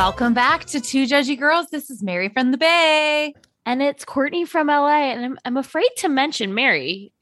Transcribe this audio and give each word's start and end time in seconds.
Welcome 0.00 0.32
back 0.32 0.64
to 0.64 0.80
Two 0.80 1.04
Judgy 1.04 1.38
Girls. 1.38 1.66
This 1.68 1.90
is 1.90 2.02
Mary 2.02 2.30
from 2.30 2.52
the 2.52 2.56
Bay. 2.56 3.34
And 3.66 3.82
it's 3.82 4.02
Courtney 4.02 4.46
from 4.46 4.68
LA. 4.68 5.12
And 5.12 5.22
I'm, 5.22 5.38
I'm 5.44 5.56
afraid 5.58 5.90
to 5.98 6.08
mention, 6.08 6.54
Mary, 6.54 7.12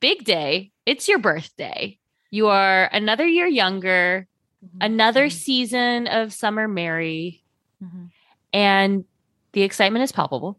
big 0.00 0.24
day. 0.24 0.70
It's 0.84 1.08
your 1.08 1.18
birthday. 1.20 1.98
You 2.30 2.48
are 2.48 2.90
another 2.92 3.26
year 3.26 3.46
younger, 3.46 4.28
mm-hmm. 4.62 4.76
another 4.82 5.28
mm-hmm. 5.28 5.38
season 5.38 6.06
of 6.06 6.34
Summer 6.34 6.68
Mary. 6.68 7.42
Mm-hmm. 7.82 8.04
And 8.52 9.06
the 9.52 9.62
excitement 9.62 10.02
is 10.02 10.12
palpable. 10.12 10.58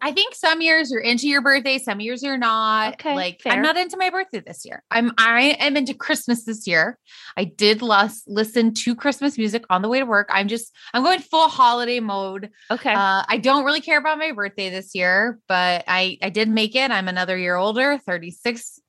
I 0.00 0.12
think 0.12 0.34
some 0.34 0.60
years 0.60 0.90
you're 0.90 1.00
into 1.00 1.28
your 1.28 1.42
birthday, 1.42 1.78
some 1.78 2.00
years 2.00 2.22
you're 2.22 2.38
not. 2.38 2.94
Okay, 2.94 3.14
like 3.14 3.40
fair. 3.42 3.52
I'm 3.52 3.62
not 3.62 3.76
into 3.76 3.96
my 3.96 4.10
birthday 4.10 4.40
this 4.40 4.64
year. 4.64 4.82
I'm 4.90 5.12
I 5.18 5.56
am 5.58 5.76
into 5.76 5.94
Christmas 5.94 6.44
this 6.44 6.66
year. 6.66 6.98
I 7.36 7.44
did 7.44 7.82
last 7.82 8.24
listen 8.26 8.74
to 8.74 8.94
Christmas 8.94 9.36
music 9.38 9.64
on 9.70 9.82
the 9.82 9.88
way 9.88 9.98
to 9.98 10.06
work. 10.06 10.28
I'm 10.32 10.48
just 10.48 10.72
I'm 10.94 11.02
going 11.02 11.20
full 11.20 11.48
holiday 11.48 12.00
mode. 12.00 12.50
Okay. 12.70 12.92
Uh, 12.92 13.24
I 13.28 13.38
don't 13.38 13.64
really 13.64 13.80
care 13.80 13.98
about 13.98 14.18
my 14.18 14.32
birthday 14.32 14.70
this 14.70 14.94
year, 14.94 15.38
but 15.48 15.84
I 15.86 16.18
I 16.22 16.30
did 16.30 16.48
make 16.48 16.74
it. 16.74 16.90
I'm 16.90 17.08
another 17.08 17.36
year 17.36 17.56
older, 17.56 17.98
36. 17.98 18.80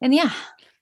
And 0.00 0.14
yeah, 0.14 0.32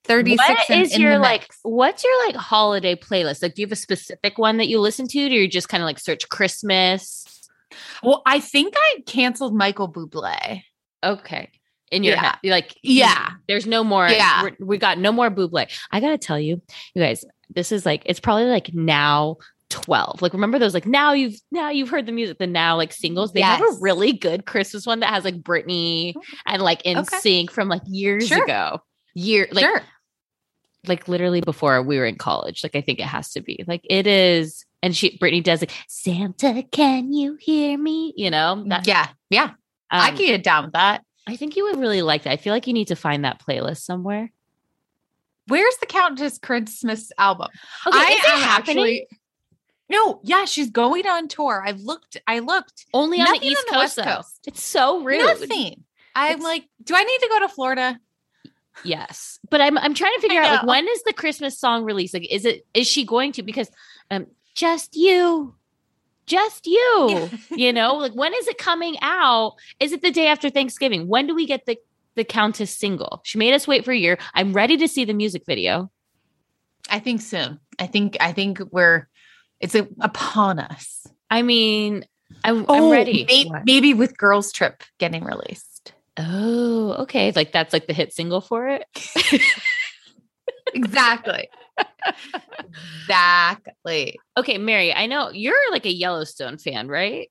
36 0.05 0.49
What 0.49 0.71
in- 0.71 0.83
is 0.83 0.95
in 0.95 1.01
your 1.01 1.19
like 1.19 1.49
what's 1.63 2.05
your 2.05 2.27
like 2.27 2.37
holiday 2.37 2.95
playlist? 2.95 3.43
Like 3.43 3.55
do 3.55 3.63
you 3.63 3.67
have 3.67 3.73
a 3.73 3.77
specific 3.77 4.39
one 4.39 4.57
that 4.59 4.69
you 4.69 4.81
listen 4.81 5.07
to? 5.09 5.29
Do 5.29 5.35
you 5.35 5.49
just 5.49 5.69
kind 5.69 5.83
of 5.83 5.87
like 5.87 5.99
search 5.99 6.29
Christmas? 6.29 7.25
Well, 8.03 8.23
I 8.27 8.41
think 8.41 8.75
I 8.77 9.03
canceled 9.07 9.55
Michael 9.55 9.91
Bublé. 9.93 10.63
Okay. 11.05 11.51
In 11.91 12.03
your 12.05 12.15
Yeah. 12.15 12.23
head. 12.23 12.35
You're 12.43 12.55
like 12.55 12.77
Yeah. 12.83 13.31
There's 13.49 13.67
no 13.67 13.85
more. 13.85 14.09
Yeah. 14.09 14.49
we're- 14.61 14.79
got 14.79 14.99
no 14.99 15.13
more 15.13 15.31
Buble. 15.31 15.71
I 15.91 16.01
gotta 16.01 16.19
tell 16.19 16.39
you, 16.41 16.63
you 16.95 17.03
guys, 17.03 17.25
this 17.51 17.71
is 17.73 17.85
like 17.85 18.03
it's 18.07 18.21
probably 18.21 18.47
like 18.47 18.73
now 18.73 19.37
12. 19.69 20.21
Like 20.23 20.33
remember 20.33 20.59
those 20.59 20.75
like 20.75 20.87
now 20.87 21.13
you've 21.13 21.37
now 21.51 21.71
you've 21.71 21.89
heard 21.91 22.07
the 22.07 22.13
music, 22.13 22.39
the 22.39 22.47
now 22.47 22.77
like 22.77 22.93
singles. 22.93 23.33
They 23.33 23.41
have 23.41 23.61
a 23.61 23.77
really 23.81 24.13
good 24.13 24.47
Christmas 24.47 24.87
one 24.87 25.01
that 25.01 25.11
has 25.11 25.25
like 25.25 25.43
Britney 25.43 26.15
and 26.47 26.63
like 26.63 26.83
in 26.83 26.99
Okay. 26.99 27.19
sync 27.19 27.51
from 27.51 27.69
like 27.69 27.83
years 27.87 28.29
Sure. 28.29 28.45
ago. 28.45 28.81
Year 29.15 29.49
like 29.53 29.65
sure. 29.65 29.83
like 30.87 31.09
literally 31.09 31.41
before 31.43 31.83
we 31.83 31.99
were 31.99 32.07
in 32.07 32.17
college. 32.17 32.63
Like 32.63 32.75
I 32.77 32.81
think 32.81 32.99
it 33.01 33.05
has 33.07 33.33
to 33.33 33.41
be. 33.41 33.65
Like 33.67 33.83
it 33.89 34.07
is 34.07 34.65
and 34.83 34.97
she 34.97 35.19
Britney 35.19 35.43
does 35.43 35.63
like 35.63 35.73
Santa, 35.89 36.63
can 36.71 37.13
you 37.13 37.37
hear 37.37 37.79
me? 37.79 38.13
You 38.17 38.31
know? 38.31 38.65
That, 38.67 38.87
yeah. 38.87 39.09
Yeah. 39.31 39.53
I 39.91 40.11
um, 40.11 40.17
can 40.17 40.27
get 40.27 40.43
down 40.43 40.65
with 40.65 40.73
that. 40.73 41.05
I 41.27 41.37
think 41.37 41.57
you 41.57 41.65
would 41.65 41.79
really 41.79 42.03
like 42.03 42.25
that. 42.25 42.33
I 42.33 42.37
feel 42.37 42.53
like 42.53 42.67
you 42.67 42.73
need 42.73 42.89
to 42.89 42.97
find 42.97 43.25
that 43.25 43.41
playlist 43.41 43.83
somewhere. 43.83 44.33
Where's 45.47 45.77
the 45.77 45.87
Countess 45.87 46.39
Christmas 46.39 47.13
album? 47.19 47.49
Okay, 47.87 47.97
I 47.97 48.23
am 48.29 48.41
happening? 48.41 48.79
actually- 48.79 49.09
No, 49.89 50.21
yeah, 50.25 50.47
she's 50.47 50.71
going 50.71 51.07
on 51.07 51.29
tour. 51.29 51.63
I've 51.67 51.81
looked, 51.81 52.17
I 52.27 52.39
looked. 52.41 52.87
Only 52.95 53.21
on 53.21 53.27
the 53.39 53.47
East 53.47 53.59
on 53.59 53.65
the 53.67 53.73
Coast. 53.73 53.83
West 53.83 53.97
though. 53.97 54.17
Coast. 54.17 54.41
It's 54.47 54.63
so 54.63 55.03
rude. 55.03 55.19
Nothing. 55.19 55.85
I'm 56.15 56.33
It's- 56.33 56.45
like, 56.45 56.65
do 56.83 56.95
I 56.95 57.03
need 57.05 57.19
to 57.19 57.29
go 57.29 57.41
to 57.41 57.49
Florida? 57.49 57.99
Yes, 58.85 59.39
but 59.51 59.61
I'm 59.61 59.77
I'm 59.77 59.93
trying 59.93 60.15
to 60.15 60.21
figure 60.21 60.41
out 60.41 60.51
like 60.51 60.67
when 60.67 60.89
is 60.89 61.03
the 61.03 61.13
Christmas 61.13 61.59
song 61.59 61.85
released? 61.85 62.15
Like, 62.15 62.27
is 62.33 62.47
it 62.47 62.67
is 62.73 62.87
she 62.87 63.05
going 63.05 63.33
to? 63.33 63.43
Because 63.43 63.71
um, 64.11 64.27
just 64.55 64.97
you, 64.97 65.55
just 66.27 66.67
you. 66.67 67.29
You 67.51 67.73
know, 67.73 67.95
like 67.97 68.13
when 68.13 68.33
is 68.35 68.49
it 68.49 68.59
coming 68.59 68.97
out? 69.03 69.55
Is 69.81 69.93
it 69.93 70.03
the 70.03 70.11
day 70.11 70.27
after 70.27 70.49
Thanksgiving? 70.51 71.07
When 71.09 71.27
do 71.27 71.35
we 71.35 71.47
get 71.47 71.67
the 71.67 71.77
the 72.15 72.25
Countess 72.25 72.75
single? 72.77 73.21
She 73.25 73.39
made 73.39 73.55
us 73.55 73.67
wait 73.67 73.85
for 73.85 73.93
a 73.93 73.97
year. 73.97 74.19
I'm 74.35 74.53
ready 74.53 74.77
to 74.79 74.89
see 74.89 75.05
the 75.05 75.15
music 75.15 75.45
video. 75.47 75.91
I 76.91 76.99
think 76.99 77.21
soon. 77.23 77.59
I 77.79 77.87
think, 77.87 78.17
I 78.21 78.33
think 78.33 78.61
we're, 78.71 79.09
it's 79.61 79.75
a, 79.75 79.89
upon 80.01 80.59
us. 80.59 81.07
I 81.31 81.41
mean, 81.43 82.05
I'm, 82.45 82.67
I'm 82.69 82.91
ready. 82.91 83.25
may- 83.27 83.63
maybe 83.65 83.95
with 83.95 84.19
Girls 84.19 84.53
Trip 84.53 84.83
getting 84.99 85.25
released. 85.25 85.95
Oh, 86.19 86.97
okay. 87.05 87.33
Like 87.35 87.53
that's 87.53 87.73
like 87.73 87.87
the 87.87 87.95
hit 87.95 88.13
single 88.13 88.41
for 88.43 88.69
it. 88.69 88.85
Exactly. 90.75 91.49
Exactly. 93.03 94.19
Okay, 94.37 94.59
Mary, 94.59 94.93
I 94.93 95.07
know 95.07 95.31
you're 95.31 95.71
like 95.71 95.87
a 95.87 95.93
Yellowstone 95.93 96.59
fan, 96.59 96.89
right? 96.89 97.31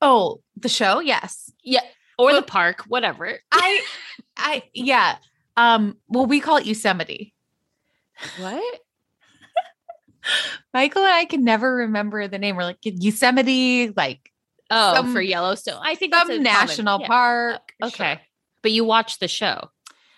Oh, 0.00 0.40
the 0.56 0.68
show? 0.68 1.00
Yes. 1.00 1.52
Yeah. 1.62 1.82
Or 2.18 2.32
the 2.34 2.42
park, 2.42 2.82
whatever. 2.88 3.38
I, 3.50 3.80
I, 4.36 4.62
yeah. 4.74 5.16
Um, 5.56 5.96
well, 6.08 6.26
we 6.26 6.40
call 6.40 6.56
it 6.58 6.66
Yosemite. 6.66 7.34
What? 8.38 8.80
Michael 10.74 11.02
and 11.02 11.12
I 11.12 11.24
can 11.24 11.44
never 11.44 11.74
remember 11.76 12.28
the 12.28 12.38
name. 12.38 12.56
We're 12.56 12.64
like 12.64 12.78
Yosemite, 12.82 13.92
like 13.96 14.30
Oh, 14.74 14.94
Some- 14.94 15.12
for 15.12 15.20
Yellowstone. 15.20 15.80
I 15.84 15.94
think 15.96 16.14
some 16.14 16.22
a 16.22 16.30
common- 16.30 16.42
national 16.42 17.00
yeah. 17.02 17.06
park. 17.06 17.72
Okay. 17.82 18.14
Sure. 18.14 18.20
But 18.62 18.72
you 18.72 18.84
watch 18.84 19.18
the 19.18 19.28
show. 19.28 19.68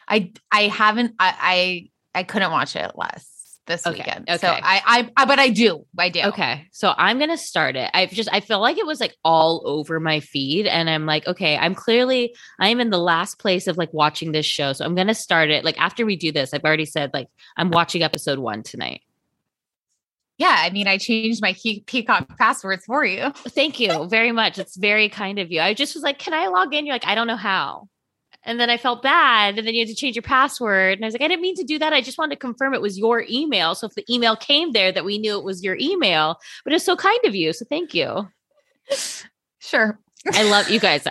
I 0.06 0.32
I 0.52 0.62
haven't 0.68 1.14
I 1.18 1.90
I, 2.14 2.22
couldn't 2.22 2.50
watch 2.50 2.76
it 2.76 2.92
less 2.96 3.58
this 3.66 3.86
Okay, 3.86 3.98
weekend. 3.98 4.28
So 4.28 4.34
okay. 4.34 4.60
I, 4.62 4.82
I 4.86 5.10
I 5.16 5.24
but 5.24 5.38
I 5.38 5.48
do. 5.50 5.86
I 5.98 6.08
do. 6.10 6.20
Okay. 6.22 6.66
So 6.72 6.92
I'm 6.96 7.18
going 7.18 7.30
to 7.30 7.38
start 7.38 7.76
it. 7.76 7.90
I've 7.94 8.10
just, 8.10 8.28
I 8.32 8.40
feel 8.40 8.60
like 8.60 8.78
it 8.78 8.86
was 8.86 9.00
like 9.00 9.16
all 9.24 9.62
over 9.64 10.00
my 10.00 10.20
feed. 10.20 10.66
And 10.66 10.90
I'm 10.90 11.06
like, 11.06 11.26
okay, 11.26 11.56
I'm 11.56 11.74
clearly, 11.74 12.34
I'm 12.58 12.80
in 12.80 12.90
the 12.90 12.98
last 12.98 13.38
place 13.38 13.66
of 13.66 13.76
like 13.78 13.92
watching 13.92 14.32
this 14.32 14.46
show. 14.46 14.72
So 14.72 14.84
I'm 14.84 14.94
going 14.94 15.06
to 15.06 15.14
start 15.14 15.50
it. 15.50 15.64
Like 15.64 15.80
after 15.80 16.04
we 16.04 16.16
do 16.16 16.32
this, 16.32 16.52
I've 16.52 16.64
already 16.64 16.86
said 16.86 17.10
like, 17.14 17.28
I'm 17.56 17.70
watching 17.70 18.02
episode 18.02 18.38
one 18.38 18.62
tonight. 18.62 19.02
Yeah, 20.36 20.56
I 20.58 20.70
mean 20.70 20.88
I 20.88 20.98
changed 20.98 21.40
my 21.40 21.52
key, 21.52 21.84
Peacock 21.86 22.36
passwords 22.36 22.84
for 22.86 23.04
you. 23.04 23.30
Thank 23.34 23.78
you 23.78 24.08
very 24.08 24.32
much. 24.32 24.58
It's 24.58 24.76
very 24.76 25.08
kind 25.08 25.38
of 25.38 25.52
you. 25.52 25.60
I 25.60 25.74
just 25.74 25.94
was 25.94 26.02
like, 26.02 26.18
can 26.18 26.34
I 26.34 26.48
log 26.48 26.74
in? 26.74 26.86
You're 26.86 26.94
like, 26.94 27.06
I 27.06 27.14
don't 27.14 27.28
know 27.28 27.36
how. 27.36 27.88
And 28.46 28.60
then 28.60 28.70
I 28.70 28.76
felt 28.76 29.02
bad. 29.02 29.58
And 29.58 29.66
then 29.66 29.74
you 29.74 29.80
had 29.80 29.88
to 29.88 29.94
change 29.94 30.16
your 30.16 30.22
password. 30.22 30.98
And 30.98 31.04
I 31.04 31.06
was 31.06 31.14
like, 31.14 31.22
I 31.22 31.28
didn't 31.28 31.42
mean 31.42 31.56
to 31.56 31.64
do 31.64 31.78
that. 31.78 31.92
I 31.92 32.00
just 32.00 32.18
wanted 32.18 32.34
to 32.34 32.40
confirm 32.40 32.74
it 32.74 32.82
was 32.82 32.98
your 32.98 33.24
email. 33.28 33.74
So 33.74 33.86
if 33.86 33.94
the 33.94 34.04
email 34.12 34.36
came 34.36 34.72
there, 34.72 34.92
that 34.92 35.04
we 35.04 35.18
knew 35.18 35.38
it 35.38 35.44
was 35.44 35.64
your 35.64 35.76
email. 35.80 36.36
But 36.64 36.74
it's 36.74 36.84
so 36.84 36.96
kind 36.96 37.20
of 37.24 37.34
you. 37.34 37.52
So 37.52 37.64
thank 37.68 37.94
you. 37.94 38.28
Sure. 39.60 39.98
I 40.32 40.42
love 40.44 40.68
you 40.70 40.78
guys. 40.88 41.06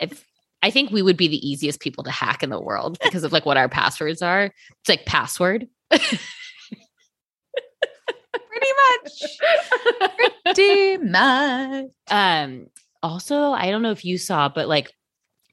If, 0.00 0.24
I 0.62 0.70
think 0.70 0.90
we 0.90 1.02
would 1.02 1.16
be 1.16 1.28
the 1.28 1.48
easiest 1.48 1.80
people 1.80 2.04
to 2.04 2.10
hack 2.10 2.42
in 2.42 2.50
the 2.50 2.60
world 2.60 2.98
because 3.02 3.24
of 3.24 3.32
like 3.32 3.46
what 3.46 3.56
our 3.56 3.68
passwords 3.68 4.22
are. 4.22 4.44
It's 4.44 4.88
like 4.88 5.06
password. 5.06 5.68
Pretty 5.90 6.18
much. 9.02 9.38
Pretty 10.44 10.96
much. 10.98 11.86
Um, 12.10 12.66
also, 13.02 13.52
I 13.52 13.70
don't 13.70 13.82
know 13.82 13.92
if 13.92 14.04
you 14.04 14.18
saw, 14.18 14.48
but 14.48 14.68
like, 14.68 14.92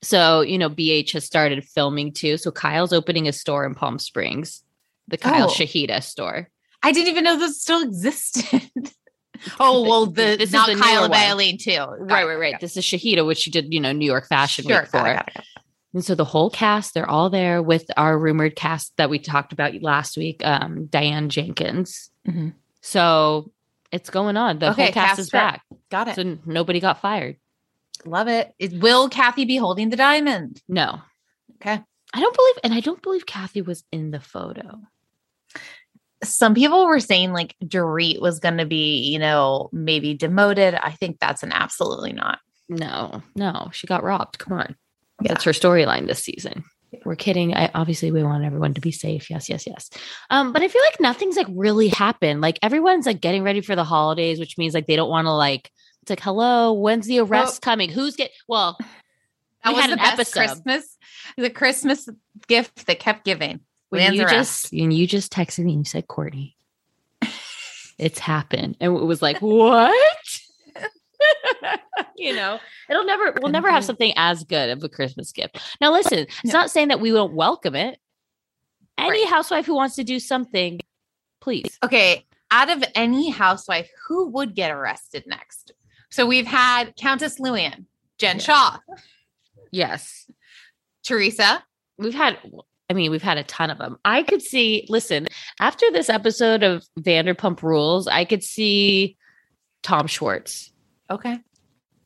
so 0.02 0.42
you 0.42 0.58
know, 0.58 0.70
BH 0.70 1.14
has 1.14 1.26
started 1.26 1.64
filming 1.66 2.12
too. 2.14 2.38
So 2.38 2.52
Kyle's 2.52 2.94
opening 2.94 3.28
a 3.28 3.34
store 3.34 3.66
in 3.66 3.76
Palm 3.76 4.00
Springs, 4.00 4.64
the 5.08 5.18
Kyle 5.18 5.48
Oh. 5.50 5.54
Shahida 5.54 6.02
store. 6.04 6.50
I 6.84 6.92
didn't 6.92 7.10
even 7.10 7.24
know 7.24 7.38
this 7.38 7.62
still 7.62 7.82
existed. 7.82 8.70
oh 9.60 9.82
well, 9.84 10.06
the 10.06 10.36
This 10.38 10.50
is 10.50 10.54
not 10.54 10.70
newer 10.70 10.80
Kyla. 10.80 11.10
Bailey 11.10 11.58
too. 11.58 11.72
Got 11.76 12.00
Right, 12.00 12.24
right, 12.26 12.40
right. 12.40 12.60
This 12.60 12.78
is 12.78 12.84
Shahida, 12.86 13.26
which 13.26 13.40
she 13.40 13.52
did, 13.52 13.74
you 13.74 13.80
know, 13.80 13.92
New 13.92 14.06
York. 14.06 14.28
Fashion 14.28 14.66
Sure, 14.68 14.82
Week 14.82 14.90
for. 14.90 15.08
it, 15.08 15.20
it. 15.36 15.44
And 15.94 16.04
so 16.04 16.14
the 16.14 16.26
whole 16.26 16.50
cast, 16.50 16.94
they're 16.94 17.10
all 17.10 17.30
there 17.30 17.62
with 17.62 17.86
our 17.96 18.18
rumored 18.20 18.56
cast 18.56 18.96
that 18.98 19.10
we 19.10 19.18
talked 19.18 19.54
about 19.54 19.82
last 19.82 20.18
week, 20.18 20.46
um, 20.46 20.88
Diane 20.88 21.30
Jenkins. 21.30 22.12
Mhm. 22.28 22.54
So 22.82 23.52
it's 23.92 24.10
going 24.10 24.36
on. 24.36 24.60
The 24.60 24.72
Okay, 24.72 24.84
whole 24.86 24.92
cast 24.92 25.08
cast 25.08 25.20
is 25.20 25.30
back. 25.30 25.62
Got 25.90 26.10
it. 26.10 26.16
So 26.16 26.38
nobody 26.46 26.80
got 26.82 27.00
fired. 27.02 27.38
Love 28.06 28.28
it. 28.28 28.54
It- 28.60 28.74
Will 28.74 29.10
Kathy 29.10 29.46
be 29.46 29.58
holding 29.58 29.90
the 29.90 29.98
diamond? 29.98 30.62
No. 30.68 31.02
Okay. 31.56 31.82
I 32.14 32.20
don't 32.20 32.36
believe, 32.36 32.56
and 32.64 32.74
I 32.74 32.80
don't 32.80 33.02
believe 33.02 33.26
Kathy 33.26 33.62
was 33.62 33.84
in 33.92 34.12
the 34.12 34.20
photo. 34.22 34.80
Some 36.24 36.54
people 36.54 36.86
were 36.86 37.00
saying 37.00 37.34
like 37.34 37.56
Dorit 37.64 38.22
was 38.22 38.40
going 38.40 38.58
to 38.58 38.66
be, 38.66 39.00
you 39.00 39.20
know, 39.20 39.70
maybe 39.74 40.14
demoted. 40.14 40.76
I 40.76 40.92
think 40.92 41.20
that's 41.20 41.44
an 41.44 41.52
absolutely 41.52 42.14
not. 42.14 42.40
No, 42.70 43.22
no, 43.36 43.70
she 43.74 43.86
got 43.86 44.04
robbed. 44.04 44.40
Come 44.40 44.58
on. 44.58 44.76
Yeah. 45.22 45.34
That's 45.34 45.44
her 45.44 45.52
storyline 45.52 46.08
this 46.08 46.24
season. 46.24 46.64
We're 47.04 47.16
kidding. 47.16 47.54
I 47.54 47.70
obviously 47.76 48.12
we 48.12 48.24
want 48.24 48.46
everyone 48.46 48.74
to 48.76 48.82
be 48.82 48.92
safe. 48.92 49.30
Yes, 49.30 49.50
yes, 49.50 49.68
yes. 49.68 49.90
Um, 50.30 50.54
but 50.54 50.62
I 50.62 50.68
feel 50.68 50.82
like 50.90 51.00
nothing's 51.00 51.36
like 51.36 51.48
really 51.50 51.90
happened. 51.90 52.42
Like 52.42 52.58
everyone's 52.62 53.06
like 53.06 53.20
getting 53.22 53.44
ready 53.44 53.62
for 53.62 53.76
the 53.76 53.84
holidays, 53.84 54.40
which 54.40 54.58
means 54.58 54.74
like 54.74 54.88
they 54.88 54.96
don't 54.96 55.10
want 55.10 55.26
to 55.26 55.34
like 55.34 55.70
it's 56.06 56.12
like, 56.12 56.20
hello, 56.22 56.72
when's 56.74 57.08
the 57.08 57.18
arrest 57.20 57.64
coming? 57.64 57.90
Who's 57.90 58.16
get 58.16 58.30
well, 58.48 58.78
That 59.64 59.70
we 59.72 59.74
was 59.74 59.82
had 59.82 59.90
the 59.90 59.94
an 59.94 59.98
best 60.00 60.14
episode. 60.14 60.40
Christmas, 60.40 60.98
the 61.38 61.50
Christmas 61.50 62.10
gift 62.48 62.86
that 62.86 63.00
kept 63.00 63.26
giving. 63.26 63.62
when 63.90 64.02
Land's 64.02 64.18
you 64.20 64.26
arrest. 64.26 64.62
just 64.62 64.72
when 64.74 64.92
you 64.92 65.08
just 65.08 65.34
texted 65.34 65.64
me 65.66 65.72
and 65.74 65.82
you 65.82 65.86
said, 65.86 66.08
Courtney, 66.08 66.56
it's 67.98 68.20
happened. 68.20 68.78
And 68.80 68.96
it 68.96 69.04
was 69.04 69.24
like, 69.24 69.40
what? 69.42 69.92
you 72.16 72.36
know, 72.36 72.60
it'll 72.88 73.06
never, 73.06 73.34
we'll 73.42 73.52
never 73.52 73.72
have 73.72 73.80
mm-hmm. 73.82 73.88
something 73.88 74.14
as 74.16 74.44
good 74.44 74.70
of 74.70 74.84
a 74.84 74.90
Christmas 74.90 75.32
gift. 75.32 75.60
Now, 75.82 75.92
listen, 75.92 76.20
it's 76.20 76.44
No. 76.46 76.54
not 76.54 76.70
saying 76.70 76.90
that 76.90 77.00
we 77.02 77.12
won't 77.12 77.34
welcome 77.34 77.74
it. 77.74 77.98
Any 79.00 79.24
Right. 79.24 79.28
housewife 79.30 79.66
who 79.66 79.74
wants 79.74 79.96
to 79.96 80.04
do 80.04 80.20
something, 80.20 80.80
please. 81.42 81.80
Okay, 81.84 82.28
out 82.52 82.70
of 82.70 82.84
any 82.94 83.32
housewife, 83.32 83.90
who 84.08 84.28
would 84.30 84.54
get 84.54 84.70
arrested 84.70 85.24
next? 85.26 85.72
So 86.16 86.26
we've 86.26 86.48
had 86.48 86.96
Countess 86.96 87.42
Luann, 87.42 87.88
Jen 88.20 88.38
Yeah. 88.38 88.42
Shah, 88.42 88.78
Yes. 89.72 90.32
Teresa. 91.04 91.62
We've 91.98 92.14
had, 92.14 92.38
I 92.90 92.94
mean, 92.94 93.12
we've 93.12 93.22
had 93.22 93.38
a 93.38 93.44
ton 93.44 93.70
of 93.70 93.78
them. 93.80 93.98
I 94.06 94.24
could 94.24 94.42
see, 94.42 94.86
listen, 94.88 95.28
after 95.60 95.92
this 95.92 96.10
episode 96.10 96.64
of 96.64 96.86
Vanderpump 96.98 97.62
Rules, 97.62 98.08
I 98.08 98.24
could 98.24 98.44
see 98.46 99.18
Tom 99.84 100.08
Schwartz. 100.08 100.72
Okay. 101.10 101.38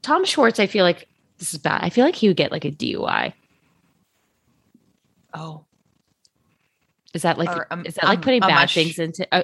Tom 0.01 0.25
Schwartz, 0.25 0.59
I 0.59 0.65
feel 0.65 0.83
like 0.85 1.07
this 1.37 1.53
is 1.53 1.59
bad. 1.59 1.83
I 1.83 1.91
feel 1.91 2.03
like 2.03 2.15
he 2.15 2.29
would 2.29 2.37
get 2.37 2.51
like 2.51 2.65
a 2.65 2.71
DUI. 2.71 3.33
Oh, 5.35 5.65
Is 7.13 7.21
that 7.21 7.37
like 7.37 7.49
Or, 7.55 7.67
um, 7.69 7.85
is 7.85 7.93
that 7.93 8.05
like 8.05 8.17
um, 8.17 8.23
putting 8.23 8.39
bad 8.41 8.55
mush- 8.55 8.73
things 8.73 8.97
into? 8.97 9.27
Uh, 9.31 9.43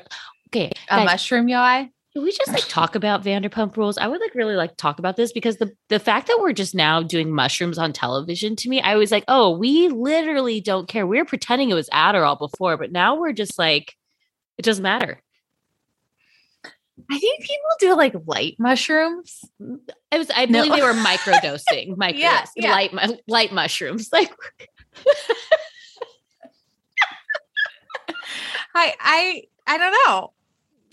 okay, 0.49 0.71
a 0.89 0.95
guys, 0.97 1.05
mushroom 1.05 1.47
UI. 1.47 1.91
Can 2.15 2.23
we 2.23 2.31
just 2.31 2.47
like 2.53 2.63
talk 2.69 2.95
about 2.95 3.23
Vanderpump 3.23 3.75
Rules? 3.75 3.97
I 3.97 4.07
would 4.07 4.21
like 4.21 4.33
really 4.35 4.55
like 4.55 4.77
talk 4.77 4.99
about 4.99 5.17
this 5.17 5.33
because 5.33 5.57
the 5.57 5.71
the 5.89 5.99
fact 5.99 6.27
that 6.27 6.37
we're 6.39 6.53
just 6.53 6.73
now 6.73 7.03
doing 7.03 7.29
mushrooms 7.29 7.77
on 7.77 7.91
television 7.91 8.55
to 8.55 8.69
me, 8.69 8.79
I 8.79 8.95
was 8.95 9.11
like, 9.11 9.25
oh, 9.27 9.57
we 9.57 9.89
literally 9.89 10.61
don't 10.61 10.87
care. 10.87 11.05
We 11.05 11.17
were 11.17 11.25
pretending 11.25 11.69
it 11.69 11.73
was 11.73 11.89
Adderall 11.89 12.39
before, 12.39 12.77
but 12.77 12.93
now 12.93 13.15
we're 13.19 13.33
just 13.33 13.59
like, 13.59 13.95
it 14.57 14.61
doesn't 14.63 14.81
matter. 14.83 15.21
I 17.11 17.19
think 17.19 17.41
people 17.41 17.69
do 17.81 17.95
like 17.97 18.15
light 18.25 18.55
mushrooms. 18.59 19.41
I 20.09 20.17
was. 20.17 20.31
I 20.33 20.45
No. 20.45 20.63
believe 20.63 20.77
they 20.79 20.81
were 20.87 20.93
microdosing, 20.93 21.97
micro 21.97 22.19
Yeah, 22.21 22.45
yeah. 22.55 22.71
light 22.71 22.93
mu- 22.93 23.17
light 23.27 23.51
mushrooms. 23.51 24.07
Like 24.13 24.33
I 28.73 28.93
I 28.99 29.43
I 29.67 29.77
don't 29.77 29.91
know. 30.05 30.31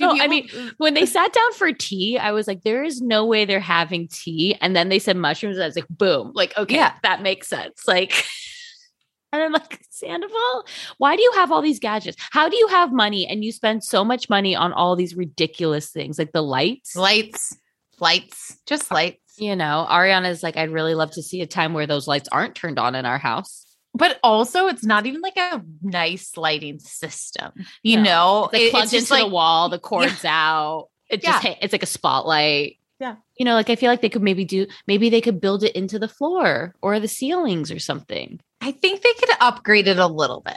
No, 0.00 0.10
I 0.12 0.28
people- 0.28 0.58
mm. 0.58 0.72
when 0.78 0.94
they 0.94 1.06
sat 1.06 1.32
down 1.32 1.52
for 1.54 1.72
tea, 1.72 2.18
I 2.18 2.32
was 2.32 2.46
like, 2.46 2.62
there 2.62 2.82
is 2.82 3.00
no 3.00 3.24
way 3.24 3.44
they're 3.44 3.60
having 3.60 4.08
tea. 4.08 4.56
And 4.60 4.74
then 4.74 4.88
they 4.88 4.98
said 4.98 5.16
mushrooms. 5.16 5.58
I 5.58 5.66
was 5.66 5.76
like, 5.76 5.88
boom. 5.88 6.32
Like, 6.34 6.56
okay, 6.56 6.76
Yeah. 6.76 6.94
that 7.02 7.22
makes 7.22 7.48
sense. 7.48 7.86
Like, 7.86 8.24
and 9.32 9.42
I'm 9.42 9.52
like, 9.52 9.80
Sandoval, 9.90 10.66
why 10.98 11.16
do 11.16 11.22
you 11.22 11.32
have 11.34 11.52
all 11.52 11.62
these 11.62 11.78
gadgets? 11.78 12.16
How 12.30 12.48
do 12.48 12.56
you 12.56 12.68
have 12.68 12.92
money 12.92 13.26
and 13.26 13.44
you 13.44 13.52
spend 13.52 13.84
so 13.84 14.04
much 14.04 14.28
money 14.28 14.56
on 14.56 14.72
all 14.72 14.96
these 14.96 15.14
ridiculous 15.14 15.90
things 15.90 16.18
like 16.18 16.32
the 16.32 16.42
lights? 16.42 16.96
lights, 16.96 17.56
lights, 18.00 18.58
just 18.66 18.90
uh, 18.90 18.96
lights. 18.96 19.18
You 19.38 19.56
know, 19.56 19.86
Ariana's 19.88 20.42
like, 20.42 20.56
I'd 20.58 20.70
really 20.70 20.94
love 20.94 21.10
to 21.12 21.22
see 21.22 21.40
a 21.40 21.46
time 21.46 21.72
where 21.72 21.86
those 21.86 22.06
lights 22.06 22.28
aren't 22.30 22.54
turned 22.54 22.78
on 22.78 22.94
in 22.94 23.06
our 23.06 23.16
house. 23.18 23.61
But 23.94 24.18
also, 24.22 24.68
it's 24.68 24.84
not 24.84 25.04
even 25.06 25.20
like 25.20 25.36
a 25.36 25.62
nice 25.82 26.36
lighting 26.36 26.78
system. 26.78 27.52
You 27.82 27.98
No. 27.98 28.02
know, 28.02 28.50
It's 28.52 28.62
like 28.64 28.70
plugged 28.70 28.90
just 28.92 29.10
into 29.10 29.24
the 29.24 29.30
wall, 29.30 29.68
the 29.68 29.78
cord's 29.78 30.24
out. 30.24 30.88
It 31.10 31.22
just 31.22 31.44
Yeah. 31.44 31.54
it's 31.60 31.72
like 31.72 31.82
a 31.82 31.86
spotlight. 31.86 32.78
Yeah. 32.98 33.16
You 33.38 33.44
know, 33.44 33.54
like 33.54 33.68
I 33.68 33.76
feel 33.76 33.90
like 33.90 34.00
they 34.00 34.08
could 34.08 34.22
maybe 34.22 34.44
do 34.44 34.66
maybe 34.86 35.10
they 35.10 35.20
could 35.20 35.40
build 35.40 35.62
it 35.64 35.74
into 35.76 35.98
the 35.98 36.08
floor 36.08 36.74
or 36.80 37.00
the 37.00 37.08
ceilings 37.08 37.70
or 37.70 37.78
something. 37.78 38.40
I 38.60 38.70
think 38.72 39.02
they 39.02 39.12
could 39.14 39.28
upgrade 39.40 39.88
it 39.88 39.98
a 39.98 40.06
little 40.06 40.40
bit. 40.40 40.56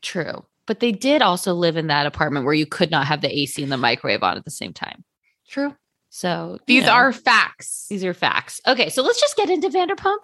True. 0.00 0.44
But 0.64 0.80
they 0.80 0.92
did 0.92 1.22
also 1.22 1.54
live 1.54 1.76
in 1.76 1.88
that 1.88 2.06
apartment 2.06 2.44
where 2.46 2.54
you 2.54 2.66
could 2.66 2.90
not 2.90 3.06
have 3.06 3.20
the 3.20 3.36
AC 3.36 3.62
and 3.62 3.70
the 3.72 3.76
microwave 3.76 4.22
on 4.22 4.36
at 4.36 4.44
the 4.44 4.50
same 4.50 4.72
time. 4.72 5.04
True. 5.48 5.74
So 6.08 6.58
These 6.66 6.86
know, 6.86 6.92
are 6.92 7.12
facts. 7.12 7.86
these 7.90 8.04
are 8.04 8.14
facts. 8.14 8.60
Okay, 8.66 8.88
so 8.88 9.02
let's 9.02 9.20
just 9.20 9.36
get 9.36 9.50
into 9.50 9.68
Vanderpump. 9.68 10.18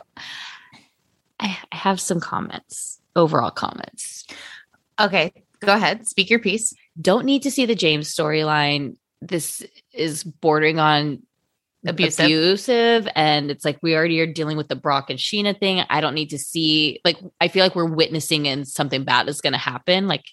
I, 1.40 1.59
have 1.73 2.00
some 2.00 2.21
comments, 2.21 3.00
overall 3.14 3.50
comments. 3.50 4.26
Okay, 5.00 5.33
go 5.61 5.73
ahead. 5.75 6.07
Speak 6.09 6.30
your 6.30 6.40
piece. 6.40 6.75
Don't 7.00 7.25
need 7.25 7.42
to 7.42 7.50
see 7.50 7.66
the 7.66 7.75
James 7.75 8.12
storyline. 8.14 8.97
This 9.21 9.64
is 9.92 10.25
bordering 10.25 10.78
on 10.78 11.23
Abusive. 11.87 12.25
abusive 12.25 13.09
and 13.14 13.52
it's 13.52 13.64
like 13.64 13.78
we 13.83 13.95
already 13.95 14.21
are 14.21 14.26
dealing 14.26 14.57
with 14.57 14.66
the 14.66 14.75
Brock 14.75 15.11
and 15.11 15.18
Scheana 15.18 15.59
thing. 15.59 15.85
I 15.88 16.00
don't 16.00 16.14
need 16.14 16.30
to 16.30 16.38
see 16.38 17.00
like 17.04 17.18
I 17.40 17.47
feel 17.47 17.64
like 17.64 17.76
we're 17.76 17.85
witnessing 17.85 18.49
and 18.49 18.66
something 18.66 19.04
bad 19.04 19.28
is 19.28 19.40
going 19.40 19.52
to 19.52 19.59
happen 19.59 20.09
like 20.09 20.25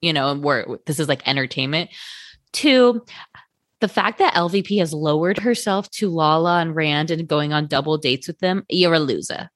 you 0.00 0.12
know 0.12 0.34
we're 0.34 0.78
this 0.86 0.98
is 0.98 1.08
like 1.08 1.26
entertainment. 1.28 1.90
Two, 2.52 3.04
the 3.78 3.88
fact 3.88 4.18
that 4.18 4.34
LVP 4.34 4.80
has 4.80 4.92
lowered 4.92 5.38
herself 5.38 5.88
to 5.92 6.10
Lala 6.10 6.60
and 6.60 6.74
Rand 6.74 7.12
and 7.12 7.28
going 7.28 7.52
on 7.52 7.68
double 7.68 7.96
dates 7.96 8.26
with 8.26 8.40
them, 8.40 8.64
you're 8.68 8.94
a 8.94 8.98
loser. 8.98 9.48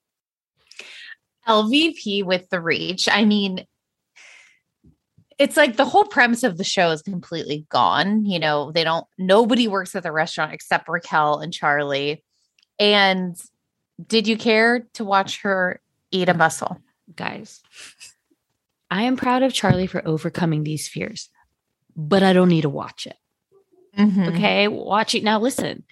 LVP 1.47 2.25
with 2.25 2.49
the 2.51 2.61
reach. 2.61 3.09
I 3.11 3.25
mean, 3.25 3.67
it's 5.39 5.57
like 5.57 5.77
the 5.77 5.85
whole 5.85 6.05
premise 6.05 6.43
of 6.43 6.59
the 6.59 6.65
show 6.65 6.91
is 6.91 7.03
completely 7.03 7.67
gone. 7.69 8.25
You 8.25 8.39
know, 8.39 8.71
they 8.73 8.85
don't, 8.85 9.07
nobody 9.19 9.69
works 9.69 9.95
at 9.95 10.03
the 10.03 10.13
restaurant 10.13 10.53
except 10.53 10.89
Raquel 10.89 11.39
and 11.41 11.53
Charlie. 11.53 12.23
And 12.79 13.37
did 14.07 14.27
you 14.29 14.37
care 14.37 14.87
to 14.95 15.05
watch 15.05 15.43
her 15.43 15.81
eat 16.11 16.29
a 16.29 16.35
mussel? 16.35 16.81
Guys, 17.17 17.61
I 18.91 19.03
am 19.03 19.17
proud 19.17 19.43
of 19.43 19.53
Charlie 19.53 19.87
for 19.87 20.07
overcoming 20.07 20.65
these 20.65 20.89
fears, 20.89 21.29
but 21.97 22.23
I 22.23 22.33
don't 22.33 22.49
need 22.49 22.63
to 22.63 22.69
watch 22.69 23.07
it. 23.07 23.17
Mhm. 23.99 24.29
Okay. 24.35 24.69
Watch 24.69 25.15
it. 25.15 25.23
Now, 25.23 25.39
listen, 25.39 25.85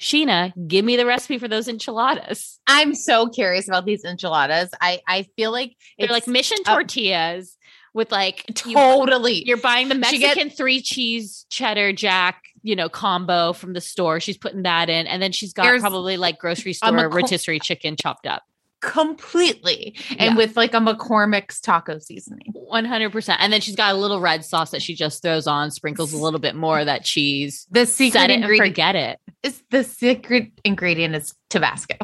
Scheana, 0.00 0.52
give 0.68 0.84
me 0.84 0.96
the 0.96 1.06
recipe 1.06 1.38
for 1.38 1.48
those 1.48 1.68
enchiladas. 1.68 2.58
I'm 2.66 2.94
so 2.94 3.28
curious 3.28 3.66
about 3.68 3.86
these 3.86 4.04
enchiladas. 4.04 4.70
I 4.80 5.00
I 5.06 5.26
feel 5.36 5.52
like 5.52 5.74
They're 5.98 6.08
like 6.08 6.26
mission 6.26 6.58
uh, 6.66 6.74
tortillas 6.74 7.56
with 7.94 8.12
like 8.12 8.44
totally. 8.54 9.42
You're 9.46 9.56
buying 9.56 9.88
the 9.88 9.94
Mexican 9.94 10.50
three 10.50 10.82
cheese 10.82 11.46
cheddar 11.48 11.92
jack, 11.92 12.42
you 12.62 12.76
know, 12.76 12.88
combo 12.88 13.52
from 13.54 13.72
the 13.72 13.80
store. 13.80 14.20
She's 14.20 14.36
putting 14.36 14.62
that 14.62 14.90
in, 14.90 15.06
and 15.06 15.22
then 15.22 15.32
she's 15.32 15.52
got 15.52 15.80
probably 15.80 16.16
like 16.16 16.38
grocery 16.38 16.74
store 16.74 17.08
rotisserie 17.08 17.60
chicken 17.60 17.96
chopped 17.96 18.26
up. 18.26 18.42
Completely 18.82 19.96
and 20.10 20.20
Yeah. 20.32 20.36
with 20.36 20.56
like 20.56 20.74
a 20.74 20.78
McCormick's 20.78 21.60
taco 21.60 21.98
seasoning. 21.98 22.52
One 22.52 22.84
hundred 22.84 23.10
percent. 23.12 23.40
And 23.40 23.52
then 23.52 23.60
she's 23.60 23.76
got 23.76 23.94
a 23.94 23.98
little 23.98 24.20
red 24.20 24.44
sauce 24.44 24.70
that 24.70 24.82
she 24.82 24.94
just 24.94 25.22
throws 25.22 25.46
on, 25.46 25.70
sprinkles 25.70 26.12
a 26.12 26.16
little 26.18 26.40
bit 26.40 26.54
more 26.54 26.78
of 26.80 26.86
that 26.86 27.04
cheese. 27.04 27.66
The 27.70 27.86
secret 27.86 28.20
Set 28.20 28.30
it 28.30 28.34
and 28.34 28.44
ingredient 28.44 28.68
forget 28.74 28.96
it. 28.96 29.18
is 29.42 29.62
the 29.70 29.84
secret 29.84 30.50
ingredient 30.64 31.14
is 31.14 31.34
Tabasco. 31.50 31.96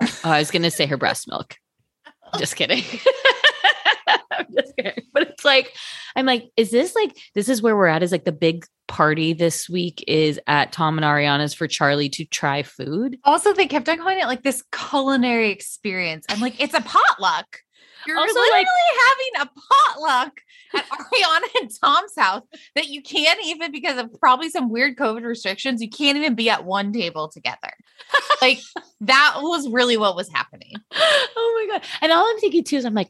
Oh, 0.00 0.18
I 0.24 0.38
was 0.38 0.50
gonna 0.50 0.70
say 0.70 0.86
her 0.86 0.96
breast 0.96 1.28
milk. 1.28 1.56
Just 2.38 2.56
kidding. 2.56 2.82
I'm 4.38 4.46
just 4.54 4.76
kidding. 4.76 5.04
But 5.12 5.22
it's 5.28 5.44
like, 5.44 5.74
I'm 6.16 6.26
like, 6.26 6.50
is 6.56 6.70
this 6.70 6.94
like 6.94 7.16
this 7.34 7.48
is 7.48 7.62
where 7.62 7.76
we're 7.76 7.86
at? 7.86 8.02
Is 8.02 8.12
like 8.12 8.24
the 8.24 8.32
big 8.32 8.66
party 8.86 9.32
this 9.32 9.68
week 9.68 10.04
is 10.06 10.38
at 10.46 10.70
Tom 10.72 10.98
and 10.98 11.04
Ariana's 11.04 11.54
for 11.54 11.66
Charlie 11.66 12.08
to 12.10 12.24
try 12.26 12.62
food. 12.62 13.18
Also, 13.24 13.52
they 13.52 13.66
kept 13.66 13.88
on 13.88 13.98
calling 13.98 14.18
it 14.20 14.26
like 14.26 14.42
this 14.42 14.62
culinary 14.72 15.50
experience. 15.50 16.26
I'm 16.28 16.40
like, 16.40 16.60
it's 16.60 16.74
a 16.74 16.80
potluck. 16.82 17.60
You're 18.06 18.18
Also, 18.18 18.34
literally 18.34 18.50
like- 18.60 18.66
having 19.08 19.48
a 19.48 19.94
potluck 19.94 20.32
at 20.76 20.84
Ariana 20.90 21.60
and 21.62 21.70
Tom's 21.82 22.12
house 22.18 22.42
that 22.74 22.88
you 22.88 23.00
can't 23.02 23.38
even 23.46 23.72
because 23.72 23.96
of 23.98 24.10
probably 24.20 24.50
some 24.50 24.68
weird 24.68 24.96
COVID 24.96 25.22
restrictions. 25.22 25.80
You 25.80 25.88
can't 25.88 26.18
even 26.18 26.34
be 26.34 26.50
at 26.50 26.66
one 26.66 26.92
table 26.92 27.28
together. 27.28 27.72
like 28.42 28.60
that 29.00 29.36
was 29.38 29.66
really 29.70 29.96
what 29.96 30.16
was 30.16 30.28
happening. 30.28 30.74
oh 30.94 31.66
my 31.68 31.72
god! 31.78 31.88
And 32.02 32.12
all 32.12 32.28
I'm 32.28 32.38
thinking 32.40 32.64
too 32.64 32.76
is, 32.76 32.84
I'm 32.84 32.92
like, 32.92 33.08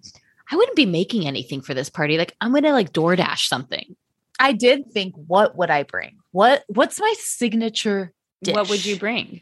I 0.51 0.57
wouldn't 0.57 0.77
be 0.77 0.87
making 0.87 1.27
anything 1.27 1.61
for 1.63 1.75
this 1.75 1.89
party. 1.91 2.19
Like, 2.19 2.37
I'm 2.41 2.53
gonna 2.53 2.73
like 2.73 2.93
DoorDash 2.93 3.49
something. 3.49 3.97
I 4.39 4.53
did 4.53 4.91
think, 4.93 5.15
what 5.17 5.57
would 5.57 5.71
I 5.71 5.85
bring? 5.85 6.19
What 6.33 6.65
What's 6.69 7.01
my 7.01 7.15
signature? 7.19 8.13
What 8.47 8.69
would 8.69 8.85
you 8.85 8.99
bring? 8.99 9.41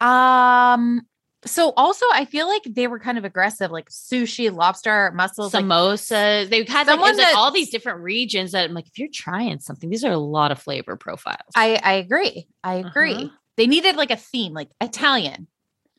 Um. 0.00 1.02
So 1.44 1.72
also, 1.76 2.04
I 2.12 2.24
feel 2.24 2.48
like 2.48 2.62
they 2.64 2.88
were 2.88 2.98
kind 2.98 3.18
of 3.18 3.24
aggressive, 3.24 3.70
like 3.70 3.88
sushi, 3.88 4.52
lobster, 4.52 5.12
mussels. 5.14 5.54
like- 5.54 5.64
Samosas. 5.64 6.48
They've 6.50 6.68
had 6.68 6.88
like, 6.88 6.98
it's, 7.10 7.18
like, 7.18 7.36
all 7.36 7.52
these 7.52 7.70
different 7.70 8.00
regions 8.00 8.50
that 8.50 8.64
I'm 8.64 8.74
like, 8.74 8.88
if 8.88 8.98
you're 8.98 9.08
trying 9.12 9.60
something, 9.60 9.88
these 9.88 10.02
are 10.02 10.10
a 10.10 10.18
lot 10.18 10.50
of 10.50 10.58
flavor 10.60 10.96
profiles. 10.96 11.38
I 11.54 11.78
I 11.82 11.92
agree. 11.94 12.48
I 12.64 12.74
agree. 12.76 13.14
Uh-huh. 13.14 13.28
They 13.56 13.68
needed 13.68 13.94
like 13.96 14.10
a 14.10 14.16
theme, 14.16 14.54
like 14.54 14.70
Italian. 14.80 15.46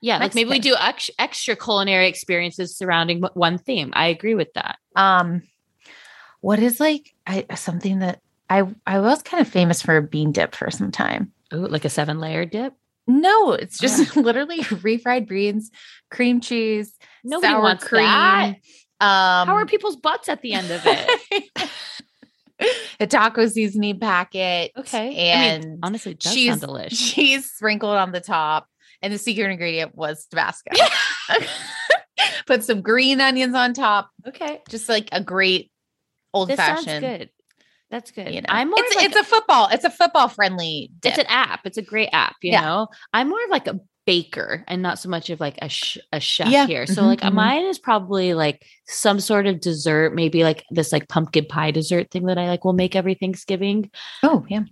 Yeah, 0.01 0.17
like 0.17 0.35
maybe 0.35 0.49
we 0.49 0.59
do 0.59 0.75
ex- 0.79 1.09
extra 1.17 1.55
culinary 1.55 2.07
experiences 2.07 2.75
surrounding 2.77 3.21
one 3.33 3.57
theme. 3.57 3.91
I 3.95 4.07
agree 4.07 4.35
with 4.35 4.53
that. 4.53 4.77
Um, 4.95 5.43
what 6.41 6.59
is 6.59 6.79
like 6.79 7.13
I 7.25 7.45
something 7.55 7.99
that 7.99 8.21
I 8.49 8.63
I 8.85 8.99
was 8.99 9.21
kind 9.23 9.41
of 9.41 9.47
famous 9.47 9.81
for 9.81 9.97
a 9.97 10.01
bean 10.01 10.31
dip 10.31 10.55
for 10.55 10.69
some 10.71 10.91
time. 10.91 11.31
Ooh, 11.53 11.67
like 11.67 11.85
a 11.85 11.89
seven 11.89 12.19
layer 12.19 12.45
dip. 12.45 12.73
No, 13.07 13.53
it's 13.53 13.79
just 13.79 14.15
literally 14.17 14.59
refried 14.59 15.27
beans, 15.27 15.71
cream 16.11 16.41
cheese, 16.41 16.93
Nobody 17.23 17.53
sour 17.53 17.61
wants 17.61 17.83
cream. 17.85 18.03
that. 18.03 18.55
Um, 18.99 19.47
How 19.47 19.55
are 19.55 19.65
people's 19.65 19.95
butts 19.95 20.27
at 20.27 20.41
the 20.41 20.53
end 20.53 20.71
of 20.71 20.81
it? 20.85 21.69
the 22.99 23.07
taco 23.07 23.47
seasoning 23.47 23.99
packet. 23.99 24.71
Okay. 24.75 25.07
I 25.33 25.57
mean, 25.59 25.63
and 25.69 25.79
honestly, 25.83 26.13
it 26.13 26.19
does 26.19 26.33
cheese, 26.33 26.59
delicious. 26.59 27.13
cheese 27.13 27.51
sprinkled 27.51 27.95
on 27.95 28.11
the 28.11 28.19
top, 28.21 28.67
and 29.01 29.13
the 29.13 29.17
secret 29.17 29.49
ingredient 29.51 29.95
was 29.95 30.25
Tabasco. 30.27 30.71
Put 32.47 32.63
some 32.63 32.81
green 32.81 33.21
onions 33.21 33.55
on 33.55 33.73
top. 33.73 34.09
Okay. 34.27 34.61
Just 34.69 34.89
like 34.89 35.09
a 35.11 35.21
great 35.21 35.71
old 36.33 36.49
this 36.49 36.55
fashioned. 36.57 37.01
good. 37.05 37.29
That's 37.89 38.11
good. 38.11 38.33
You 38.33 38.41
know, 38.41 38.47
I'm 38.49 38.69
more 38.69 38.79
it's, 38.79 38.95
like 38.95 39.05
it's 39.05 39.15
a 39.15 39.23
football. 39.23 39.69
It's 39.71 39.83
a 39.85 39.89
football 39.89 40.27
friendly. 40.27 40.89
Dip. 40.99 41.11
it's 41.11 41.19
an 41.19 41.25
app. 41.29 41.61
It's 41.65 41.77
a 41.77 41.81
great 41.81 42.09
app, 42.11 42.35
you 42.41 42.51
Yeah. 42.51 42.61
know. 42.61 42.87
I'm 43.13 43.29
more 43.29 43.43
of 43.43 43.49
like 43.49 43.67
a 43.67 43.79
baker 44.05 44.63
and 44.67 44.81
not 44.81 44.99
so 44.99 45.09
much 45.09 45.29
of 45.29 45.39
like 45.39 45.57
a 45.61 45.69
sh- 45.69 45.97
a 46.13 46.19
chef 46.19 46.47
Yeah. 46.49 46.65
here. 46.65 46.85
So 46.87 47.01
Mhm, 47.03 47.07
like 47.07 47.21
mhm. 47.21 47.33
mine 47.33 47.65
is 47.65 47.77
probably 47.79 48.33
like 48.33 48.65
some 48.87 49.19
sort 49.19 49.45
of 49.47 49.59
dessert, 49.59 50.15
maybe 50.15 50.43
like 50.43 50.63
this 50.71 50.91
like 50.91 51.07
pumpkin 51.09 51.45
pie 51.45 51.71
dessert 51.71 52.09
thing 52.11 52.25
that 52.25 52.37
I 52.37 52.47
like 52.47 52.63
will 52.65 52.73
make 52.73 52.95
every 52.95 53.13
Thanksgiving. 53.15 53.91
oh 54.23 54.45
yeah. 54.49 54.63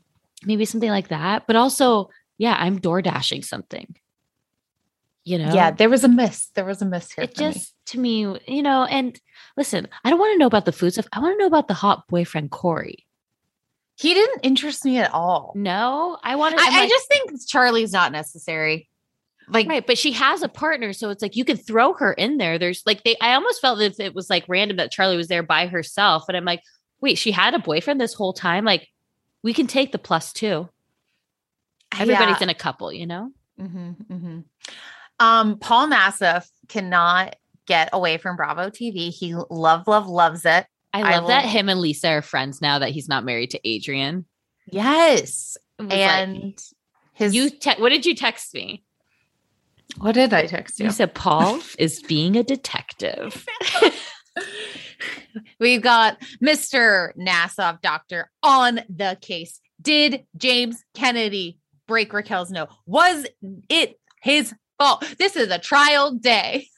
Maybe 0.46 0.66
something 0.66 0.90
like 0.90 1.10
that. 1.10 1.48
But 1.48 1.56
also, 1.58 2.10
yeah, 2.38 2.56
I'm 2.60 2.80
door 2.80 3.02
dashing 3.02 3.44
something. 3.44 3.96
You 5.26 5.40
know? 5.40 5.54
Yeah, 5.54 5.72
there 5.72 5.90
was 5.90 6.04
a 6.04 6.08
miss. 6.08 6.48
There 6.54 6.66
was 6.66 6.82
a 6.82 6.86
miss 6.86 7.12
here. 7.12 7.24
It 7.24 7.36
for 7.36 7.42
me. 7.44 7.54
just 7.54 7.74
to 7.88 8.00
me, 8.00 8.20
you 8.48 8.62
know, 8.62 8.86
and 8.86 9.20
listen, 9.58 9.88
I 10.04 10.10
don't 10.12 10.20
want 10.20 10.36
to 10.36 10.38
know 10.38 10.46
about 10.46 10.66
the 10.66 10.72
food 10.72 10.94
stuff. 10.94 11.08
I 11.12 11.20
want 11.20 11.34
to 11.34 11.40
know 11.40 11.48
about 11.48 11.68
the 11.68 11.74
hot 11.74 12.08
boyfriend 12.08 12.52
Corey. 12.52 13.06
he 13.96 14.14
didn't 14.14 14.42
interest 14.44 14.86
me 14.86 15.00
at 15.00 15.12
all. 15.14 15.52
No, 15.56 16.18
I 16.24 16.36
want 16.36 16.56
to. 16.56 16.64
I, 16.64 16.84
I 16.84 16.88
just 16.88 17.08
think 17.08 17.32
Charlie's 17.48 17.92
not 17.92 18.12
necessary. 18.12 18.88
Like 19.48 19.68
Right, 19.68 19.86
but 19.86 19.98
she 19.98 20.12
has 20.12 20.42
a 20.42 20.48
partner, 20.48 20.94
so 20.94 21.10
it's 21.10 21.22
like 21.22 21.36
you 21.36 21.46
could 21.46 21.66
throw 21.66 21.94
her 21.94 22.14
in 22.14 22.38
there. 22.38 22.58
There's 22.58 22.84
like 22.86 23.04
they. 23.04 23.16
I 23.20 23.34
almost 23.34 23.62
felt 23.62 23.80
that 23.80 24.00
it 24.00 24.14
was 24.16 24.30
like 24.30 24.46
random 24.48 24.78
that 24.78 24.92
Charlie 24.92 25.18
was 25.18 25.28
there 25.28 25.44
by 25.44 25.68
herself, 25.68 26.26
and 26.28 26.38
I'm 26.38 26.46
like, 26.46 26.62
wait, 27.02 27.18
she 27.18 27.32
had 27.32 27.54
a 27.54 27.60
boyfriend 27.60 28.00
this 28.00 28.14
whole 28.14 28.34
time. 28.34 28.66
Like, 28.66 28.88
we 29.44 29.54
can 29.54 29.68
take 29.68 29.92
the 29.92 30.00
plus 30.00 30.34
two. 30.34 30.70
Everybody's 31.98 32.42
in 32.42 32.50
a 32.50 32.56
couple, 32.56 32.92
you 32.92 33.06
know. 33.08 33.32
hmm 33.58 33.92
hmm 33.92 34.40
Um, 35.20 35.58
Paul 35.60 35.88
Nassif 35.88 36.48
cannot 36.68 37.36
get 37.66 37.90
away 37.94 38.18
from 38.18 38.36
Bravo 38.36 38.70
TV. 38.70 39.10
He 39.10 39.36
love, 39.50 39.88
love, 39.88 40.08
loves 40.08 40.46
it. 40.46 40.66
I 40.94 41.02
I 41.02 41.18
love 41.20 41.28
that 41.28 41.46
him 41.46 41.68
and 41.70 41.80
Lisa 41.80 42.10
are 42.10 42.22
friends 42.22 42.62
now 42.62 42.80
that 42.80 42.90
he's 42.92 43.10
not 43.10 43.24
married 43.26 43.52
to 43.52 43.76
Adrienne. 43.76 44.26
Yes, 44.72 45.58
It 45.80 45.84
was 45.84 45.92
like- 45.92 46.00
and 46.00 46.64
his 47.14 47.34
you, 47.36 47.50
te- 47.50 47.76
what 47.80 47.90
did 47.90 48.06
you 48.06 48.16
text 48.16 48.54
me? 48.54 48.84
what 50.00 50.14
did 50.14 50.34
I 50.34 50.46
text 50.48 50.80
You 50.80 50.90
said 50.92 51.14
Paul 51.14 51.62
is 51.78 52.02
being 52.02 52.36
a 52.36 52.44
detective. 52.44 53.46
We've 55.60 55.82
got 55.82 56.20
Mr. 56.44 57.16
Nassif 57.18 57.82
doctor 57.82 58.32
on 58.42 58.82
the 58.90 59.18
case. 59.22 59.60
Did 59.82 60.26
James 60.38 60.84
Kennedy 60.94 61.60
break 61.88 62.12
Raquel's 62.14 62.52
nose? 62.52 62.68
Was 62.86 63.26
it 63.70 64.00
his 64.22 64.54
fault? 64.78 65.06
This 65.18 65.36
is 65.36 65.50
a 65.50 65.60
trial 65.60 66.12
day. 66.12 66.70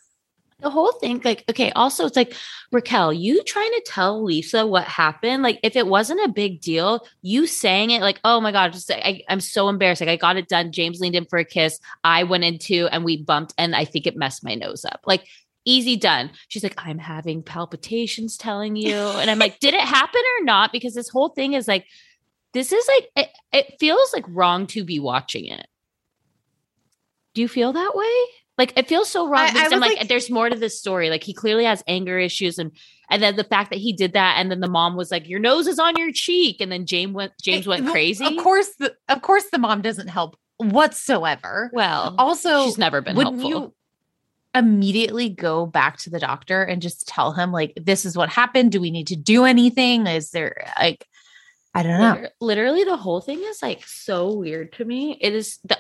the 0.60 0.70
whole 0.72 0.92
thing 0.94 1.22
like 1.24 1.44
okay 1.50 1.72
also 1.72 2.06
it's 2.08 2.16
like 2.16 2.34
raquel 2.72 3.14
you 3.14 3.44
trying 3.44 3.70
to 3.70 3.84
tell 3.86 4.24
lisa 4.24 4.66
what 4.66 4.86
happened 4.86 5.44
like 5.44 5.60
if 5.62 5.76
it 5.76 5.86
wasn't 5.86 6.20
a 6.26 6.34
big 6.34 6.62
deal 6.62 7.06
you 7.22 7.46
saying 7.46 7.92
it 7.92 8.02
like 8.02 8.20
oh 8.24 8.42
my 8.42 8.52
god 8.52 8.74
just 8.74 8.90
I, 8.92 9.22
i'm 9.30 9.40
so 9.40 9.70
embarrassed. 9.70 10.02
Like 10.02 10.10
i 10.10 10.16
got 10.16 10.38
it 10.38 10.48
done. 10.48 10.72
James 10.72 11.00
leaned 11.00 11.16
in 11.16 11.26
for 11.26 11.38
a 11.38 11.46
kiss. 11.46 11.80
I 12.04 12.24
went 12.24 12.44
into 12.44 12.88
and 12.92 13.06
we 13.06 13.22
bumped 13.22 13.54
and 13.58 13.76
i 13.76 13.86
think 13.86 14.08
it 14.08 14.18
messed 14.18 14.44
my 14.44 14.56
nose 14.56 14.84
up. 14.84 15.02
Like 15.06 15.28
easy 15.64 15.96
done. 15.96 16.32
She's 16.48 16.64
like 16.64 16.76
i'm 16.78 16.98
having 16.98 17.44
palpitations 17.44 18.36
telling 18.36 18.76
you. 18.76 18.96
And 19.22 19.30
i'm 19.30 19.40
like 19.40 19.60
did 19.60 19.76
it 19.76 19.82
happen 19.82 20.22
or 20.40 20.46
not? 20.46 20.72
Because 20.72 20.96
this 20.96 21.10
whole 21.10 21.30
thing 21.30 21.54
is 21.54 21.68
like 21.68 21.86
this 22.54 22.72
is 22.72 22.88
like 22.88 23.10
it, 23.16 23.30
it 23.54 23.80
feels 23.80 24.12
like 24.12 24.26
wrong 24.28 24.66
to 24.68 24.84
be 24.84 25.00
watching 25.00 25.46
it 25.46 25.68
do 27.38 27.42
you 27.44 27.48
feel 27.48 27.72
that 27.74 27.92
way 27.94 28.16
like 28.58 28.74
it 28.76 28.88
feels 28.88 29.08
so 29.08 29.28
wrong 29.30 29.42
I, 29.42 29.66
I 29.66 29.70
I'm 29.72 29.80
like, 29.80 29.98
like- 30.00 30.08
there's 30.08 30.32
more 30.32 30.50
to 30.50 30.56
this 30.58 30.80
story. 30.80 31.12
Like 31.12 31.24
he 31.24 31.32
clearly 31.32 31.66
has 31.66 31.84
anger 31.88 32.18
issues, 32.18 32.58
and 32.58 32.72
and 33.12 33.22
then 33.22 33.36
the 33.36 33.44
fact 33.44 33.70
that 33.70 33.78
he 33.78 33.94
did 33.94 34.14
that, 34.14 34.38
and 34.40 34.50
then 34.50 34.62
the 34.62 34.68
mom 34.68 34.96
was 34.98 35.12
like, 35.12 35.30
"Your 35.30 35.40
nose 35.40 35.68
is 35.68 35.78
on 35.78 35.96
your 35.96 36.12
cheek," 36.12 36.60
and 36.60 36.72
then 36.72 36.88
James 36.88 37.14
went 37.14 37.34
James 37.40 37.68
eh, 37.68 37.70
went 37.70 37.88
crazy. 37.88 38.26
Of 38.26 38.44
course, 38.44 38.70
the, 38.80 38.96
of 39.10 39.22
course, 39.22 39.46
the 39.52 39.60
mom 39.60 39.82
doesn't 39.84 40.08
help 40.08 40.40
whatsoever. 40.58 41.70
Well, 41.72 42.16
Also, 42.18 42.66
she's 42.66 42.80
never 42.80 43.00
been 43.02 43.16
helpful. 43.16 43.48
you 43.48 43.74
immediately 44.56 45.30
go 45.30 45.68
back 45.68 45.98
to 46.00 46.10
the 46.10 46.20
doctor 46.20 46.64
and 46.64 46.82
just 46.82 47.08
tell 47.08 47.34
him 47.34 47.52
like 47.52 47.74
this 47.80 48.06
is 48.06 48.18
what 48.18 48.30
happened? 48.30 48.72
Do 48.72 48.82
we 48.82 48.90
need 48.92 49.08
to 49.08 49.16
do 49.16 49.46
anything? 49.46 50.08
Is 50.08 50.32
there 50.32 50.72
like 50.80 51.06
I 51.76 51.84
don't 51.84 52.00
know. 52.00 52.14
Liter- 52.16 52.32
Literally, 52.42 52.84
the 52.86 52.98
whole 52.98 53.22
thing 53.22 53.40
is 53.44 53.62
like 53.62 53.84
so 53.86 54.34
weird 54.34 54.74
to 54.74 54.86
me. 54.86 55.16
It 55.22 55.34
is 55.36 55.60
the. 55.64 55.78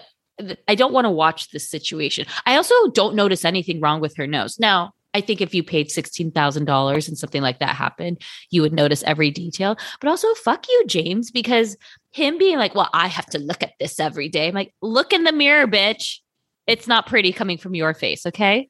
I 0.67 0.75
don't 0.75 0.93
want 0.93 1.05
to 1.05 1.11
watch 1.11 1.49
this 1.49 1.69
situation. 1.69 2.25
I 2.45 2.55
also 2.55 2.75
don't 2.91 3.15
notice 3.15 3.43
anything 3.43 3.81
wrong 3.81 4.01
with 4.01 4.15
her 4.17 4.27
nose. 4.27 4.59
Now, 4.59 4.93
I 5.13 5.21
think 5.21 5.41
if 5.41 5.55
you 5.55 5.63
paid 5.63 5.89
$16,000 5.89 7.07
and 7.07 7.17
something 7.17 7.41
like 7.41 7.59
that 7.59 7.75
happened, 7.75 8.21
you 8.51 8.61
would 8.61 8.73
notice 8.73 9.01
every 9.03 9.31
detail. 9.31 9.75
But 9.99 10.09
also, 10.09 10.31
fuck 10.35 10.67
you, 10.67 10.85
James, 10.85 11.31
because 11.31 11.75
him 12.11 12.37
being 12.37 12.57
like, 12.57 12.75
well, 12.75 12.89
I 12.93 13.07
have 13.07 13.25
to 13.27 13.39
look 13.39 13.63
at 13.63 13.73
this 13.79 13.99
every 13.99 14.29
day. 14.29 14.47
I'm 14.47 14.53
like, 14.53 14.73
look 14.81 15.13
in 15.13 15.23
the 15.23 15.31
mirror, 15.31 15.65
bitch. 15.65 16.19
It's 16.67 16.87
not 16.87 17.07
pretty 17.07 17.31
coming 17.31 17.57
from 17.57 17.73
your 17.73 17.95
face. 17.95 18.27
Okay. 18.27 18.69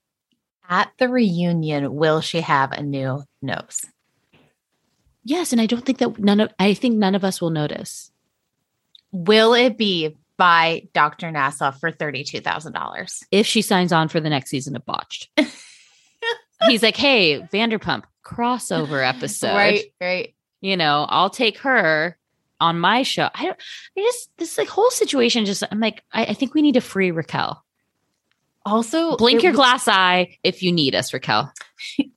At 0.69 0.91
the 0.99 1.09
reunion, 1.09 1.93
will 1.93 2.21
she 2.21 2.41
have 2.41 2.71
a 2.71 2.83
new 2.83 3.23
nose? 3.41 3.81
Yes. 5.23 5.51
And 5.51 5.59
I 5.59 5.65
don't 5.65 5.85
think 5.85 5.97
that 5.97 6.19
none 6.19 6.39
of, 6.39 6.53
I 6.59 6.73
think 6.75 6.95
none 6.95 7.15
of 7.15 7.25
us 7.25 7.41
will 7.41 7.49
notice. 7.49 8.11
Will 9.11 9.53
it 9.53 9.77
be 9.77 10.15
by 10.37 10.87
Dr. 10.93 11.31
Nassif 11.31 11.79
for 11.79 11.91
$32,000? 11.91 13.23
If 13.31 13.45
she 13.45 13.61
signs 13.61 13.91
on 13.91 14.07
for 14.07 14.19
the 14.19 14.29
next 14.29 14.49
season 14.49 14.75
of 14.75 14.85
Botched. 14.85 15.29
He's 16.67 16.83
like, 16.83 16.95
hey, 16.97 17.41
Vanderpump 17.53 18.03
crossover 18.23 19.07
episode. 19.07 19.55
Right, 19.55 19.85
right. 20.01 20.33
You 20.61 20.77
know, 20.77 21.05
I'll 21.09 21.29
take 21.29 21.59
her 21.59 22.17
on 22.59 22.79
my 22.79 23.03
show. 23.03 23.29
I 23.33 23.45
don't, 23.45 23.57
I 23.97 24.01
just, 24.01 24.29
this 24.37 24.57
like 24.57 24.67
whole 24.67 24.89
situation 24.89 25.45
just, 25.45 25.63
I'm 25.71 25.79
like, 25.79 26.03
I, 26.11 26.25
I 26.25 26.33
think 26.33 26.53
we 26.53 26.61
need 26.61 26.73
to 26.73 26.81
free 26.81 27.11
Raquel. 27.11 27.63
Also, 28.65 29.15
Blink 29.15 29.43
your 29.43 29.53
w- 29.53 29.63
glass 29.63 29.87
eye 29.87 30.37
if 30.43 30.61
you 30.61 30.71
need 30.71 30.93
us, 30.93 31.13
Raquel. 31.13 31.51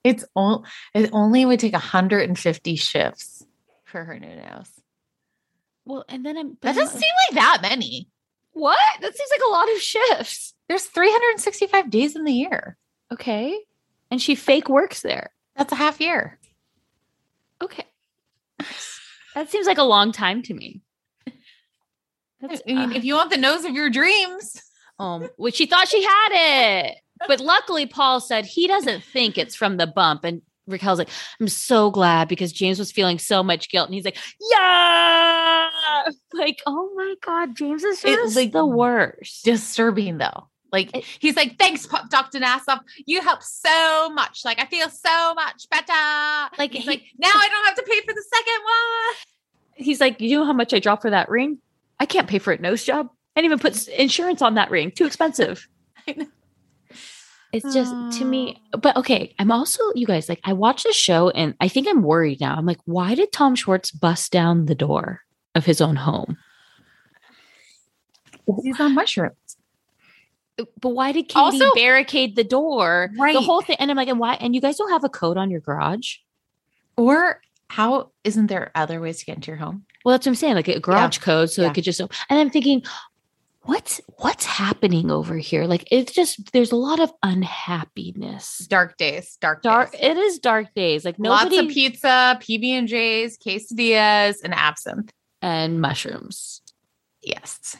It's 0.03 0.25
all 0.35 0.65
it 0.95 1.11
only 1.13 1.45
would 1.45 1.59
take 1.59 1.73
150 1.73 2.75
shifts 2.75 3.45
for 3.85 4.03
her 4.03 4.17
new 4.19 4.35
nose. 4.35 4.80
Well, 5.85 6.05
and 6.09 6.25
then 6.25 6.37
I'm, 6.37 6.57
That 6.61 6.75
doesn't 6.75 6.99
seem 6.99 7.11
like 7.29 7.35
that 7.35 7.59
many. 7.61 8.07
what? 8.53 8.77
That 9.01 9.15
seems 9.15 9.29
like 9.31 9.41
a 9.47 9.51
lot 9.51 9.71
of 9.75 9.81
shifts. 9.81 10.53
There's 10.67 10.85
365 10.85 11.89
days 11.89 12.15
in 12.15 12.23
the 12.23 12.33
year. 12.33 12.77
Okay. 13.11 13.57
And 14.09 14.21
she 14.21 14.35
fake 14.35 14.69
works 14.69 15.01
there. 15.01 15.31
That's 15.55 15.71
a 15.73 15.75
half 15.75 15.99
year. 15.99 16.39
Okay. 17.61 17.85
That 19.35 19.49
seems 19.49 19.65
like 19.67 19.77
a 19.77 19.83
long 19.83 20.11
time 20.11 20.41
to 20.43 20.53
me. 20.53 20.81
That's, 22.41 22.61
I 22.67 22.73
mean, 22.73 22.91
uh, 22.91 22.95
if 22.95 23.03
you 23.03 23.15
want 23.15 23.29
the 23.29 23.37
nose 23.37 23.65
of 23.65 23.73
your 23.73 23.89
dreams, 23.89 24.61
um, 24.99 25.29
which 25.37 25.55
she 25.55 25.65
thought 25.67 25.87
she 25.87 26.03
had 26.03 26.29
it. 26.31 26.97
But 27.27 27.39
luckily, 27.39 27.85
Paul 27.85 28.19
said 28.19 28.45
he 28.45 28.67
doesn't 28.67 29.03
think 29.03 29.37
it's 29.37 29.55
from 29.55 29.77
the 29.77 29.85
bump. 29.87 30.23
And 30.23 30.41
Raquel's 30.71 30.99
like, 30.99 31.09
I'm 31.39 31.47
so 31.47 31.91
glad 31.91 32.27
because 32.27 32.51
James 32.51 32.79
was 32.79 32.91
feeling 32.91 33.19
so 33.19 33.43
much 33.43 33.69
guilt. 33.69 33.87
And 33.87 33.93
he's 33.95 34.05
like, 34.05 34.17
Yeah. 34.51 35.69
Like, 36.33 36.61
oh 36.65 36.89
my 36.95 37.15
God, 37.21 37.55
James 37.55 37.83
is 37.83 38.01
just 38.01 38.35
like, 38.35 38.51
the 38.51 38.65
worst. 38.65 39.43
disturbing 39.45 40.17
though. 40.17 40.47
Like 40.71 40.95
It- 40.95 41.05
he's 41.19 41.35
like, 41.35 41.57
thanks, 41.59 41.85
Dr. 42.09 42.39
Nassif. 42.39 42.79
You 43.05 43.21
help 43.21 43.43
so 43.43 44.09
much. 44.09 44.41
Like 44.45 44.59
I 44.59 44.65
feel 44.65 44.89
so 44.89 45.33
much 45.33 45.69
better. 45.69 46.55
Like, 46.57 46.71
he's 46.73 46.83
he- 46.83 46.89
like, 46.89 47.03
now 47.17 47.29
I 47.33 47.47
don't 47.49 47.65
have 47.65 47.75
to 47.75 47.83
pay 47.83 47.99
for 48.01 48.13
the 48.13 48.23
second 48.33 48.63
one. 48.63 49.15
He's 49.85 49.99
like, 49.99 50.21
You 50.21 50.39
know 50.39 50.45
how 50.45 50.53
much 50.53 50.73
I 50.73 50.79
dropped 50.79 51.01
for 51.03 51.09
that 51.11 51.29
ring? 51.29 51.57
I 51.99 52.05
can't 52.05 52.27
pay 52.27 52.39
for 52.39 52.53
a 52.53 52.57
nose 52.59 52.83
job. 52.83 53.07
I 53.35 53.41
didn't 53.41 53.53
even 53.53 53.59
put 53.59 53.87
insurance 53.89 54.41
on 54.41 54.55
that 54.55 54.71
ring. 54.71 54.91
Too 54.91 55.05
expensive. 55.05 55.67
I 56.07 56.13
know. 56.13 56.27
It's 57.53 57.73
just 57.73 57.93
to 58.19 58.25
me, 58.25 58.61
but 58.79 58.95
okay. 58.95 59.35
I'm 59.37 59.51
also, 59.51 59.83
you 59.93 60.07
guys, 60.07 60.29
like, 60.29 60.39
I 60.45 60.53
watched 60.53 60.85
the 60.85 60.93
show 60.93 61.29
and 61.31 61.53
I 61.59 61.67
think 61.67 61.87
I'm 61.87 62.01
worried 62.01 62.39
now. 62.39 62.55
I'm 62.55 62.65
like, 62.65 62.79
why 62.85 63.13
did 63.15 63.31
Tom 63.33 63.55
Schwartz 63.55 63.91
bust 63.91 64.31
down 64.31 64.67
the 64.67 64.75
door 64.75 65.21
of 65.53 65.65
his 65.65 65.81
own 65.81 65.97
home? 65.97 66.37
He's 68.63 68.79
on 68.79 68.95
mushrooms. 68.95 69.35
Uh, 70.59 70.65
but 70.79 70.89
why 70.89 71.11
did 71.11 71.23
Katie 71.27 71.39
Also- 71.39 71.73
barricade 71.73 72.35
the 72.35 72.43
door? 72.43 73.11
Right. 73.17 73.33
The 73.33 73.41
whole 73.41 73.61
thing. 73.61 73.77
And 73.79 73.91
I'm 73.91 73.97
like, 73.97 74.07
and 74.07 74.19
why? 74.19 74.35
And 74.35 74.55
you 74.55 74.61
guys 74.61 74.77
don't 74.77 74.91
have 74.91 75.03
a 75.03 75.09
code 75.09 75.37
on 75.37 75.49
your 75.51 75.61
garage? 75.61 76.17
Or 76.97 77.41
how 77.69 78.11
isn't 78.23 78.47
there 78.47 78.71
other 78.75 78.99
ways 78.99 79.19
to 79.19 79.25
get 79.25 79.35
into 79.35 79.51
your 79.51 79.57
home? 79.57 79.85
Well, 80.03 80.13
that's 80.13 80.25
what 80.25 80.31
I'm 80.31 80.35
saying. 80.35 80.55
Like 80.55 80.67
a 80.67 80.79
garage 80.79 81.19
code, 81.19 81.49
so 81.49 81.61
Yeah. 81.61 81.69
it 81.69 81.73
could 81.73 81.83
just. 81.83 81.99
And 81.99 82.09
I'm 82.29 82.49
thinking, 82.49 82.83
what's 83.63 84.01
what's 84.17 84.45
happening 84.45 85.11
over 85.11 85.35
here? 85.37 85.65
Like 85.65 85.87
it's 85.91 86.11
just 86.13 86.51
there's 86.51 86.71
a 86.71 86.75
lot 86.77 86.99
of 86.99 87.11
unhappiness. 87.23 88.59
Dark 88.69 88.97
days. 88.97 89.37
Dark 89.41 89.61
Dark. 89.61 89.91
days. 89.91 90.01
It 90.01 90.17
is 90.17 90.39
dark 90.39 90.73
days. 90.73 91.05
Like 91.05 91.19
nobody 91.19 91.57
Lots 91.57 91.67
of 91.67 91.73
pizza, 91.73 92.39
PB 92.41 92.65
and 92.69 92.87
J's, 92.87 93.37
quesadillas, 93.37 94.37
and 94.43 94.53
absinthe. 94.53 95.11
and 95.41 95.79
mushrooms. 95.81 96.61
Yes. 97.21 97.77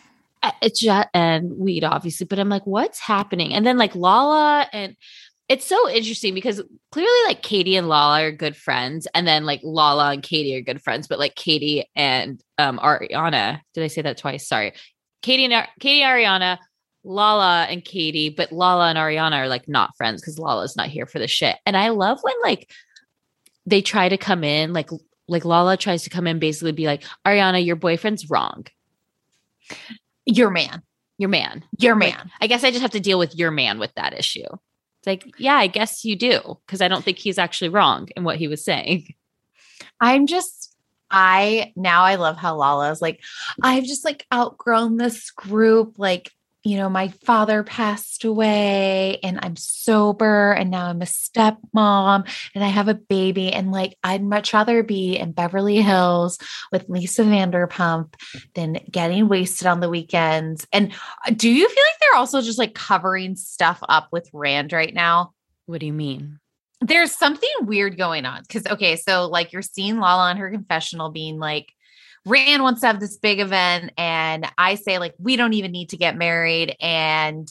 It's 0.62 0.80
just 0.80 1.08
and 1.14 1.52
weed, 1.58 1.84
obviously. 1.84 2.26
But 2.26 2.40
I'm 2.40 2.50
like, 2.50 2.66
what's 2.66 3.00
happening? 3.00 3.54
And 3.54 3.66
then 3.66 3.78
like 3.78 3.96
Lala 3.96 4.68
and. 4.74 4.96
It's 5.50 5.66
so 5.66 5.90
interesting 5.90 6.34
because 6.34 6.62
clearly, 6.94 7.10
like 7.28 7.42
Katie 7.44 7.76
and 7.76 7.90
Lala 7.90 8.24
are 8.24 8.32
good 8.32 8.56
friends, 8.56 9.06
and 9.14 9.28
then 9.28 9.46
like 9.46 9.60
Lala 9.64 10.12
and 10.14 10.24
Katie 10.24 10.56
are 10.56 10.62
good 10.62 10.82
friends. 10.82 11.08
But 11.10 11.20
like 11.20 11.36
Katie 11.36 11.90
and 11.94 12.42
um 12.58 12.80
Ariana, 12.80 13.60
did 13.74 13.84
I 13.84 13.88
say 13.88 14.02
that 14.04 14.18
twice? 14.18 14.48
Sorry, 14.48 14.72
Katie 15.22 15.46
and 15.46 15.68
Katie, 15.80 16.02
Ariana, 16.02 16.58
Lala 17.04 17.66
and 17.70 17.84
Katie, 17.84 18.30
but 18.30 18.52
Lala 18.52 18.90
and 18.90 18.98
Ariana 18.98 19.44
are 19.44 19.48
like 19.48 19.68
not 19.68 19.96
friends 19.98 20.22
because 20.22 20.40
Lala's 20.40 20.76
not 20.76 20.88
here 20.88 21.06
for 21.06 21.20
the 21.20 21.28
shit. 21.28 21.58
And 21.66 21.76
I 21.76 21.90
love 21.90 22.20
when 22.22 22.36
like 22.44 22.70
they 23.66 23.82
try 23.82 24.10
to 24.10 24.18
come 24.18 24.44
in, 24.44 24.74
like 24.74 24.90
like 25.28 25.46
Lala 25.46 25.78
tries 25.78 26.04
to 26.04 26.10
come 26.10 26.28
in, 26.28 26.40
basically 26.40 26.72
be 26.74 26.86
like, 26.86 27.04
Ariana, 27.26 27.66
your 27.66 27.76
boyfriend's 27.76 28.30
wrong. 28.30 28.66
Your 30.26 30.50
man. 30.50 30.84
Your 31.18 31.30
man. 31.30 31.64
Your 31.80 31.96
Like, 31.96 32.16
man. 32.16 32.32
I 32.42 32.48
guess 32.48 32.64
I 32.64 32.72
just 32.72 32.82
have 32.82 32.92
to 32.92 33.00
deal 33.00 33.18
with 33.18 33.36
your 33.36 33.52
man 33.52 33.80
with 33.80 33.94
that 33.96 34.14
issue. 34.14 34.40
It's 34.42 35.08
like, 35.08 35.26
yeah, 35.40 35.56
I 35.56 35.68
guess 35.68 36.06
you 36.06 36.16
do 36.16 36.60
because 36.66 36.82
I 36.82 36.88
don't 36.88 37.04
think 37.04 37.18
he's 37.18 37.40
actually 37.40 37.70
wrong 37.70 38.10
in 38.16 38.24
what 38.24 38.38
he 38.38 38.48
was 38.48 38.64
saying. 38.64 39.08
I'm 40.00 40.28
just 40.28 40.61
I 41.12 41.74
now 41.76 42.04
I 42.04 42.16
love 42.16 42.38
how 42.38 42.56
Lala's 42.56 43.02
like, 43.02 43.22
I've 43.62 43.84
just 43.84 44.06
like 44.06 44.26
outgrown 44.34 44.98
this 44.98 45.32
group. 45.32 46.00
Like, 46.00 46.32
you 46.64 46.78
know, 46.78 46.90
my 46.90 47.08
father 47.08 47.64
passed 47.64 48.24
away 48.24 49.18
and 49.24 49.40
I'm 49.42 49.56
sober 49.56 50.52
and 50.54 50.70
now 50.70 50.86
I'm 50.88 51.02
a 51.02 51.06
stepmom 51.06 52.28
and 52.54 52.64
I 52.64 52.68
have 52.68 52.88
a 52.88 52.94
baby. 52.94 53.52
And 53.52 53.72
like, 53.72 53.98
I'd 54.04 54.24
much 54.24 54.54
rather 54.54 54.84
be 54.84 55.18
in 55.18 55.32
Beverly 55.32 55.82
Hills 55.82 56.38
with 56.72 56.88
Lisa 56.88 57.24
Vanderpump 57.24 58.14
than 58.54 58.80
getting 58.92 59.28
wasted 59.28 59.68
on 59.68 59.80
the 59.80 59.90
weekends. 59.90 60.68
And 60.72 60.94
uh, 61.28 61.32
do 61.36 61.50
you 61.50 61.68
feel 61.68 61.84
like 61.84 62.00
they're 62.00 62.20
also 62.20 62.42
just 62.42 62.60
like 62.60 62.76
covering 62.76 63.36
stuff 63.36 63.80
up 63.90 64.10
with 64.12 64.30
Rand 64.32 64.72
right 64.72 64.94
now? 64.94 65.34
What 65.66 65.80
do 65.80 65.88
you 65.88 65.94
mean? 65.94 66.41
There's 66.82 67.12
something 67.12 67.50
weird 67.62 67.98
going 67.98 68.26
on 68.26 68.42
because 68.42 68.66
okay 68.66 68.96
so 68.96 69.28
like 69.28 69.54
you're 69.54 69.62
seeing 69.62 70.00
lala 70.00 70.30
on 70.30 70.38
her 70.38 70.50
confessional 70.50 71.10
being 71.10 71.38
like 71.38 71.72
rand 72.26 72.64
wants 72.64 72.82
to 72.82 72.88
have 72.88 73.00
this 73.00 73.18
big 73.18 73.40
event 73.40 73.92
and 73.98 74.48
i 74.58 74.76
say 74.76 74.98
like 74.98 75.14
we 75.20 75.36
don't 75.36 75.54
even 75.54 75.72
need 75.72 75.90
to 75.90 75.98
get 75.98 76.18
married 76.18 76.76
and 76.82 77.48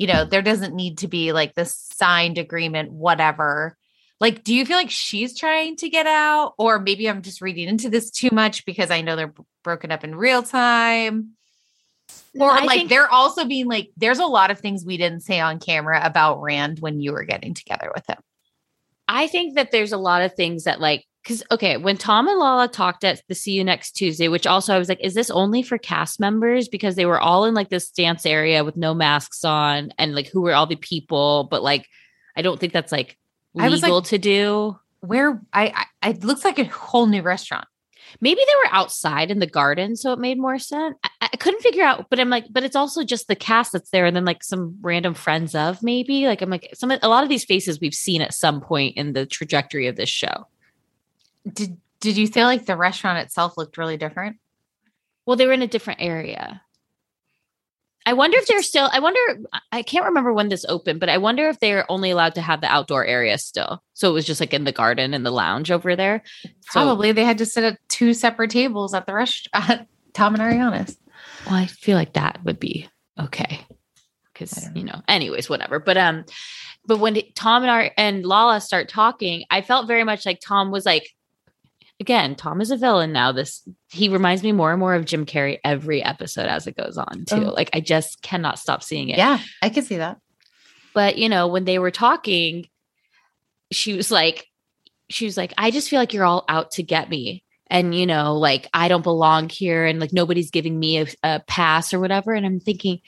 you 0.00 0.06
know 0.06 0.24
there 0.24 0.40
doesn't 0.40 0.74
need 0.74 0.98
to 0.98 1.08
be 1.08 1.32
like 1.32 1.54
this 1.54 1.74
signed 1.74 2.38
agreement 2.38 2.90
whatever. 2.90 3.76
Like 4.18 4.42
do 4.44 4.54
you 4.54 4.64
feel 4.64 4.76
like 4.78 4.90
she's 4.90 5.38
trying 5.38 5.76
to 5.76 5.90
get 5.90 6.06
out? 6.06 6.54
Or 6.56 6.78
maybe 6.78 7.06
i'm 7.06 7.20
just 7.20 7.42
reading 7.42 7.68
into 7.68 7.90
this 7.90 8.10
too 8.10 8.30
much 8.32 8.64
because 8.64 8.90
i 8.90 9.02
know 9.02 9.14
they're 9.14 9.26
b- 9.28 9.42
broken 9.62 9.92
up 9.92 10.02
in 10.02 10.14
real 10.14 10.42
time. 10.42 11.32
Or 12.38 12.50
I 12.50 12.64
like 12.64 12.78
think- 12.78 12.88
they're 12.88 13.10
also 13.10 13.44
being 13.44 13.66
like 13.66 13.90
there's 13.98 14.20
a 14.20 14.24
lot 14.26 14.50
of 14.50 14.58
things 14.58 14.86
we 14.86 14.96
didn't 14.96 15.20
say 15.20 15.38
on 15.38 15.58
camera 15.58 16.00
about 16.02 16.40
rand 16.40 16.80
when 16.80 17.00
you 17.00 17.12
were 17.12 17.24
getting 17.24 17.52
together 17.52 17.92
with 17.94 18.06
him 18.06 18.16
I 19.10 19.26
think 19.26 19.56
that 19.56 19.72
there's 19.72 19.92
a 19.92 19.98
lot 19.98 20.22
of 20.22 20.34
things 20.34 20.64
that 20.64 20.80
like 20.80 21.04
because 21.24 21.42
okay, 21.50 21.76
when 21.76 21.96
Tom 21.96 22.28
and 22.28 22.38
Lala 22.38 22.68
talked 22.68 23.04
at 23.04 23.22
the 23.28 23.34
See 23.34 23.52
You 23.52 23.64
Next 23.64 23.92
Tuesday, 23.92 24.28
which 24.28 24.46
also 24.46 24.74
I 24.74 24.78
was 24.78 24.88
like, 24.88 25.00
is 25.00 25.14
this 25.14 25.30
only 25.30 25.62
for 25.62 25.78
cast 25.78 26.20
members? 26.20 26.68
Because 26.68 26.94
they 26.94 27.06
were 27.06 27.20
all 27.20 27.44
in 27.44 27.52
like 27.52 27.68
this 27.68 27.90
dance 27.90 28.24
area 28.24 28.64
with 28.64 28.76
no 28.76 28.94
masks 28.94 29.44
on, 29.44 29.92
and 29.98 30.14
like 30.14 30.28
who 30.28 30.42
were 30.42 30.54
all 30.54 30.66
the 30.66 30.76
people? 30.76 31.48
But 31.50 31.62
like, 31.62 31.86
I 32.36 32.42
don't 32.42 32.58
think 32.58 32.72
that's 32.72 32.92
like 32.92 33.18
I 33.58 33.68
was, 33.68 33.82
like- 33.82 33.90
legal 33.90 34.02
to 34.02 34.18
do. 34.18 34.78
where 35.00 35.42
I, 35.52 35.86
I 36.02 36.10
it 36.10 36.24
looks 36.24 36.44
like 36.44 36.58
a 36.58 36.64
whole 36.64 37.06
new 37.06 37.22
restaurant. 37.22 37.66
Maybe 38.20 38.40
they 38.40 38.56
were 38.64 38.74
outside 38.74 39.30
in 39.30 39.38
the 39.38 39.46
garden, 39.46 39.96
so 39.96 40.12
it 40.12 40.18
made 40.18 40.38
more 40.38 40.58
sense. 40.58 40.96
I, 41.04 41.10
I 41.20 41.36
couldn't 41.36 41.62
figure 41.62 41.84
out, 41.84 42.06
but 42.10 42.18
I'm 42.18 42.30
like, 42.30 42.46
but 42.50 42.64
it's 42.64 42.76
also 42.76 43.04
just 43.04 43.28
the 43.28 43.36
cast 43.36 43.72
that's 43.72 43.90
there, 43.90 44.06
and 44.06 44.16
then 44.16 44.24
like 44.24 44.42
some 44.42 44.76
random 44.80 45.14
friends 45.14 45.54
of 45.54 45.82
maybe. 45.82 46.26
Like 46.26 46.42
I'm 46.42 46.50
like 46.50 46.70
some 46.74 46.90
a 46.90 47.08
lot 47.08 47.22
of 47.22 47.28
these 47.28 47.44
faces 47.44 47.80
we've 47.80 47.94
seen 47.94 48.22
at 48.22 48.34
some 48.34 48.60
point 48.60 48.96
in 48.96 49.12
the 49.12 49.26
trajectory 49.26 49.86
of 49.86 49.96
this 49.96 50.08
show. 50.08 50.46
Did 51.50 51.78
did 52.00 52.16
you 52.16 52.26
feel 52.26 52.46
like 52.46 52.66
the 52.66 52.76
restaurant 52.76 53.18
itself 53.18 53.56
looked 53.56 53.78
really 53.78 53.96
different? 53.96 54.38
Well, 55.26 55.36
they 55.36 55.46
were 55.46 55.52
in 55.52 55.62
a 55.62 55.68
different 55.68 56.00
area. 56.00 56.62
I 58.10 58.12
wonder 58.12 58.38
if 58.38 58.48
they're 58.48 58.60
still. 58.60 58.90
I 58.92 58.98
wonder. 58.98 59.20
I 59.70 59.82
can't 59.82 60.04
remember 60.04 60.32
when 60.32 60.48
this 60.48 60.64
opened, 60.68 60.98
but 60.98 61.08
I 61.08 61.16
wonder 61.18 61.48
if 61.48 61.60
they're 61.60 61.88
only 61.88 62.10
allowed 62.10 62.34
to 62.34 62.40
have 62.40 62.60
the 62.60 62.66
outdoor 62.66 63.04
area 63.04 63.38
still. 63.38 63.84
So 63.94 64.10
it 64.10 64.12
was 64.12 64.26
just 64.26 64.40
like 64.40 64.52
in 64.52 64.64
the 64.64 64.72
garden 64.72 65.14
and 65.14 65.24
the 65.24 65.30
lounge 65.30 65.70
over 65.70 65.94
there. 65.94 66.24
So- 66.42 66.50
Probably 66.72 67.12
they 67.12 67.24
had 67.24 67.38
to 67.38 67.46
sit 67.46 67.62
at 67.62 67.78
two 67.88 68.12
separate 68.12 68.50
tables 68.50 68.94
at 68.94 69.06
the 69.06 69.14
restaurant. 69.14 69.86
Tom 70.12 70.34
and 70.34 70.42
Ariana's. 70.42 70.98
Well, 71.46 71.54
I 71.54 71.66
feel 71.66 71.96
like 71.96 72.14
that 72.14 72.40
would 72.44 72.58
be 72.58 72.88
okay. 73.16 73.60
Because 74.32 74.68
you 74.74 74.82
know, 74.82 75.00
anyways, 75.06 75.48
whatever. 75.48 75.78
But 75.78 75.96
um, 75.96 76.24
but 76.86 76.98
when 76.98 77.16
Tom 77.36 77.62
and 77.62 77.70
our 77.70 77.92
and 77.96 78.26
Lala 78.26 78.60
start 78.60 78.88
talking, 78.88 79.44
I 79.50 79.62
felt 79.62 79.86
very 79.86 80.02
much 80.02 80.26
like 80.26 80.40
Tom 80.44 80.72
was 80.72 80.84
like, 80.84 81.08
again, 82.00 82.34
Tom 82.34 82.60
is 82.60 82.70
a 82.70 82.76
villain 82.76 83.12
now. 83.12 83.30
This 83.30 83.66
he 83.90 84.08
reminds 84.08 84.42
me 84.42 84.52
more 84.52 84.70
and 84.72 84.80
more 84.80 84.94
of 84.94 85.04
Jim 85.04 85.26
Carrey 85.26 85.58
every 85.62 86.02
episode 86.02 86.46
as 86.46 86.66
it 86.66 86.76
goes 86.76 86.96
on 86.96 87.24
too. 87.26 87.46
Oh. 87.46 87.52
Like 87.52 87.70
I 87.72 87.80
just 87.80 88.22
cannot 88.22 88.58
stop 88.58 88.82
seeing 88.82 89.10
it. 89.10 89.18
Yeah, 89.18 89.38
I 89.62 89.68
can 89.68 89.84
see 89.84 89.98
that. 89.98 90.18
But 90.94 91.18
you 91.18 91.28
know, 91.28 91.46
when 91.46 91.64
they 91.66 91.78
were 91.78 91.90
talking, 91.90 92.66
she 93.70 93.92
was 93.92 94.10
like, 94.10 94.46
she 95.10 95.26
was 95.26 95.36
like, 95.36 95.52
I 95.58 95.70
just 95.70 95.88
feel 95.90 96.00
like 96.00 96.12
you're 96.14 96.24
all 96.24 96.44
out 96.48 96.72
to 96.72 96.82
get 96.82 97.10
me. 97.10 97.44
And 97.68 97.94
you 97.94 98.06
know, 98.06 98.36
like 98.36 98.68
I 98.74 98.88
don't 98.88 99.04
belong 99.04 99.48
here, 99.48 99.86
and 99.86 100.00
like 100.00 100.12
nobody's 100.12 100.50
giving 100.50 100.78
me 100.78 100.98
a, 100.98 101.06
a 101.22 101.40
pass 101.46 101.94
or 101.94 102.00
whatever. 102.00 102.32
And 102.32 102.44
I'm 102.44 102.58
thinking, 102.58 103.00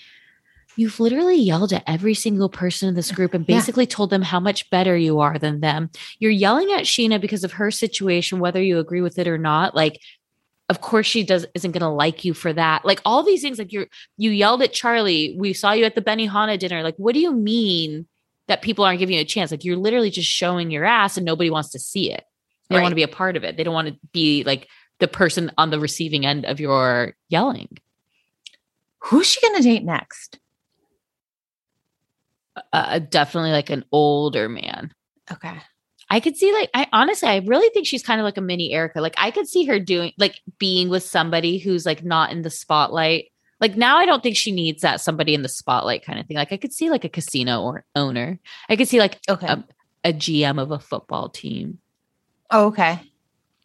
you've 0.77 1.01
literally 1.01 1.37
yelled 1.37 1.73
at 1.73 1.85
every 1.87 2.15
single 2.15 2.49
person 2.49 2.89
in 2.89 2.95
this 2.95 3.13
group 3.13 3.35
and 3.35 3.45
Yeah. 3.49 3.57
basically 3.57 3.87
told 3.87 4.11
them 4.11 4.23
how 4.23 4.41
much 4.41 4.69
better 4.71 4.97
you 4.97 5.21
are 5.21 5.39
than 5.39 5.61
them. 5.61 5.91
You're 6.19 6.31
yelling 6.31 6.73
at 6.73 6.85
Scheana 6.85 7.21
because 7.21 7.45
of 7.45 7.53
her 7.53 7.71
situation, 7.71 8.39
whether 8.41 8.63
you 8.63 8.79
agree 8.79 9.01
with 9.01 9.19
it 9.19 9.29
or 9.29 9.39
not. 9.39 9.75
Like, 9.75 10.01
of 10.69 10.81
course 10.81 11.07
she 11.07 11.23
does 11.23 11.45
isn't 11.55 11.73
gonna 11.73 11.93
like 11.95 12.25
you 12.25 12.33
for 12.33 12.53
that. 12.53 12.85
Like 12.85 13.01
all 13.05 13.23
these 13.23 13.43
things, 13.43 13.59
like 13.59 13.73
you're 13.73 13.89
you 14.17 14.31
yelled 14.31 14.63
at 14.63 14.73
Charlie. 14.73 15.37
We 15.39 15.53
saw 15.53 15.73
you 15.73 15.85
at 15.85 15.95
the 15.95 16.01
Benny 16.01 16.27
Benihana 16.29 16.59
dinner. 16.59 16.83
Like, 16.83 16.97
what 16.97 17.13
do 17.15 17.21
you 17.21 17.33
mean 17.33 18.07
that 18.49 18.63
people 18.63 18.85
aren't 18.85 18.99
giving 18.99 19.17
you 19.17 19.21
a 19.21 19.25
chance? 19.25 19.51
Like 19.51 19.65
you're 19.65 19.77
literally 19.77 20.11
just 20.11 20.29
showing 20.29 20.71
your 20.71 20.85
ass 20.85 21.17
and 21.17 21.27
nobody 21.27 21.51
wants 21.51 21.71
to 21.71 21.79
see 21.79 22.11
it. 22.11 22.25
They 22.69 22.77
don't 22.77 22.83
want 22.85 22.93
to 22.93 22.97
be 22.97 23.03
a 23.03 23.09
part 23.09 23.37
of 23.37 23.45
it. 23.45 23.57
They 23.57 23.65
don't 23.65 23.75
want 23.75 23.89
to 23.89 23.99
be 24.13 24.45
like 24.45 24.67
the 24.99 25.09
person 25.09 25.51
on 25.59 25.71
the 25.71 25.79
receiving 25.81 26.25
end 26.25 26.47
of 26.47 26.59
your 26.59 27.15
yelling. 27.29 27.77
Who's 29.01 29.27
she 29.27 29.47
gonna 29.47 29.63
date 29.63 29.85
next? 29.85 30.39
Uh, 32.73 32.99
definitely 32.99 33.51
like 33.53 33.71
an 33.71 33.85
older 33.93 34.49
man. 34.49 34.93
Okay. 35.31 35.57
I 36.11 36.21
could 36.21 36.37
see 36.37 36.53
like 36.53 36.69
I 36.75 36.87
honestly 36.93 37.29
I 37.29 37.39
really 37.47 37.71
think 37.71 37.87
she's 37.87 38.03
kind 38.03 38.21
of 38.21 38.25
like 38.25 38.37
a 38.37 38.43
mini 38.43 38.73
Erika. 38.73 39.01
Like 39.01 39.15
I 39.17 39.31
could 39.31 39.49
see 39.49 39.65
her 39.65 39.79
doing 39.79 40.13
like 40.19 40.41
being 40.59 40.91
with 40.91 41.03
somebody 41.03 41.57
who's 41.59 41.87
like 41.87 42.05
not 42.05 42.31
in 42.31 42.43
the 42.43 42.51
spotlight. 42.51 43.27
Like 43.61 43.77
now 43.77 43.97
I 43.97 44.05
don't 44.05 44.23
think 44.23 44.37
she 44.37 44.53
needs 44.53 44.83
that 44.83 45.01
somebody 45.01 45.33
in 45.33 45.41
the 45.43 45.49
spotlight 45.49 46.05
kind 46.05 46.19
of 46.19 46.27
thing. 46.27 46.37
Like 46.37 46.53
I 46.53 46.59
could 46.59 46.73
see 46.75 46.91
like 46.91 47.05
a 47.05 47.09
casino 47.09 47.63
or 47.63 47.87
owner. 47.95 48.39
I 48.69 48.77
could 48.77 48.89
see 48.89 48.99
like 48.99 49.19
Okay. 49.29 49.47
a, 49.47 49.65
a 50.05 50.13
GM 50.13 50.61
of 50.61 50.71
a 50.71 50.79
football 50.79 51.31
team. 51.31 51.79
oh, 52.51 52.67
okay. 52.67 53.01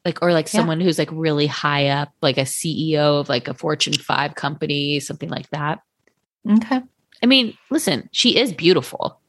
Like 0.05 0.19
or 0.21 0.31
like 0.31 0.45
Yeah. 0.45 0.59
someone 0.61 0.79
who's 0.79 0.97
like 0.99 1.09
really 1.11 1.47
high 1.47 1.87
up, 1.89 2.13
like 2.21 2.37
a 2.37 2.41
CEO 2.45 3.19
of 3.19 3.27
like 3.27 3.49
a 3.49 3.53
Fortune 3.53 3.91
5 3.93 4.35
company, 4.35 5.01
something 5.01 5.27
like 5.29 5.49
that. 5.49 5.79
Okay. 6.49 6.79
I 7.21 7.25
mean, 7.25 7.57
listen, 7.69 8.09
she 8.11 8.37
is 8.37 8.53
beautiful. 8.53 9.19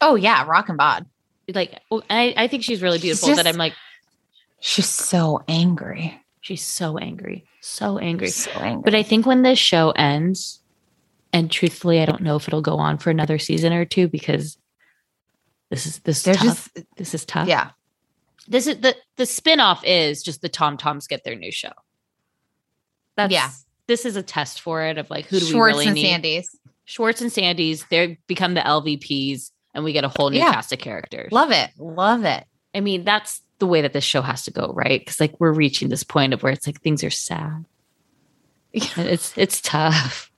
Oh 0.00 0.14
yeah, 0.14 0.44
rock 0.46 0.68
and 0.68 0.78
bod. 0.78 1.06
Like 1.52 1.80
I, 2.10 2.34
I 2.36 2.48
think 2.48 2.64
she's 2.64 2.82
really 2.82 2.98
She's 2.98 3.20
beautiful 3.20 3.36
that 3.36 3.46
I'm 3.46 3.56
like 3.56 3.72
She's 4.60 4.88
so 4.88 5.42
angry. 5.48 6.20
she's 6.40 6.62
so 6.64 6.98
angry. 6.98 7.44
So 7.60 7.98
angry. 7.98 8.28
So 8.28 8.50
angry. 8.52 8.82
But 8.82 8.94
I 8.94 9.02
think 9.02 9.26
when 9.26 9.42
this 9.42 9.58
show 9.58 9.90
ends, 9.92 10.60
and 11.32 11.50
truthfully, 11.50 12.00
I 12.00 12.06
don't 12.06 12.22
know 12.22 12.36
if 12.36 12.48
it'll 12.48 12.62
go 12.62 12.76
on 12.76 12.98
for 12.98 13.10
another 13.10 13.38
season 13.38 13.72
or 13.72 13.84
two 13.84 14.08
because 14.08 14.56
this 15.70 15.86
is 15.86 15.98
this 16.00 16.26
is 16.26 16.36
tough. 16.36 16.44
just 16.44 16.78
this 16.96 17.14
is 17.14 17.24
tough. 17.24 17.48
yeah. 17.48 17.70
This 18.48 18.66
is 18.66 18.80
the 18.80 18.96
the 19.16 19.26
spin-off 19.26 19.82
is 19.84 20.22
just 20.22 20.40
the 20.40 20.48
Tom 20.48 20.76
Toms 20.76 21.06
get 21.06 21.24
their 21.24 21.34
new 21.34 21.52
show. 21.52 21.72
That's 23.16 23.32
Yeah. 23.32 23.50
This 23.86 24.04
is 24.04 24.16
a 24.16 24.22
test 24.22 24.60
for 24.60 24.82
it 24.82 24.98
of 24.98 25.10
like 25.10 25.26
who 25.26 25.38
do 25.38 25.46
Schwartz 25.46 25.76
we 25.76 25.84
really 25.84 25.86
and 25.86 25.94
need? 25.94 26.02
Sandy's. 26.06 26.56
Schwartz 26.86 27.20
and 27.20 27.30
Sandy's, 27.30 27.84
they 27.90 28.18
become 28.26 28.54
the 28.54 28.60
LVPs 28.62 29.50
and 29.74 29.84
we 29.84 29.92
get 29.92 30.04
a 30.04 30.08
whole 30.08 30.30
new 30.30 30.38
Yeah. 30.38 30.52
cast 30.52 30.72
of 30.72 30.78
characters. 30.78 31.30
Love 31.32 31.50
it. 31.50 31.70
Love 31.78 32.24
it. 32.24 32.44
I 32.74 32.80
mean, 32.80 33.04
that's 33.04 33.42
the 33.58 33.66
way 33.66 33.82
that 33.82 33.92
this 33.92 34.04
show 34.04 34.22
has 34.22 34.44
to 34.44 34.50
go, 34.50 34.72
right? 34.74 35.00
Because 35.00 35.20
like 35.20 35.38
we're 35.38 35.52
reaching 35.52 35.88
this 35.90 36.04
point 36.04 36.32
of 36.32 36.42
where 36.42 36.52
it's 36.52 36.66
like 36.66 36.80
things 36.80 37.04
are 37.04 37.10
sad. 37.10 37.64
It's 38.96 39.36
it's 39.36 39.60
tough. 39.60 40.30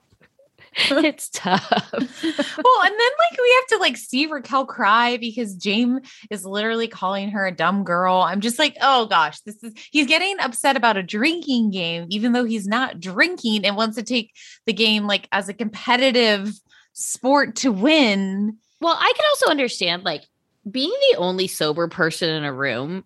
it's 0.91 1.29
tough. 1.31 1.69
well, 1.93 2.03
and 2.03 2.13
then 2.23 3.11
like 3.19 3.39
we 3.39 3.55
have 3.61 3.67
to 3.69 3.79
like 3.81 3.97
see 3.97 4.27
Raquel 4.27 4.65
cry 4.65 5.17
because 5.17 5.57
James 5.57 6.09
is 6.31 6.45
literally 6.45 6.87
calling 6.87 7.31
her 7.31 7.47
a 7.47 7.55
dumb 7.55 7.83
girl. 7.83 8.17
I'm 8.17 8.41
just 8.41 8.61
like, 8.61 8.77
oh 8.81 9.07
gosh, 9.07 9.41
this 9.41 9.63
is 9.65 9.73
he's 9.91 10.07
getting 10.07 10.39
upset 10.39 10.77
about 10.77 10.97
a 10.97 11.03
drinking 11.03 11.73
game, 11.73 12.07
even 12.11 12.33
though 12.33 12.45
he's 12.45 12.69
not 12.69 13.01
drinking 13.01 13.65
and 13.65 13.77
wants 13.77 13.97
to 13.97 14.05
take 14.05 14.33
the 14.67 14.73
game 14.73 15.09
like 15.09 15.29
as 15.33 15.49
a 15.49 15.55
competitive 15.55 16.53
sport 16.93 17.57
to 17.57 17.73
win. 17.73 18.57
Well, 18.81 18.97
I 18.97 19.13
can 19.17 19.25
also 19.31 19.51
understand 19.51 20.05
like 20.05 20.23
being 20.71 20.95
the 21.11 21.19
only 21.19 21.49
sober 21.49 21.89
person 21.89 22.31
in 22.31 22.45
a 22.45 22.53
room. 22.53 23.05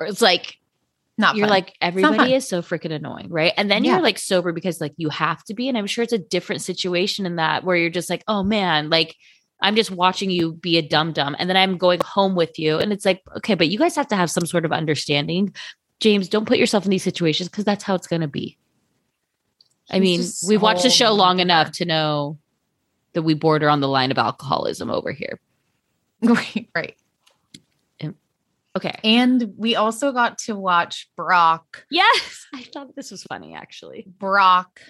Or 0.00 0.06
it's 0.06 0.22
like 0.22 0.56
Not 1.20 1.36
you're 1.36 1.46
fun. 1.46 1.50
like 1.50 1.76
everybody 1.80 2.34
is 2.34 2.48
so 2.48 2.62
freaking 2.62 2.92
annoying, 2.92 3.28
right? 3.30 3.52
And 3.56 3.70
then 3.70 3.84
Yeah. 3.84 3.92
you're 3.92 4.02
like 4.02 4.18
sober 4.18 4.52
because 4.52 4.80
like 4.80 4.94
you 4.96 5.10
have 5.10 5.44
to 5.44 5.54
be. 5.54 5.68
And 5.68 5.76
I'm 5.76 5.86
sure 5.86 6.02
it's 6.02 6.12
a 6.12 6.18
different 6.18 6.62
situation 6.62 7.26
in 7.26 7.36
that 7.36 7.62
where 7.62 7.76
you're 7.76 7.90
just 7.90 8.10
like, 8.10 8.24
oh 8.26 8.42
man, 8.42 8.90
like 8.90 9.14
I'm 9.62 9.76
just 9.76 9.90
watching 9.90 10.30
you 10.30 10.54
be 10.54 10.78
a 10.78 10.82
dum 10.82 11.12
dum, 11.12 11.36
and 11.38 11.48
then 11.48 11.56
I'm 11.56 11.76
going 11.76 12.00
home 12.00 12.34
with 12.34 12.58
you, 12.58 12.78
and 12.78 12.92
it's 12.92 13.04
like, 13.04 13.20
okay, 13.36 13.54
but 13.54 13.68
you 13.68 13.78
guys 13.78 13.94
have 13.96 14.08
to 14.08 14.16
have 14.16 14.30
some 14.30 14.46
sort 14.46 14.64
of 14.64 14.72
understanding. 14.72 15.54
James, 16.00 16.30
don't 16.30 16.46
put 16.46 16.56
yourself 16.56 16.86
in 16.86 16.90
these 16.90 17.02
situations 17.02 17.50
because 17.50 17.64
that's 17.64 17.84
how 17.84 17.94
it's 17.94 18.06
going 18.06 18.22
to 18.22 18.28
be. 18.28 18.56
I 19.90 19.98
mean, 19.98 20.20
just 20.20 20.48
we've 20.48 20.62
watched 20.62 20.82
the 20.82 20.88
show 20.90 21.12
long 21.12 21.40
enough 21.40 21.72
to 21.72 21.84
know 21.84 22.38
that 23.12 23.22
we 23.22 23.34
border 23.34 23.68
on 23.68 23.80
the 23.80 23.88
line 23.88 24.10
of 24.10 24.18
alcoholism 24.18 24.90
over 24.90 25.12
here. 25.12 25.38
right, 26.22 26.68
right. 26.74 26.96
Okay. 28.76 28.98
And 29.02 29.54
we 29.56 29.74
also 29.74 30.12
got 30.12 30.38
to 30.38 30.54
watch 30.54 31.08
Brock 31.16 31.84
Yes, 31.90 32.46
I 32.54 32.62
thought 32.62 32.94
this 32.94 33.10
was 33.10 33.24
funny 33.24 33.54
actually. 33.54 34.06
Brock 34.18 34.80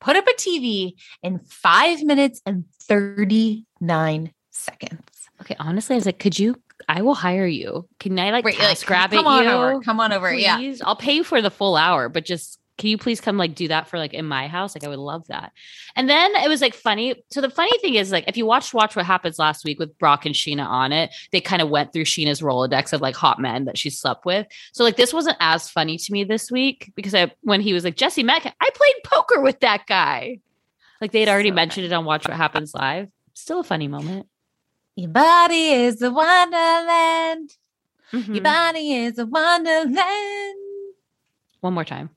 put 0.00 0.16
up 0.16 0.26
a 0.26 0.32
TV 0.32 0.94
in 1.22 1.38
five 1.40 2.02
minutes 2.02 2.42
and 2.44 2.64
39 2.82 4.32
seconds. 4.50 5.02
Okay, 5.40 5.56
honestly, 5.58 5.94
I 5.94 5.96
was 5.96 6.06
like, 6.06 6.18
could 6.18 6.38
you? 6.38 6.56
I 6.88 7.02
will 7.02 7.14
hire 7.14 7.46
you. 7.46 7.88
Can 7.98 8.18
I 8.18 8.30
like 8.30 8.44
Right, 8.44 8.54
task 8.56 8.82
like, 8.82 8.86
grab 8.86 9.10
come 9.10 9.26
at 9.26 9.30
on 9.30 9.44
you? 9.44 9.50
over. 9.50 9.80
Come 9.80 10.00
on 10.00 10.12
over. 10.12 10.32
Yeah. 10.32 10.60
I'll 10.84 10.96
pay 10.96 11.14
you 11.14 11.24
for 11.24 11.40
the 11.42 11.50
full 11.50 11.76
hour, 11.76 12.08
but 12.08 12.24
just 12.24 12.59
can 12.80 12.88
you 12.88 12.98
please 12.98 13.20
come 13.20 13.36
like 13.36 13.54
do 13.54 13.68
that 13.68 13.86
for 13.88 13.98
like 13.98 14.14
in 14.14 14.24
my 14.26 14.48
house? 14.48 14.74
Like 14.74 14.84
I 14.84 14.88
would 14.88 14.98
love 14.98 15.26
that. 15.28 15.52
And 15.94 16.08
then 16.08 16.34
it 16.36 16.48
was 16.48 16.60
like 16.62 16.74
funny. 16.74 17.14
So 17.30 17.40
the 17.42 17.50
funny 17.50 17.76
thing 17.78 17.94
is 17.94 18.10
like 18.10 18.24
if 18.26 18.36
you 18.36 18.46
watched 18.46 18.72
Watch 18.74 18.96
What 18.96 19.04
Happens 19.04 19.38
last 19.38 19.64
week 19.64 19.78
with 19.78 19.96
Brock 19.98 20.24
and 20.24 20.34
Scheana 20.34 20.66
on 20.66 20.90
it, 20.90 21.10
they 21.30 21.40
kind 21.42 21.60
of 21.60 21.68
went 21.68 21.92
through 21.92 22.04
Scheana's 22.06 22.40
Rolodex 22.40 22.92
of 22.92 23.00
like 23.02 23.14
hot 23.14 23.38
men 23.38 23.66
that 23.66 23.76
she 23.78 23.90
slept 23.90 24.24
with. 24.24 24.46
So 24.72 24.82
like 24.82 24.96
this 24.96 25.12
wasn't 25.12 25.36
as 25.40 25.68
funny 25.68 25.98
to 25.98 26.12
me 26.12 26.24
this 26.24 26.50
week 26.50 26.90
because 26.96 27.14
I 27.14 27.30
when 27.42 27.60
he 27.60 27.72
was 27.74 27.84
like 27.84 27.96
Jesse 27.96 28.22
Metcalfe, 28.22 28.54
I 28.60 28.70
played 28.74 28.94
poker 29.04 29.40
with 29.42 29.60
that 29.60 29.86
guy. 29.86 30.40
Like 31.02 31.12
they 31.12 31.20
had 31.20 31.28
already 31.28 31.50
So 31.50 31.54
mentioned 31.54 31.86
it 31.86 31.92
on 31.92 32.04
Watch 32.06 32.26
What 32.26 32.36
Happens 32.36 32.74
Live. 32.74 33.08
Still 33.34 33.60
a 33.60 33.64
funny 33.64 33.88
moment. 33.88 34.26
Your 34.96 35.10
body 35.10 35.68
is 35.68 36.00
a 36.02 36.10
wonderland. 36.10 37.50
Your 38.12 38.22
Mhm. 38.22 38.42
body 38.42 38.92
is 38.94 39.18
a 39.18 39.26
wonderland. 39.26 40.56
One 41.60 41.74
more 41.74 41.84
time. 41.84 42.10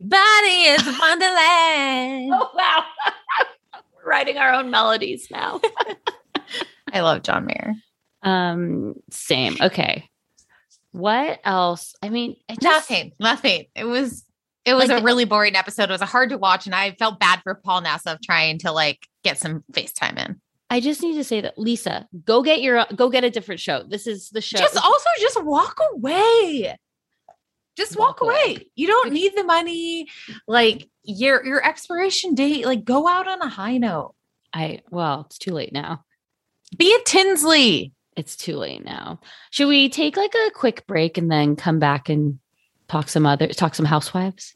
Body 0.00 0.62
is 0.64 0.84
wonderland. 0.98 2.30
Oh 2.32 2.50
wow. 2.54 2.84
We're 3.96 4.10
writing 4.10 4.36
our 4.38 4.52
own 4.52 4.70
melodies 4.70 5.28
now. 5.30 5.60
I 6.92 7.00
love 7.00 7.22
John 7.22 7.46
Mayer. 7.46 7.72
um 8.22 8.94
same. 9.10 9.56
Okay. 9.60 10.08
What 10.92 11.40
else? 11.44 11.94
I 12.02 12.08
mean, 12.08 12.36
just, 12.50 12.62
Nothing. 12.62 13.12
Nothing. 13.20 13.66
It 13.74 13.84
was 13.84 14.24
it 14.64 14.74
was 14.74 14.88
Like 14.88 15.00
a 15.00 15.04
really 15.04 15.24
boring 15.24 15.54
episode. 15.56 15.84
It 15.84 15.92
was 15.92 16.00
hard 16.00 16.30
to 16.30 16.38
watch, 16.38 16.66
and 16.66 16.74
I 16.74 16.92
felt 16.92 17.20
bad 17.20 17.40
for 17.42 17.54
Paul 17.54 17.82
Nassif 17.82 18.18
trying 18.24 18.58
to 18.60 18.72
like 18.72 19.06
get 19.22 19.38
some 19.38 19.62
FaceTime 19.72 20.18
in. 20.18 20.40
I 20.70 20.80
just 20.80 21.02
need 21.02 21.14
to 21.14 21.22
say 21.24 21.40
that 21.42 21.56
Lisa, 21.58 22.08
go 22.24 22.42
get 22.42 22.60
your 22.62 22.84
go 22.96 23.08
get 23.08 23.22
a 23.24 23.30
different 23.30 23.60
show. 23.60 23.84
This 23.88 24.06
is 24.06 24.30
the 24.30 24.40
show. 24.40 24.58
Just 24.58 24.76
also 24.76 25.08
just 25.20 25.42
walk 25.44 25.78
away. 25.92 26.76
Just 27.76 27.96
walk, 27.96 28.20
Walk 28.20 28.30
away. 28.32 28.54
away. 28.54 28.66
You 28.74 28.86
don't 28.86 29.12
need 29.12 29.32
the 29.36 29.44
money. 29.44 30.08
Like 30.48 30.88
your 31.04 31.44
your 31.44 31.64
expiration 31.64 32.34
date. 32.34 32.64
Like 32.66 32.84
go 32.84 33.06
out 33.06 33.28
on 33.28 33.40
a 33.42 33.48
high 33.48 33.76
note. 33.78 34.14
I 34.52 34.80
well, 34.90 35.24
it's 35.26 35.38
too 35.38 35.52
late 35.52 35.72
now. 35.72 36.04
Be 36.76 36.92
a 36.94 37.04
Tinsley. 37.04 37.92
It's 38.16 38.34
too 38.36 38.56
late 38.56 38.84
now. 38.84 39.20
Should 39.50 39.68
we 39.68 39.88
take 39.90 40.16
like 40.16 40.34
a 40.34 40.50
quick 40.50 40.86
break 40.86 41.18
and 41.18 41.30
then 41.30 41.54
come 41.54 41.78
back 41.78 42.08
and 42.08 42.38
talk 42.88 43.08
some 43.08 43.26
other 43.26 43.48
talk 43.48 43.74
some 43.74 43.86
housewives? 43.86 44.55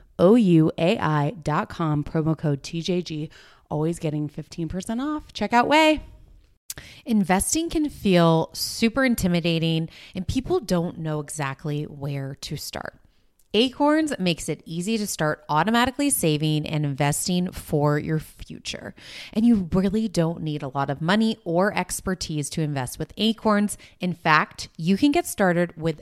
O-U-A-I 0.21 1.31
dot 1.41 1.67
com, 1.67 2.03
promo 2.03 2.37
code 2.37 2.61
TJG, 2.61 3.29
always 3.69 3.97
getting 3.99 4.29
15% 4.29 5.01
off. 5.01 5.33
Check 5.33 5.51
out 5.51 5.67
Ouai. 5.67 6.01
Investing 7.05 7.69
can 7.69 7.89
feel 7.89 8.49
super 8.53 9.03
intimidating 9.03 9.89
and 10.15 10.27
people 10.27 10.59
don't 10.59 10.99
know 10.99 11.19
exactly 11.19 11.83
where 11.83 12.35
to 12.41 12.55
start. 12.55 13.01
Acorns 13.53 14.13
makes 14.17 14.47
it 14.47 14.61
easy 14.65 14.97
to 14.97 15.05
start 15.05 15.43
automatically 15.49 16.09
saving 16.09 16.65
and 16.65 16.85
investing 16.85 17.51
for 17.51 17.99
your 17.99 18.19
future. 18.19 18.95
And 19.33 19.45
you 19.45 19.67
really 19.73 20.07
don't 20.07 20.41
need 20.41 20.63
a 20.63 20.69
lot 20.69 20.89
of 20.89 21.01
money 21.01 21.37
or 21.43 21.77
expertise 21.77 22.49
to 22.51 22.61
invest 22.61 22.97
with 22.97 23.11
Acorns. 23.17 23.77
In 23.99 24.13
fact, 24.13 24.69
you 24.77 24.95
can 24.95 25.11
get 25.11 25.27
started 25.27 25.75
with 25.75 26.01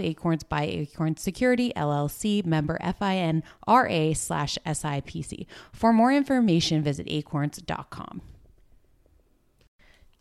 Acorns 0.01 0.43
by 0.43 0.63
Acorn 0.63 1.17
Security 1.17 1.71
LLC, 1.75 2.45
member 2.45 2.77
FINRA 2.81 4.15
slash 4.17 4.57
SIPC. 4.65 5.45
For 5.71 5.93
more 5.93 6.11
information, 6.11 6.83
visit 6.83 7.07
acorns.com. 7.09 8.21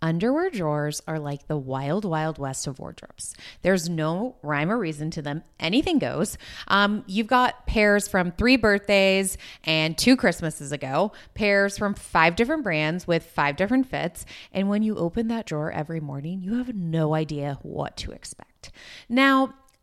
Underwear 0.02 0.48
drawers 0.48 1.02
are 1.06 1.18
like 1.18 1.46
the 1.46 1.58
wild, 1.58 2.06
wild 2.06 2.38
west 2.38 2.66
of 2.66 2.78
wardrobes. 2.78 3.34
There's 3.60 3.88
no 3.88 4.36
rhyme 4.42 4.70
or 4.70 4.78
reason 4.78 5.10
to 5.12 5.22
them. 5.22 5.42
Anything 5.58 5.98
goes. 5.98 6.38
Um, 6.68 7.04
you've 7.06 7.26
got 7.26 7.66
pairs 7.66 8.08
from 8.08 8.32
three 8.32 8.56
birthdays 8.56 9.36
and 9.64 9.98
two 9.98 10.16
Christmases 10.16 10.72
ago, 10.72 11.12
pairs 11.34 11.76
from 11.76 11.92
five 11.92 12.34
different 12.34 12.62
brands 12.62 13.06
with 13.06 13.26
five 13.26 13.56
different 13.56 13.90
fits. 13.90 14.24
And 14.52 14.70
when 14.70 14.82
you 14.82 14.96
open 14.96 15.28
that 15.28 15.44
drawer 15.44 15.70
every 15.70 16.00
morning, 16.00 16.40
you 16.40 16.54
have 16.54 16.74
no 16.74 17.14
idea 17.14 17.58
what 17.62 17.98
to 17.98 18.12
expect. 18.12 18.72
Now, 19.08 19.54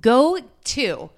Go 0.00 0.38
to 0.64 1.10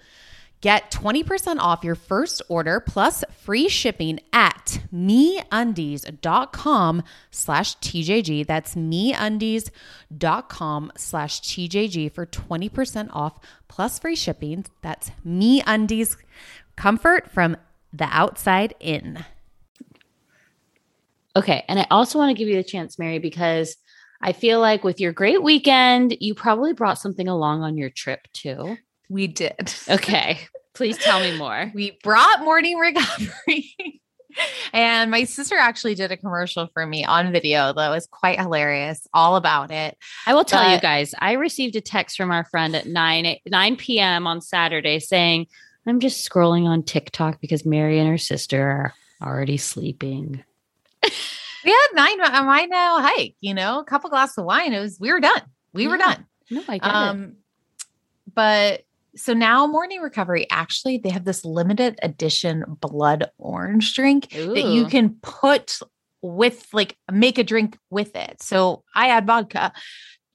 get 0.61 0.91
20% 0.91 1.59
off 1.59 1.85
your 1.85 1.95
first 1.95 2.43
order 2.49 2.81
plus 2.81 3.23
free 3.43 3.69
shipping 3.69 4.19
at 4.33 4.81
meundies.com 4.93 5.43
slash 7.31 7.77
TJG. 7.77 8.47
That's 8.47 8.75
meundies.com 8.75 9.71
slash 10.97 11.41
TJG 11.43 12.11
for 12.13 12.27
20% 12.27 13.11
off 13.13 13.39
plus 13.69 13.99
free 13.99 14.17
shipping. 14.17 14.65
That's 14.83 15.11
meundies 15.25 16.17
comfort 16.77 17.31
from 17.31 17.57
the 17.93 18.09
outside 18.11 18.75
in. 18.81 19.25
Okay. 21.37 21.65
And 21.69 21.79
I 21.79 21.87
also 21.91 22.19
want 22.19 22.31
to 22.31 22.39
give 22.39 22.49
you 22.49 22.59
a 22.59 22.65
chance, 22.65 22.99
Mary, 22.99 23.19
because 23.19 23.77
I 24.21 24.33
feel 24.33 24.61
like 24.61 24.85
with 24.85 25.01
your 25.01 25.13
great 25.13 25.43
weekend, 25.43 26.17
you 26.21 26.35
probably 26.35 26.73
brought 26.73 26.99
something 26.99 27.29
along 27.29 27.63
on 27.63 27.77
your 27.77 27.91
trip 27.91 28.27
too. 28.33 28.77
We 29.09 29.27
did. 29.27 29.75
Okay. 29.89 30.41
Please 30.75 30.99
tell 30.99 31.21
me 31.21 31.39
more. 31.39 31.73
We 31.75 31.99
brought 32.03 32.45
morning 32.45 32.77
recovery. 32.77 34.03
and 34.75 35.11
my 35.11 35.25
sister 35.25 35.57
actually 35.57 35.95
did 35.95 36.13
a 36.13 36.19
commercial 36.19 36.69
for 36.75 36.87
me 36.87 37.03
on 37.03 37.33
video 37.33 37.73
that 37.73 37.89
was 37.89 38.07
quite 38.07 38.39
hilarious, 38.39 39.07
all 39.15 39.37
about 39.37 39.71
it. 39.71 39.97
I 40.27 40.35
will 40.35 40.45
tell 40.45 40.71
you 40.71 40.79
guys, 40.79 41.15
I 41.19 41.33
received 41.33 41.77
a 41.77 41.81
text 41.81 42.19
from 42.19 42.31
our 42.31 42.45
friend 42.45 42.77
at 42.77 42.87
9 42.87 43.37
9 43.47 43.77
p.m. 43.77 44.27
on 44.27 44.43
Saturday 44.43 44.99
saying, 44.99 45.47
I'm 45.87 46.01
just 46.01 46.29
scrolling 46.29 46.67
on 46.67 46.83
TikTok 46.83 47.41
because 47.41 47.65
Mary 47.65 47.99
and 47.99 48.09
her 48.09 48.19
sister 48.19 48.61
are 48.61 48.95
already 49.27 49.57
sleeping. 49.57 50.45
We 51.67 51.73
had 51.73 51.87
nine 51.95 52.21
a 52.21 52.47
wine 52.47 52.71
now 52.71 53.01
hike, 53.01 53.35
you 53.41 53.53
know, 53.53 53.81
a 53.81 53.85
couple 53.85 54.09
glasses 54.09 54.39
of 54.39 54.45
wine. 54.45 54.73
It 54.73 54.81
was 54.81 54.99
we 55.01 55.13
were 55.13 55.21
done. 55.21 55.43
We 55.73 55.89
were 55.89 55.99
done. 55.99 56.25
No, 56.51 56.63
I 56.69 56.79
get 56.79 56.89
it. 56.89 56.95
Um, 56.95 57.37
but 58.33 58.83
so 59.17 59.35
now 59.35 59.67
morning 59.67 60.01
recovery 60.01 60.47
actually 60.51 60.99
they 60.99 61.11
have 61.11 61.25
this 61.25 61.45
limited 61.45 61.99
edition 62.03 62.65
blood 62.81 63.31
orange 63.39 63.95
drink 63.95 64.29
that 64.31 64.65
you 64.67 64.87
can 64.87 65.17
put 65.23 65.79
with 66.23 66.67
like 66.73 66.97
make 67.11 67.39
a 67.39 67.45
drink 67.45 67.77
with 67.91 68.15
it. 68.15 68.43
So 68.43 68.85
I 68.95 69.09
add 69.09 69.27
vodka. 69.27 69.73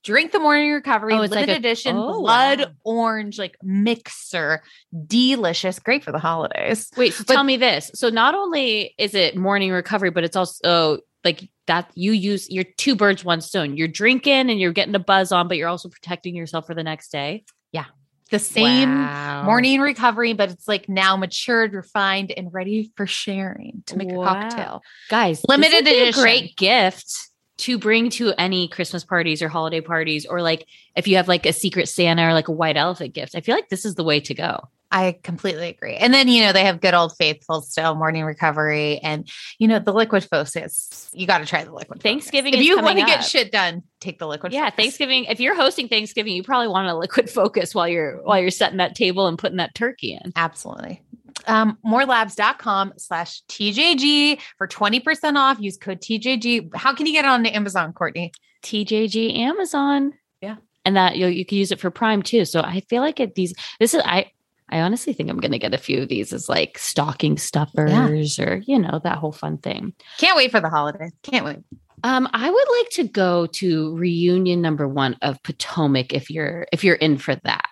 Drink 0.04 0.32
the 0.32 0.40
morning 0.40 0.72
recovery 0.72 1.14
Oh, 1.14 1.22
it's 1.22 1.32
like 1.32 1.42
limited 1.42 1.64
a- 1.64 1.70
edition 1.70 1.96
oh, 1.96 2.20
blood 2.20 2.60
wow. 2.60 2.66
orange 2.84 3.38
like 3.38 3.56
mixer. 3.62 4.64
Delicious, 5.06 5.78
great 5.78 6.04
for 6.04 6.12
the 6.12 6.18
holidays. 6.20 6.90
Wait, 6.98 7.14
so 7.14 7.24
but- 7.26 7.34
tell 7.34 7.44
me 7.44 7.56
this. 7.56 7.92
So 7.94 8.10
not 8.10 8.34
only 8.34 8.96
is 8.98 9.14
it 9.14 9.38
morning 9.38 9.72
recovery, 9.72 10.10
but 10.10 10.24
it's 10.24 10.36
also 10.36 10.98
like 11.24 11.50
that 11.68 11.92
you 11.96 12.12
use 12.12 12.50
your 12.50 12.64
two 12.78 12.96
birds, 12.96 13.24
one 13.24 13.42
stone. 13.42 13.78
You're 13.78 13.88
drinking 13.88 14.50
and 14.50 14.60
you're 14.60 14.72
getting 14.74 14.96
a 14.96 15.00
buzz 15.00 15.32
on, 15.32 15.48
but 15.48 15.58
you're 15.58 15.68
also 15.70 15.90
protecting 15.90 16.36
yourself 16.36 16.66
for 16.68 16.74
the 16.74 16.84
next 16.84 17.12
day. 17.12 17.44
Yeah. 17.72 17.86
The 18.32 18.40
same 18.40 19.08
Wow. 19.08 19.44
morning 19.46 19.82
recovery, 19.82 20.34
but 20.34 20.50
it's 20.52 20.68
like 20.68 20.88
now 20.90 21.16
matured, 21.18 21.74
refined, 21.74 22.32
and 22.32 22.54
ready 22.54 22.92
for 22.96 23.06
sharing 23.06 23.84
to 23.88 23.98
make 23.98 24.08
Wow. 24.10 24.22
a 24.22 24.26
cocktail. 24.26 24.82
guys 25.10 25.44
Limited 25.48 25.72
this 25.72 25.80
would 25.80 25.86
be 25.86 26.00
a 26.00 26.02
edition. 26.04 26.22
great 26.24 26.56
gift 26.58 27.14
to 27.58 27.78
bring 27.78 28.10
to 28.10 28.34
any 28.40 28.68
christmas 28.70 29.04
parties 29.04 29.42
or 29.44 29.48
holiday 29.50 29.82
parties 29.82 30.26
or 30.26 30.42
like 30.42 30.66
if 30.96 31.08
you 31.08 31.18
have 31.18 31.28
like 31.28 31.46
a 31.46 31.54
secret 31.54 31.88
santa 31.88 32.26
or 32.26 32.34
like 32.34 32.48
a 32.48 32.52
white 32.52 32.76
elephant 32.78 33.14
gift 33.14 33.36
i 33.36 33.42
feel 33.42 33.54
like 33.54 33.70
this 33.70 33.86
is 33.86 33.94
the 33.94 34.04
way 34.04 34.20
to 34.20 34.34
go 34.34 34.68
I 34.92 35.18
completely 35.24 35.70
agree. 35.70 35.96
And 35.96 36.14
then, 36.14 36.28
you 36.28 36.44
know, 36.44 36.52
they 36.52 36.66
have 36.66 36.82
good 36.82 36.94
old 36.94 37.16
faithful 37.18 37.62
still 37.62 37.96
morning 37.96 38.26
recovery 38.26 39.00
and, 39.00 39.28
you 39.58 39.68
know, 39.68 39.80
the 39.80 39.94
liquid 39.94 40.24
focus. 40.26 41.10
You 41.14 41.26
got 41.26 41.38
to 41.38 41.46
try 41.46 41.64
the 41.64 41.72
liquid 41.72 42.00
Focus. 42.00 42.04
Thanksgiving 42.04 42.54
If 42.54 42.62
you 42.62 42.82
want 42.82 43.00
to 43.00 43.06
get 43.06 43.22
shit 43.22 43.52
done, 43.52 43.84
take 44.02 44.20
the 44.20 44.28
liquid 44.28 44.52
yeah 44.52 44.66
Focus. 44.66 44.76
thanksgiving 44.76 45.26
if 45.26 45.40
you're 45.40 45.56
hosting 45.56 45.88
thanksgiving 45.88 46.36
you 46.36 46.44
probably 46.44 46.68
want 46.68 46.88
a 46.88 46.96
liquid 46.98 47.30
focus 47.40 47.74
while 47.76 47.88
you're 47.88 48.22
while 48.24 48.40
you're 48.40 48.50
setting 48.50 48.78
that 48.80 48.96
table 48.96 49.28
and 49.28 49.38
putting 49.38 49.58
that 49.58 49.74
turkey 49.76 50.20
in 50.22 50.34
Absolutely. 50.36 51.02
Um, 51.48 51.78
morelabs.com 51.86 52.94
slash 52.98 53.42
TJG 53.50 54.40
for 54.58 54.68
20% 54.68 55.36
off. 55.38 55.60
Use 55.60 55.78
code 55.78 56.02
TJG. 56.02 56.76
How 56.76 56.94
can 56.94 57.06
you 57.06 57.14
get 57.14 57.26
it 57.26 57.30
on 57.30 57.46
Amazon, 57.46 57.94
Courtney? 57.94 58.32
tjg 58.64 59.40
amazon 59.40 60.14
Yeah. 60.40 60.58
and 60.86 60.96
that 60.96 61.18
you 61.18 61.26
you 61.26 61.44
can 61.46 61.58
use 61.58 61.72
it 61.72 61.80
for 61.80 61.90
prime 61.90 62.22
too 62.22 62.46
so 62.46 62.62
i 62.62 62.82
feel 62.82 63.02
like 63.02 63.20
it 63.20 63.34
these 63.34 63.56
this 63.80 63.96
is 63.96 64.04
i 64.06 64.30
I 64.72 64.82
honestly 64.82 65.14
think 65.14 65.30
I'm 65.30 65.40
going 65.40 65.52
to 65.52 65.60
get 65.60 65.74
a 65.74 65.78
few 65.78 66.02
of 66.02 66.10
these 66.10 66.32
as 66.34 66.48
like 66.48 66.78
stocking 66.78 67.38
stuffers 67.38 68.40
or, 68.40 68.58
you 68.66 68.80
know, 68.80 69.00
that 69.04 69.18
whole 69.18 69.32
fun 69.32 69.58
thing. 69.58 69.94
Can't 70.18 70.38
wait 70.38 70.52
for 70.52 70.62
the 70.62 70.70
holidays. 70.70 71.12
Can't 71.24 71.46
wait. 71.46 71.58
Um, 72.04 72.28
I 72.34 72.50
would 72.50 72.68
like 72.80 72.90
to 72.92 73.04
go 73.04 73.46
to 73.48 73.96
reunion 73.96 74.62
number 74.62 74.88
one 74.88 75.18
of 75.22 75.42
Potomac 75.44 76.14
if 76.14 76.32
you're 76.32 76.68
if 76.72 76.84
you're 76.84 76.96
in 76.96 77.18
for 77.18 77.36
that. 77.36 77.68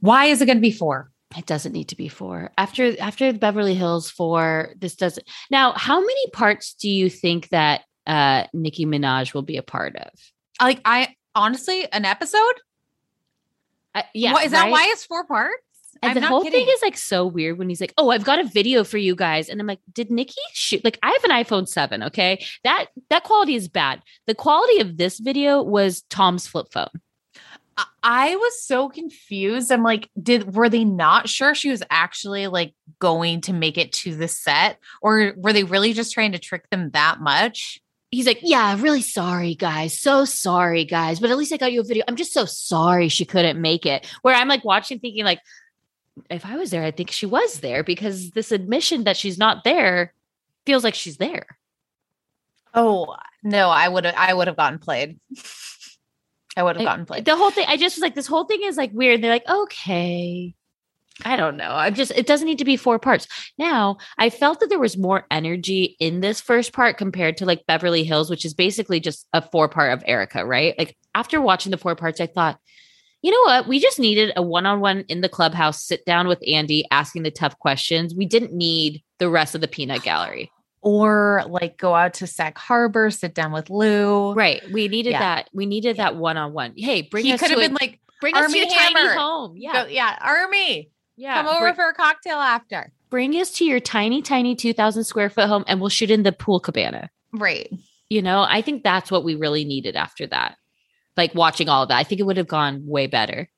Why 0.00 0.26
is 0.26 0.42
it 0.42 0.46
going 0.46 0.58
to 0.58 0.62
be 0.62 0.72
four? 0.72 1.10
It 1.36 1.46
doesn't 1.46 1.72
need 1.72 1.88
to 1.88 1.96
be 1.96 2.08
four. 2.08 2.50
After 2.56 3.00
after 3.00 3.32
Beverly 3.32 3.74
Hills 3.74 4.10
four, 4.10 4.70
this 4.78 4.96
doesn't. 4.96 5.28
Now, 5.50 5.72
how 5.72 6.00
many 6.00 6.30
parts 6.32 6.74
do 6.74 6.88
you 6.88 7.10
think 7.10 7.50
that 7.50 7.82
uh 8.06 8.44
Nicki 8.52 8.86
Minaj 8.86 9.34
will 9.34 9.42
be 9.42 9.58
a 9.58 9.62
part 9.62 9.94
of? 9.96 10.10
Like, 10.60 10.80
I 10.84 11.14
honestly, 11.34 11.90
an 11.92 12.04
episode? 12.04 12.54
Uh, 13.94 14.02
yeah, 14.14 14.32
What, 14.32 14.44
is 14.46 14.52
that 14.52 14.70
why 14.70 14.88
it's 14.88 15.04
four 15.04 15.24
parts? 15.24 15.62
And 16.02 16.12
I'm 16.12 16.20
the 16.20 16.26
whole 16.28 16.42
kidding. 16.42 16.66
thing 16.66 16.74
is 16.74 16.82
like 16.82 16.96
so 16.96 17.26
weird 17.26 17.58
when 17.58 17.68
he's 17.68 17.80
like, 17.80 17.94
"Oh, 17.98 18.10
I've 18.10 18.24
got 18.24 18.38
a 18.38 18.44
video 18.44 18.84
for 18.84 18.98
you 18.98 19.14
guys," 19.14 19.48
and 19.48 19.60
I'm 19.60 19.66
like, 19.66 19.80
"Did 19.92 20.10
Nicki 20.10 20.34
shoot?" 20.52 20.84
Like, 20.84 20.98
I 21.02 21.10
have 21.10 21.24
an 21.24 21.30
iPhone 21.44 21.66
seven. 21.68 22.02
Okay, 22.04 22.44
that 22.64 22.86
that 23.10 23.24
quality 23.24 23.54
is 23.54 23.68
bad. 23.68 24.02
The 24.26 24.34
quality 24.34 24.80
of 24.80 24.96
this 24.96 25.18
video 25.18 25.62
was 25.62 26.02
Tom's 26.02 26.46
flip 26.46 26.66
phone. 26.72 26.88
I- 27.76 27.86
I 28.02 28.36
was 28.36 28.62
so 28.64 28.88
confused. 28.88 29.70
I'm 29.70 29.82
like, 29.82 30.08
did 30.20 30.54
were 30.54 30.68
they 30.68 30.84
not 30.84 31.28
sure 31.28 31.54
she 31.54 31.70
was 31.70 31.82
actually 31.90 32.46
like 32.46 32.74
going 32.98 33.40
to 33.42 33.52
make 33.52 33.78
it 33.78 33.92
to 33.92 34.14
the 34.14 34.28
set, 34.28 34.78
or 35.02 35.34
were 35.36 35.52
they 35.52 35.64
really 35.64 35.92
just 35.92 36.12
trying 36.12 36.32
to 36.32 36.38
trick 36.38 36.68
them 36.70 36.90
that 36.90 37.20
much? 37.20 37.80
He's 38.10 38.26
like, 38.26 38.40
"Yeah, 38.42 38.74
really 38.80 39.02
sorry, 39.02 39.54
guys. 39.54 39.98
So 39.98 40.24
sorry, 40.24 40.84
guys. 40.86 41.20
But 41.20 41.30
at 41.30 41.36
least 41.36 41.52
I 41.52 41.58
got 41.58 41.72
you 41.72 41.80
a 41.80 41.84
video. 41.84 42.04
I'm 42.08 42.16
just 42.16 42.32
so 42.32 42.46
sorry 42.46 43.08
she 43.08 43.26
couldn't 43.26 43.60
make 43.60 43.84
it." 43.84 44.06
Where 44.22 44.34
I'm 44.34 44.48
like 44.48 44.64
watching, 44.64 44.98
thinking 44.98 45.24
like, 45.24 45.40
if 46.30 46.46
I 46.46 46.56
was 46.56 46.70
there, 46.70 46.84
I 46.84 46.90
think 46.90 47.10
she 47.10 47.26
was 47.26 47.60
there 47.60 47.82
because 47.82 48.30
this 48.30 48.52
admission 48.52 49.04
that 49.04 49.16
she's 49.16 49.38
not 49.38 49.64
there 49.64 50.14
feels 50.66 50.84
like 50.84 50.94
she's 50.94 51.16
there. 51.16 51.46
Oh 52.74 53.16
no, 53.42 53.70
I 53.70 53.88
would 53.88 54.04
have 54.04 54.14
I 54.16 54.34
would 54.34 54.46
have 54.46 54.56
gotten 54.56 54.78
played. 54.78 55.18
I 56.56 56.62
would 56.64 56.76
have 56.76 56.84
gotten 56.84 57.06
played. 57.06 57.24
The 57.24 57.36
whole 57.36 57.52
thing, 57.52 57.66
I 57.68 57.76
just 57.76 57.96
was 57.96 58.02
like, 58.02 58.16
this 58.16 58.26
whole 58.26 58.44
thing 58.44 58.62
is 58.64 58.76
like 58.76 58.90
weird. 58.92 59.22
They're 59.22 59.30
like, 59.30 59.48
okay. 59.48 60.54
I 61.24 61.36
don't 61.36 61.56
know. 61.56 61.70
I'm 61.70 61.94
just, 61.94 62.10
it 62.12 62.26
doesn't 62.26 62.46
need 62.46 62.58
to 62.58 62.64
be 62.64 62.76
four 62.76 62.98
parts. 62.98 63.26
Now, 63.58 63.98
I 64.18 64.30
felt 64.30 64.60
that 64.60 64.68
there 64.68 64.78
was 64.78 64.96
more 64.96 65.24
energy 65.30 65.96
in 66.00 66.20
this 66.20 66.40
first 66.40 66.72
part 66.72 66.96
compared 66.96 67.36
to 67.36 67.46
like 67.46 67.66
Beverly 67.66 68.02
Hills, 68.02 68.28
which 68.28 68.44
is 68.44 68.54
basically 68.54 68.98
just 68.98 69.26
a 69.32 69.42
four 69.42 69.68
part 69.68 69.92
of 69.92 70.02
Erika, 70.06 70.44
right? 70.44 70.74
Like 70.78 70.96
after 71.14 71.40
watching 71.40 71.70
the 71.70 71.78
four 71.78 71.94
parts, 71.94 72.20
I 72.20 72.26
thought, 72.26 72.58
you 73.22 73.30
know 73.30 73.42
what? 73.52 73.66
We 73.68 73.80
just 73.80 73.98
needed 73.98 74.32
a 74.36 74.42
one 74.42 74.66
on 74.66 74.80
one 74.80 75.04
in 75.08 75.20
the 75.20 75.28
clubhouse, 75.28 75.82
sit 75.82 76.04
down 76.04 76.28
with 76.28 76.38
Andy, 76.46 76.84
asking 76.90 77.22
the 77.24 77.30
tough 77.30 77.58
questions. 77.58 78.14
We 78.14 78.26
didn't 78.26 78.52
need 78.52 79.02
the 79.18 79.28
rest 79.30 79.54
of 79.54 79.60
the 79.60 79.68
peanut 79.68 80.02
gallery. 80.02 80.50
or 80.80 81.42
like 81.48 81.76
go 81.76 81.94
out 81.94 82.14
to 82.14 82.26
Sag 82.26 82.56
Harbor, 82.56 83.10
sit 83.10 83.34
down 83.34 83.52
with 83.52 83.68
Lou. 83.68 84.32
Right. 84.34 84.62
We 84.72 84.86
needed 84.88 85.10
Yeah. 85.10 85.18
that. 85.18 85.50
We 85.52 85.66
needed 85.66 85.96
that 85.96 86.14
one 86.16 86.36
on 86.36 86.52
one. 86.52 86.74
Hey, 86.76 87.02
bring 87.02 87.24
he 87.24 87.32
us 87.32 87.40
could 87.40 87.48
to 87.48 87.54
have 87.54 87.58
a- 87.58 87.66
been 87.68 87.76
like, 87.80 87.98
bring 88.20 88.34
us 88.36 88.40
to 88.40 88.44
Army 88.44 88.58
your 88.60 88.68
tiny 88.68 89.08
home. 89.18 89.54
Yeah. 89.56 89.72
yeah, 89.72 89.86
yeah, 89.86 90.18
Army, 90.20 90.90
yeah. 91.16 91.42
come 91.42 91.48
over 91.48 91.60
Bring- 91.60 91.74
for 91.74 91.88
a 91.88 91.94
cocktail 91.94 92.36
after. 92.38 92.92
bring 93.10 93.32
us 93.34 93.50
to 93.54 93.64
your 93.64 93.80
tiny, 93.80 94.22
tiny 94.22 94.54
2000 94.54 95.02
square 95.04 95.28
foot 95.30 95.48
home 95.48 95.64
and 95.66 95.80
we'll 95.80 95.88
shoot 95.88 96.10
in 96.12 96.22
the 96.22 96.30
pool 96.32 96.60
cabana. 96.60 97.10
Right. 97.32 97.68
You 98.08 98.22
know, 98.22 98.46
I 98.48 98.62
think 98.62 98.84
that's 98.84 99.10
what 99.10 99.24
we 99.24 99.34
really 99.34 99.64
needed 99.64 99.96
after 99.96 100.26
that. 100.28 100.56
Like 101.18 101.34
watching 101.34 101.68
all 101.68 101.82
of 101.82 101.90
that. 101.90 101.98
I 101.98 102.04
think 102.04 102.20
it 102.20 102.24
would 102.24 102.38
have 102.38 102.48
gone 102.48 102.86
way 102.86 103.06
better. 103.06 103.50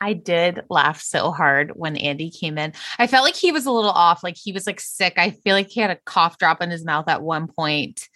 I 0.00 0.12
did 0.14 0.62
laugh 0.70 1.00
so 1.00 1.30
hard 1.30 1.72
when 1.74 1.96
Andy 1.96 2.30
came 2.30 2.56
in. 2.56 2.72
I 2.98 3.06
felt 3.06 3.24
like 3.24 3.36
he 3.36 3.52
was 3.52 3.66
a 3.66 3.72
little 3.72 3.90
off, 3.90 4.22
like 4.22 4.36
he 4.36 4.52
was 4.52 4.66
like 4.66 4.80
sick. 4.80 5.14
I 5.16 5.30
feel 5.30 5.54
like 5.54 5.68
he 5.68 5.80
had 5.80 5.90
a 5.90 5.98
cough 6.06 6.38
drop 6.38 6.62
in 6.62 6.70
his 6.70 6.84
mouth 6.84 7.08
at 7.08 7.22
one 7.22 7.48
point, 7.48 8.08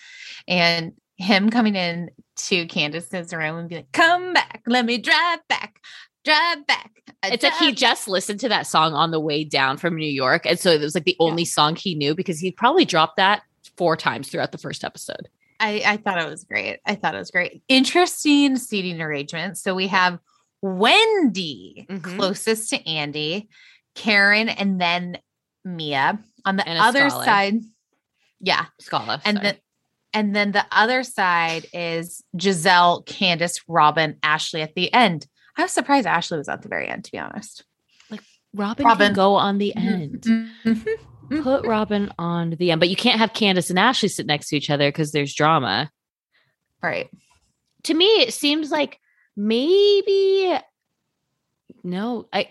and 0.49 0.93
him 1.17 1.51
coming 1.51 1.77
in 1.77 2.11
to 2.37 2.67
Candiace's 2.67 3.33
room 3.35 3.57
and 3.57 3.69
be 3.69 3.77
like, 3.77 3.93
"Come 3.93 4.33
back, 4.33 4.63
let 4.67 4.87
me 4.87 4.99
drive 4.99 5.41
back, 5.49 5.79
drive 6.25 6.67
back." 6.67 6.91
It's 7.23 7.43
like 7.43 7.55
he 7.55 7.67
drive 7.67 7.77
just 7.77 8.09
listened 8.09 8.41
to 8.41 8.49
that 8.49 8.67
song 8.67 8.95
on 8.95 9.11
the 9.11 9.21
way 9.21 9.45
down 9.45 9.77
from 9.77 9.97
New 9.97 10.07
York. 10.07 10.47
And 10.47 10.59
so 10.59 10.71
it 10.71 10.81
was 10.81 10.95
like 10.95 11.05
the 11.05 11.17
only 11.19 11.45
song 11.45 11.77
he 11.77 11.95
knew 11.95 12.15
because 12.15 12.39
he 12.39 12.51
probably 12.51 12.85
dropped 12.85 13.17
that 13.17 13.43
four 13.77 13.97
times 13.97 14.29
throughout 14.29 14.53
the 14.53 14.59
first 14.59 14.85
episode. 14.85 15.29
I, 15.61 15.83
I 15.87 15.97
thought 15.99 16.19
it 16.21 16.29
was 16.29 16.45
great. 16.45 16.81
I 16.87 16.95
thought 16.95 17.15
it 17.15 17.19
was 17.19 17.31
great. 17.31 17.63
Interesting 17.69 18.57
seating 18.57 19.01
arrangement. 19.01 19.57
So 19.59 19.75
we 19.75 19.87
have 19.89 20.19
Wendy 20.63 21.87
Mhm. 21.89 22.03
closest 22.17 22.71
to 22.71 22.87
Andy, 22.89 23.49
Karen, 23.95 24.49
and 24.49 24.81
then 24.81 25.19
Mia. 25.65 26.19
On 26.45 26.57
the 26.57 26.69
other 26.69 27.09
side, 27.11 27.61
yeah. 28.41 28.67
Scala. 28.81 29.21
And 29.25 29.37
sorry. 29.39 29.47
then 29.49 29.57
and 30.17 30.37
then 30.37 30.53
the 30.53 30.65
other 30.71 31.03
side 31.03 31.67
is 31.73 32.23
Gizelle, 32.37 33.05
Candiace, 33.07 33.61
Robyn, 33.67 34.17
Ashley 34.23 34.63
at 34.63 34.75
the 34.75 34.93
end. 34.95 35.27
I 35.57 35.63
was 35.63 35.73
surprised 35.73 36.07
Ashley 36.07 36.39
was 36.39 36.49
at 36.49 36.63
the 36.63 36.69
very 36.69 36.89
end, 36.89 37.05
to 37.05 37.11
be 37.13 37.19
honest. 37.19 37.65
Robyn, 38.55 38.85
Robyn. 38.87 39.07
can 39.09 39.15
go 39.15 39.35
on 39.35 39.59
the 39.59 39.75
end. 39.75 40.23
Mhm. 40.23 40.87
Mm-hmm. 41.31 41.43
Put 41.43 41.67
Robyn 41.67 42.13
on 42.19 42.51
the 42.51 42.71
end. 42.71 42.81
But 42.81 42.89
you 42.91 42.97
can't 42.97 43.19
have 43.19 43.33
Candiace 43.33 43.71
and 43.71 43.79
Ashley 43.79 44.09
sit 44.09 44.27
next 44.27 44.49
to 44.49 44.57
each 44.57 44.71
other 44.71 44.89
because 44.89 45.13
there's 45.13 45.35
drama. 45.35 45.91
Right. 46.83 47.09
to 47.85 47.95
me 47.95 48.05
it 48.23 48.35
seems 48.35 48.71
like 48.71 49.01
maybe 49.37 50.55
no 51.83 52.29
i 52.33 52.47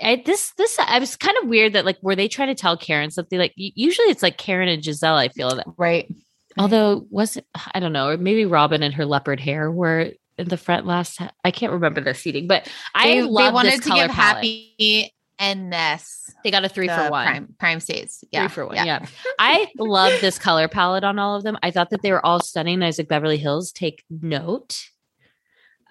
I, 0.00 0.22
this 0.24 0.52
this 0.56 0.78
I 0.78 0.98
was 1.00 1.16
kind 1.16 1.36
of 1.42 1.48
weird 1.48 1.72
that 1.74 1.84
like 1.84 1.98
were 2.02 2.14
they 2.16 2.28
trying 2.28 2.48
to 2.48 2.54
tell 2.54 2.76
Karen 2.76 3.10
something 3.10 3.38
like 3.38 3.52
usually 3.56 4.08
it's 4.08 4.22
like 4.22 4.38
Karen 4.38 4.68
and 4.68 4.82
Gizelle 4.82 5.16
I 5.16 5.28
feel 5.28 5.54
that 5.56 5.66
Right. 5.76 6.08
although 6.56 7.04
was 7.10 7.36
it 7.36 7.46
I 7.74 7.80
don't 7.80 7.92
know 7.92 8.08
or 8.08 8.16
maybe 8.16 8.44
Robyn 8.46 8.82
and 8.82 8.94
her 8.94 9.04
leopard 9.04 9.40
hair 9.40 9.70
were 9.72 10.12
in 10.38 10.48
the 10.48 10.56
front 10.56 10.86
last 10.86 11.20
I 11.44 11.50
can't 11.50 11.72
remember 11.72 12.00
the 12.00 12.14
seating 12.14 12.46
but 12.46 12.70
I 12.94 13.08
They, 13.08 13.20
they 13.22 13.26
wanted 13.26 13.82
to 13.82 13.90
give 13.90 14.10
palette. 14.10 14.10
happy 14.12 15.12
and 15.38 15.70
Ness 15.70 16.32
they 16.44 16.50
got 16.50 16.64
a 16.64 16.68
three 16.68 16.88
for 16.88 17.10
one 17.10 17.26
Prime, 17.26 17.54
prime 17.58 17.80
states. 17.80 18.22
Yeah. 18.30 18.42
Three 18.46 18.54
for 18.54 18.66
one. 18.66 18.76
Yeah. 18.76 19.04
I 19.38 19.68
love 19.78 20.20
this 20.20 20.38
color 20.38 20.68
palette 20.68 21.04
on 21.04 21.18
all 21.18 21.34
of 21.36 21.42
them. 21.42 21.58
I 21.62 21.70
thought 21.70 21.90
that 21.90 22.02
they 22.02 22.12
were 22.12 22.24
all 22.24 22.40
stunning. 22.40 22.82
I 22.82 22.86
was 22.86 22.98
like, 22.98 23.08
Beverly 23.08 23.36
Hills, 23.38 23.72
take 23.72 24.04
note. 24.10 24.76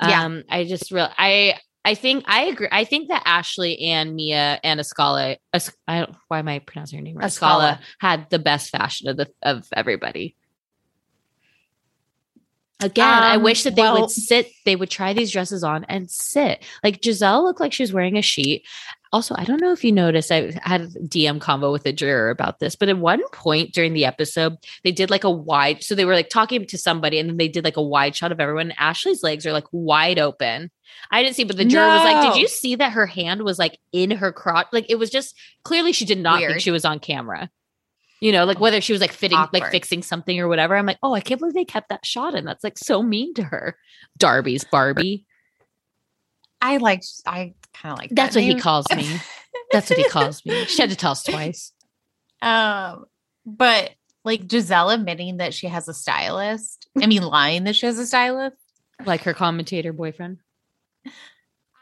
Yeah. 0.01 0.23
Um, 0.23 0.43
I 0.49 0.63
just 0.65 0.91
real 0.91 1.09
I 1.17 1.55
I 1.83 1.95
think 1.95 2.25
I 2.27 2.43
agree. 2.43 2.67
I 2.71 2.83
think 2.83 3.07
that 3.09 3.23
Ashley 3.25 3.79
and 3.79 4.15
Mia 4.15 4.59
and 4.63 4.79
Askale, 4.79 5.37
Es- 5.53 5.75
I 5.87 5.99
don't 5.99 6.15
why 6.27 6.39
am 6.39 6.47
I 6.47 6.59
pronouncing 6.59 6.99
her 6.99 7.03
name 7.03 7.17
right? 7.17 7.25
Askale 7.25 7.79
had 7.99 8.29
the 8.29 8.39
best 8.39 8.69
fashion 8.69 9.07
of 9.09 9.17
the 9.17 9.27
of 9.41 9.67
everybody. 9.73 10.35
Again, 12.79 13.07
I 13.23 13.37
Um, 13.37 13.43
wish 13.43 13.63
that 13.63 13.75
they 13.75 13.81
well- 13.81 14.01
would 14.01 14.11
sit, 14.11 14.51
they 14.63 14.75
would 14.75 14.91
try 14.91 15.11
these 15.13 15.31
dresses 15.31 15.63
on 15.63 15.83
and 15.85 16.11
sit. 16.11 16.63
Like 16.83 17.01
Gizelle 17.01 17.41
looked 17.43 17.59
like 17.59 17.73
she 17.73 17.81
was 17.81 17.91
wearing 17.91 18.17
a 18.17 18.21
sheet. 18.21 18.67
Also, 19.13 19.35
I 19.37 19.43
don't 19.45 19.61
know 19.61 19.71
if 19.71 19.83
you 19.83 19.91
noticed, 19.91 20.31
I 20.31 20.53
had 20.63 20.81
a 20.81 20.87
DM 20.87 21.39
convo 21.39 21.71
with 21.71 21.85
a 21.85 21.93
juror 21.93 22.29
about 22.29 22.59
this, 22.59 22.75
but 22.75 22.89
at 22.89 22.97
one 22.97 23.21
point 23.29 23.73
during 23.73 23.93
the 23.93 24.05
episode, 24.05 24.57
they 24.83 24.91
did 24.91 25.09
like 25.09 25.23
a 25.23 25.31
wide, 25.31 25.83
so 25.83 25.95
they 25.95 26.05
were 26.05 26.13
like 26.13 26.29
talking 26.29 26.65
to 26.65 26.77
somebody 26.77 27.19
and 27.19 27.29
then 27.29 27.37
they 27.37 27.47
did 27.47 27.63
like 27.63 27.77
a 27.77 27.81
wide 27.81 28.15
shot 28.15 28.31
of 28.31 28.39
everyone. 28.39 28.73
Ashley's 28.77 29.23
legs 29.23 29.45
are 29.45 29.53
like 29.53 29.67
wide 29.71 30.19
open. 30.19 30.71
I 31.11 31.23
didn't 31.23 31.35
see, 31.35 31.43
but 31.43 31.57
the 31.57 31.65
juror 31.65 31.87
was 31.87 32.03
like, 32.03 32.33
Did 32.33 32.41
you 32.41 32.47
see 32.47 32.75
that 32.75 32.93
her 32.93 33.05
hand 33.05 33.43
was 33.43 33.59
like 33.59 33.79
in 33.91 34.11
her 34.11 34.31
crotch? 34.31 34.67
Like 34.71 34.89
it 34.89 34.95
was 34.95 35.09
just 35.09 35.37
clearly 35.63 35.93
she 35.93 36.05
did 36.05 36.19
not 36.19 36.39
think 36.39 36.61
she 36.61 36.71
was 36.71 36.85
on 36.85 36.99
camera. 36.99 37.49
You 38.19 38.31
know, 38.31 38.45
like 38.45 38.59
whether 38.59 38.81
she 38.81 38.93
was 38.93 39.01
like 39.01 39.11
fitting, 39.11 39.37
like 39.53 39.69
fixing 39.69 40.01
something 40.01 40.39
or 40.39 40.47
whatever. 40.47 40.75
I'm 40.75 40.87
like, 40.87 40.97
oh, 41.03 41.13
I 41.13 41.21
can't 41.21 41.39
believe 41.39 41.53
they 41.53 41.65
kept 41.65 41.89
that 41.89 42.03
shot 42.03 42.33
in. 42.33 42.45
That's 42.45 42.63
like 42.63 42.77
so 42.77 43.03
mean 43.03 43.35
to 43.35 43.43
her. 43.43 43.77
Darby's 44.17 44.63
Barbie. 44.63 45.26
I 46.67 46.77
like, 46.77 47.01
I 47.25 47.53
kind 47.73 47.93
of 47.93 47.97
like 47.97 48.09
That's 48.11 48.35
that 48.35 48.41
what 48.41 48.53
he 48.53 48.59
calls 48.59 48.85
me. 48.93 49.19
That's 49.71 49.89
what 49.89 49.97
he 49.97 50.09
calls 50.09 50.45
me. 50.45 50.65
She 50.65 50.81
had 50.81 50.89
to 50.89 50.97
tell 50.97 51.11
us 51.11 51.23
twice. 51.29 51.71
Um, 52.41 53.05
but 53.45 53.91
like 54.25 54.47
Gizelle 54.47 54.93
admitting 54.93 55.37
that 55.37 55.53
she 55.53 55.67
has 55.67 55.87
a 55.87 55.93
stylist. 55.93 56.89
I 57.01 57.07
mean, 57.07 57.23
lying 57.23 57.63
that 57.63 57.77
she 57.77 57.85
has 57.85 57.97
a 57.97 58.05
stylist. 58.05 58.57
Like 59.05 59.21
her 59.21 59.33
commentator 59.33 59.93
boyfriend. 59.93 60.39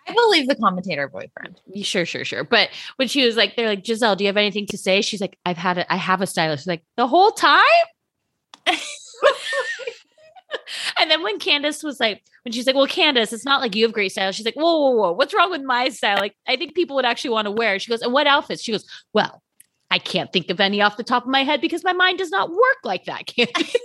I 0.07 0.13
believe 0.13 0.47
the 0.47 0.55
commentator 0.55 1.07
boyfriend. 1.07 1.59
Sure, 1.81 2.05
sure, 2.05 2.23
sure. 2.23 2.43
But 2.43 2.69
when 2.97 3.07
she 3.07 3.25
was 3.25 3.35
like, 3.35 3.55
they're 3.55 3.69
like, 3.69 3.83
Gizelle, 3.83 4.15
do 4.15 4.23
you 4.23 4.27
have 4.27 4.37
anything 4.37 4.67
to 4.67 4.77
say? 4.77 5.01
She's 5.01 5.19
like, 5.19 5.39
I've 5.47 5.57
had 5.57 5.79
it. 5.79 5.87
I 5.89 5.95
have 5.95 6.21
a 6.21 6.27
stylist. 6.27 6.61
She's 6.61 6.67
like, 6.67 6.83
the 6.95 7.07
whole 7.07 7.31
time? 7.31 7.63
and 10.99 11.09
then 11.09 11.23
when 11.23 11.39
Candiace 11.39 11.83
was 11.83 11.99
like, 11.99 12.23
when 12.43 12.51
she's 12.51 12.65
like, 12.67 12.75
well, 12.75 12.87
Candiace, 12.87 13.33
it's 13.33 13.45
not 13.45 13.61
like 13.61 13.75
you 13.75 13.85
have 13.85 13.93
great 13.93 14.11
style. 14.11 14.31
She's 14.31 14.45
like, 14.45 14.55
whoa, 14.55 14.79
whoa, 14.79 14.91
whoa. 14.91 15.11
What's 15.11 15.33
wrong 15.33 15.51
with 15.51 15.63
my 15.63 15.89
style? 15.89 16.17
Like, 16.17 16.35
I 16.47 16.55
think 16.55 16.75
people 16.75 16.95
would 16.95 17.05
actually 17.05 17.31
want 17.31 17.45
to 17.45 17.51
wear. 17.51 17.79
She 17.79 17.89
goes, 17.89 18.01
and 18.01 18.13
what 18.13 18.27
outfits? 18.27 18.63
She 18.63 18.71
goes, 18.71 18.85
well, 19.13 19.41
I 19.91 19.99
can't 19.99 20.31
think 20.31 20.49
of 20.49 20.59
any 20.59 20.81
off 20.81 20.97
the 20.97 21.03
top 21.03 21.23
of 21.23 21.29
my 21.29 21.43
head 21.43 21.61
because 21.61 21.83
my 21.83 21.93
mind 21.93 22.17
does 22.17 22.31
not 22.31 22.49
work 22.49 22.77
like 22.83 23.05
that, 23.05 23.25
Candiace. 23.27 23.75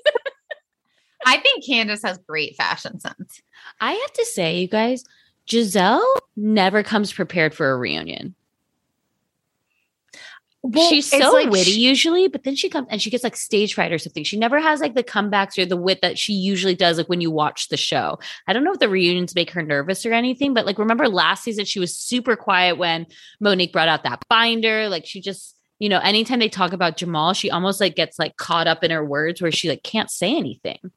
I 1.26 1.37
think 1.39 1.66
Candiace 1.66 2.03
has 2.03 2.18
great 2.18 2.57
fashion 2.57 2.99
sense. 2.99 3.41
I 3.81 3.93
have 3.93 4.12
to 4.14 4.24
say, 4.24 4.59
you 4.59 4.68
guys, 4.68 5.05
Gizelle 5.47 6.03
never 6.37 6.83
comes 6.83 7.12
prepared 7.12 7.55
for 7.55 7.70
a 7.70 7.76
reunion. 7.76 8.35
Well, 10.63 10.89
she's 10.91 11.09
so 11.09 11.33
like 11.33 11.49
witty 11.49 11.71
she- 11.73 11.81
usually, 11.81 12.29
but 12.29 12.45
then 12.45 12.55
she 12.55 12.69
comes 12.69 12.87
and 12.91 13.01
she 13.01 13.09
gets 13.09 13.25
like 13.25 13.35
stage 13.37 13.73
fright 13.75 13.93
or 13.93 13.99
something. 13.99 14.25
She 14.25 14.39
never 14.39 14.61
has 14.61 14.81
like 14.81 14.95
the 14.95 15.03
comebacks 15.03 15.57
or 15.57 15.65
the 15.65 15.77
wit 15.77 16.01
that 16.03 16.19
she 16.19 16.35
usually 16.35 16.75
does, 16.75 16.99
like 16.99 17.09
when 17.09 17.23
you 17.23 17.31
watch 17.31 17.69
the 17.69 17.79
show. 17.79 18.19
I 18.47 18.53
don't 18.53 18.63
know 18.65 18.73
if 18.73 18.79
the 18.79 18.89
reunions 18.91 19.35
make 19.35 19.51
her 19.53 19.63
nervous 19.63 20.05
or 20.05 20.13
anything, 20.13 20.53
but 20.53 20.67
like 20.67 20.79
remember 20.79 21.09
last 21.09 21.45
season, 21.45 21.65
she 21.65 21.81
was 21.81 21.97
super 21.97 22.37
quiet 22.37 22.77
when 22.77 23.07
Monique 23.41 23.73
brought 23.73 23.89
out 23.89 24.05
that 24.05 24.23
binder. 24.29 24.89
Like 24.91 25.07
she 25.07 25.23
just, 25.23 25.57
you 25.79 25.89
know, 25.89 26.01
anytime 26.01 26.41
they 26.41 26.51
talk 26.51 26.75
about 26.75 26.99
Jamal, 26.99 27.33
she 27.33 27.51
almost 27.51 27.81
like 27.81 27.97
gets 27.97 28.19
like 28.19 28.37
caught 28.37 28.67
up 28.67 28.85
in 28.85 28.91
her 28.91 29.03
words 29.05 29.41
where 29.41 29.51
she 29.53 29.71
like 29.71 29.83
can't 29.83 30.11
say 30.11 30.37
anything. 30.37 30.91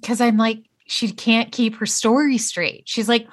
because 0.00 0.20
I'm 0.22 0.36
like, 0.38 0.64
she 0.86 1.10
can't 1.12 1.52
keep 1.52 1.76
her 1.76 1.86
story 1.86 2.38
straight. 2.38 2.82
She's 2.88 3.08
like, 3.08 3.26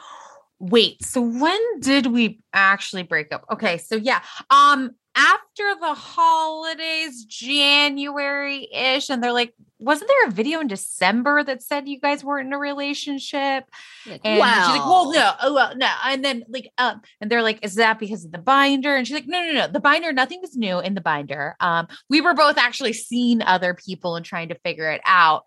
wait, 0.59 1.03
so 1.03 1.21
when 1.21 1.79
did 1.79 2.07
we 2.07 2.39
actually 2.53 3.03
break 3.03 3.33
up? 3.33 3.45
Okay, 3.51 3.77
so 3.77 3.95
yeah, 3.95 4.21
um, 4.49 4.91
after 5.15 5.75
the 5.79 5.93
holidays, 5.93 7.25
January-ish, 7.25 9.09
and 9.09 9.23
they're 9.23 9.33
like, 9.33 9.53
wasn't 9.79 10.07
there 10.09 10.27
a 10.27 10.31
video 10.31 10.59
in 10.59 10.67
December 10.67 11.43
that 11.43 11.61
said 11.63 11.87
you 11.87 11.99
guys 11.99 12.23
weren't 12.23 12.47
in 12.47 12.53
a 12.53 12.57
relationship? 12.57 13.65
Like, 14.07 14.21
And 14.23 14.39
she's 14.39 14.77
like, 14.77 14.85
well, 14.85 15.11
no, 15.11 15.31
oh 15.41 15.53
well, 15.53 15.75
no. 15.75 15.89
And 16.05 16.23
then 16.23 16.43
like 16.49 16.71
um, 16.77 17.01
and 17.19 17.31
they're 17.31 17.41
like, 17.41 17.59
is 17.65 17.75
that 17.75 17.99
because 17.99 18.23
of 18.23 18.31
the 18.31 18.37
binder? 18.37 18.95
And 18.95 19.07
she's 19.07 19.15
like, 19.15 19.27
no, 19.27 19.43
no, 19.45 19.51
no. 19.53 19.67
The 19.67 19.79
binder, 19.79 20.13
nothing 20.13 20.39
was 20.41 20.55
new 20.55 20.79
in 20.79 20.93
the 20.93 21.01
binder. 21.01 21.55
Um, 21.59 21.87
we 22.09 22.21
were 22.21 22.35
both 22.35 22.57
actually 22.57 22.93
seeing 22.93 23.41
other 23.41 23.73
people 23.73 24.15
and 24.15 24.25
trying 24.25 24.49
to 24.49 24.59
figure 24.63 24.89
it 24.91 25.01
out. 25.05 25.43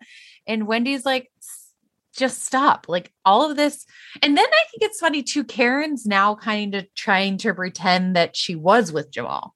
And 0.47 0.67
Wendy's 0.67 1.05
like, 1.05 1.31
"S- 1.39 1.64
just 2.15 2.43
stop. 2.43 2.85
Like 2.87 3.11
all 3.23 3.49
of 3.49 3.57
this. 3.57 3.85
And 4.21 4.37
then 4.37 4.45
I 4.45 4.63
think 4.71 4.83
it's 4.83 4.99
funny 4.99 5.23
too. 5.23 5.43
Karen's 5.43 6.05
now 6.05 6.35
kind 6.35 6.75
of 6.75 6.87
trying 6.95 7.37
to 7.39 7.53
pretend 7.53 8.15
that 8.15 8.35
she 8.35 8.55
was 8.55 8.91
with 8.91 9.11
Jamal. 9.11 9.53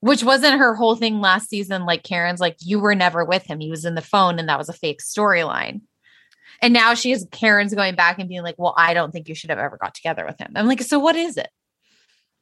Which 0.00 0.22
wasn't 0.22 0.60
her 0.60 0.76
whole 0.76 0.94
thing 0.94 1.20
last 1.20 1.48
season. 1.48 1.84
Like 1.84 2.04
Karen's 2.04 2.40
like, 2.40 2.56
you 2.60 2.78
were 2.78 2.94
never 2.94 3.24
with 3.24 3.44
him. 3.44 3.58
He 3.58 3.70
was 3.70 3.84
in 3.84 3.96
the 3.96 4.00
phone, 4.00 4.38
and 4.38 4.48
that 4.48 4.58
was 4.58 4.68
a 4.68 4.72
fake 4.72 5.02
storyline. 5.02 5.80
And 6.62 6.72
now 6.72 6.94
she 6.94 7.10
is 7.10 7.26
Karen's 7.32 7.74
going 7.74 7.96
back 7.96 8.18
and 8.18 8.28
being 8.28 8.42
like, 8.42 8.54
well, 8.58 8.74
I 8.76 8.94
don't 8.94 9.10
think 9.10 9.28
you 9.28 9.34
should 9.34 9.50
have 9.50 9.58
ever 9.58 9.76
got 9.76 9.94
together 9.94 10.24
with 10.24 10.38
him. 10.38 10.52
I'm 10.54 10.66
like, 10.68 10.82
so 10.82 10.98
what 11.00 11.16
is 11.16 11.36
it? 11.36 11.48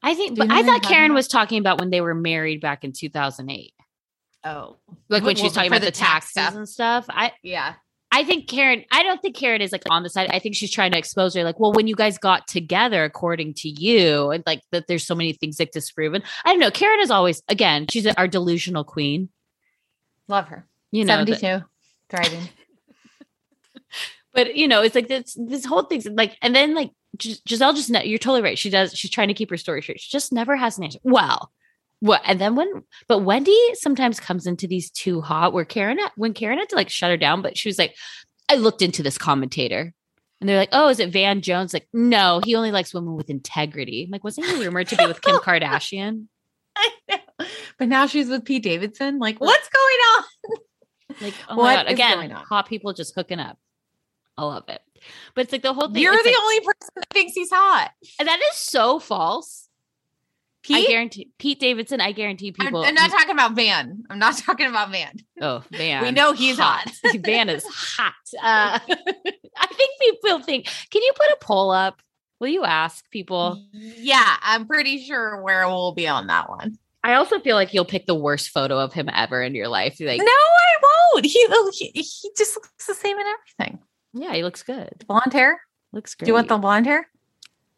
I 0.03 0.15
think, 0.15 0.33
you 0.33 0.37
but 0.37 0.49
know 0.49 0.55
I 0.55 0.63
thought 0.63 0.83
Karen 0.83 1.15
was 1.15 1.29
talking 1.29 1.59
about 1.59 1.81
when 1.81 1.91
they 1.91 2.01
were 2.03 2.15
married 2.15 2.61
back 2.61 2.85
in 2.85 2.93
2008. 2.93 3.73
Oh, 4.45 4.77
Like 5.09 5.23
when 5.23 5.35
Well, 5.35 5.35
she 5.35 5.43
was 5.45 5.53
talking 5.55 5.71
about 5.71 5.81
the 5.81 5.87
the, 5.87 5.93
tax 5.93 6.33
taxes 6.33 6.33
stuff. 6.33 6.55
and 6.55 6.69
stuff. 6.69 7.07
I, 7.09 7.33
yeah. 7.43 7.75
I 8.17 8.25
think 8.25 8.49
Karen, 8.49 8.83
I 8.91 9.03
don't 9.03 9.21
think 9.21 9.37
Karen 9.37 9.61
is 9.61 9.73
like 9.73 9.83
on 9.91 10.03
the 10.03 10.09
side. 10.09 10.31
I 10.31 10.39
think 10.39 10.55
she's 10.55 10.73
trying 10.73 10.91
to 10.93 10.97
expose 10.97 11.35
her, 11.35 11.45
like, 11.45 11.61
well, 11.61 11.75
when 11.75 11.87
you 11.87 11.95
guys 11.95 12.17
got 12.17 12.49
together, 12.49 13.05
according 13.05 13.53
to 13.59 13.69
you, 13.69 14.31
and 14.31 14.43
like 14.47 14.63
that 14.73 14.87
there's 14.87 15.07
so 15.07 15.15
many 15.15 15.35
things 15.35 15.61
like 15.61 15.71
disproven. 15.71 16.23
I 16.43 16.49
don't 16.53 16.59
know. 16.59 16.71
Karen 16.71 17.01
is 17.01 17.11
always, 17.11 17.43
again, 17.51 17.87
she's 17.91 18.07
our 18.07 18.27
delusional 18.27 18.85
queen. 18.85 19.29
Love 20.29 20.49
her. 20.49 20.67
You 20.93 21.05
know, 21.05 21.27
that- 21.27 21.41
72, 21.41 21.67
thriving. 22.09 22.49
but 24.33 24.57
you 24.57 24.67
know, 24.67 24.81
it's 24.81 24.95
like 24.95 25.09
this 25.09 25.37
this 25.39 25.67
whole 25.67 25.83
thing's 25.83 26.07
like, 26.07 26.39
and 26.41 26.57
then 26.57 26.75
like 26.75 26.93
Gis- 27.19 27.43
Gizelle 27.43 27.75
just, 27.75 27.91
ne- 27.91 28.07
you're 28.07 28.19
totally 28.19 28.41
right. 28.41 28.59
She 28.59 28.71
does, 28.71 28.97
she's 28.97 29.11
trying 29.11 29.29
to 29.29 29.35
keep 29.35 29.51
her 29.51 29.59
story 29.59 29.83
straight. 29.83 30.01
She 30.01 30.11
just 30.11 30.33
never 30.33 30.57
has 30.57 30.79
an 30.79 30.85
answer. 30.85 31.01
Well, 31.03 31.53
what? 32.01 32.23
And 32.25 32.41
then 32.41 32.55
when, 32.57 32.69
but 33.09 33.21
Wendy 33.21 33.59
sometimes 33.75 34.21
comes 34.21 34.47
into 34.47 34.67
these 34.67 34.91
too 34.91 35.21
hot 35.21 35.53
where 35.53 35.65
Karen, 35.65 35.99
when 36.17 36.35
Karen 36.35 36.59
had 36.59 36.69
to 36.71 36.77
like 36.77 36.91
shut 36.91 37.11
her 37.11 37.17
down, 37.17 37.43
but 37.43 37.57
she 37.57 37.69
was 37.69 37.79
like, 37.79 37.95
I 38.49 38.57
looked 38.57 38.83
into 38.83 39.03
this 39.03 39.19
commentator. 39.19 39.93
And 40.41 40.49
they're 40.49 40.59
like, 40.59 40.69
oh, 40.73 40.89
is 40.89 41.01
it 41.01 41.11
Van 41.13 41.41
Jones? 41.41 41.73
Like, 41.73 41.89
no, 41.95 42.41
he 42.45 42.55
only 42.57 42.71
likes 42.71 42.93
women 42.93 43.15
with 43.17 43.31
integrity. 43.31 44.05
I'm 44.05 44.11
like, 44.11 44.23
wasn't 44.23 44.47
he 44.49 44.63
rumored 44.63 44.89
to 44.89 44.97
be 44.97 45.07
with 45.07 45.23
Kim 45.23 45.37
Kardashian? 45.41 46.27
I 46.77 46.91
know. 47.09 47.47
But 47.79 47.89
now 47.89 48.07
she's 48.07 48.29
with 48.29 48.45
Pete 48.45 48.63
Davidson. 48.63 49.19
Like, 49.19 49.41
what's 49.41 49.69
going 49.69 49.99
on? 50.17 50.25
Like, 51.23 51.35
oh 51.49 51.57
What 51.57 51.87
my 51.87 51.95
God. 51.95 52.25
Again, 52.25 52.31
hot 52.33 52.69
people 52.69 52.93
just 52.93 53.15
hooking 53.15 53.39
up. 53.41 53.57
I 54.37 54.45
love 54.45 54.65
it. 54.69 54.83
But 55.35 55.43
it's 55.45 55.53
like 55.53 55.63
the 55.63 55.73
whole 55.73 55.89
thing. 55.89 56.03
You're 56.03 56.13
the 56.15 56.23
like- 56.29 56.35
only 56.43 56.61
person 56.61 56.91
that 56.97 57.07
thinks 57.11 57.33
he's 57.33 57.51
hot. 57.51 57.91
and 58.19 58.29
that 58.29 58.39
is 58.51 58.57
so 58.57 58.99
false. 58.99 59.66
I 60.75 60.79
Pete? 60.81 60.89
guarantee 60.89 61.31
Pete 61.39 61.61
Davidson. 61.61 62.01
I 62.01 62.13
guarantee 62.13 62.49
I'm, 62.59 62.67
people. 62.67 62.85
I'm 62.85 62.95
not 62.95 63.11
talking 63.11 63.31
about 63.31 63.53
Van. 63.53 64.03
I'm 64.11 64.19
not 64.19 64.37
talking 64.39 64.67
about 64.67 64.91
Van. 64.91 65.13
oh, 65.41 65.63
Van. 65.71 66.03
We 66.03 66.11
know 66.11 66.33
he's 66.33 66.59
hot. 66.59 66.91
Van 67.21 67.49
is 67.49 67.65
hot. 67.65 68.13
Uh, 68.43 68.79
I 69.57 69.67
think 69.69 69.91
people 70.01 70.41
think. 70.43 70.67
Can 70.91 71.01
you 71.03 71.13
put 71.15 71.31
a 71.31 71.37
poll 71.41 71.71
up? 71.71 72.03
Will 72.41 72.49
you 72.49 72.65
ask 72.65 73.09
people? 73.11 73.65
Yeah, 73.73 74.37
I'm 74.43 74.67
pretty 74.67 75.05
sure 75.05 75.41
where 75.43 75.67
we'll 75.69 75.95
be 75.95 76.07
on 76.09 76.27
that 76.27 76.51
one. 76.51 76.77
I 77.03 77.15
also 77.15 77.39
feel 77.39 77.55
like 77.55 77.73
you'll 77.73 77.85
pick 77.85 78.07
the 78.07 78.15
worst 78.17 78.51
photo 78.51 78.79
of 78.79 78.93
him 78.93 79.09
ever 79.15 79.41
in 79.43 79.55
your 79.55 79.69
life. 79.69 79.97
Like, 80.01 80.19
no, 80.19 80.25
I 80.27 80.77
won't. 81.13 81.25
He, 81.25 81.47
he 81.73 82.03
he 82.03 82.31
just 82.37 82.57
looks 82.57 82.87
the 82.87 82.95
same 82.95 83.17
in 83.17 83.27
everything. 83.27 83.79
yeah, 84.13 84.35
he 84.35 84.43
looks 84.43 84.63
good. 84.65 85.05
Blonde 85.07 85.33
hair. 85.33 85.61
Looks 85.93 86.15
great. 86.15 86.27
Do 86.27 86.31
you 86.31 86.35
want 86.35 86.49
the 86.49 86.59
blonde 86.59 86.87
hair? 86.87 87.09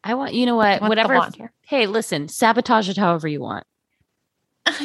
I 0.03 0.13
want. 0.13 0.33
You 0.33 0.45
know 0.45 0.55
what? 0.55 0.81
You 0.81 0.87
want 0.87 0.95
the 0.95 1.07
Whatever. 1.07 1.51
Hey, 1.61 1.87
listen. 1.87 2.27
Sabotage 2.27 2.89
it 2.89 2.97
however 2.97 3.27
you 3.27 3.41
want. 3.41 3.65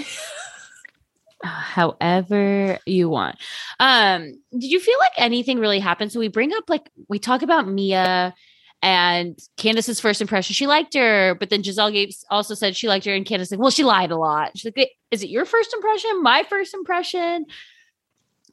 however 1.45 2.79
you 2.87 3.09
want. 3.09 3.37
Um, 3.81 4.41
did 4.53 4.71
you 4.71 4.81
feel 4.81 4.99
like 4.99 5.13
anything 5.17 5.59
really 5.59 5.79
happened? 5.79 6.13
So 6.13 6.21
we 6.21 6.29
bring 6.29 6.53
up 6.55 6.65
like 6.69 6.91
we 7.09 7.19
talk 7.19 7.43
about 7.43 7.69
Mia 7.69 8.35
and 8.83 9.39
Candiace's 9.57 10.01
first 10.01 10.21
impression. 10.21 10.55
She 10.55 10.67
liked 10.67 10.95
her, 10.95 11.35
but 11.35 11.51
then 11.51 11.63
Gizelle 11.63 11.93
Gates 11.93 12.25
also 12.31 12.55
said 12.55 12.77
she 12.77 12.89
liked 12.89 13.07
her, 13.07 13.15
and 13.15 13.25
Candiace 13.25 13.51
like, 13.51 13.61
well, 13.61 13.71
she 13.71 13.85
lied 13.85 14.11
a 14.11 14.17
lot. 14.17 14.57
She's 14.57 14.73
like, 14.77 14.91
is 15.11 15.23
it 15.23 15.31
your 15.31 15.45
first 15.45 15.73
impression? 15.73 16.23
My 16.23 16.45
first 16.49 16.75
impression? 16.75 17.47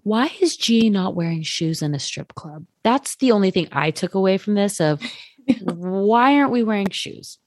Why 0.03 0.32
is 0.39 0.57
G 0.57 0.89
not 0.89 1.16
wearing 1.16 1.43
shoes 1.43 1.82
in 1.82 1.93
a 1.93 1.99
strip 1.99 2.34
club? 2.34 2.66
That's 2.82 3.18
the 3.18 3.32
only 3.34 3.51
thing 3.51 3.68
I 3.72 3.91
took 3.91 4.16
away 4.16 4.38
from 4.38 4.55
this 4.55 4.82
of 4.82 5.01
why 5.62 6.38
aren't 6.38 6.52
we 6.52 6.64
wearing 6.64 6.89
shoes? 6.89 7.38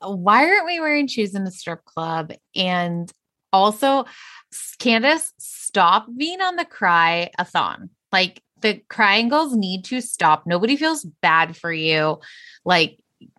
Why 0.00 0.48
aren't 0.48 0.66
we 0.66 0.80
wearing 0.80 1.06
shoes 1.06 1.34
in 1.34 1.44
the 1.44 1.50
strip 1.50 1.84
club? 1.84 2.32
And 2.54 3.10
also, 3.52 4.04
Candiace, 4.78 5.32
stop 5.38 6.06
being 6.16 6.40
on 6.40 6.56
the 6.56 6.64
cry 6.64 7.30
a 7.38 7.44
thon. 7.44 7.90
Like 8.12 8.42
the 8.60 8.82
crying 8.88 9.28
girls 9.28 9.54
need 9.54 9.84
to 9.86 10.00
stop. 10.00 10.46
Nobody 10.46 10.76
feels 10.76 11.04
bad 11.22 11.56
for 11.56 11.72
you. 11.72 12.20
Like 12.64 12.98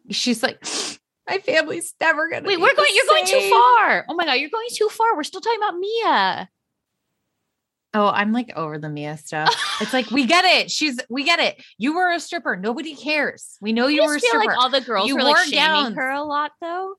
she's 0.10 0.44
like, 0.44 0.64
my 1.28 1.40
family's 1.40 1.94
never 2.00 2.30
gonna. 2.30 2.48
Wait, 2.48 2.58
be 2.58 2.62
we're 2.62 2.76
going. 2.76 2.92
You're 2.94 3.06
going 3.06 3.26
too 3.26 3.50
far. 3.50 4.06
Oh 4.10 4.16
my 4.16 4.26
god, 4.26 4.34
you're 4.34 4.50
going 4.50 4.68
too 4.72 4.90
far. 4.90 5.16
We're 5.16 5.24
still 5.24 5.42
talking 5.42 5.60
about 5.60 5.78
Mia. 5.78 6.50
Oh, 7.94 8.08
I'm 8.08 8.32
like 8.34 8.52
over 8.56 8.78
the 8.78 8.90
Mia 8.90 9.18
stuff. 9.18 9.54
It's 9.82 9.94
like 9.94 10.12
we 10.12 10.26
get 10.28 10.46
it. 10.46 10.70
She's 10.70 11.00
we 11.10 11.24
get 11.24 11.40
it. 11.40 11.64
You 11.78 11.96
were 11.96 12.12
a 12.12 12.20
stripper. 12.20 12.56
Nobody 12.56 12.96
cares. 12.96 13.58
We 13.62 13.74
know 13.74 13.88
I 13.88 13.92
you 13.92 14.04
were 14.06 14.16
a 14.16 14.20
feel 14.20 14.30
stripper. 14.30 14.46
like 14.48 14.58
all 14.58 14.70
the 14.70 14.82
girls 14.82 15.08
You 15.08 15.16
were 15.16 15.24
like 15.24 15.38
shaming 15.48 15.94
her 15.94 16.12
a 16.12 16.24
lot, 16.24 16.52
though. 16.62 16.96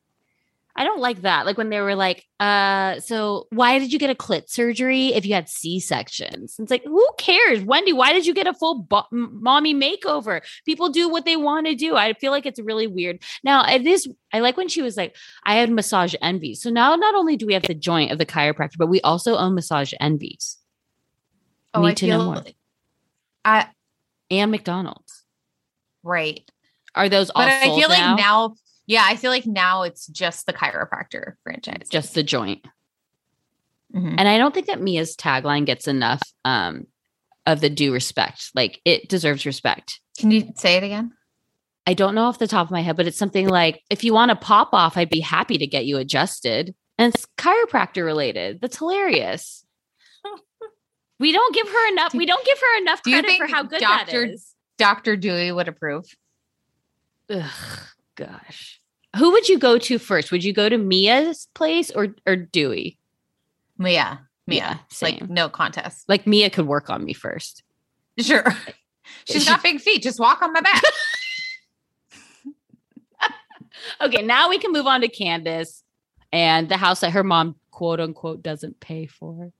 I 0.79 0.85
don't 0.85 1.01
like 1.01 1.23
that. 1.23 1.45
Like 1.45 1.59
when 1.59 1.71
they 1.71 1.81
were 1.81 1.97
like, 1.97 2.25
uh, 2.39 3.01
so 3.01 3.49
why 3.51 3.81
did 3.81 3.93
you 3.93 3.99
get 3.99 4.11
a 4.11 4.15
clit 4.15 4.49
surgery 4.49 5.09
if 5.09 5.27
you 5.27 5.35
had 5.35 5.49
C 5.49 5.81
sections? 5.81 6.55
It's 6.57 6.71
like, 6.71 6.85
who 6.85 7.05
cares? 7.19 7.65
Wendy, 7.65 7.93
why 7.93 8.13
did 8.13 8.27
you 8.27 8.33
get 8.33 8.47
a 8.47 8.55
full 8.55 8.83
bo- 8.83 9.09
mommy 9.11 9.75
makeover? 9.75 10.41
People 10.65 10.89
do 10.91 11.09
what 11.09 11.25
they 11.25 11.35
want 11.37 11.67
to 11.67 11.75
do. 11.75 11.97
I 11.97 12.13
feel 12.13 12.31
like 12.31 12.47
it's 12.47 12.61
really 12.61 12.87
weird. 12.87 13.21
Now, 13.43 13.65
it 13.69 13.89
is, 13.89 14.09
I 14.33 14.39
like 14.39 14.57
when 14.57 14.69
she 14.69 14.81
was 14.81 14.97
like, 14.97 15.17
I 15.43 15.57
had 15.57 15.69
massage 15.69 16.15
envy. 16.23 16.55
So 16.55 16.71
now 16.71 16.95
not 16.95 17.17
only 17.17 17.37
do 17.37 17.47
we 17.47 17.55
have 17.55 17.65
the 17.65 17.75
joint 17.75 18.13
of 18.13 18.19
the 18.19 18.27
chiropractor, 18.27 18.77
but 18.79 18.87
we 18.87 19.01
also 19.01 19.35
own 19.37 19.57
massage 19.57 19.93
envies 19.99 20.59
oh, 21.79 21.83
need 21.83 21.91
I 21.91 21.95
to 21.95 22.07
know 22.07 22.25
more. 22.25 22.35
like- 22.37 22.57
I 23.45 23.69
and 24.31 24.51
McDonald's. 24.51 25.25
right. 26.03 26.49
Are 26.95 27.09
those 27.09 27.31
all 27.31 27.43
But 27.43 27.53
I 27.53 27.65
feel 27.77 27.89
now? 27.89 28.11
like 28.15 28.19
now, 28.19 28.55
yeah, 28.87 29.05
I 29.07 29.17
feel 29.17 29.31
like 29.31 29.47
now 29.47 29.83
it's 29.83 30.07
just 30.07 30.47
the 30.47 30.53
chiropractor 30.53 31.35
franchise. 31.45 31.89
just 31.91 32.15
the 32.15 32.23
joint. 32.23 32.67
Mhm. 33.95 34.15
And 34.19 34.29
I 34.29 34.37
don't 34.39 34.53
think 34.53 34.67
that 34.67 34.81
Mia's 34.83 35.17
tagline 35.17 35.65
gets 35.65 35.87
enough 35.89 36.21
um, 36.45 36.87
of 37.47 37.61
the 37.61 37.71
due 37.71 37.93
respect. 37.93 38.51
Like 38.55 38.81
it 38.85 39.09
deserves 39.09 39.47
respect. 39.47 40.01
Can 40.19 40.31
you 40.31 40.53
say 40.57 40.77
it 40.77 40.83
again? 40.83 41.13
I 41.87 41.95
don't 41.95 42.15
know 42.15 42.25
off 42.25 42.39
the 42.39 42.49
top 42.49 42.67
of 42.67 42.71
my 42.71 42.83
head, 42.83 42.97
but 42.97 43.07
it's 43.07 43.17
something 43.19 43.49
like 43.49 43.83
if 43.89 44.05
you 44.05 44.13
want 44.13 44.31
to 44.31 44.37
pop 44.37 44.71
off, 44.73 44.97
I'd 44.97 45.09
be 45.09 45.21
happy 45.21 45.57
to 45.59 45.67
get 45.67 45.87
you 45.87 45.97
adjusted. 45.99 46.75
And 46.99 47.15
it's 47.15 47.27
chiropractor 47.39 48.05
related. 48.05 48.61
That's 48.61 48.77
hilarious. 48.79 49.65
We 51.19 51.33
don't 51.33 51.55
give 51.55 51.69
her 51.69 51.89
enough. 51.93 52.15
We 52.15 52.27
don't 52.27 52.45
give 52.47 52.59
her 52.59 52.79
enough 52.83 53.03
credit 53.03 53.37
for 53.39 53.47
how 53.47 53.63
good 53.65 53.81
Dr. 53.81 54.27
that 54.27 54.31
is. 54.35 54.55
Dr. 54.79 55.17
Dewey 55.17 55.51
would 55.51 55.67
approve. 55.69 56.05
Ugh, 57.31 57.51
gosh. 58.15 58.81
Who 59.17 59.33
would 59.33 59.49
you 59.49 59.59
go 59.59 59.79
to 59.79 59.99
first? 59.99 60.31
Would 60.31 60.45
you 60.45 60.53
go 60.53 60.69
to 60.69 60.79
Mia's 60.79 61.49
place 61.55 61.91
or 61.91 62.15
or 62.27 62.37
Dewey? 62.37 62.99
Mia. 63.79 64.21
Mia. 64.47 64.57
Yeah, 64.57 64.79
like 65.03 65.19
same. 65.19 65.27
no 65.31 65.49
contest. 65.49 66.09
Like 66.09 66.27
Mia 66.27 66.51
could 66.51 66.67
work 66.67 66.89
on 66.91 67.05
me 67.05 67.13
first. 67.15 67.63
Sure. 68.19 68.45
She's 69.25 69.43
She- 69.45 69.49
got 69.51 69.63
big 69.63 69.81
feet. 69.81 70.03
Just 70.03 70.21
walk 70.21 70.41
on 70.43 70.53
my 70.53 70.61
back. 70.61 70.83
Okay, 74.01 74.23
now 74.23 74.49
we 74.49 74.59
can 74.59 74.73
move 74.73 74.87
on 74.87 75.01
to 75.03 75.09
Candiace. 75.09 75.83
and 76.33 76.69
the 76.69 76.77
house 76.77 77.01
that 77.01 77.13
her 77.13 77.23
mom 77.25 77.55
quote 77.71 78.01
unquote 78.01 78.43
doesn't 78.43 78.81
pay 78.81 79.07
for. 79.07 79.53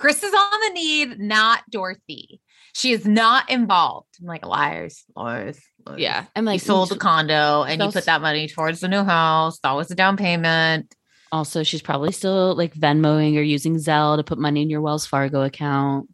Chris 0.00 0.22
is 0.22 0.32
on 0.32 0.60
the 0.66 0.72
need, 0.72 1.20
not 1.20 1.62
Dorothy. 1.68 2.40
She 2.72 2.92
is 2.92 3.04
not 3.04 3.50
involved. 3.50 4.08
I'm 4.18 4.26
like 4.26 4.46
liars, 4.46 5.04
liars. 5.14 5.60
liars. 5.84 6.00
Yeah, 6.00 6.24
I'm 6.34 6.44
You 6.44 6.52
like 6.52 6.62
sold 6.62 6.88
the 6.88 6.96
condo 6.96 7.64
and 7.64 7.82
you 7.82 7.90
put 7.90 8.06
that 8.06 8.22
money 8.22 8.48
towards 8.48 8.80
the 8.80 8.88
new 8.88 9.04
house. 9.04 9.58
That 9.58 9.72
was 9.72 9.88
the 9.88 9.94
down 9.94 10.16
payment. 10.16 10.94
Also, 11.32 11.62
she's 11.62 11.82
probably 11.82 12.12
still 12.12 12.54
like 12.54 12.72
Venmoing 12.74 13.36
or 13.36 13.42
using 13.42 13.76
Zelle 13.76 14.16
to 14.16 14.24
put 14.24 14.38
money 14.38 14.62
in 14.62 14.70
your 14.70 14.80
Wells 14.80 15.04
Fargo 15.04 15.42
account. 15.42 16.08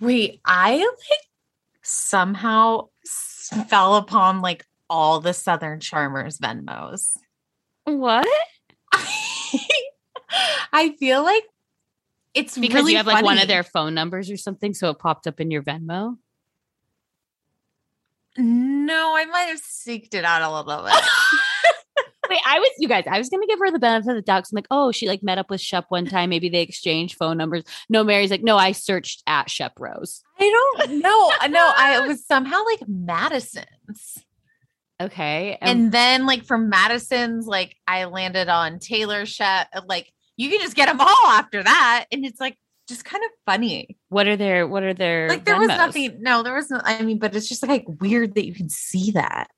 Wait, 0.00 0.40
I 0.46 0.78
like 0.78 1.28
somehow 1.82 2.88
fell 3.68 3.96
upon 3.96 4.40
like 4.40 4.64
all 4.88 5.20
the 5.20 5.34
Southern 5.34 5.80
Charmers 5.80 6.38
Venmos. 6.38 7.14
What? 7.84 8.26
I 10.72 10.96
feel 10.98 11.22
like 11.22 11.44
it's 12.34 12.56
Because 12.56 12.76
really 12.76 12.92
you 12.92 12.98
have 12.98 13.06
like 13.06 13.24
one 13.24 13.38
of 13.38 13.48
their 13.48 13.62
phone 13.62 13.94
numbers 13.94 14.30
or 14.30 14.36
something, 14.36 14.74
so 14.74 14.90
it 14.90 14.98
popped 14.98 15.26
up 15.26 15.40
in 15.40 15.50
your 15.50 15.62
Venmo. 15.62 16.16
No, 18.38 19.16
I 19.16 19.24
might 19.26 19.48
have 19.48 19.60
seeked 19.60 20.14
it 20.14 20.24
out 20.24 20.42
a 20.42 20.52
little 20.52 20.84
bit. 20.84 20.94
Wait, 22.30 22.40
I 22.46 22.60
was 22.60 22.70
you 22.78 22.86
guys. 22.86 23.04
I 23.10 23.18
was 23.18 23.28
gonna 23.28 23.46
give 23.46 23.58
her 23.58 23.72
the 23.72 23.80
benefit 23.80 24.10
of 24.10 24.14
the 24.14 24.22
doubt. 24.22 24.44
I'm 24.50 24.54
like, 24.54 24.68
oh, 24.70 24.92
she 24.92 25.08
like 25.08 25.22
met 25.22 25.38
up 25.38 25.50
with 25.50 25.60
Shep 25.60 25.86
one 25.88 26.06
time. 26.06 26.30
Maybe 26.30 26.48
they 26.48 26.62
exchanged 26.62 27.16
phone 27.16 27.36
numbers. 27.36 27.64
No, 27.88 28.04
Mary's 28.04 28.30
like, 28.30 28.44
no, 28.44 28.56
I 28.56 28.70
searched 28.70 29.24
at 29.26 29.50
Shep 29.50 29.72
Rose. 29.80 30.22
I 30.38 30.76
don't 30.78 31.00
know. 31.00 31.32
No, 31.48 31.72
I 31.76 32.00
it 32.04 32.06
was 32.06 32.24
somehow 32.24 32.62
like 32.64 32.86
Madison's. 32.86 34.24
Okay, 35.00 35.58
and, 35.60 35.70
And 35.70 35.92
then 35.92 36.26
like 36.26 36.44
from 36.44 36.68
Madison's, 36.68 37.46
like 37.46 37.74
I 37.88 38.04
landed 38.04 38.48
on 38.48 38.78
Taylor 38.78 39.26
Shep. 39.26 39.66
Like 39.86 40.12
you 40.40 40.48
can 40.48 40.60
just 40.60 40.74
get 40.74 40.86
them 40.86 41.00
all 41.00 41.26
after 41.26 41.62
that. 41.62 42.06
And 42.10 42.24
it's 42.24 42.40
like 42.40 42.56
just 42.88 43.04
kind 43.04 43.22
of 43.22 43.30
funny. 43.44 43.98
what 44.08 44.26
are 44.26 44.36
their 44.36 44.66
what 44.66 44.82
are 44.82 44.94
their 44.94 45.28
Like 45.28 45.44
there 45.44 45.58
was 45.58 45.68
nothing. 45.68 46.16
No, 46.20 46.42
there 46.42 46.54
was 46.54 46.70
no, 46.70 46.80
I 46.82 47.02
mean, 47.02 47.18
but 47.18 47.36
it's 47.36 47.48
just 47.48 47.66
like 47.66 47.84
weird 47.86 48.34
that 48.36 48.46
you 48.46 48.54
can 48.54 48.70
see 48.70 49.10
that. 49.12 49.48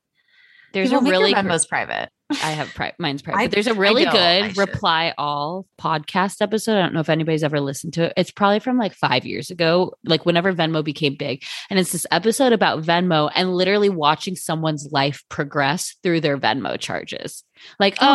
There's 0.73 0.91
People 0.91 1.07
a 1.07 1.11
really 1.11 1.35
Venmo's 1.35 1.67
private. 1.67 2.09
I 2.43 2.51
have 2.51 2.69
pri- 2.75 2.93
mine's 2.99 3.23
private. 3.23 3.39
I- 3.41 3.47
but 3.47 3.53
there's 3.53 3.67
a 3.67 3.75
really. 3.75 4.05
Good 4.05 4.57
reply 4.57 5.15
all 5.19 5.67
podcast 5.81 6.41
episode. 6.41 6.77
I 6.79 6.83
don't 6.83 6.95
know 6.95 7.01
if 7.01 7.09
anybody's 7.09 7.45
ever 7.45 7.61
listened 7.61 7.95
to 7.95 8.05
it. 8.05 8.13
It's 8.17 8.31
probably 8.31 8.61
from 8.61 8.79
like 8.79 8.95
five 8.95 9.25
years 9.25 9.51
ago, 9.51 9.95
like 10.05 10.27
whenever 10.27 10.53
Venmo 10.53 10.83
became 10.85 11.15
big. 11.17 11.43
And 11.71 11.79
it's 11.79 11.93
this 11.93 12.07
episode 12.11 12.53
about 12.53 12.83
Venmo 12.83 13.31
and 13.35 13.55
literally 13.55 13.89
watching 13.89 14.37
someone's 14.37 14.89
life 14.93 15.25
progress 15.29 15.97
through 16.03 16.21
their 16.21 16.37
Venmo 16.39 16.79
charges. 16.79 17.45
Like, 17.79 17.97
oh, 18.01 18.07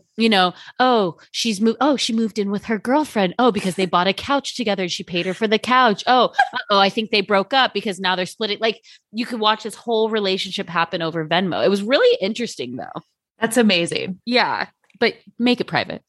Oh. 0.00 0.04
you 0.16 0.28
know, 0.28 0.52
oh, 0.80 1.18
she's 1.30 1.60
moved. 1.60 1.76
Oh, 1.80 1.96
she 1.96 2.12
moved 2.12 2.40
in 2.40 2.50
with 2.50 2.64
her 2.64 2.76
girlfriend. 2.78 3.36
Oh, 3.38 3.52
because 3.52 3.76
they 3.76 3.86
bought 3.86 4.08
a 4.08 4.12
couch 4.12 4.56
together 4.56 4.82
and 4.82 4.90
she 4.90 5.04
paid 5.04 5.26
her 5.26 5.34
for 5.34 5.46
the 5.46 5.60
couch. 5.60 6.02
Oh, 6.08 6.32
oh, 6.70 6.78
I 6.80 6.88
think 6.88 7.10
they 7.10 7.20
broke 7.20 7.52
up 7.54 7.72
because 7.72 8.00
now 8.00 8.16
they're 8.16 8.26
splitting. 8.26 8.58
Like, 8.60 8.82
you 9.12 9.24
could 9.24 9.38
watch 9.38 9.62
this 9.62 9.76
whole 9.76 10.10
relationship 10.10 10.68
happen 10.68 11.02
over 11.02 11.24
Venmo. 11.24 11.64
It 11.64 11.68
was 11.68 11.82
really 11.84 12.18
interesting, 12.20 12.76
though. 12.76 13.00
That's 13.40 13.56
amazing. 13.56 14.20
Yeah, 14.24 14.68
but 14.98 15.14
make 15.38 15.60
it 15.60 15.66
private. 15.66 16.02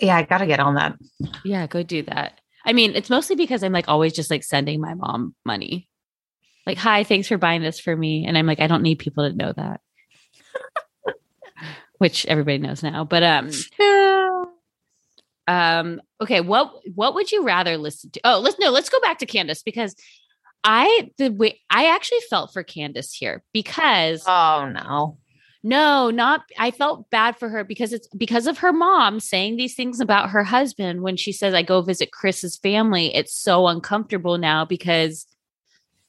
Yeah, 0.00 0.16
I 0.16 0.22
gotta 0.22 0.46
get 0.46 0.60
on 0.60 0.74
that. 0.74 0.96
Yeah, 1.44 1.66
go 1.66 1.82
do 1.82 2.02
that. 2.02 2.40
I 2.64 2.72
mean, 2.72 2.94
it's 2.94 3.10
mostly 3.10 3.36
because 3.36 3.62
I'm 3.62 3.72
like 3.72 3.88
always 3.88 4.12
just 4.12 4.30
like 4.30 4.42
sending 4.42 4.80
my 4.80 4.94
mom 4.94 5.34
money. 5.44 5.88
Like, 6.66 6.78
hi, 6.78 7.04
thanks 7.04 7.28
for 7.28 7.36
buying 7.36 7.62
this 7.62 7.78
for 7.78 7.94
me. 7.94 8.24
And 8.26 8.38
I'm 8.38 8.46
like, 8.46 8.60
I 8.60 8.66
don't 8.66 8.82
need 8.82 8.98
people 8.98 9.28
to 9.28 9.36
know 9.36 9.52
that. 9.52 9.80
Which 11.98 12.24
everybody 12.26 12.58
knows 12.58 12.82
now. 12.82 13.04
But 13.04 13.22
um 13.22 13.50
um 15.46 16.00
okay, 16.20 16.40
what 16.40 16.72
what 16.94 17.14
would 17.14 17.30
you 17.30 17.44
rather 17.44 17.76
listen 17.76 18.10
to? 18.12 18.20
Oh, 18.24 18.40
let's 18.40 18.58
no, 18.58 18.70
let's 18.70 18.88
go 18.88 19.00
back 19.00 19.18
to 19.18 19.26
Candiace 19.26 19.62
because 19.62 19.94
I 20.64 21.10
the 21.18 21.28
way 21.28 21.60
I 21.68 21.94
actually 21.94 22.20
felt 22.30 22.52
for 22.52 22.62
Candiace 22.62 23.12
here 23.12 23.44
because 23.52 24.24
Oh 24.26 24.70
no. 24.72 25.18
No, 25.66 26.10
not 26.10 26.42
I 26.58 26.70
felt 26.70 27.08
bad 27.08 27.38
for 27.38 27.48
her 27.48 27.64
because 27.64 27.94
it's 27.94 28.06
because 28.08 28.46
of 28.46 28.58
her 28.58 28.70
mom 28.70 29.18
saying 29.18 29.56
these 29.56 29.74
things 29.74 29.98
about 29.98 30.28
her 30.28 30.44
husband 30.44 31.00
when 31.00 31.16
she 31.16 31.32
says 31.32 31.54
I 31.54 31.62
go 31.62 31.80
visit 31.80 32.12
Chris's 32.12 32.58
family. 32.58 33.14
It's 33.14 33.34
so 33.34 33.66
uncomfortable 33.66 34.36
now 34.36 34.66
because 34.66 35.26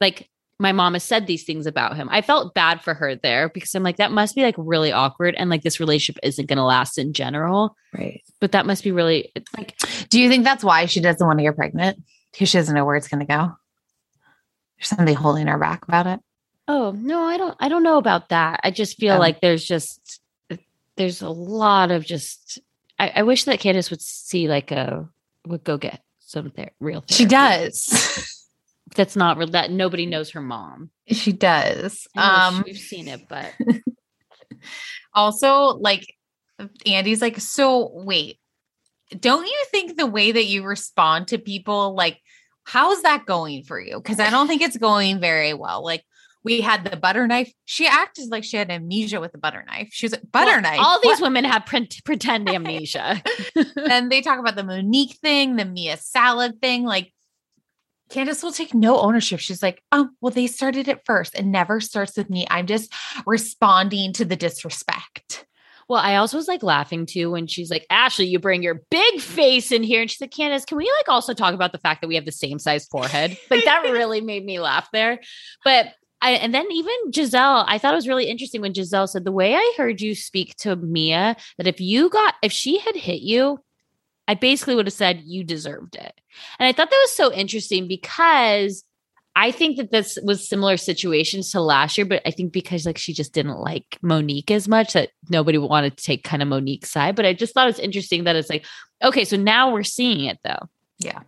like 0.02 0.30
my 0.60 0.74
mom 0.74 0.92
has 0.92 1.06
said 1.06 1.26
these 1.26 1.46
things 1.46 1.68
about 1.68 1.96
him. 1.96 2.10
I 2.12 2.22
felt 2.22 2.54
bad 2.54 2.82
for 2.82 2.94
her 2.94 3.16
there 3.16 3.48
because 3.48 3.74
I'm 3.74 3.82
like 3.82 3.96
that 3.96 4.12
must 4.12 4.36
be 4.36 4.44
like 4.44 4.56
really 4.58 4.92
awkward 4.92 5.36
and 5.36 5.50
like 5.50 5.62
this 5.62 5.80
relationship 5.80 6.20
isn't 6.22 6.50
going 6.50 6.58
to 6.58 6.64
last 6.64 6.98
in 6.98 7.14
general. 7.14 7.78
Right. 7.98 8.22
But 8.42 8.52
that 8.52 8.66
must 8.66 8.84
be 8.84 8.92
really 8.92 9.32
it's 9.36 9.54
like 9.56 9.78
Do 10.10 10.20
you 10.20 10.28
think 10.28 10.44
that's 10.44 10.66
why 10.66 10.86
she 10.86 11.00
doesn't 11.00 11.26
want 11.26 11.40
to 11.40 11.44
get 11.44 11.56
pregnant? 11.56 12.04
Because 12.34 12.50
she 12.50 12.58
doesn't 12.58 12.76
know 12.76 12.84
where 12.84 12.98
it's 12.98 13.08
gonna 13.08 13.26
go. 13.26 13.54
There's 14.78 14.90
something 14.90 15.16
holding 15.16 15.48
her 15.48 15.58
back 15.58 15.88
about 15.88 16.08
it. 16.08 16.20
Oh, 16.68 16.92
no, 16.92 17.24
I 17.24 17.38
don't 17.38 17.56
I 17.60 17.70
don't 17.70 17.84
know 17.84 17.98
about 17.98 18.30
that. 18.30 18.60
I 18.64 18.72
just 18.72 18.98
feel 18.98 19.16
Oh. 19.16 19.20
like 19.20 19.40
there's 19.42 19.64
just 19.66 20.22
there's 20.98 21.22
a 21.22 21.30
lot 21.30 21.92
of 21.92 22.06
just 22.06 22.60
I, 22.98 23.12
I 23.18 23.24
wish 23.24 23.44
that 23.44 23.60
Candiace 23.60 23.90
would 23.92 24.02
see 24.02 24.48
like 24.48 24.72
a 24.72 25.08
would 25.46 25.64
go 25.64 25.78
get 25.78 26.02
some 26.20 26.50
ther- 26.52 26.72
real 26.80 27.02
therapy. 27.02 27.14
She 27.14 27.26
does. 27.26 28.48
That's 28.96 29.16
not 29.16 29.38
real 29.38 29.48
that 29.50 29.72
nobody 29.72 30.06
knows 30.06 30.32
her 30.32 30.42
mom. 30.42 30.90
she 31.08 31.34
does. 31.34 32.08
Um 32.18 32.64
we've 32.66 32.78
seen 32.78 33.08
it, 33.10 33.28
but 33.30 33.54
also 35.14 35.78
like 35.78 36.16
Andy's 36.86 37.22
like, 37.22 37.40
so 37.40 37.92
wait, 37.94 38.40
don't 39.20 39.46
you 39.46 39.66
think 39.72 39.98
the 39.98 40.08
way 40.08 40.32
that 40.32 40.46
you 40.46 40.64
respond 40.64 41.28
to 41.28 41.38
people, 41.38 41.94
like, 41.94 42.20
how's 42.64 43.02
that 43.02 43.26
going 43.26 43.64
for 43.64 43.80
you? 43.80 43.98
Because 43.98 44.20
I 44.22 44.30
don't 44.30 44.48
think 44.48 44.62
it's 44.62 44.78
going 44.78 45.20
very 45.20 45.54
well. 45.54 45.84
Like, 45.84 46.04
we 46.46 46.62
had 46.62 46.86
the 46.86 46.96
butter 46.96 47.26
knife. 47.26 47.52
She 47.66 47.88
acted 47.88 48.30
like 48.30 48.44
she 48.44 48.56
had 48.56 48.70
amnesia 48.70 49.20
with 49.20 49.32
the 49.32 49.40
butter 49.40 49.66
knife. 49.68 49.90
She 49.92 50.06
was 50.06 50.14
like, 50.14 50.32
butter 50.32 50.52
Well, 50.52 50.62
knife. 50.62 50.80
All 50.80 51.02
these 51.02 51.20
What?" 51.20 51.24
women 51.30 51.44
have 51.44 51.66
pre- 51.66 51.90
pretend 52.06 52.48
amnesia. 52.56 53.22
and 53.90 54.12
they 54.12 54.22
talk 54.22 54.40
about 54.40 54.56
the 54.56 54.64
Monique 54.64 55.18
thing, 55.18 55.56
the 55.56 55.66
Mia 55.66 55.98
salad 55.98 56.62
thing. 56.62 56.84
Like, 56.86 57.12
Candiace 58.12 58.44
will 58.44 58.52
take 58.52 58.76
no 58.76 59.00
ownership. 59.00 59.40
She's 59.40 59.64
like, 59.64 59.82
oh, 59.92 60.10
well, 60.22 60.32
they 60.32 60.46
started 60.46 60.88
it 60.88 61.02
first. 61.06 61.34
It 61.34 61.46
never 61.46 61.82
starts 61.82 62.16
with 62.16 62.30
me. 62.30 62.46
I'm 62.52 62.68
just 62.68 62.94
responding 63.26 64.14
to 64.14 64.26
the 64.26 64.36
disrespect. 64.36 65.48
Well, 65.90 66.00
I 66.00 66.16
also 66.18 66.38
was 66.38 66.48
like 66.48 66.62
laughing 66.62 67.08
too 67.08 67.32
when 67.32 67.48
she's 67.48 67.72
like, 67.72 67.86
Ashley, 67.90 68.26
you 68.26 68.40
bring 68.40 68.62
your 68.62 68.82
big 68.92 69.20
face 69.20 69.72
in 69.72 69.82
here. 69.82 70.02
And 70.02 70.10
she's 70.10 70.22
like, 70.22 70.32
Candiace, 70.32 70.66
can 70.66 70.78
we 70.78 70.92
like 71.00 71.10
also 71.10 71.34
talk 71.34 71.56
about 71.56 71.72
the 71.72 71.80
fact 71.80 72.02
that 72.02 72.08
we 72.08 72.16
have 72.16 72.26
the 72.26 72.32
same 72.32 72.60
size 72.60 72.86
forehead? 72.86 73.38
Like 73.50 73.66
that 73.66 73.84
really 73.92 74.22
made 74.22 74.46
me 74.46 74.60
laugh 74.60 74.88
there. 74.94 75.20
But 75.64 75.94
I, 76.22 76.32
and 76.32 76.54
then 76.54 76.66
even 76.72 76.94
Gizelle, 77.12 77.66
I 77.68 77.78
thought 77.78 77.94
it 77.94 77.98
was 77.98 78.08
really 78.08 78.28
interesting 78.28 78.62
when 78.62 78.74
Gizelle 78.74 79.08
said, 79.08 79.26
the 79.26 79.32
way 79.32 79.54
I 79.54 79.74
heard 79.78 80.02
you 80.02 80.16
speak 80.16 80.56
to 80.58 80.76
Mia, 80.76 81.36
that 81.58 81.68
if 81.68 81.80
you 81.80 82.10
got, 82.10 82.36
if 82.42 82.52
she 82.52 82.80
had 82.80 82.96
hit 82.96 83.22
you, 83.22 83.60
I 84.28 84.34
basically 84.34 84.76
would 84.76 84.88
have 84.88 84.94
said 84.94 85.22
you 85.24 85.44
deserved 85.44 85.96
it. 85.96 86.20
And 86.58 86.68
I 86.68 86.72
thought 86.72 86.90
that 86.90 87.04
was 87.04 87.12
so 87.12 87.32
interesting 87.32 87.88
because 87.88 88.84
I 89.36 89.52
think 89.52 89.78
that 89.78 89.92
this 89.92 90.18
was 90.24 90.48
similar 90.48 90.78
situations 90.78 91.52
to 91.52 91.62
last 91.62 91.98
year, 91.98 92.06
but 92.06 92.22
I 92.26 92.32
think 92.32 92.54
because 92.54 92.86
like 92.86 92.98
she 92.98 93.14
just 93.14 93.34
didn't 93.34 93.60
like 93.60 93.98
Monique 94.02 94.50
as 94.50 94.68
much 94.68 94.94
that 94.94 95.10
nobody 95.30 95.58
wanted 95.58 95.98
to 95.98 96.04
take 96.04 96.24
kind 96.24 96.42
of 96.42 96.48
Monique's 96.48 96.90
side. 96.90 97.16
But 97.16 97.26
I 97.26 97.34
just 97.34 97.54
thought 97.54 97.68
it's 97.68 97.78
interesting 97.78 98.24
that 98.24 98.36
it's 98.36 98.50
like, 98.50 98.66
okay, 99.04 99.26
so 99.26 99.36
now 99.36 99.72
we're 99.72 99.84
seeing 99.84 100.26
it 100.26 100.40
though. 100.44 100.70
Yeah. 100.98 101.20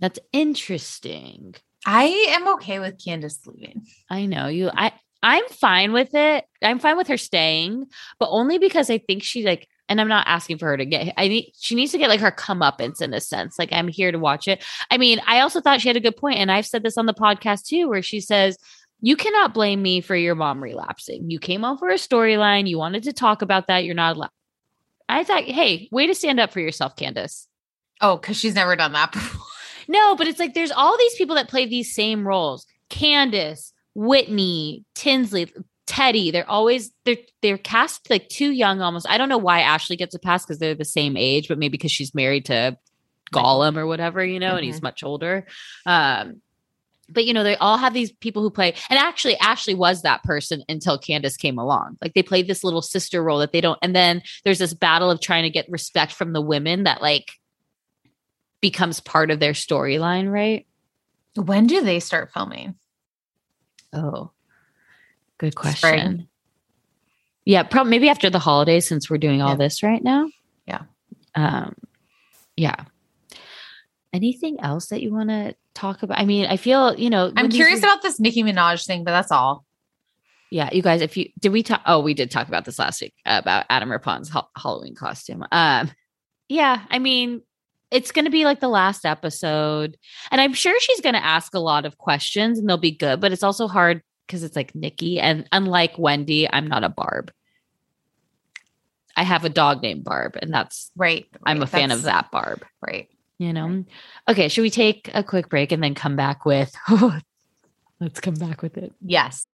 That's 0.00 0.18
interesting. 0.32 1.54
I 1.86 2.04
am 2.30 2.48
okay 2.54 2.78
with 2.78 3.02
Candiace 3.02 3.40
leaving. 3.46 3.86
I 4.08 4.26
know 4.26 4.48
you. 4.48 4.70
I 4.72 4.92
I'm 5.22 5.46
fine 5.48 5.92
with 5.92 6.14
it. 6.14 6.44
I'm 6.62 6.78
fine 6.78 6.96
with 6.96 7.08
her 7.08 7.16
staying, 7.16 7.86
but 8.18 8.28
only 8.30 8.58
because 8.58 8.90
I 8.90 8.98
think 8.98 9.22
she 9.22 9.44
like. 9.44 9.68
And 9.88 10.00
I'm 10.00 10.06
not 10.06 10.28
asking 10.28 10.58
for 10.58 10.66
her 10.66 10.76
to 10.76 10.86
get. 10.86 11.12
I 11.16 11.26
need. 11.26 11.52
She 11.58 11.74
needs 11.74 11.90
to 11.92 11.98
get 11.98 12.08
like 12.08 12.20
her 12.20 12.30
comeuppance 12.30 13.02
in 13.02 13.12
a 13.12 13.20
sense. 13.20 13.58
Like 13.58 13.72
I'm 13.72 13.88
here 13.88 14.12
to 14.12 14.20
watch 14.20 14.46
it. 14.46 14.64
I 14.88 14.98
mean, 14.98 15.20
I 15.26 15.40
also 15.40 15.60
thought 15.60 15.80
she 15.80 15.88
had 15.88 15.96
a 15.96 16.00
good 16.00 16.16
point, 16.16 16.38
and 16.38 16.50
I've 16.52 16.66
said 16.66 16.84
this 16.84 16.96
on 16.96 17.06
the 17.06 17.14
podcast 17.14 17.66
too, 17.66 17.88
where 17.88 18.02
she 18.02 18.20
says. 18.20 18.56
You 19.02 19.16
cannot 19.16 19.54
blame 19.54 19.80
me 19.80 20.02
for 20.02 20.14
your 20.14 20.34
mom 20.34 20.62
relapsing. 20.62 21.30
You 21.30 21.38
came 21.38 21.64
on 21.64 21.78
for 21.78 21.88
a 21.88 21.94
storyline. 21.94 22.68
You 22.68 22.76
wanted 22.76 23.04
to 23.04 23.14
talk 23.14 23.40
about 23.40 23.66
that. 23.68 23.86
You're 23.86 23.94
not 23.94 24.16
allowed. 24.16 24.30
I 25.08 25.24
thought, 25.24 25.44
hey, 25.44 25.88
way 25.90 26.06
to 26.06 26.14
stand 26.14 26.38
up 26.38 26.52
for 26.52 26.60
yourself, 26.60 26.96
Candiace. 26.96 27.48
Oh, 28.00 28.16
because 28.16 28.36
she's 28.36 28.54
never 28.54 28.76
done 28.76 28.92
that 28.92 29.12
before. 29.12 29.46
No, 29.90 30.14
but 30.14 30.28
it's 30.28 30.38
like 30.38 30.54
there's 30.54 30.70
all 30.70 30.96
these 30.96 31.16
people 31.16 31.34
that 31.34 31.48
play 31.48 31.66
these 31.66 31.92
same 31.92 32.24
roles. 32.24 32.64
Candiace, 32.90 33.72
Whitney, 33.96 34.84
Tinsley, 34.94 35.52
Teddi. 35.88 36.30
They're 36.30 36.48
always 36.48 36.92
they're 37.04 37.16
they're 37.42 37.58
cast 37.58 38.08
like 38.08 38.28
too 38.28 38.52
young 38.52 38.80
almost. 38.80 39.08
I 39.08 39.18
don't 39.18 39.28
know 39.28 39.36
why 39.36 39.62
Ashley 39.62 39.96
gets 39.96 40.14
a 40.14 40.20
pass 40.20 40.46
because 40.46 40.60
they're 40.60 40.76
the 40.76 40.84
same 40.84 41.16
age, 41.16 41.48
but 41.48 41.58
maybe 41.58 41.72
because 41.72 41.90
she's 41.90 42.14
married 42.14 42.44
to 42.44 42.78
Gollum 43.34 43.76
or 43.76 43.84
whatever, 43.84 44.24
you 44.24 44.38
know, 44.38 44.54
and 44.54 44.64
he's 44.64 44.80
much 44.80 45.02
older. 45.02 45.44
Um 45.86 46.40
but 47.12 47.24
you 47.24 47.34
know, 47.34 47.42
they 47.42 47.56
all 47.56 47.76
have 47.76 47.92
these 47.92 48.12
people 48.12 48.40
who 48.42 48.50
play, 48.50 48.72
and 48.88 48.96
actually, 48.96 49.36
Ashley 49.38 49.74
was 49.74 50.02
that 50.02 50.22
person 50.22 50.62
until 50.68 50.96
Candiace 50.96 51.36
came 51.36 51.58
along. 51.58 51.98
Like 52.00 52.14
they 52.14 52.22
played 52.22 52.46
this 52.46 52.62
little 52.62 52.82
sister 52.82 53.20
role 53.24 53.40
that 53.40 53.50
they 53.50 53.60
don't, 53.60 53.80
and 53.82 53.96
then 53.96 54.22
there's 54.44 54.60
this 54.60 54.74
battle 54.74 55.10
of 55.10 55.20
trying 55.20 55.42
to 55.42 55.50
get 55.50 55.68
respect 55.68 56.12
from 56.12 56.32
the 56.32 56.40
women 56.40 56.84
that 56.84 57.02
like 57.02 57.39
becomes 58.60 59.00
part 59.00 59.30
of 59.30 59.40
their 59.40 59.52
storyline, 59.52 60.30
right? 60.30 60.66
When 61.36 61.66
do 61.66 61.82
they 61.82 62.00
start 62.00 62.32
filming? 62.32 62.74
Oh, 63.92 64.30
good 65.38 65.54
question. 65.54 65.76
Spring. 65.78 66.26
Yeah, 67.44 67.62
probably 67.62 67.90
maybe 67.90 68.08
after 68.08 68.30
the 68.30 68.38
holidays 68.38 68.86
since 68.86 69.08
we're 69.08 69.18
doing 69.18 69.40
all 69.42 69.50
Yeah. 69.50 69.56
this 69.56 69.82
right 69.82 70.02
now. 70.02 70.28
Yeah. 70.66 70.82
Um, 71.34 71.74
yeah. 72.56 72.84
Anything 74.12 74.58
else 74.60 74.88
that 74.88 75.00
you 75.02 75.12
want 75.12 75.30
to 75.30 75.54
talk 75.74 76.02
about? 76.02 76.18
I 76.18 76.24
mean, 76.24 76.46
I 76.46 76.56
feel 76.56 76.98
you 76.98 77.10
know. 77.10 77.32
I'm 77.36 77.48
curious 77.48 77.80
re- 77.82 77.88
about 77.88 78.02
this 78.02 78.18
Nicki 78.20 78.42
Minaj 78.42 78.84
thing, 78.84 79.04
but 79.04 79.12
that's 79.12 79.30
all. 79.30 79.64
Yeah, 80.50 80.68
you 80.72 80.82
guys, 80.82 81.00
if 81.00 81.16
you 81.16 81.28
did 81.38 81.52
we 81.52 81.62
talk? 81.62 81.80
Oh, 81.86 82.00
we 82.00 82.12
did 82.12 82.28
talk 82.30 82.48
about 82.48 82.64
this 82.64 82.78
last 82.78 83.00
week 83.00 83.14
about 83.24 83.66
Adam 83.70 83.88
Rippon's 83.88 84.28
ha- 84.28 84.48
Halloween 84.56 84.96
costume. 84.96 85.44
Um, 85.52 85.92
yeah, 86.48 86.82
I 86.90 86.98
mean, 86.98 87.42
it's 87.90 88.12
going 88.12 88.24
to 88.24 88.30
be 88.30 88.44
like 88.44 88.60
the 88.60 88.68
last 88.68 89.04
episode, 89.04 89.96
and 90.30 90.40
I'm 90.40 90.52
sure 90.52 90.78
she's 90.80 91.00
going 91.00 91.14
to 91.14 91.24
ask 91.24 91.54
a 91.54 91.60
lot 91.60 91.84
of 91.84 91.98
questions, 91.98 92.58
and 92.58 92.68
they'll 92.68 92.76
be 92.76 92.90
good. 92.90 93.20
But 93.20 93.32
it's 93.32 93.42
also 93.42 93.66
hard 93.66 94.02
because 94.26 94.42
it's 94.42 94.56
like 94.56 94.74
Nicki, 94.74 95.18
and 95.18 95.46
unlike 95.52 95.98
Wendy, 95.98 96.50
I'm 96.50 96.68
not 96.68 96.84
a 96.84 96.88
Barb. 96.88 97.32
I 99.16 99.24
have 99.24 99.44
a 99.44 99.48
dog 99.48 99.82
named 99.82 100.04
Barb, 100.04 100.36
and 100.40 100.52
that's 100.52 100.90
Right. 100.96 101.26
I'm 101.44 101.58
a 101.58 101.60
right, 101.60 101.68
fan 101.68 101.90
of 101.90 102.02
that 102.02 102.30
Barb. 102.30 102.64
Right. 102.80 103.08
You 103.38 103.52
know. 103.52 103.84
Okay, 104.28 104.48
should 104.48 104.62
we 104.62 104.70
take 104.70 105.10
a 105.14 105.24
quick 105.24 105.48
break 105.48 105.72
and 105.72 105.82
then 105.82 105.94
come 105.94 106.14
back 106.14 106.44
with? 106.44 106.74
Let's 108.00 108.20
come 108.20 108.34
back 108.34 108.62
with 108.62 108.78
it. 108.78 108.92
Yes. 109.00 109.46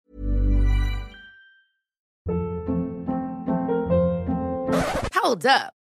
Hold 5.13 5.45
up. 5.45 5.73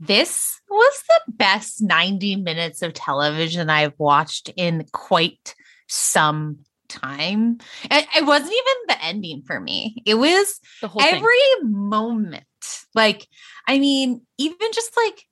This 0.00 0.60
was 0.68 1.02
the 1.08 1.32
best 1.34 1.80
90 1.82 2.36
minutes 2.36 2.82
of 2.82 2.92
television 2.92 3.70
I've 3.70 3.98
watched 3.98 4.50
in 4.56 4.84
quite 4.92 5.54
some 5.88 6.58
time. 6.88 7.58
It, 7.84 8.06
it 8.16 8.26
wasn't 8.26 8.52
even 8.52 8.74
the 8.88 9.04
ending 9.04 9.42
for 9.46 9.60
me. 9.60 10.02
It 10.04 10.14
was 10.14 10.60
The 10.80 10.88
whole 10.88 11.02
thing. 11.02 11.14
every 11.14 11.62
moment. 11.62 12.44
Like, 12.94 13.26
I 13.66 13.78
mean, 13.78 14.22
even 14.38 14.72
just 14.72 14.96
like 14.96 15.22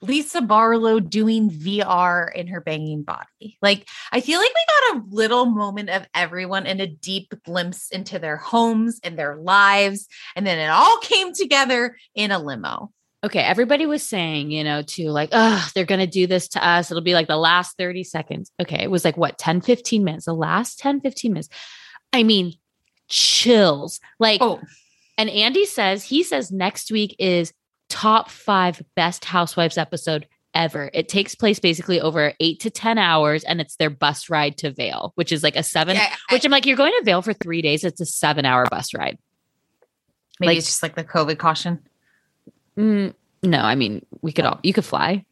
Lisa 0.00 0.42
Barlow 0.42 0.98
doing 0.98 1.48
VR 1.48 2.26
in 2.34 2.48
her 2.48 2.60
banging 2.60 3.04
body. 3.04 3.56
Like, 3.62 3.88
I 4.10 4.20
feel 4.20 4.40
like 4.40 4.50
we 4.52 4.92
got 4.92 4.96
a 4.96 5.04
little 5.14 5.46
moment 5.46 5.90
of 5.90 6.06
everyone 6.12 6.66
and 6.66 6.80
a 6.80 6.88
deep 6.88 7.32
glimpse 7.44 7.88
into 7.90 8.18
their 8.18 8.36
homes 8.36 8.98
and 9.04 9.16
their 9.16 9.36
lives. 9.36 10.08
And 10.34 10.44
then 10.44 10.58
it 10.58 10.70
all 10.70 10.98
came 10.98 11.32
together 11.32 11.96
in 12.16 12.32
a 12.32 12.40
limo. 12.40 12.90
Okay, 13.24 13.38
everybody 13.40 13.86
was 13.86 14.02
saying, 14.02 14.50
you 14.50 14.64
know, 14.64 14.82
to 14.82 15.10
like, 15.10 15.28
oh, 15.32 15.70
they're 15.74 15.84
going 15.84 16.00
to 16.00 16.06
do 16.08 16.26
this 16.26 16.48
to 16.48 16.66
us. 16.66 16.90
It'll 16.90 17.02
be 17.04 17.14
like 17.14 17.28
the 17.28 17.36
last 17.36 17.76
30 17.78 18.02
seconds. 18.02 18.50
Okay. 18.60 18.82
It 18.82 18.90
was 18.90 19.04
like 19.04 19.16
what, 19.16 19.38
10, 19.38 19.60
15 19.60 20.02
minutes, 20.02 20.24
the 20.24 20.34
last 20.34 20.80
10, 20.80 21.00
15 21.00 21.32
minutes. 21.32 21.48
I 22.12 22.24
mean, 22.24 22.54
chills. 23.08 24.00
Like, 24.18 24.40
Oh, 24.42 24.60
and 25.16 25.30
Andy 25.30 25.66
says, 25.66 26.02
he 26.02 26.24
says 26.24 26.50
next 26.50 26.90
week 26.90 27.14
is 27.20 27.52
top 27.88 28.28
five 28.28 28.82
best 28.96 29.24
housewives 29.24 29.78
episode 29.78 30.26
ever. 30.52 30.90
It 30.92 31.08
takes 31.08 31.36
place 31.36 31.60
basically 31.60 32.00
over 32.00 32.32
eight 32.40 32.58
to 32.60 32.70
10 32.70 32.98
hours 32.98 33.44
and 33.44 33.60
it's 33.60 33.76
their 33.76 33.90
bus 33.90 34.30
ride 34.30 34.56
to 34.58 34.72
Vail, 34.72 35.12
which 35.14 35.30
is 35.30 35.44
like 35.44 35.54
a 35.56 35.62
seven, 35.62 35.94
Yeah, 35.96 36.12
I- 36.28 36.34
which 36.34 36.44
I'm 36.44 36.50
like, 36.50 36.66
you're 36.66 36.76
going 36.76 36.92
to 36.98 37.04
Vail 37.04 37.22
for 37.22 37.34
three 37.34 37.62
days. 37.62 37.84
It's 37.84 38.00
a 38.00 38.06
seven 38.06 38.44
hour 38.44 38.66
bus 38.68 38.92
ride. 38.94 39.18
maybe 40.40 40.48
like- 40.48 40.58
it's 40.58 40.66
just 40.66 40.82
like 40.82 40.96
the 40.96 41.04
COVID 41.04 41.38
caution. 41.38 41.78
Mm, 42.76 43.14
no, 43.42 43.58
I 43.58 43.74
mean, 43.74 44.04
we 44.20 44.32
could 44.32 44.44
all, 44.44 44.60
you 44.62 44.72
could 44.72 44.84
fly. 44.84 45.24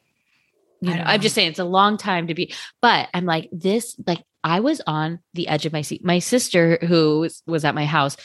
You 0.81 0.91
know, 0.91 0.97
know, 0.97 1.03
I'm 1.05 1.21
just 1.21 1.35
saying 1.35 1.51
it's 1.51 1.59
a 1.59 1.65
long 1.65 1.99
time 1.99 2.29
to 2.29 2.35
be, 2.35 2.55
but 2.81 3.09
I'm 3.13 3.27
like, 3.27 3.49
this, 3.53 3.97
like, 4.07 4.25
I 4.43 4.61
was 4.61 4.81
on 4.87 5.19
the 5.35 5.49
edge 5.49 5.67
of 5.67 5.73
my 5.73 5.83
seat. 5.83 6.03
My 6.05 6.19
sister, 6.19 6.79
who 6.81 7.21
was, 7.21 7.43
was 7.47 7.65
at 7.65 7.75
my 7.75 7.85
house, 7.85 8.17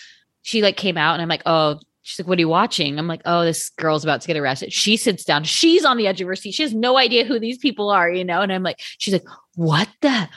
she 0.42 0.62
like 0.62 0.78
came 0.78 0.98
out 0.98 1.14
and 1.14 1.22
I'm 1.22 1.28
like, 1.28 1.42
oh, 1.46 1.80
she's 2.04 2.20
like, 2.20 2.28
what 2.28 2.38
are 2.38 2.42
you 2.42 2.48
watching? 2.48 2.98
I'm 2.98 3.08
like, 3.08 3.24
oh, 3.26 3.44
this 3.44 3.70
girl's 3.72 4.04
about 4.06 4.22
to 4.22 4.28
get 4.28 4.38
arrested. 4.38 4.72
She 4.72 4.96
sits 4.96 5.26
down. 5.26 5.44
She's 5.44 5.84
on 5.84 5.98
the 5.98 6.08
edge 6.08 6.22
of 6.22 6.28
her 6.28 6.36
seat. 6.36 6.54
She 6.54 6.64
has 6.64 6.74
no 6.74 6.98
idea 6.98 7.26
who 7.26 7.40
these 7.40 7.58
people 7.58 7.90
are, 7.90 8.10
you 8.10 8.24
know? 8.24 8.42
And 8.42 8.54
I'm 8.54 8.64
like, 8.64 8.80
she's 8.80 9.14
like, 9.14 9.26
what 9.56 9.90
the, 10.02 10.30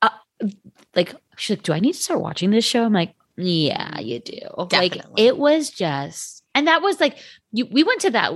uh, 0.00 0.08
like, 0.94 1.14
she's 1.36 1.58
like, 1.58 1.64
do 1.64 1.72
I 1.72 1.80
need 1.80 1.92
to 1.92 1.98
start 1.98 2.20
watching 2.20 2.50
this 2.50 2.64
show? 2.64 2.84
I'm 2.84 2.92
like, 2.92 3.14
yeah, 3.36 3.98
you 3.98 4.20
do. 4.20 4.38
Like, 4.70 4.96
it 5.16 5.36
was 5.36 5.70
just, 5.70 6.44
and 6.54 6.68
that 6.68 6.80
was 6.80 7.00
like, 7.00 7.18
you, 7.52 7.66
we 7.66 7.82
went 7.84 8.00
to 8.02 8.10
that 8.10 8.32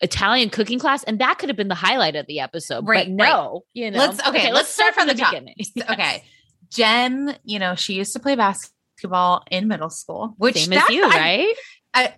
Italian 0.00 0.50
cooking 0.50 0.78
class, 0.78 1.02
and 1.04 1.18
that 1.20 1.38
could 1.38 1.48
have 1.48 1.56
been 1.56 1.68
the 1.68 1.74
highlight 1.74 2.16
of 2.16 2.26
the 2.26 2.40
episode. 2.40 2.86
Right, 2.86 3.06
but 3.06 3.12
no, 3.12 3.64
you 3.74 3.90
know. 3.90 3.98
Let's- 3.98 4.26
okay, 4.28 4.52
let's 4.52 4.68
start 4.68 4.94
from 4.94 5.06
the 5.08 5.14
top. 5.14 5.32
beginning. 5.32 5.56
Okay. 5.90 6.24
Jen, 6.70 7.36
you 7.44 7.58
know, 7.58 7.74
she 7.74 7.94
used 7.94 8.12
to 8.12 8.20
play 8.20 8.36
basketball 8.36 9.42
in 9.50 9.66
middle 9.68 9.90
school, 9.90 10.34
which 10.38 10.64
Same 10.64 10.72
as 10.78 10.88
you, 10.90 11.04
I- 11.04 11.08
right? 11.08 11.54
I, 11.94 12.14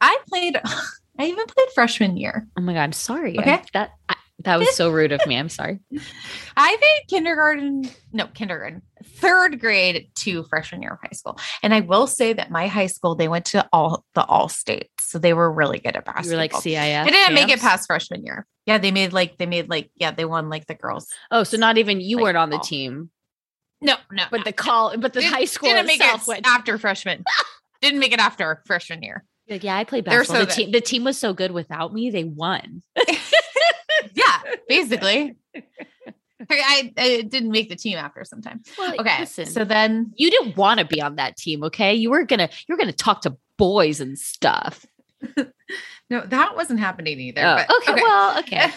I 0.00 0.18
played, 0.28 0.56
I 1.18 1.26
even 1.26 1.44
played 1.46 1.68
freshman 1.74 2.16
year. 2.16 2.46
Oh 2.58 2.60
my 2.62 2.72
god, 2.74 2.80
I'm 2.80 2.92
sorry. 2.92 3.38
Okay. 3.38 3.52
I- 3.52 3.64
that 3.74 3.90
I, 4.08 4.14
that 4.40 4.58
was 4.58 4.74
so 4.74 4.90
rude 4.90 5.12
of 5.12 5.24
me. 5.26 5.36
I'm 5.38 5.48
sorry. 5.48 5.78
I 6.56 6.76
played 6.76 7.08
kindergarten, 7.08 7.88
no, 8.12 8.26
kindergarten, 8.26 8.82
third 9.22 9.60
grade 9.60 10.08
to 10.16 10.42
freshman 10.44 10.82
year 10.82 10.92
of 10.92 10.98
high 11.00 11.14
school. 11.14 11.38
And 11.62 11.72
I 11.72 11.80
will 11.80 12.06
say 12.06 12.32
that 12.34 12.50
my 12.50 12.66
high 12.66 12.88
school, 12.88 13.14
they 13.14 13.28
went 13.28 13.46
to 13.46 13.66
all 13.72 14.04
the 14.14 14.24
all 14.24 14.48
states. 14.48 14.90
So 15.00 15.18
they 15.18 15.32
were 15.32 15.50
really 15.50 15.78
good 15.78 15.96
at 15.96 16.04
basketball. 16.04 16.24
You 16.30 16.30
were 16.32 16.36
like 16.42 16.52
CIF. 16.52 17.04
They 17.04 17.10
didn't 17.10 17.34
make 17.34 17.48
it 17.48 17.60
past 17.60 17.86
freshman 17.86 18.24
year. 18.24 18.46
Yeah, 18.66 18.78
they 18.78 18.90
made 18.90 19.12
like, 19.12 19.38
they 19.38 19.46
made 19.46 19.68
like, 19.70 19.90
yeah, 19.96 20.10
they 20.10 20.24
won 20.24 20.48
like 20.50 20.66
the 20.66 20.74
girls. 20.74 21.06
Oh, 21.30 21.44
so 21.44 21.56
not 21.56 21.78
even 21.78 22.00
you 22.00 22.16
Like, 22.16 22.22
weren't 22.24 22.36
on 22.36 22.50
the 22.50 22.56
all- 22.56 22.62
team, 22.62 23.10
No, 23.80 23.96
no. 24.10 24.24
but 24.30 24.44
the 24.44 24.52
call, 24.52 24.96
but 24.98 25.12
the 25.12 25.20
Didn't- 25.20 25.34
high 25.34 25.44
school 25.46 25.70
didn't 25.70 25.86
make 25.86 26.00
itself 26.00 26.22
it 26.22 26.28
went. 26.28 26.46
after 26.46 26.76
freshman. 26.78 27.24
didn't 27.80 27.98
make 28.00 28.12
it 28.12 28.20
after 28.20 28.62
freshman 28.66 29.02
year. 29.02 29.24
Like, 29.48 29.64
yeah, 29.64 29.76
I 29.76 29.84
played 29.84 30.04
basketball. 30.04 30.40
so 30.42 30.44
the 30.46 30.52
team, 30.52 30.70
the 30.70 30.80
team 30.80 31.02
was 31.04 31.18
so 31.18 31.32
good 31.34 31.50
without 31.50 31.92
me, 31.92 32.10
they 32.10 32.24
won. 32.24 32.82
Yeah, 34.14 34.38
basically. 34.68 35.36
I, 36.50 36.92
I 36.96 37.22
didn't 37.22 37.50
make 37.50 37.68
the 37.68 37.76
team 37.76 37.98
after 37.98 38.24
some 38.24 38.40
time. 38.42 38.62
Well, 38.78 38.94
Okay. 39.00 39.20
listen. 39.20 39.46
So 39.46 39.64
then 39.64 40.12
you 40.16 40.30
didn't 40.30 40.56
want 40.56 40.80
to 40.80 40.86
be 40.86 41.00
on 41.00 41.16
that 41.16 41.36
team, 41.36 41.62
okay? 41.64 41.94
You 41.94 42.10
were 42.10 42.24
gonna, 42.24 42.48
you 42.68 42.74
were 42.74 42.78
gonna 42.78 42.92
talk 42.92 43.22
to 43.22 43.36
boys 43.56 44.00
and 44.00 44.18
stuff. 44.18 44.84
no, 46.10 46.20
that 46.26 46.56
wasn't 46.56 46.80
happening 46.80 47.18
either. 47.20 47.42
Oh, 47.44 47.56
but- 47.56 47.90
okay, 47.90 48.02
Well, 48.02 48.38
okay. 48.40 48.70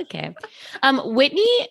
okay. 0.00 0.34
Um, 0.82 0.98
Whitney, 1.14 1.68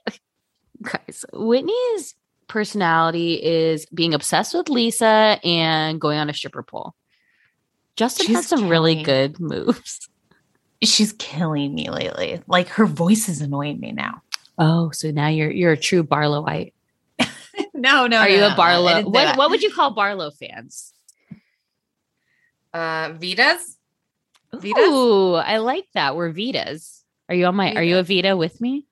guys, 0.82 1.24
Whitney's 1.34 2.16
personality 2.48 3.36
is 3.44 3.86
being 3.94 4.14
obsessed 4.14 4.54
with 4.54 4.70
Lisa 4.70 5.40
and 5.44 6.02
going 6.02 6.18
on 6.18 6.30
a 6.30 6.34
stripper 6.34 6.64
pole. 6.64 6.94
Justin 7.96 8.26
She's 8.28 8.36
has 8.38 8.48
some 8.48 8.68
really 8.70 9.04
good 9.04 9.40
moves. 9.40 10.10
she's 10.84 11.14
killing 11.14 11.74
me 11.76 11.90
lately. 11.90 12.42
Like 12.48 12.68
her 12.70 12.86
voice 12.86 13.30
is 13.30 13.42
annoying 13.42 13.80
me 13.80 13.92
now. 13.92 14.22
Oh, 14.58 14.92
so 14.92 15.12
now 15.12 15.28
you're 15.28 15.52
you're 15.52 15.72
a 15.72 15.78
true 15.78 16.04
Barlowite. 16.04 16.74
no, 17.74 18.08
no. 18.08 18.18
Are 18.18 18.28
no, 18.30 18.36
you 18.36 18.44
a 18.44 18.56
Barlow? 18.56 18.96
didn't 18.96 19.12
what 19.12 19.38
what 19.38 19.50
would 19.50 19.62
you 19.62 19.72
call 19.72 19.92
Barlow 19.92 20.32
fans? 20.32 20.94
Uh, 22.74 23.10
Vitas? 23.12 23.76
Vitas? 24.54 24.78
Ooh, 24.78 25.34
I 25.36 25.58
like 25.58 25.88
that. 25.94 26.16
We're 26.16 26.32
Vitas. 26.32 27.02
Are 27.30 27.36
you 27.36 27.46
on 27.46 27.56
my? 27.56 27.74
Are 27.74 27.84
you 27.84 27.98
a 27.98 28.04
Vita 28.04 28.36
with 28.36 28.60
me? 28.62 28.88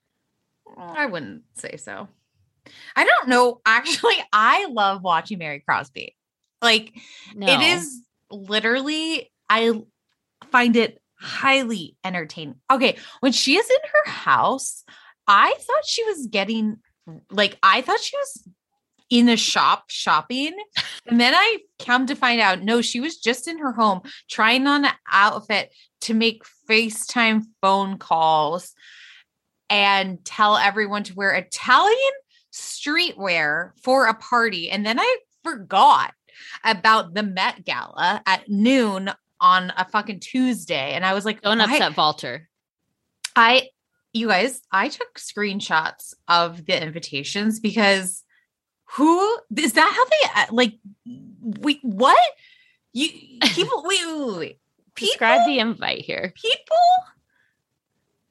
I 0.77 1.05
wouldn't 1.05 1.43
say 1.55 1.77
so. 1.77 2.07
I 2.95 3.05
don't 3.05 3.27
know. 3.27 3.61
Actually, 3.65 4.15
I 4.31 4.67
love 4.67 5.01
watching 5.01 5.39
Mary 5.39 5.63
Cosby. 5.67 6.15
Like 6.61 6.93
No. 7.35 7.47
it 7.47 7.61
is 7.61 8.01
literally, 8.29 9.31
I 9.49 9.81
find 10.51 10.75
it 10.75 11.01
highly 11.19 11.95
entertaining. 12.03 12.55
Okay, 12.71 12.97
when 13.19 13.31
she 13.31 13.55
is 13.57 13.69
in 13.69 13.89
her 13.91 14.11
house, 14.11 14.83
I 15.29 15.53
thought 15.57 15.85
she 15.85 16.03
was 16.03 16.27
getting 16.27 16.77
like 17.31 17.57
I 17.63 17.81
thought 17.81 17.99
she 17.99 18.17
was 18.17 18.49
in 19.09 19.29
a 19.29 19.37
shop 19.37 19.85
shopping. 19.87 20.55
And 21.07 21.19
then 21.19 21.33
I 21.33 21.57
come 21.79 22.05
to 22.07 22.15
find 22.15 22.39
out, 22.39 22.61
no, 22.61 22.81
she 22.81 22.99
was 22.99 23.17
just 23.17 23.47
in 23.47 23.57
her 23.59 23.71
home 23.71 24.01
trying 24.29 24.67
on 24.67 24.85
an 24.85 24.91
outfit 25.11 25.73
to 26.01 26.13
make 26.13 26.43
FaceTime 26.69 27.43
phone 27.61 27.97
calls 27.97 28.73
and 29.69 30.23
tell 30.23 30.57
everyone 30.57 31.03
to 31.03 31.15
wear 31.15 31.31
Italian 31.31 32.13
streetwear 32.53 33.71
for 33.81 34.05
a 34.05 34.13
party. 34.13 34.69
And 34.69 34.85
then 34.85 34.99
I 34.99 35.17
forgot 35.43 36.13
about 36.63 37.13
the 37.13 37.23
Met 37.23 37.65
Gala 37.65 38.21
at 38.25 38.47
noon 38.47 39.11
on 39.41 39.73
a 39.77 39.85
fucking 39.89 40.19
Tuesday. 40.19 40.93
And 40.93 41.05
I 41.05 41.13
was 41.13 41.25
like, 41.25 41.41
Don't 41.41 41.61
upset 41.61 41.97
Walter. 41.97 42.47
I, 43.35 43.69
you 44.13 44.27
guys, 44.27 44.61
I 44.71 44.89
took 44.89 45.15
screenshots 45.15 46.13
of 46.27 46.65
the 46.65 46.81
invitations 46.81 47.59
because 47.59 48.23
who 48.95 49.37
is 49.55 49.73
that 49.73 49.93
how 49.93 50.05
they 50.05 50.41
uh, 50.41 50.55
like, 50.55 50.79
we, 51.05 51.79
what? 51.83 52.17
You 52.93 53.09
people, 53.43 53.83
wait, 53.85 53.99
wait, 54.05 54.17
wait, 54.17 54.37
wait. 54.37 54.59
Describe 54.95 55.45
the 55.45 55.59
invite 55.59 56.01
here. 56.01 56.33
people 56.35 56.77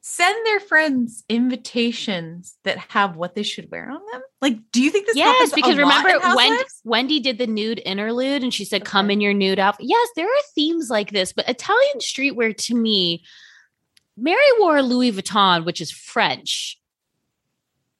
send 0.01 0.43
their 0.45 0.59
friends 0.59 1.23
invitations 1.29 2.57
that 2.63 2.79
have 2.89 3.15
what 3.15 3.35
they 3.35 3.43
should 3.43 3.69
wear 3.71 3.89
on 3.89 4.01
them? 4.11 4.21
Like, 4.41 4.57
do 4.71 4.81
you 4.81 4.89
think 4.89 5.05
this 5.05 5.15
Yes, 5.15 5.53
because 5.53 5.77
remember 5.77 6.09
in 6.09 6.35
Wendy, 6.35 6.63
Wendy 6.83 7.19
did 7.19 7.37
the 7.37 7.45
nude 7.45 7.81
interlude 7.85 8.41
and 8.41 8.53
she 8.53 8.65
said, 8.65 8.85
Come 8.85 9.11
in 9.11 9.21
your 9.21 9.33
nude 9.33 9.59
outfit. 9.59 9.85
Yes, 9.87 10.09
there 10.15 10.25
are 10.25 10.41
themes 10.55 10.89
like 10.89 11.11
this, 11.11 11.31
but 11.31 11.47
Italian 11.47 11.99
streetwear 11.99 12.57
to 12.57 12.75
me, 12.75 13.23
Mary 14.21 14.39
wore 14.59 14.81
Louis 14.81 15.11
Vuitton, 15.11 15.65
which 15.65 15.81
is 15.81 15.91
French 15.91 16.77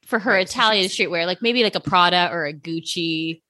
for 0.06 0.20
her 0.20 0.32
Right, 0.34 0.48
Italian 0.48 0.86
streetwear, 0.88 1.26
like 1.26 1.42
maybe 1.42 1.64
like 1.64 1.76
a 1.76 1.80
Prada 1.80 2.30
or 2.32 2.46
a 2.46 2.54
Gucci. 2.54 3.42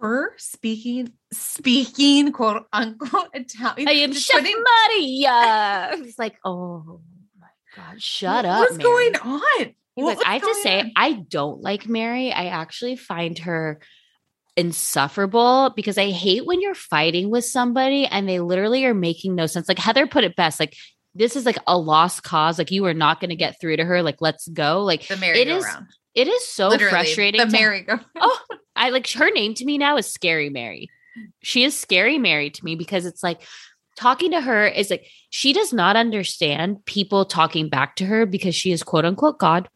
her 0.00 0.34
speaking, 0.38 1.12
speaking 1.32 2.32
quote 2.32 2.66
unquote 2.72 3.28
Italian. 3.32 3.88
I 3.88 3.92
am 3.92 4.12
Chef 4.12 4.40
putting- 4.40 4.62
Maria. 4.98 5.90
It's 6.04 6.18
like, 6.18 6.36
oh 6.44 7.00
my 7.40 7.46
God, 7.76 8.02
shut 8.02 8.44
what 8.44 8.44
up. 8.44 8.58
What's 8.60 8.76
Mary. 8.78 8.84
going 9.12 9.16
on? 9.16 9.74
What 9.94 10.26
I 10.26 10.34
have 10.34 10.42
to 10.42 10.54
say, 10.62 10.80
on? 10.80 10.92
I 10.96 11.12
don't 11.12 11.62
like 11.62 11.88
Mary. 11.88 12.32
I 12.32 12.46
actually 12.46 12.96
find 12.96 13.38
her 13.40 13.80
insufferable 14.56 15.72
because 15.76 15.98
I 15.98 16.10
hate 16.10 16.46
when 16.46 16.60
you're 16.60 16.74
fighting 16.74 17.30
with 17.30 17.44
somebody 17.44 18.06
and 18.06 18.28
they 18.28 18.40
literally 18.40 18.84
are 18.84 18.94
making 18.94 19.34
no 19.34 19.46
sense. 19.46 19.68
Like 19.68 19.78
Heather 19.78 20.06
put 20.06 20.24
it 20.24 20.36
best, 20.36 20.58
like 20.60 20.76
this 21.14 21.36
is 21.36 21.46
like 21.46 21.58
a 21.66 21.78
lost 21.78 22.22
cause. 22.22 22.58
Like 22.58 22.70
you 22.70 22.84
are 22.86 22.94
not 22.94 23.20
going 23.20 23.30
to 23.30 23.36
get 23.36 23.60
through 23.60 23.76
to 23.76 23.84
her. 23.84 24.02
Like 24.02 24.20
let's 24.20 24.48
go. 24.48 24.82
Like 24.82 25.06
the 25.06 25.14
it 25.34 25.48
is. 25.48 25.66
It 26.14 26.28
is 26.28 26.46
so 26.46 26.68
Literally, 26.68 26.90
frustrating. 26.90 27.40
The 27.40 27.46
to- 27.46 27.52
merry-go. 27.52 27.98
oh, 28.20 28.40
I 28.76 28.90
like 28.90 29.10
her 29.12 29.30
name 29.30 29.54
to 29.54 29.64
me 29.64 29.78
now 29.78 29.96
is 29.96 30.06
Scary 30.06 30.48
Mary. 30.48 30.88
She 31.42 31.64
is 31.64 31.78
Scary 31.78 32.18
Mary 32.18 32.50
to 32.50 32.64
me 32.64 32.76
because 32.76 33.04
it's 33.06 33.22
like 33.22 33.42
talking 33.96 34.30
to 34.32 34.40
her 34.40 34.66
is 34.66 34.90
like 34.90 35.06
she 35.30 35.52
does 35.52 35.72
not 35.72 35.96
understand 35.96 36.84
people 36.86 37.24
talking 37.24 37.68
back 37.68 37.96
to 37.96 38.06
her 38.06 38.26
because 38.26 38.54
she 38.54 38.72
is 38.72 38.82
quote 38.82 39.04
unquote 39.04 39.38
God. 39.38 39.68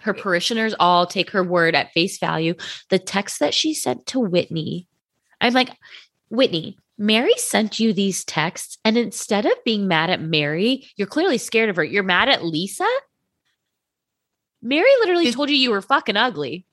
Her 0.00 0.14
parishioners 0.14 0.74
all 0.80 1.06
take 1.06 1.30
her 1.30 1.44
word 1.44 1.74
at 1.74 1.92
face 1.92 2.18
value. 2.18 2.54
The 2.88 2.98
text 2.98 3.38
that 3.38 3.54
she 3.54 3.72
sent 3.72 4.04
to 4.06 4.18
Whitney, 4.20 4.88
I'm 5.40 5.52
like, 5.52 5.70
Whitney, 6.28 6.76
Mary 6.98 7.32
sent 7.36 7.80
you 7.80 7.92
these 7.92 8.24
texts, 8.24 8.78
and 8.84 8.96
instead 8.96 9.46
of 9.46 9.52
being 9.64 9.88
mad 9.88 10.10
at 10.10 10.20
Mary, 10.20 10.88
you're 10.96 11.06
clearly 11.06 11.38
scared 11.38 11.68
of 11.68 11.76
her. 11.76 11.84
You're 11.84 12.02
mad 12.02 12.28
at 12.28 12.44
Lisa. 12.44 12.88
Mary 14.62 14.90
literally 15.00 15.24
Did- 15.24 15.34
told 15.34 15.50
you 15.50 15.56
you 15.56 15.70
were 15.70 15.82
fucking 15.82 16.16
ugly 16.16 16.66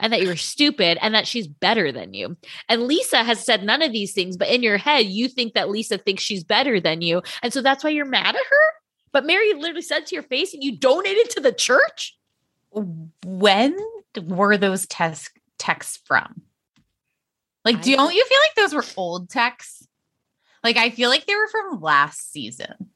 and 0.00 0.12
that 0.12 0.20
you 0.20 0.26
were 0.26 0.36
stupid 0.36 0.98
and 1.00 1.14
that 1.14 1.28
she's 1.28 1.46
better 1.46 1.92
than 1.92 2.12
you. 2.12 2.36
And 2.68 2.82
Lisa 2.82 3.22
has 3.22 3.44
said 3.44 3.62
none 3.62 3.82
of 3.82 3.92
these 3.92 4.12
things, 4.12 4.36
but 4.36 4.48
in 4.48 4.62
your 4.62 4.76
head, 4.76 5.06
you 5.06 5.28
think 5.28 5.54
that 5.54 5.70
Lisa 5.70 5.96
thinks 5.96 6.24
she's 6.24 6.42
better 6.42 6.80
than 6.80 7.02
you. 7.02 7.22
And 7.42 7.52
so 7.52 7.62
that's 7.62 7.84
why 7.84 7.90
you're 7.90 8.04
mad 8.04 8.34
at 8.34 8.34
her. 8.34 8.66
But 9.12 9.26
Mary 9.26 9.52
literally 9.54 9.82
said 9.82 10.06
to 10.06 10.16
your 10.16 10.24
face, 10.24 10.52
and 10.52 10.64
you 10.64 10.76
donated 10.76 11.30
to 11.30 11.40
the 11.40 11.52
church. 11.52 12.18
when 12.72 13.76
were 14.20 14.56
those 14.56 14.86
text 14.86 15.30
texts 15.58 16.00
from? 16.04 16.42
Like, 17.64 17.76
I 17.76 17.80
do 17.80 17.96
don't- 17.96 18.14
you 18.14 18.24
feel 18.24 18.38
like 18.46 18.54
those 18.56 18.74
were 18.74 18.84
old 18.96 19.30
texts? 19.30 19.86
Like, 20.64 20.76
I 20.76 20.90
feel 20.90 21.08
like 21.10 21.26
they 21.26 21.34
were 21.34 21.48
from 21.48 21.80
last 21.80 22.30
season. 22.32 22.90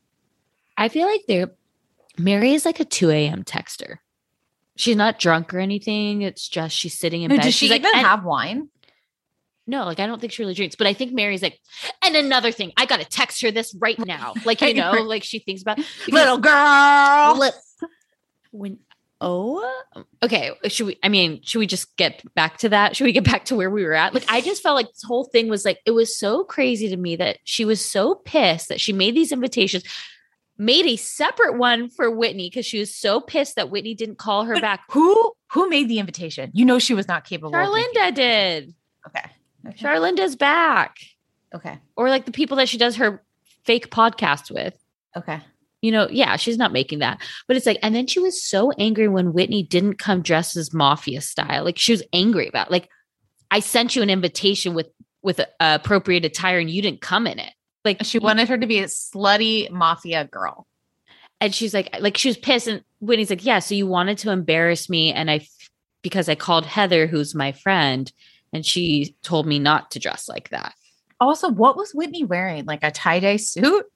I 0.76 0.88
feel 0.88 1.06
like 1.06 1.22
they're 1.26 1.52
Mary 2.18 2.52
is 2.54 2.64
like 2.64 2.80
a 2.80 2.84
2 2.84 3.10
a.m. 3.10 3.44
texter. 3.44 3.96
She's 4.76 4.96
not 4.96 5.18
drunk 5.18 5.52
or 5.52 5.58
anything. 5.58 6.22
It's 6.22 6.48
just 6.48 6.74
she's 6.76 6.98
sitting 6.98 7.22
in 7.22 7.28
No, 7.28 7.36
bed. 7.36 7.42
does 7.44 7.54
she 7.54 7.66
She's 7.66 7.70
like, 7.70 7.80
even 7.82 7.92
"And- 7.94 8.06
have 8.06 8.24
wine? 8.24 8.68
No, 9.66 9.84
like 9.84 9.98
I 9.98 10.06
don't 10.06 10.20
think 10.20 10.32
she 10.32 10.42
really 10.42 10.54
drinks, 10.54 10.76
but 10.76 10.86
I 10.86 10.92
think 10.94 11.12
Mary's 11.12 11.42
like, 11.42 11.58
and 12.02 12.14
another 12.14 12.52
thing, 12.52 12.72
I 12.76 12.86
gotta 12.86 13.04
text 13.04 13.42
her 13.42 13.50
this 13.50 13.74
right 13.80 13.98
now. 13.98 14.32
Like, 14.44 14.60
you 14.60 14.74
know, 14.74 14.92
like 14.92 15.24
she 15.24 15.40
thinks 15.40 15.60
about 15.62 15.78
Little 16.08 16.38
girl. 16.38 17.50
When 18.52 18.78
oh 19.20 19.82
okay 20.22 20.50
should 20.68 20.86
we 20.88 20.98
i 21.02 21.08
mean 21.08 21.40
should 21.42 21.58
we 21.58 21.66
just 21.66 21.96
get 21.96 22.22
back 22.34 22.58
to 22.58 22.68
that 22.68 22.94
should 22.94 23.04
we 23.04 23.12
get 23.12 23.24
back 23.24 23.46
to 23.46 23.54
where 23.56 23.70
we 23.70 23.82
were 23.84 23.94
at 23.94 24.12
like 24.12 24.24
i 24.28 24.42
just 24.42 24.62
felt 24.62 24.76
like 24.76 24.88
this 24.88 25.02
whole 25.04 25.24
thing 25.24 25.48
was 25.48 25.64
like 25.64 25.78
it 25.86 25.92
was 25.92 26.14
so 26.18 26.44
crazy 26.44 26.88
to 26.90 26.96
me 26.98 27.16
that 27.16 27.38
she 27.44 27.64
was 27.64 27.82
so 27.82 28.14
pissed 28.14 28.68
that 28.68 28.78
she 28.80 28.92
made 28.92 29.14
these 29.16 29.32
invitations 29.32 29.82
made 30.58 30.84
a 30.86 30.96
separate 30.96 31.56
one 31.56 31.88
for 31.88 32.10
whitney 32.10 32.48
because 32.50 32.66
she 32.66 32.78
was 32.78 32.94
so 32.94 33.20
pissed 33.20 33.56
that 33.56 33.70
whitney 33.70 33.94
didn't 33.94 34.18
call 34.18 34.44
her 34.44 34.54
But 34.54 34.62
back 34.62 34.80
Who 34.90 35.32
who 35.52 35.68
made 35.70 35.88
the 35.88 35.98
invitation? 36.00 36.50
You 36.54 36.64
know 36.64 36.78
she 36.78 36.92
was 36.92 37.06
not 37.08 37.24
capable. 37.24 37.54
of 37.54 37.72
making- 37.72 37.92
charlinda 37.94 38.14
did 38.14 38.74
Okay. 39.06 39.30
okay. 39.68 39.76
charlinda's 39.82 40.36
back 40.36 40.96
Okay. 41.54 41.78
or 41.96 42.10
like 42.10 42.26
the 42.26 42.32
people 42.32 42.56
that 42.58 42.68
she 42.68 42.76
does 42.78 42.96
her 42.96 43.22
fake 43.64 43.90
podcast 43.90 44.50
with 44.50 44.74
Okay. 45.16 45.40
You 45.82 45.92
know, 45.92 46.08
yeah, 46.10 46.36
she's 46.36 46.58
not 46.58 46.72
making 46.72 47.00
that. 47.00 47.20
But 47.46 47.56
it's 47.56 47.66
like, 47.66 47.78
and 47.82 47.94
then 47.94 48.06
she 48.06 48.18
was 48.18 48.42
so 48.42 48.72
angry 48.72 49.08
when 49.08 49.32
Whitney 49.32 49.62
didn't 49.62 49.98
come 49.98 50.22
dressed 50.22 50.56
as 50.56 50.72
mafia 50.72 51.20
style. 51.20 51.64
Like 51.64 51.78
she 51.78 51.92
was 51.92 52.02
angry 52.12 52.48
about 52.48 52.70
like, 52.70 52.88
I 53.50 53.60
sent 53.60 53.94
you 53.94 54.02
an 54.02 54.10
invitation 54.10 54.74
with 54.74 54.88
with 55.22 55.40
uh, 55.40 55.44
appropriate 55.60 56.24
attire 56.24 56.58
and 56.58 56.70
you 56.70 56.82
didn't 56.82 57.00
come 57.00 57.26
in 57.26 57.38
it. 57.38 57.52
Like 57.84 58.04
She 58.04 58.18
wanted 58.18 58.48
her 58.48 58.58
to 58.58 58.66
be 58.66 58.78
a 58.78 58.86
slutty 58.86 59.70
mafia 59.70 60.24
girl. 60.24 60.66
and 61.40 61.54
she's 61.54 61.74
like, 61.74 61.94
like 62.00 62.16
she 62.16 62.28
was 62.28 62.36
pissed. 62.36 62.68
And 62.68 62.82
Whitney's 63.00 63.30
like, 63.30 63.44
yeah, 63.44 63.58
so 63.58 63.74
you 63.74 63.86
wanted 63.86 64.18
to 64.18 64.30
embarrass 64.30 64.88
me, 64.88 65.12
and 65.12 65.30
I, 65.30 65.46
because 66.02 66.28
I 66.28 66.34
called 66.34 66.66
Heather, 66.66 67.06
who's 67.06 67.34
my 67.34 67.52
friend, 67.52 68.10
and 68.52 68.64
she 68.64 69.14
told 69.22 69.46
me 69.46 69.58
not 69.58 69.90
to 69.92 69.98
dress 69.98 70.28
like 70.28 70.50
that. 70.50 70.74
Also, 71.20 71.48
what 71.48 71.76
was 71.76 71.92
Whitney 71.92 72.24
wearing? 72.24 72.64
Like 72.64 72.82
a 72.82 72.90
tie-dye 72.90 73.36
suit? 73.36 73.86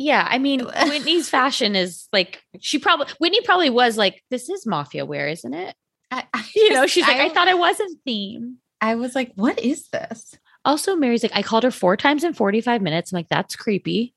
Yeah, 0.00 0.26
I 0.26 0.38
mean, 0.38 0.60
Whitney's 0.86 1.28
fashion 1.28 1.76
is 1.76 2.08
like 2.10 2.42
she 2.58 2.78
probably 2.78 3.12
Whitney 3.18 3.42
probably 3.42 3.68
was 3.68 3.98
like, 3.98 4.24
this 4.30 4.48
is 4.48 4.66
mafia 4.66 5.04
wear, 5.04 5.28
isn't 5.28 5.52
it? 5.52 5.74
I, 6.10 6.24
I 6.32 6.42
You 6.54 6.72
know, 6.72 6.86
she's 6.86 7.06
like, 7.06 7.18
I, 7.18 7.28
thought 7.28 7.48
it 7.48 7.58
wasn't 7.58 8.00
theme. 8.06 8.56
I 8.80 8.94
was 8.94 9.14
like, 9.14 9.32
what 9.34 9.60
is 9.60 9.88
this? 9.88 10.34
Also, 10.64 10.96
Mary's 10.96 11.22
like, 11.22 11.36
I 11.36 11.42
called 11.42 11.64
her 11.64 11.70
four 11.70 11.98
times 11.98 12.24
in 12.24 12.32
45 12.32 12.80
minutes. 12.80 13.12
I'm 13.12 13.16
like, 13.16 13.28
that's 13.28 13.56
creepy. 13.56 14.14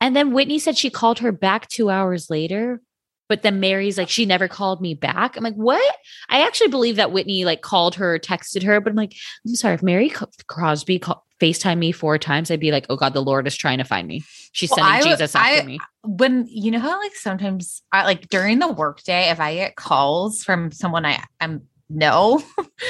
And 0.00 0.14
then 0.14 0.32
Whitney 0.32 0.60
said 0.60 0.78
she 0.78 0.88
called 0.88 1.18
her 1.18 1.32
back 1.32 1.68
two 1.68 1.90
hours 1.90 2.30
later. 2.30 2.80
But 3.28 3.42
then 3.42 3.58
Mary's 3.58 3.98
like, 3.98 4.10
she 4.10 4.26
never 4.26 4.46
called 4.46 4.80
me 4.80 4.94
back. 4.94 5.36
I'm 5.36 5.42
like, 5.42 5.54
what? 5.54 5.96
I 6.28 6.46
actually 6.46 6.68
believe 6.68 6.96
that 6.96 7.10
Whitney 7.10 7.44
like 7.44 7.62
called 7.62 7.96
her, 7.96 8.14
or 8.14 8.18
texted 8.20 8.62
her. 8.62 8.80
But 8.80 8.90
I'm 8.90 8.96
like, 8.96 9.14
I'm 9.44 9.56
sorry. 9.56 9.74
If 9.74 9.82
Mary 9.82 10.12
Cosby 10.46 11.00
call- 11.00 11.24
FaceTime 11.40 11.78
me 11.78 11.92
four 11.92 12.16
times, 12.18 12.50
I'd 12.50 12.60
be 12.60 12.70
like, 12.70 12.86
oh 12.90 12.96
God, 12.96 13.12
the 13.12 13.20
Lord 13.22 13.46
is 13.46 13.56
trying 13.56 13.78
to 13.78 13.84
find 13.84 14.06
me. 14.06 14.22
She's 14.52 14.70
Well, 14.70 14.76
sending 14.78 14.94
I 15.08 15.10
Jesus 15.10 15.34
after 15.34 15.62
I- 15.62 15.64
me. 15.66 15.78
When 16.04 16.46
you 16.48 16.70
know 16.70 16.78
how 16.80 17.00
like 17.00 17.14
sometimes 17.14 17.82
I 17.92 18.04
like 18.04 18.28
during 18.28 18.58
the 18.58 18.68
workday, 18.72 19.30
if 19.30 19.40
I 19.40 19.54
get 19.54 19.76
calls 19.76 20.44
from 20.44 20.70
someone 20.70 21.04
I 21.06 21.22
I'm 21.40 21.62
no, 21.90 22.42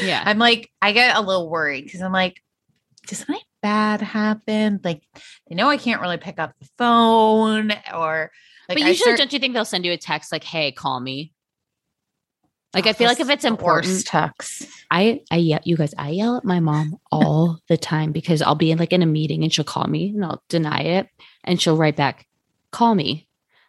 Yeah. 0.02 0.22
I'm 0.24 0.38
like, 0.38 0.70
I 0.82 0.92
get 0.92 1.16
a 1.16 1.20
little 1.20 1.48
worried 1.50 1.84
because 1.84 2.00
I'm 2.00 2.12
like, 2.12 2.40
does 3.06 3.18
something 3.18 3.38
bad 3.62 4.00
happen? 4.00 4.80
Like, 4.82 5.02
they 5.48 5.54
know 5.54 5.68
I 5.68 5.76
can't 5.76 6.00
really 6.00 6.16
pick 6.16 6.38
up 6.38 6.54
the 6.60 6.68
phone 6.78 7.72
or 7.94 8.30
like 8.68 8.78
but 8.78 8.78
usually, 8.78 8.96
start- 8.96 9.18
don't 9.18 9.32
you 9.32 9.38
think 9.38 9.52
they'll 9.54 9.64
send 9.66 9.84
you 9.84 9.92
a 9.92 9.96
text 9.98 10.32
like, 10.32 10.44
hey, 10.44 10.72
call 10.72 10.98
me? 11.00 11.33
Like, 12.74 12.86
I 12.86 12.92
feel 12.92 13.08
like 13.08 13.20
if 13.20 13.30
it's 13.30 13.44
important, 13.44 14.04
texts. 14.06 14.66
I 14.90 15.22
I 15.30 15.36
yell, 15.36 15.60
you 15.64 15.76
guys, 15.76 15.94
I 15.96 16.10
yell 16.10 16.36
at 16.36 16.44
my 16.44 16.60
mom 16.60 16.98
all 17.10 17.58
the 17.68 17.76
time 17.76 18.12
because 18.12 18.42
I'll 18.42 18.54
be 18.54 18.70
in 18.70 18.78
like 18.78 18.92
in 18.92 19.02
a 19.02 19.06
meeting 19.06 19.42
and 19.42 19.52
she'll 19.52 19.64
call 19.64 19.86
me 19.86 20.08
and 20.10 20.24
I'll 20.24 20.42
deny 20.48 20.80
it 20.80 21.08
and 21.44 21.60
she'll 21.60 21.76
write 21.76 21.96
back, 21.96 22.26
call 22.70 22.94
me. 22.94 23.26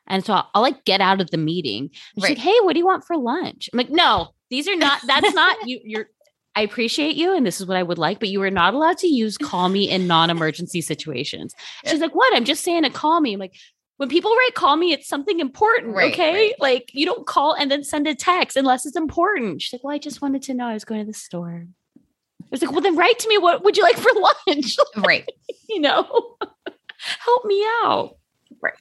And 0.08 0.24
so 0.26 0.34
I'll, 0.34 0.50
I'll 0.54 0.62
like 0.62 0.86
get 0.86 1.02
out 1.02 1.22
of 1.22 1.32
the 1.32 1.38
meeting. 1.38 1.90
She's 2.16 2.24
Right. 2.24 2.30
like, 2.32 2.38
hey, 2.38 2.56
what 2.62 2.74
do 2.74 2.80
you 2.80 2.86
want 2.86 3.06
for 3.06 3.18
lunch? 3.18 3.70
I'm 3.74 3.78
like, 3.78 3.90
no, 3.90 4.30
these 4.50 4.68
are 4.68 4.76
not, 4.76 5.02
that's 5.08 5.34
not 5.34 5.58
you. 5.68 5.80
You're, 5.84 6.10
I 6.58 6.62
appreciate 6.62 7.16
you 7.16 7.36
and 7.36 7.46
this 7.46 7.60
is 7.60 7.68
what 7.68 7.76
I 7.76 7.84
would 7.84 7.98
like, 7.98 8.20
but 8.20 8.30
you 8.30 8.42
are 8.44 8.52
not 8.52 8.74
allowed 8.74 8.98
to 9.00 9.08
use 9.08 9.38
call 9.38 9.68
me 9.68 9.90
in 9.90 10.08
non 10.08 10.30
emergency 10.30 10.80
situations. 10.82 11.54
She's 11.86 12.00
like, 12.00 12.16
what? 12.16 12.34
I'm 12.36 12.46
just 12.46 12.64
saying 12.64 12.84
to 12.84 12.90
call 12.90 13.20
me. 13.20 13.34
I'm 13.34 13.40
like, 13.40 13.56
When 13.98 14.10
people 14.10 14.32
write 14.36 14.54
call 14.56 14.76
me, 14.76 14.92
it's 14.92 15.08
something 15.08 15.40
important. 15.40 15.96
Right, 15.96 16.12
okay. 16.14 16.34
right. 16.34 16.54
Like 16.60 16.92
you 16.94 17.06
don't 17.06 17.26
call 17.26 17.54
and 17.54 17.72
then 17.72 17.84
send 17.84 18.08
a 18.08 18.16
text 18.16 18.58
unless 18.58 18.86
it's 18.86 18.98
important. 18.98 19.62
She's 19.62 19.74
like, 19.74 19.84
Well, 19.84 19.94
I 19.96 20.00
just 20.00 20.22
wanted 20.22 20.42
to 20.44 20.54
know 20.54 20.68
I 20.68 20.74
was 20.74 20.84
going 20.86 21.00
to 21.02 21.06
the 21.06 21.14
store. 21.18 21.66
I 21.98 22.48
was 22.52 22.62
like, 22.62 22.72
Well, 22.72 22.82
then 22.82 22.96
write 22.98 23.20
to 23.20 23.30
me. 23.30 23.38
What 23.38 23.64
would 23.64 23.78
you 23.78 23.84
like 23.84 23.98
for 23.98 24.12
lunch? 24.48 24.76
Right. 24.98 25.30
you 25.70 25.80
know, 25.80 26.04
help 26.98 27.46
me 27.46 27.64
out. 27.84 28.18
Right. 28.62 28.74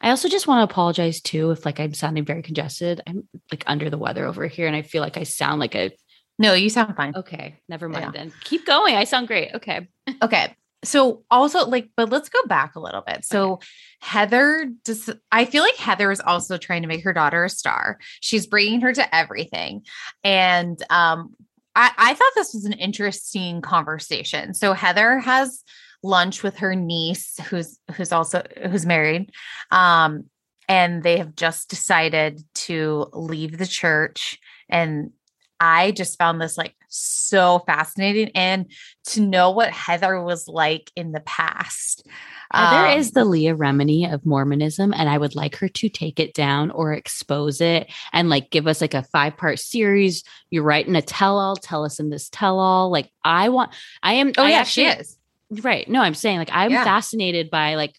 I 0.00 0.10
also 0.10 0.28
just 0.28 0.46
want 0.46 0.60
to 0.68 0.72
apologize 0.72 1.20
too 1.20 1.52
if 1.52 1.64
like 1.64 1.78
I'm 1.80 1.94
sounding 1.94 2.24
very 2.24 2.42
congested. 2.42 3.00
I'm 3.06 3.28
like 3.52 3.64
under 3.66 3.88
the 3.88 3.98
weather 3.98 4.26
over 4.26 4.46
here 4.46 4.66
and 4.66 4.74
I 4.76 4.82
feel 4.82 5.00
like 5.00 5.16
I 5.16 5.22
sound 5.22 5.60
like 5.60 5.74
a 5.74 5.90
No, 6.38 6.54
you 6.54 6.68
sound 6.70 6.96
fine. 6.96 7.14
okay, 7.16 7.60
never 7.68 7.88
mind 7.88 8.06
Yeah. 8.06 8.10
then. 8.24 8.32
Keep 8.44 8.66
going. 8.66 8.96
I 8.96 9.04
sound 9.04 9.28
great. 9.28 9.54
Okay. 9.54 9.88
Okay. 10.22 10.54
So 10.84 11.24
also 11.30 11.66
like, 11.66 11.90
but 11.96 12.10
let's 12.10 12.28
go 12.28 12.38
back 12.46 12.76
a 12.76 12.80
little 12.80 13.02
bit. 13.06 13.24
So 13.24 13.60
Heather 14.00 14.70
just 14.84 15.10
I 15.32 15.44
feel 15.44 15.62
like 15.62 15.76
Heather 15.76 16.10
is 16.10 16.20
also 16.20 16.58
trying 16.58 16.82
to 16.82 16.88
make 16.88 17.04
her 17.04 17.12
daughter 17.12 17.44
a 17.44 17.50
star. 17.50 17.98
She's 18.20 18.46
bringing 18.46 18.80
her 18.82 18.92
to 18.92 19.14
everything. 19.14 19.84
And 20.22 20.80
um 20.90 21.34
I, 21.74 21.90
I 21.96 22.14
thought 22.14 22.32
this 22.34 22.54
was 22.54 22.64
an 22.64 22.72
interesting 22.74 23.60
conversation. 23.60 24.54
So 24.54 24.72
Heather 24.72 25.18
has 25.18 25.62
lunch 26.02 26.42
with 26.42 26.58
her 26.58 26.74
niece 26.74 27.38
who's 27.48 27.78
who's 27.94 28.12
also 28.12 28.42
who's 28.70 28.86
married. 28.86 29.32
Um 29.70 30.24
and 30.68 31.02
they 31.02 31.18
have 31.18 31.36
just 31.36 31.70
decided 31.70 32.42
to 32.54 33.06
leave 33.12 33.56
the 33.56 33.66
church 33.66 34.38
and 34.68 35.12
I 35.58 35.90
just 35.92 36.18
found 36.18 36.40
this 36.40 36.58
like 36.58 36.74
so 36.96 37.60
fascinating 37.66 38.30
and 38.34 38.66
to 39.06 39.20
know 39.20 39.50
what 39.50 39.70
Heather 39.70 40.22
was 40.22 40.48
like 40.48 40.90
in 40.96 41.12
the 41.12 41.20
past. 41.20 42.06
Heather 42.52 42.86
Um, 42.92 42.98
is 42.98 43.10
the 43.10 43.24
Leah 43.24 43.56
Remini 43.56 44.12
of 44.12 44.24
Mormonism, 44.24 44.92
and 44.94 45.08
I 45.08 45.18
would 45.18 45.34
like 45.34 45.56
her 45.56 45.68
to 45.68 45.88
take 45.88 46.20
it 46.20 46.32
down 46.34 46.70
or 46.70 46.92
expose 46.92 47.60
it 47.60 47.90
and 48.12 48.30
like 48.30 48.50
give 48.50 48.66
us 48.66 48.80
like 48.80 48.94
a 48.94 49.02
five 49.02 49.36
part 49.36 49.58
series. 49.58 50.22
You're 50.50 50.62
writing 50.62 50.94
a 50.96 51.02
tell 51.02 51.38
all, 51.38 51.56
tell 51.56 51.84
us 51.84 51.98
in 52.00 52.10
this 52.10 52.28
tell 52.28 52.58
all. 52.58 52.90
Like, 52.90 53.10
I 53.24 53.48
want, 53.48 53.72
I 54.02 54.14
am, 54.14 54.32
Oh 54.38 54.44
I 54.44 54.50
yeah, 54.50 54.56
actually- 54.58 54.84
she 54.84 54.90
is. 55.00 55.18
Right. 55.62 55.88
No, 55.88 56.00
I'm 56.00 56.14
saying 56.14 56.38
like 56.38 56.50
I'm 56.52 56.72
Yeah. 56.72 56.82
fascinated 56.84 57.50
by 57.50 57.76
like 57.76 57.94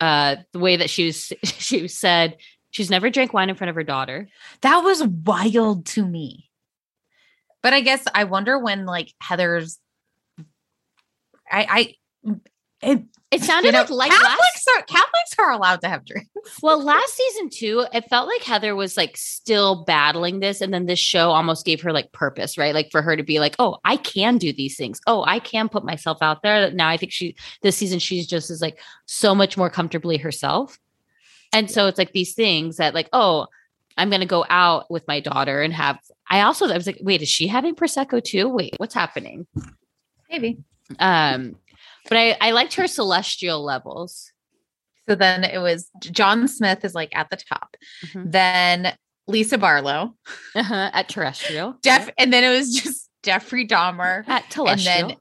uh 0.00 0.36
the 0.52 0.58
way 0.60 0.76
that 0.76 0.90
she 0.90 1.06
was 1.06 1.32
she 1.44 1.88
said 1.88 2.36
she's 2.70 2.88
never 2.90 3.10
drank 3.10 3.32
wine 3.32 3.50
in 3.50 3.56
front 3.56 3.68
of 3.68 3.74
her 3.74 3.82
daughter. 3.82 4.28
That 4.62 4.78
was 4.84 5.02
wild 5.04 5.86
to 5.86 6.06
me. 6.06 6.47
But 7.62 7.72
I 7.72 7.80
guess 7.80 8.04
I 8.14 8.24
wonder 8.24 8.58
when 8.58 8.86
like 8.86 9.12
Heather's 9.20 9.78
I 11.50 11.94
I 12.22 12.38
it, 12.80 13.02
It 13.32 13.42
sounded 13.42 13.68
you 13.68 13.72
know, 13.72 13.80
like 13.80 13.90
like 13.90 14.10
Catholics 14.10 14.66
last 14.66 14.68
are 14.68 14.82
Catholics 14.82 15.34
are 15.38 15.50
allowed 15.50 15.80
to 15.80 15.88
have 15.88 16.04
drinks. 16.04 16.30
well 16.62 16.82
last 16.82 17.14
season 17.14 17.50
too, 17.50 17.86
it 17.92 18.08
felt 18.08 18.28
like 18.28 18.42
Heather 18.42 18.76
was 18.76 18.96
like 18.96 19.16
still 19.16 19.84
battling 19.84 20.40
this 20.40 20.60
and 20.60 20.72
then 20.72 20.86
this 20.86 21.00
show 21.00 21.30
almost 21.30 21.66
gave 21.66 21.80
her 21.82 21.92
like 21.92 22.12
purpose, 22.12 22.56
right? 22.56 22.74
Like 22.74 22.90
for 22.92 23.02
her 23.02 23.16
to 23.16 23.22
be 23.24 23.40
like, 23.40 23.56
"Oh, 23.58 23.78
I 23.84 23.96
can 23.96 24.38
do 24.38 24.52
these 24.52 24.76
things. 24.76 25.00
Oh, 25.06 25.24
I 25.26 25.40
can 25.40 25.68
put 25.68 25.84
myself 25.84 26.18
out 26.22 26.42
there." 26.42 26.70
Now 26.70 26.88
I 26.88 26.96
think 26.96 27.12
she 27.12 27.34
this 27.62 27.76
season 27.76 27.98
she's 27.98 28.26
just 28.26 28.50
is 28.50 28.62
like 28.62 28.80
so 29.06 29.34
much 29.34 29.56
more 29.56 29.70
comfortably 29.70 30.16
herself. 30.16 30.78
And 31.52 31.70
so 31.70 31.86
it's 31.86 31.98
like 31.98 32.12
these 32.12 32.34
things 32.34 32.76
that 32.76 32.94
like, 32.94 33.08
"Oh, 33.12 33.48
I'm 33.98 34.10
going 34.10 34.20
to 34.20 34.26
go 34.26 34.46
out 34.48 34.90
with 34.90 35.06
my 35.08 35.18
daughter 35.20 35.60
and 35.60 35.74
have 35.74 35.98
I 36.30 36.42
also 36.42 36.68
I 36.68 36.74
was 36.74 36.86
like, 36.86 36.98
"Wait, 37.00 37.22
is 37.22 37.28
she 37.28 37.46
having 37.46 37.74
prosecco 37.74 38.22
too? 38.22 38.48
Wait, 38.48 38.74
what's 38.78 38.94
happening?" 38.94 39.46
Maybe. 40.30 40.58
Um 40.98 41.56
but 42.08 42.18
I 42.18 42.36
I 42.40 42.50
liked 42.52 42.74
her 42.74 42.86
celestial 42.86 43.62
levels. 43.62 44.32
So 45.08 45.14
then 45.14 45.44
it 45.44 45.58
was 45.58 45.88
John 46.00 46.48
Smith 46.48 46.84
is 46.84 46.94
like 46.94 47.14
at 47.16 47.30
the 47.30 47.36
top. 47.36 47.76
Mhm. 48.06 48.32
Then 48.32 48.96
Lisa 49.26 49.58
Barlow, 49.58 50.14
Uh-huh, 50.54 50.90
at 50.92 51.08
terrestrial. 51.08 51.76
Jeff, 51.84 52.08
and 52.18 52.32
then 52.32 52.44
it 52.44 52.56
was 52.56 52.74
just 52.74 53.10
Jeffrey 53.22 53.66
Dahmer. 53.66 54.26
At 54.26 54.54
And 54.56 54.80
then 54.80 55.16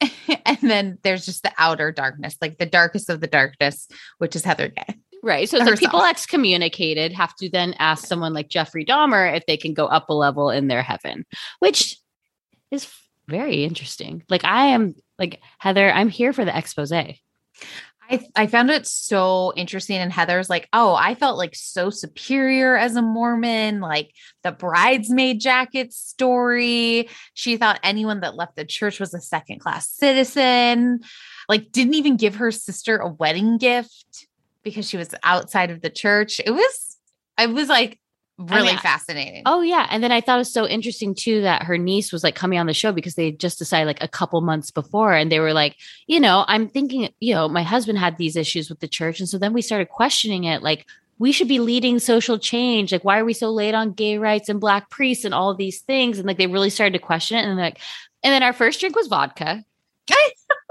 and 0.44 0.58
then 0.62 0.98
there's 1.02 1.24
just 1.24 1.42
the 1.42 1.52
outer 1.58 1.90
darkness, 1.90 2.36
like 2.40 2.58
the 2.58 2.66
darkest 2.66 3.08
of 3.08 3.20
the 3.20 3.26
darkness, 3.26 3.88
which 4.18 4.36
is 4.36 4.44
Heather 4.44 4.68
Gay. 4.68 4.96
Right. 5.26 5.48
So 5.48 5.58
like 5.58 5.76
people 5.76 6.04
excommunicated 6.04 7.12
have 7.12 7.34
to 7.36 7.48
then 7.48 7.74
ask 7.80 8.06
someone 8.06 8.32
like 8.32 8.48
Jeffrey 8.48 8.84
Dahmer 8.84 9.36
if 9.36 9.44
they 9.46 9.56
can 9.56 9.74
go 9.74 9.86
up 9.86 10.08
a 10.08 10.14
level 10.14 10.50
in 10.50 10.68
their 10.68 10.84
heaven, 10.84 11.26
which 11.58 11.98
is 12.70 12.88
very 13.26 13.64
interesting. 13.64 14.22
Like 14.28 14.44
I 14.44 14.66
am 14.66 14.94
like 15.18 15.40
Heather, 15.58 15.90
I'm 15.90 16.10
here 16.10 16.32
for 16.32 16.44
the 16.44 16.56
expose. 16.56 16.92
I 16.92 17.18
I 18.36 18.46
found 18.46 18.70
it 18.70 18.86
so 18.86 19.52
interesting. 19.56 19.96
And 19.96 20.12
Heather's 20.12 20.48
like, 20.48 20.68
oh, 20.72 20.94
I 20.94 21.16
felt 21.16 21.38
like 21.38 21.56
so 21.56 21.90
superior 21.90 22.76
as 22.76 22.94
a 22.94 23.02
Mormon, 23.02 23.80
like 23.80 24.12
the 24.44 24.52
bridesmaid 24.52 25.40
jacket 25.40 25.92
story. 25.92 27.08
She 27.34 27.56
thought 27.56 27.80
anyone 27.82 28.20
that 28.20 28.36
left 28.36 28.54
the 28.54 28.64
church 28.64 29.00
was 29.00 29.12
a 29.12 29.20
second 29.20 29.58
class 29.58 29.90
citizen, 29.90 31.00
like, 31.48 31.72
didn't 31.72 31.94
even 31.94 32.16
give 32.16 32.36
her 32.36 32.52
sister 32.52 32.98
a 32.98 33.08
wedding 33.08 33.58
gift 33.58 34.28
because 34.66 34.90
she 34.90 34.96
was 34.96 35.14
outside 35.22 35.70
of 35.70 35.80
the 35.80 35.88
church. 35.88 36.40
It 36.44 36.50
was, 36.50 36.96
it 37.38 37.50
was 37.50 37.68
like 37.68 38.00
really 38.36 38.72
mean, 38.72 38.78
fascinating. 38.78 39.44
Oh 39.46 39.62
yeah. 39.62 39.86
And 39.90 40.02
then 40.02 40.10
I 40.10 40.20
thought 40.20 40.34
it 40.34 40.38
was 40.38 40.52
so 40.52 40.66
interesting 40.66 41.14
too 41.14 41.40
that 41.42 41.62
her 41.62 41.78
niece 41.78 42.12
was 42.12 42.24
like 42.24 42.34
coming 42.34 42.58
on 42.58 42.66
the 42.66 42.74
show 42.74 42.90
because 42.90 43.14
they 43.14 43.26
had 43.26 43.38
just 43.38 43.58
decided 43.58 43.86
like 43.86 44.02
a 44.02 44.08
couple 44.08 44.40
months 44.40 44.72
before 44.72 45.14
and 45.14 45.30
they 45.30 45.38
were 45.38 45.52
like, 45.52 45.76
you 46.08 46.18
know, 46.18 46.44
I'm 46.48 46.68
thinking, 46.68 47.08
you 47.20 47.32
know, 47.32 47.48
my 47.48 47.62
husband 47.62 47.98
had 47.98 48.18
these 48.18 48.34
issues 48.34 48.68
with 48.68 48.80
the 48.80 48.88
church. 48.88 49.20
And 49.20 49.28
so 49.28 49.38
then 49.38 49.52
we 49.52 49.62
started 49.62 49.88
questioning 49.88 50.44
it 50.44 50.62
like 50.62 50.84
we 51.18 51.30
should 51.30 51.48
be 51.48 51.60
leading 51.60 52.00
social 52.00 52.38
change. 52.38 52.92
Like, 52.92 53.04
why 53.04 53.18
are 53.20 53.24
we 53.24 53.32
so 53.32 53.50
late 53.50 53.74
on 53.74 53.92
gay 53.92 54.18
rights 54.18 54.48
and 54.48 54.60
black 54.60 54.90
priests 54.90 55.24
and 55.24 55.32
all 55.32 55.54
these 55.54 55.80
things? 55.80 56.18
And 56.18 56.26
like 56.26 56.36
they 56.36 56.48
really 56.48 56.70
started 56.70 56.92
to 56.92 57.04
question 57.04 57.38
it. 57.38 57.44
And 57.44 57.56
like, 57.56 57.78
and 58.22 58.32
then 58.32 58.42
our 58.42 58.52
first 58.52 58.80
drink 58.80 58.96
was 58.96 59.06
vodka. 59.06 59.64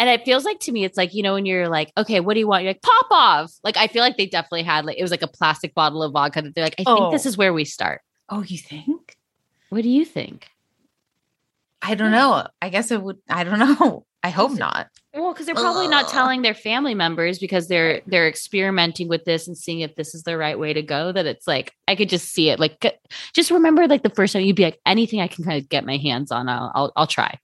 And 0.00 0.08
it 0.08 0.24
feels 0.24 0.44
like 0.44 0.58
to 0.60 0.72
me, 0.72 0.82
it's 0.84 0.96
like, 0.96 1.14
you 1.14 1.22
know, 1.22 1.34
when 1.34 1.44
you're 1.46 1.68
like, 1.68 1.92
okay, 1.96 2.18
what 2.20 2.34
do 2.34 2.40
you 2.40 2.48
want? 2.48 2.64
You're 2.64 2.70
like, 2.72 2.82
pop 2.82 3.06
off. 3.10 3.52
Like, 3.62 3.76
I 3.76 3.86
feel 3.86 4.02
like 4.02 4.16
they 4.16 4.26
definitely 4.26 4.62
had 4.64 4.84
like, 4.86 4.96
it 4.98 5.02
was 5.02 5.10
like 5.12 5.22
a 5.22 5.28
plastic 5.28 5.74
bottle 5.74 6.02
of 6.02 6.12
vodka 6.12 6.40
that 6.42 6.54
they're 6.54 6.64
like, 6.64 6.74
I 6.78 6.84
think 6.84 7.12
this 7.12 7.26
Oh. 7.26 7.28
is 7.28 7.36
where 7.36 7.52
we 7.52 7.64
start. 7.66 8.00
oh, 8.30 8.42
you 8.42 8.58
think? 8.58 9.16
What 9.68 9.82
do 9.82 9.88
you 9.88 10.04
think? 10.04 10.48
I 11.82 11.94
don't 11.94 12.10
know. 12.12 12.46
I 12.60 12.68
guess 12.68 12.90
it 12.90 13.02
would, 13.02 13.18
I 13.28 13.44
don't 13.44 13.58
know. 13.80 14.04
I 14.22 14.28
hope 14.30 14.52
not. 14.52 14.88
Well, 15.14 15.32
because 15.32 15.46
they're 15.46 15.54
probably 15.54 15.88
not 15.88 16.08
telling 16.08 16.42
their 16.42 16.52
family 16.54 16.94
members 16.94 17.38
because 17.38 17.68
they're 17.68 18.02
they're 18.06 18.28
experimenting 18.28 19.08
with 19.08 19.24
this 19.24 19.48
and 19.48 19.56
seeing 19.56 19.80
if 19.80 19.96
this 19.96 20.14
is 20.14 20.24
the 20.24 20.36
right 20.36 20.58
way 20.58 20.74
to 20.74 20.82
go. 20.82 21.10
That 21.10 21.24
it's 21.24 21.46
like 21.46 21.72
I 21.88 21.96
could 21.96 22.10
just 22.10 22.28
see 22.30 22.50
it. 22.50 22.60
Like, 22.60 23.00
just 23.34 23.50
remember, 23.50 23.88
like 23.88 24.02
the 24.02 24.10
first 24.10 24.34
time 24.34 24.42
you'd 24.42 24.56
be 24.56 24.64
like, 24.64 24.78
anything 24.84 25.20
I 25.22 25.26
can 25.26 25.42
kind 25.42 25.60
of 25.62 25.70
get 25.70 25.86
my 25.86 25.96
hands 25.96 26.30
on, 26.30 26.50
I'll 26.50 26.70
I'll, 26.74 26.92
I'll 26.96 27.06
try. 27.06 27.38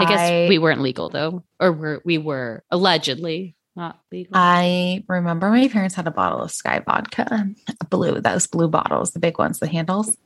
I 0.00 0.08
guess 0.08 0.20
I- 0.20 0.46
we 0.48 0.58
weren't 0.58 0.80
legal 0.80 1.08
though, 1.08 1.44
or 1.58 1.72
we're, 1.72 2.00
we 2.04 2.18
were 2.18 2.62
allegedly 2.70 3.56
not 3.76 4.00
legal. 4.10 4.32
I 4.34 5.04
remember 5.08 5.48
my 5.50 5.68
parents 5.68 5.94
had 5.94 6.06
a 6.06 6.10
bottle 6.10 6.40
of 6.42 6.50
Skyy 6.50 6.84
vodka, 6.84 7.48
blue, 7.88 8.20
those 8.20 8.46
blue 8.46 8.68
bottles, 8.68 9.12
the 9.12 9.20
big 9.20 9.38
ones, 9.38 9.58
the 9.60 9.68
handles. 9.68 10.16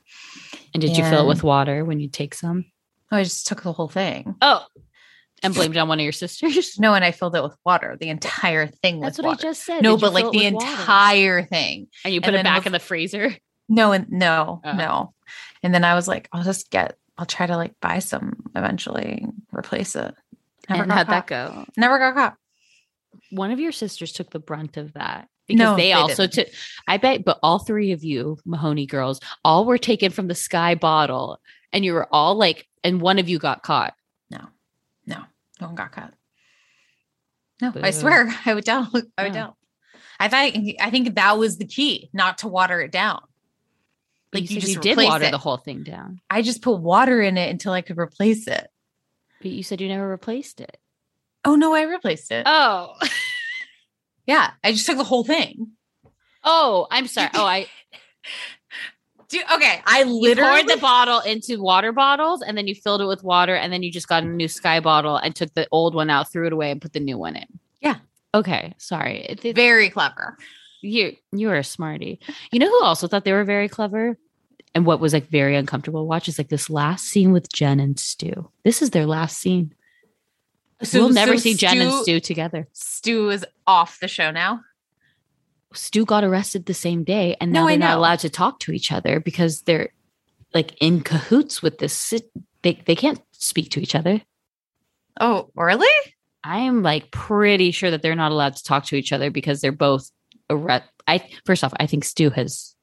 and 0.73 0.81
did 0.81 0.97
you 0.97 1.03
fill 1.03 1.25
it 1.25 1.27
with 1.27 1.43
water 1.43 1.85
when 1.85 1.99
you 1.99 2.07
take 2.09 2.33
some? 2.33 2.65
I 3.11 3.23
just 3.23 3.47
took 3.47 3.61
the 3.61 3.71
whole 3.71 3.87
thing. 3.87 4.35
Oh, 4.41 4.65
and 5.43 5.53
blamed 5.53 5.75
it 5.75 5.79
on 5.79 5.87
one 5.87 5.99
of 5.99 6.03
your 6.03 6.11
sisters. 6.11 6.79
No, 6.79 6.93
and 6.95 7.05
I 7.05 7.11
filled 7.11 7.35
it 7.35 7.43
with 7.43 7.55
water, 7.63 7.95
the 7.99 8.09
entire 8.09 8.65
thing 8.67 8.99
That's 8.99 9.19
what 9.19 9.27
water. 9.27 9.39
I 9.47 9.49
just 9.49 9.63
said. 9.63 9.83
no, 9.83 9.95
Did 9.95 10.01
but 10.01 10.13
like 10.13 10.31
the 10.31 10.39
with 10.39 10.53
water? 10.55 10.65
entire 10.67 11.43
thing. 11.43 11.87
and 12.03 12.13
you 12.13 12.17
and 12.19 12.25
put 12.25 12.33
it 12.33 12.43
back 12.43 12.59
with- 12.59 12.67
in 12.67 12.71
the 12.73 12.79
freezer. 12.79 13.31
No, 13.69 13.91
and 13.91 14.09
no, 14.11 14.61
Oh. 14.65 14.73
no. 14.73 15.13
And 15.63 15.73
then 15.73 15.83
I 15.83 15.93
was 15.95 16.07
like, 16.07 16.27
I'll 16.31 16.43
just 16.43 16.69
get, 16.71 16.97
I'll 17.17 17.25
try 17.25 17.45
to 17.47 17.55
like 17.57 17.73
buy 17.81 17.99
some 17.99 18.43
eventually, 18.55 19.25
replace 19.51 19.95
it. 19.95 20.13
Never 20.69 20.83
and 20.83 20.91
how'd 20.91 21.07
that 21.07 21.27
go? 21.27 21.65
Never 21.77 21.97
got 21.99 22.13
caught. 22.15 22.37
one 23.31 23.51
of 23.51 23.59
your 23.59 23.71
sisters 23.71 24.11
took 24.11 24.31
the 24.31 24.39
brunt 24.39 24.77
of 24.77 24.93
that 24.93 25.29
because 25.47 25.59
No, 25.59 25.75
they, 25.75 25.83
they 25.83 25.93
also 25.93 26.25
didn't. 26.27 26.47
took 26.47 26.55
i 26.87 26.97
bet 26.97 27.23
but 27.23 27.37
all 27.43 27.59
three 27.59 27.91
of 27.91 28.03
you 28.03 28.37
mahoney 28.45 28.85
girls 28.87 29.19
all 29.43 29.63
were 29.65 29.77
taken 29.77 30.11
from 30.11 30.27
the 30.27 30.33
sky 30.35 30.73
bottle 30.75 31.39
and 31.71 31.85
you 31.85 31.93
were 31.93 32.07
all 32.11 32.33
like 32.35 32.67
and 32.83 32.99
one 32.99 33.19
of 33.19 33.29
you 33.29 33.37
got 33.39 33.61
caught 33.63 33.93
No, 34.31 34.39
no, 35.05 35.17
no 35.61 35.67
one 35.67 35.75
got 35.75 35.91
caught. 35.91 36.13
No, 37.61 37.71
Boo. 37.71 37.79
I 37.83 37.91
swear, 37.91 38.33
I 38.45 38.53
would 38.53 38.65
tell. 38.65 38.89
I 39.17 39.23
would 39.23 39.31
Oh. 39.31 39.33
tell. 39.33 39.57
I 40.19 40.27
think 40.27 40.75
I 40.81 40.89
think 40.89 41.15
that 41.15 41.37
was 41.37 41.57
the 41.57 41.65
key, 41.67 42.09
not 42.11 42.39
to 42.39 42.47
water 42.47 42.81
it 42.81 42.91
down. 42.91 43.21
Like 44.35 44.49
you, 44.49 44.55
you, 44.55 44.61
just 44.61 44.73
you 44.75 44.79
did 44.81 44.97
water 44.97 45.25
it. 45.25 45.31
the 45.31 45.37
whole 45.37 45.57
thing 45.57 45.83
down 45.83 46.21
I 46.29 46.41
just 46.41 46.61
put 46.61 46.79
water 46.79 47.21
in 47.21 47.37
it 47.37 47.49
until 47.49 47.73
I 47.73 47.81
could 47.81 47.97
replace 47.97 48.47
it. 48.47 48.67
but 49.41 49.51
you 49.51 49.63
said 49.63 49.81
you 49.81 49.87
never 49.87 50.07
replaced 50.07 50.61
it 50.61 50.77
Oh 51.43 51.55
no, 51.55 51.73
I 51.75 51.83
replaced 51.83 52.31
it. 52.31 52.43
oh 52.45 52.93
yeah, 54.27 54.51
I 54.63 54.71
just 54.71 54.85
took 54.85 54.97
the 54.97 55.03
whole 55.03 55.23
thing. 55.23 55.71
oh 56.43 56.87
i'm 56.91 57.07
sorry 57.07 57.29
oh 57.33 57.45
i 57.45 57.67
Dude, 59.27 59.41
okay, 59.51 59.81
I 59.87 60.01
you 60.03 60.05
literally 60.21 60.61
poured 60.63 60.67
the 60.69 60.79
bottle 60.79 61.19
into 61.21 61.59
water 61.59 61.91
bottles 61.91 62.43
and 62.43 62.55
then 62.55 62.67
you 62.67 62.75
filled 62.75 63.01
it 63.01 63.05
with 63.07 63.23
water 63.23 63.55
and 63.55 63.73
then 63.73 63.81
you 63.81 63.91
just 63.91 64.07
got 64.07 64.21
a 64.21 64.25
new 64.27 64.47
sky 64.47 64.79
bottle 64.79 65.17
and 65.17 65.35
took 65.35 65.51
the 65.55 65.67
old 65.71 65.95
one 65.95 66.11
out 66.11 66.31
threw 66.31 66.45
it 66.45 66.53
away 66.53 66.69
and 66.69 66.79
put 66.79 66.93
the 66.93 66.99
new 66.99 67.17
one 67.17 67.35
in 67.35 67.47
Yeah. 67.81 67.95
Okay, 68.35 68.75
sorry. 68.77 69.25
It- 69.27 69.43
it- 69.43 69.55
Very 69.55 69.89
clever. 69.89 70.37
you 70.83 71.15
you 71.31 71.49
are 71.49 71.55
a 71.55 71.63
smarty. 71.63 72.19
You 72.51 72.59
know 72.59 72.69
who 72.69 72.83
also 72.83 73.07
thought 73.07 73.25
they 73.25 73.33
were 73.33 73.43
very 73.45 73.67
clever? 73.67 74.15
And 74.75 74.85
what 74.85 74.99
was 74.99 75.13
like 75.13 75.27
very 75.29 75.55
uncomfortable 75.55 76.01
to 76.01 76.05
watch 76.05 76.27
is 76.27 76.37
like 76.37 76.49
this 76.49 76.69
last 76.69 77.05
scene 77.05 77.31
with 77.31 77.51
Jen 77.51 77.79
and 77.79 77.97
Stu. 77.99 78.51
This 78.63 78.81
is 78.81 78.91
their 78.91 79.05
last 79.07 79.37
scene. 79.39 79.73
So, 80.83 80.99
we'll 80.99 81.09
never 81.09 81.37
see 81.37 81.53
Jen 81.55 81.79
and 81.81 81.91
Stu 82.03 82.19
together. 82.19 82.67
Stu 82.73 83.29
is 83.29 83.45
off 83.65 83.99
the 84.01 84.09
show 84.09 84.29
now. 84.31 84.59
Stu 85.73 86.05
got 86.05 86.23
arrested 86.25 86.65
the 86.65 86.73
same 86.73 87.03
day, 87.05 87.35
and 87.39 87.51
now 87.53 87.67
I 87.67 87.71
they're 87.71 87.79
not 87.79 87.97
allowed 87.97 88.19
to 88.19 88.29
talk 88.29 88.59
to 88.61 88.71
each 88.73 88.91
other 88.91 89.19
because 89.21 89.61
they're 89.61 89.89
like 90.53 90.75
in 90.81 91.01
cahoots 91.01 91.61
with 91.61 91.77
this. 91.79 91.93
sit- 91.93 92.29
They 92.61 92.81
they 92.85 92.95
can't 92.95 93.21
speak 93.31 93.71
to 93.71 93.81
each 93.81 93.95
other. 93.95 94.21
Oh, 95.19 95.49
really? 95.55 95.87
I'm 96.43 96.83
like 96.83 97.11
pretty 97.11 97.71
sure 97.71 97.91
that 97.91 98.01
they're 98.01 98.15
not 98.15 98.31
allowed 98.33 98.57
to 98.57 98.63
talk 98.63 98.85
to 98.87 98.95
each 98.97 99.13
other 99.13 99.31
because 99.31 99.61
they're 99.61 99.71
both 99.71 100.11
arre- 100.49 100.83
I 101.07 101.27
first 101.45 101.63
off, 101.63 101.73
I 101.79 101.87
think 101.87 102.03
Stu 102.03 102.29
has 102.31 102.74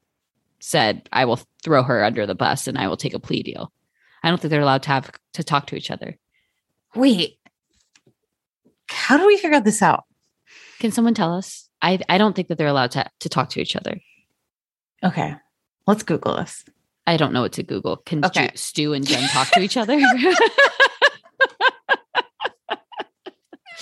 said 0.62 1.08
I 1.12 1.24
will 1.24 1.40
throw 1.64 1.82
her 1.82 2.04
under 2.04 2.24
the 2.24 2.34
bus 2.34 2.66
and 2.66 2.78
I 2.78 2.88
will 2.88 2.96
take 2.96 3.14
a 3.14 3.18
plea 3.18 3.42
deal. 3.42 3.72
I 4.22 4.28
don't 4.28 4.40
think 4.40 4.50
they're 4.50 4.60
allowed 4.60 4.84
to 4.84 4.90
have 4.90 5.10
to 5.34 5.42
talk 5.42 5.66
to 5.66 5.76
each 5.76 5.90
other. 5.90 6.16
Wait. 6.94 7.38
How 8.88 9.16
do 9.16 9.26
we 9.26 9.36
figure 9.36 9.60
this 9.60 9.82
out? 9.82 10.04
Can 10.78 10.92
someone 10.92 11.14
tell 11.14 11.34
us? 11.34 11.68
I 11.80 11.98
I 12.08 12.18
don't 12.18 12.34
think 12.34 12.48
that 12.48 12.58
they're 12.58 12.68
allowed 12.68 12.92
to 12.92 13.08
to 13.20 13.28
talk 13.28 13.50
to 13.50 13.60
each 13.60 13.76
other. 13.76 13.98
Okay. 15.02 15.34
Let's 15.86 16.04
Google 16.04 16.36
this. 16.36 16.64
I 17.06 17.16
don't 17.16 17.32
know 17.32 17.42
what 17.42 17.52
to 17.54 17.64
Google. 17.64 17.96
Can 17.96 18.24
Okay. 18.24 18.50
Stu, 18.54 18.58
Stu 18.58 18.92
and 18.92 19.06
Jen 19.06 19.28
talk 19.28 19.50
to 19.50 19.60
each 19.60 19.76
other? 19.76 19.98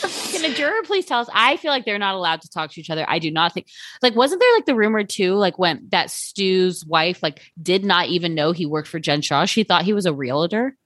Can 0.00 0.44
a 0.44 0.54
juror 0.54 0.82
please 0.84 1.06
tell 1.06 1.20
us? 1.20 1.28
I 1.32 1.56
feel 1.56 1.70
like 1.70 1.84
they're 1.84 1.98
not 1.98 2.14
allowed 2.14 2.42
to 2.42 2.50
talk 2.50 2.70
to 2.72 2.80
each 2.80 2.90
other. 2.90 3.04
I 3.08 3.18
do 3.18 3.30
not 3.30 3.52
think 3.52 3.66
like 4.02 4.14
wasn't 4.14 4.40
there 4.40 4.54
like 4.54 4.66
the 4.66 4.74
rumor 4.74 5.04
too, 5.04 5.34
like 5.34 5.58
when 5.58 5.86
that 5.90 6.10
Stu's 6.10 6.84
wife 6.84 7.22
like 7.22 7.40
did 7.60 7.84
not 7.84 8.08
even 8.08 8.34
know 8.34 8.52
he 8.52 8.66
worked 8.66 8.88
for 8.88 8.98
Jen 8.98 9.22
Shah. 9.22 9.44
She 9.44 9.64
thought 9.64 9.84
he 9.84 9.92
was 9.92 10.06
a 10.06 10.14
realtor. 10.14 10.76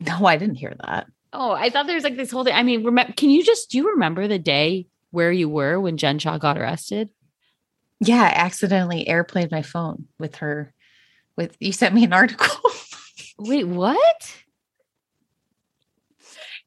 No, 0.00 0.26
I 0.26 0.36
didn't 0.36 0.56
hear 0.56 0.74
that. 0.84 1.06
Oh, 1.32 1.52
I 1.52 1.70
thought 1.70 1.86
there 1.86 1.94
was 1.94 2.04
like 2.04 2.16
this 2.16 2.30
whole 2.30 2.44
thing. 2.44 2.54
I 2.54 2.62
mean, 2.62 2.84
remember 2.84 3.12
can 3.14 3.30
you 3.30 3.42
just 3.44 3.70
do 3.70 3.78
you 3.78 3.90
remember 3.90 4.26
the 4.28 4.38
day 4.38 4.86
where 5.10 5.32
you 5.32 5.48
were 5.48 5.80
when 5.80 5.96
Jen 5.96 6.18
Shah 6.18 6.38
got 6.38 6.58
arrested? 6.58 7.10
Yeah, 8.00 8.22
I 8.22 8.44
accidentally 8.44 9.06
airplaned 9.06 9.52
my 9.52 9.62
phone 9.62 10.08
with 10.18 10.36
her. 10.36 10.74
With 11.36 11.56
you 11.60 11.72
sent 11.72 11.94
me 11.94 12.04
an 12.04 12.12
article. 12.12 12.58
Wait, 13.38 13.64
what? 13.64 14.34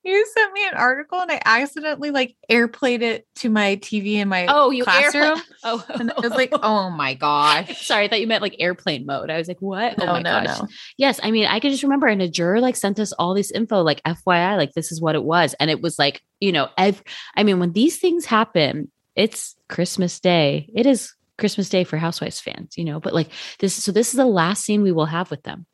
You 0.06 0.26
sent 0.38 0.53
me 0.53 0.68
an 0.68 0.76
article 0.76 1.20
and 1.20 1.32
I 1.32 1.41
accidentally 1.43 2.12
like 2.12 2.36
airplayed 2.49 3.01
it 3.01 3.28
to 3.38 3.49
my 3.49 3.76
TV 3.78 4.14
in 4.16 4.30
my 4.30 4.45
Oh, 4.47 4.70
you 4.70 4.84
classroom. 4.84 5.41
Oh, 5.64 5.84
And 5.89 6.12
I 6.12 6.20
was 6.22 6.32
like, 6.32 6.51
oh 6.53 6.89
my 6.91 7.14
gosh. 7.28 7.86
Sorry, 7.88 8.06
I 8.06 8.08
thought 8.08 8.22
you 8.22 8.28
meant 8.28 8.41
like 8.43 8.56
airplane 8.60 9.06
mode. 9.06 9.30
I 9.32 9.38
was 9.38 9.47
like, 9.47 9.60
what? 9.62 9.95
oh 9.99 10.06
No, 10.06 10.14
my 10.14 10.22
no, 10.22 10.43
gosh. 10.43 10.60
no. 10.62 10.68
Yes. 10.97 11.20
I 11.24 11.32
mean, 11.32 11.47
I 11.47 11.60
could 11.60 11.72
just 11.72 11.84
remember, 11.84 12.08
and 12.08 12.22
a 12.22 12.30
juror 12.30 12.62
like 12.62 12.76
sent 12.76 12.99
us 12.99 13.12
all 13.14 13.34
this 13.34 13.49
info, 13.51 13.82
like 13.82 14.01
FYI, 14.03 14.58
like 14.58 14.74
this 14.74 14.91
is 14.91 15.01
what 15.01 15.16
it 15.16 15.24
was. 15.24 15.56
And 15.60 15.70
it 15.72 15.82
was 15.82 15.97
like, 15.99 16.22
you 16.39 16.51
know, 16.51 16.70
ev- 16.78 17.03
I 17.36 17.43
mean, 17.43 17.60
when 17.60 17.72
these 17.74 17.97
things 17.97 18.26
happen, 18.26 18.91
it's 19.16 19.56
Christmas 19.70 20.20
Day. 20.20 20.70
It 20.76 20.86
is 20.86 21.14
Christmas 21.38 21.68
Day 21.70 21.84
for 21.84 21.97
Housewives 21.97 22.39
fans, 22.39 22.78
you 22.78 22.86
know, 22.86 22.99
but 22.99 23.14
like 23.14 23.30
this, 23.60 23.74
so 23.74 23.91
this 23.91 24.10
is 24.10 24.18
the 24.18 24.26
last 24.26 24.64
scene 24.64 24.84
we 24.84 24.91
will 24.91 25.06
have 25.06 25.32
with 25.32 25.43
them. 25.43 25.66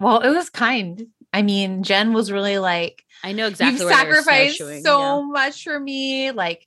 Well, 0.00 0.20
it 0.20 0.30
was 0.30 0.48
kind. 0.50 1.06
I 1.32 1.42
mean, 1.42 1.82
Jen 1.82 2.12
was 2.12 2.32
really 2.32 2.58
like, 2.58 3.04
I 3.22 3.32
know 3.32 3.46
exactly. 3.46 3.72
you've 3.72 3.90
exactly 3.90 4.14
where 4.14 4.22
they 4.22 4.46
were 4.46 4.50
sacrificed 4.50 4.84
so 4.84 5.20
yeah. 5.20 5.26
much 5.26 5.64
for 5.64 5.78
me. 5.78 6.30
Like, 6.30 6.66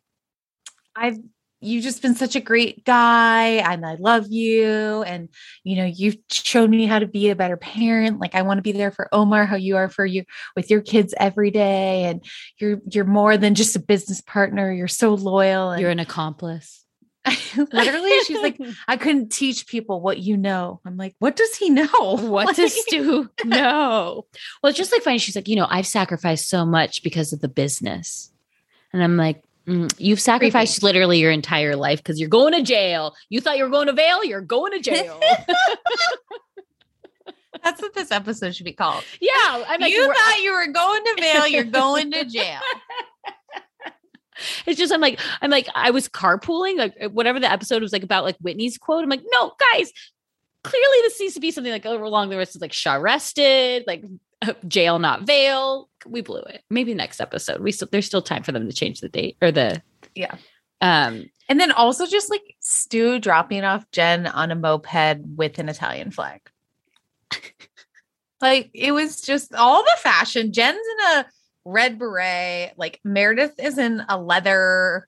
I've 0.96 1.18
you've 1.62 1.84
just 1.84 2.02
been 2.02 2.16
such 2.16 2.36
a 2.36 2.42
great 2.42 2.84
guy, 2.84 3.48
and 3.48 3.86
I 3.86 3.96
love 3.96 4.28
you. 4.30 5.04
And 5.04 5.30
you 5.64 5.78
know, 5.78 5.86
you've 5.86 6.18
shown 6.30 6.70
me 6.70 6.86
how 6.86 7.00
to 7.00 7.08
be 7.08 7.30
a 7.30 7.36
better 7.36 7.58
parent. 7.58 8.20
Like, 8.20 8.36
I 8.36 8.42
want 8.42 8.58
to 8.58 8.64
be 8.64 8.72
there 8.72 8.92
for 8.92 9.08
Omar, 9.14 9.46
how 9.46 9.56
you 9.56 9.78
are 9.78 9.90
for 9.90 10.06
you 10.06 10.26
with 10.56 10.70
your 10.70 10.82
kids 10.82 11.14
every 11.18 11.52
day. 11.52 12.06
And 12.06 12.24
you're 12.58 12.82
you're 12.90 13.06
more 13.06 13.38
than 13.38 13.56
just 13.56 13.76
a 13.76 13.80
business 13.80 14.22
partner. 14.22 14.72
You're 14.74 14.88
so 14.88 15.14
loyal. 15.14 15.72
And 15.72 15.82
You're 15.82 15.92
an 15.92 16.00
accomplice. 16.00 16.84
literally, 17.56 18.12
she's 18.26 18.42
like, 18.42 18.60
I 18.88 18.98
couldn't 18.98 19.30
teach 19.32 19.68
people 19.68 20.02
what 20.02 20.18
you 20.20 20.38
know. 20.38 20.80
I'm 20.86 20.98
like, 20.98 21.16
what 21.20 21.36
does 21.36 21.56
he 21.56 21.70
know? 21.70 21.88
What 21.92 22.48
Like- 22.48 22.56
does 22.56 22.74
Stu 22.88 23.30
know? 23.46 24.26
Well, 24.62 24.70
it's 24.70 24.78
just 24.78 24.92
like 24.92 25.02
funny. 25.04 25.18
She's 25.20 25.36
like, 25.36 25.48
you 25.48 25.56
know, 25.56 25.68
I've 25.70 25.88
sacrificed 25.88 26.50
so 26.50 26.66
much 26.66 27.04
because 27.04 27.32
of 27.34 27.42
the 27.42 27.48
business. 27.48 28.32
And 28.94 29.04
I'm 29.04 29.18
like, 29.18 29.44
mm, 29.68 29.94
you've 29.98 30.20
sacrificed 30.20 30.82
literally 30.84 31.20
your 31.20 31.32
entire 31.32 31.76
life 31.76 32.00
because 32.00 32.20
you're 32.20 32.28
going 32.30 32.54
to 32.54 32.64
jail. 32.64 33.16
You 33.30 33.40
thought 33.40 33.58
you 33.58 33.64
were 33.66 33.70
going 33.70 33.88
to 33.88 33.94
Vail, 33.94 34.24
you're 34.26 34.42
going 34.42 34.72
to 34.74 34.80
jail. 34.80 35.20
That's 37.64 37.80
what 37.82 37.94
this 37.94 38.12
episode 38.12 38.56
should 38.56 38.66
be 38.66 38.74
called. 38.74 39.04
yeah. 39.22 39.64
I'm 39.68 39.80
like, 39.80 39.92
you 39.92 40.12
thought 40.12 40.42
you 40.42 40.52
were 40.54 40.68
going 40.72 41.04
to 41.04 41.16
Vail, 41.20 41.48
you're 41.48 41.64
going 41.64 42.12
to 42.12 42.26
jail. 42.26 42.60
It's 44.66 44.80
just, 44.80 44.94
I'm 44.94 45.02
like, 45.02 45.20
I'm 45.42 45.50
like, 45.50 45.68
I 45.76 45.92
was 45.92 46.08
carpooling, 46.08 46.78
like 46.78 46.96
uh, 47.02 47.10
whatever 47.10 47.40
the 47.40 47.52
episode 47.52 47.82
was 47.82 47.92
like 47.94 48.04
about 48.04 48.24
like 48.24 48.38
Whitney's 48.38 48.78
quote. 48.78 49.04
I'm 49.04 49.10
like, 49.10 49.24
no, 49.32 49.54
guys, 49.74 49.92
clearly 50.64 50.98
this 51.02 51.20
needs 51.20 51.34
to 51.34 51.40
be 51.40 51.52
something 51.52 51.72
like 51.72 51.86
over 51.86 52.04
along 52.04 52.30
the 52.30 52.38
rest 52.38 52.56
of 52.56 52.62
like 52.62 52.74
Shah 52.74 52.96
arrested, 52.98 53.84
like 53.88 54.04
jail, 54.68 55.00
not 55.00 55.24
Vail. 55.24 55.90
We 56.06 56.22
blew 56.22 56.42
it. 56.42 56.64
Maybe 56.70 56.94
next 56.94 57.22
episode. 57.22 57.62
We 57.62 57.72
still 57.72 57.88
there's 57.92 58.06
still 58.06 58.22
time 58.22 58.44
for 58.44 58.52
them 58.52 58.68
to 58.68 58.76
change 58.76 59.00
the 59.00 59.10
date 59.10 59.38
or 59.42 59.52
the 59.52 59.82
Yeah. 60.16 60.36
um 60.82 61.26
And 61.50 61.60
then 61.60 61.72
also 61.72 62.06
just 62.06 62.30
like 62.30 62.44
Stu 62.60 63.20
dropping 63.20 63.64
off 63.64 63.90
Jen 63.92 64.28
on 64.28 64.52
a 64.52 64.56
moped 64.56 65.20
with 65.36 65.60
an 65.60 65.70
Italian 65.70 66.12
flag. 66.12 66.42
like 68.42 68.72
it 68.74 68.92
was 68.92 69.22
just 69.22 69.54
all 69.54 69.84
the 69.84 69.98
fashion. 70.00 70.54
Jen's 70.54 70.76
in 70.78 71.20
a 71.20 71.26
red 71.66 72.00
beret. 72.00 72.74
Like 72.78 73.00
Meredith 73.04 73.60
is 73.60 73.78
in 73.78 74.04
a 74.10 74.18
leather. 74.20 75.08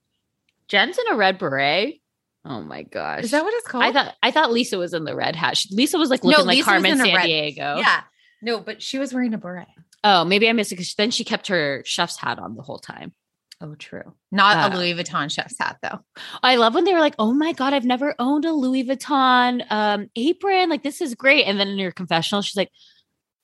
Jen's 0.68 0.98
in 0.98 1.04
a 1.12 1.16
red 1.16 1.38
beret. 1.38 2.00
Oh 2.44 2.60
my 2.62 2.82
gosh. 2.82 3.24
Is 3.24 3.30
that 3.30 3.42
what 3.44 3.54
it's 3.54 3.66
called? 3.66 3.84
I 3.84 3.92
thought 3.92 4.14
I 4.22 4.30
thought 4.30 4.52
Lisa 4.52 4.76
was 4.78 4.92
in 4.94 5.04
the 5.04 5.14
red 5.16 5.34
hat. 5.36 5.56
She- 5.56 5.74
Lisa 5.74 5.98
was 5.98 6.10
like 6.10 6.22
No, 6.22 6.30
looking 6.30 6.46
like 6.46 6.56
Lisa 6.56 6.64
Carmen 6.70 6.98
San 6.98 7.14
red- 7.14 7.24
Diego. 7.26 7.76
Yeah. 7.78 8.02
No, 8.42 8.60
but 8.60 8.82
she 8.82 8.98
was 8.98 9.12
wearing 9.14 9.32
a 9.34 9.38
beret. 9.38 9.66
Oh, 10.02 10.24
maybe 10.24 10.48
I 10.48 10.52
missed 10.52 10.70
it 10.70 10.74
because 10.76 10.94
then 10.94 11.10
she 11.10 11.24
kept 11.24 11.46
her 11.48 11.82
chef's 11.86 12.18
hat 12.18 12.38
on 12.38 12.56
the 12.56 12.62
whole 12.62 12.78
time. 12.78 13.14
Oh, 13.60 13.74
true. 13.76 14.14
Not 14.30 14.72
Uh, 14.72 14.74
a 14.74 14.78
Louis 14.78 14.92
Vuitton 14.92 15.30
chef's 15.32 15.58
hat 15.58 15.78
though. 15.82 16.00
I 16.42 16.56
love 16.56 16.74
when 16.74 16.84
they 16.84 16.92
were 16.92 17.00
like, 17.00 17.14
"Oh 17.18 17.32
my 17.32 17.52
god, 17.54 17.72
I've 17.72 17.84
never 17.86 18.14
owned 18.18 18.44
a 18.44 18.52
Louis 18.52 18.84
Vuitton 18.84 19.64
um, 19.70 20.10
apron. 20.16 20.68
Like 20.68 20.82
this 20.82 21.00
is 21.00 21.14
great." 21.14 21.44
And 21.44 21.58
then 21.58 21.68
in 21.68 21.78
her 21.78 21.92
confessional, 21.92 22.42
she's 22.42 22.56
like, 22.56 22.70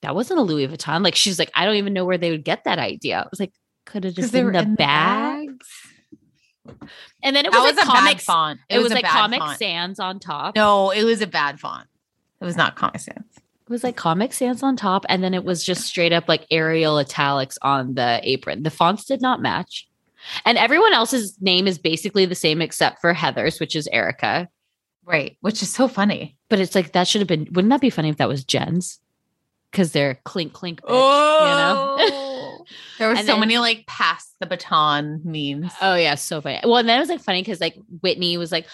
"That 0.02 0.14
wasn't 0.14 0.40
a 0.40 0.42
Louis 0.42 0.68
Vuitton." 0.68 1.02
Like 1.04 1.14
she's 1.14 1.38
like, 1.38 1.50
"I 1.54 1.64
don't 1.64 1.76
even 1.76 1.92
know 1.92 2.04
where 2.04 2.18
they 2.18 2.30
would 2.30 2.44
get 2.44 2.64
that 2.64 2.78
idea." 2.78 3.20
I 3.20 3.26
was 3.30 3.40
like, 3.40 3.52
"Could 3.86 4.04
have 4.04 4.14
'Cause 4.14 4.24
just 4.24 4.32
they 4.32 4.42
been 4.42 4.52
the 4.52 4.58
in 4.60 4.70
the 4.70 4.76
bags." 4.76 5.68
And 7.22 7.34
then 7.34 7.44
it 7.44 7.52
was, 7.52 7.60
was 7.60 7.76
like 7.76 7.84
a 7.84 7.88
bad 7.88 7.96
Comic 7.96 8.20
font. 8.20 8.60
It, 8.68 8.78
was, 8.78 8.92
a 8.92 8.94
like 8.94 9.04
Comic 9.04 9.40
font. 9.40 9.58
Sans 9.58 9.98
on 9.98 10.20
top. 10.20 10.54
No, 10.54 10.90
it 10.90 11.04
was 11.04 11.20
a 11.20 11.26
bad 11.26 11.58
font. 11.58 11.88
It 12.40 12.44
was 12.44 12.56
not 12.56 12.76
Comic 12.76 13.00
Sans. 13.00 13.24
It 13.36 13.68
was 13.68 13.84
like 13.84 13.96
Comic 13.96 14.32
Sans 14.32 14.62
on 14.62 14.76
top, 14.76 15.04
and 15.08 15.22
then 15.22 15.34
it 15.34 15.44
was 15.44 15.64
just 15.64 15.82
straight 15.82 16.12
up 16.12 16.28
like 16.28 16.46
Arial 16.50 16.98
italics 16.98 17.58
on 17.62 17.94
the 17.94 18.20
apron. 18.22 18.62
The 18.62 18.70
fonts 18.70 19.04
did 19.04 19.20
not 19.20 19.40
match. 19.40 19.86
And 20.44 20.58
everyone 20.58 20.92
else's 20.92 21.36
name 21.40 21.66
is 21.66 21.78
basically 21.78 22.26
the 22.26 22.34
same 22.34 22.60
except 22.60 23.00
for 23.00 23.12
Heather's, 23.12 23.58
which 23.58 23.74
is 23.74 23.88
Erica. 23.92 24.48
Right. 25.04 25.36
Which 25.40 25.62
is 25.62 25.72
so 25.72 25.88
funny. 25.88 26.36
But 26.48 26.60
it's 26.60 26.74
like 26.74 26.92
that 26.92 27.08
should 27.08 27.20
have 27.20 27.28
been 27.28 27.48
wouldn't 27.52 27.70
that 27.70 27.80
be 27.80 27.90
funny 27.90 28.10
if 28.10 28.18
that 28.18 28.28
was 28.28 28.44
Jen's? 28.44 28.99
Because 29.70 29.92
they're 29.92 30.16
clink 30.24 30.52
clink 30.52 30.80
bitch, 30.80 30.86
Oh. 30.88 31.96
you 32.00 32.10
know? 32.10 32.16
Oh. 32.16 32.64
There 32.98 33.08
was 33.08 33.18
And 33.18 33.26
so 33.26 33.32
then- 33.32 33.40
many 33.40 33.58
like 33.58 33.86
pass 33.86 34.34
the 34.38 34.46
baton 34.46 35.22
memes. 35.24 35.72
oh 35.80 35.94
yeah, 35.94 36.14
so 36.14 36.40
funny. 36.40 36.60
Well, 36.62 36.76
and 36.76 36.88
then 36.88 36.98
it 36.98 37.00
was 37.00 37.08
like 37.08 37.20
funny 37.20 37.40
because 37.42 37.60
like 37.60 37.74
Whitney 38.02 38.36
was 38.36 38.52
like, 38.52 38.66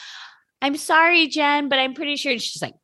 I'm 0.61 0.77
sorry, 0.77 1.29
Jen, 1.29 1.69
but 1.69 1.79
I'm 1.79 1.95
pretty 1.95 2.17
sure 2.17 2.33
and 2.33 2.43
she's 2.43 2.61
like, 2.61 2.75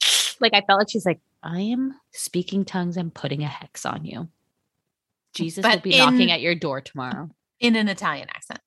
like 0.40 0.54
I 0.54 0.62
felt 0.66 0.78
like 0.78 0.88
she's 0.90 1.04
like, 1.04 1.20
I 1.42 1.60
am 1.60 1.94
speaking 2.12 2.64
tongues 2.64 2.96
and 2.96 3.12
putting 3.12 3.42
a 3.42 3.48
hex 3.48 3.84
on 3.84 4.04
you. 4.04 4.28
Jesus 5.34 5.64
will 5.64 5.70
But 5.72 5.82
be 5.82 5.98
knocking 5.98 6.30
at 6.30 6.40
your 6.40 6.54
door 6.54 6.80
tomorrow. 6.80 7.28
in 7.60 7.76
an 7.76 7.88
Italian 7.88 8.28
accent. 8.30 8.60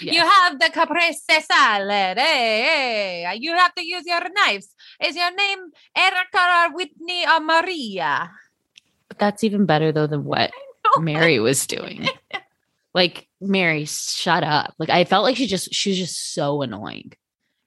Yes. 0.00 0.14
You 0.14 0.20
have 0.28 0.58
the 0.58 0.70
caprese 0.70 1.40
salad. 1.42 2.18
Hey, 2.18 3.24
hey, 3.24 3.36
you 3.40 3.52
have 3.56 3.74
to 3.76 3.86
use 3.86 4.02
your 4.04 4.20
knives. 4.34 4.74
Is 5.04 5.16
your 5.16 5.34
name 5.34 5.58
Erica, 5.96 6.38
or 6.70 6.74
Whitney, 6.74 7.24
or 7.26 7.40
Maria? 7.40 8.30
But 9.08 9.18
that's 9.18 9.44
even 9.44 9.66
better 9.66 9.92
though 9.92 10.06
than 10.06 10.24
what 10.24 10.50
Mary 10.98 11.38
was 11.38 11.66
doing. 11.66 12.08
like 12.94 13.28
Mary, 13.40 13.84
shut 13.84 14.42
up. 14.42 14.74
Like 14.78 14.90
I 14.90 15.04
felt 15.04 15.24
like 15.24 15.36
she 15.36 15.46
just 15.46 15.72
she 15.74 15.90
was 15.90 15.98
just 15.98 16.34
so 16.34 16.62
annoying. 16.62 17.12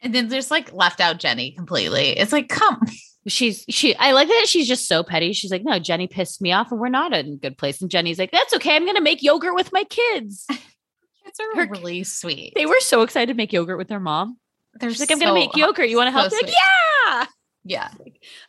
And 0.02 0.16
then 0.16 0.30
there's 0.30 0.50
like 0.52 0.72
left 0.74 1.02
out 1.02 1.20
Jenny 1.20 1.52
completely. 1.52 2.18
It's 2.18 2.32
like, 2.32 2.50
come. 2.50 2.82
She's 3.28 3.66
she 3.70 3.94
I 3.98 4.14
like 4.14 4.30
that 4.30 4.46
she's 4.48 4.68
just 4.68 4.88
so 4.88 5.04
petty. 5.04 5.34
She's 5.34 5.52
like, 5.52 5.64
no, 5.66 5.78
Jenny 5.78 6.08
pissed 6.08 6.42
me 6.42 6.54
off 6.54 6.72
and 6.72 6.80
we're 6.80 6.88
not 6.88 7.14
in 7.14 7.34
a 7.34 7.36
good 7.36 7.58
place. 7.58 7.82
And 7.82 7.92
Jenny's 7.92 8.18
like, 8.18 8.32
that's 8.32 8.54
okay. 8.56 8.76
I'm 8.76 8.86
gonna 8.86 9.02
make 9.02 9.22
yogurt 9.22 9.54
with 9.54 9.74
my 9.74 9.84
kids. 9.84 10.48
Kids 11.26 11.40
are 11.42 11.56
Her- 11.66 11.68
really 11.70 12.04
sweet. 12.06 12.54
They 12.56 12.66
were 12.66 12.80
so 12.80 13.02
excited 13.02 13.28
to 13.34 13.38
make 13.38 13.52
yogurt 13.54 13.78
with 13.78 13.90
their 13.90 14.00
mom. 14.00 14.38
They're 14.76 14.90
She's 14.90 15.00
like, 15.00 15.12
I'm 15.12 15.20
gonna 15.20 15.34
make 15.34 15.56
yogurt. 15.56 15.90
You 15.90 15.98
want 15.98 16.08
to 16.08 16.12
help? 16.20 16.32
so 16.32 16.38
like, 16.38 16.52
yeah. 16.52 17.26
Yeah. 17.66 17.90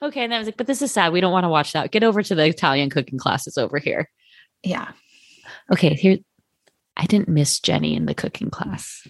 Okay. 0.03 0.25
And 0.25 0.35
I 0.35 0.39
was 0.39 0.47
like, 0.47 0.57
but 0.57 0.67
this 0.67 0.83
is 0.83 0.93
sad. 0.93 1.13
We 1.13 1.21
don't 1.21 1.33
want 1.33 1.45
to 1.45 1.49
watch 1.49 1.73
that. 1.73 1.91
Get 1.91 2.05
over 2.05 2.23
to 2.23 2.35
the 2.35 2.47
Italian 2.47 2.91
cooking 2.91 3.19
classes 3.19 3.59
over 3.59 3.79
here. 3.79 4.09
Yeah. 4.63 4.93
Okay. 5.73 5.95
Here, 5.95 6.19
I 6.97 7.07
didn't 7.07 7.29
miss 7.29 7.61
Jenny 7.61 7.97
in 7.97 8.07
the 8.07 8.15
cooking 8.15 8.51
class. 8.51 9.07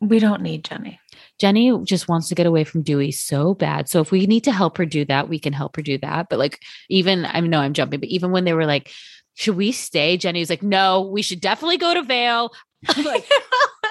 We 0.00 0.18
don't 0.20 0.42
need 0.42 0.64
Jenny. 0.64 1.00
Jenny 1.38 1.76
just 1.84 2.08
wants 2.08 2.28
to 2.28 2.34
get 2.34 2.46
away 2.46 2.64
from 2.64 2.82
Dewey 2.82 3.10
so 3.10 3.52
bad. 3.52 3.88
So 3.88 4.00
if 4.00 4.10
we 4.10 4.26
need 4.26 4.44
to 4.44 4.52
help 4.52 4.78
her 4.78 4.86
do 4.86 5.04
that, 5.06 5.28
we 5.28 5.38
can 5.38 5.52
help 5.52 5.76
her 5.76 5.82
do 5.82 5.98
that. 5.98 6.28
But 6.30 6.38
like, 6.38 6.60
even 6.88 7.26
I 7.26 7.40
know 7.40 7.60
I'm 7.60 7.74
jumping, 7.74 8.00
but 8.00 8.08
even 8.08 8.30
when 8.30 8.44
they 8.44 8.54
were 8.54 8.64
like, 8.64 8.90
should 9.34 9.56
we 9.56 9.72
stay? 9.72 10.16
Jenny 10.16 10.40
was 10.40 10.48
like, 10.48 10.62
no, 10.62 11.02
we 11.02 11.20
should 11.20 11.40
definitely 11.40 11.76
go 11.76 11.92
to 11.92 12.02
Vail. 12.02 12.52
like, 13.04 13.28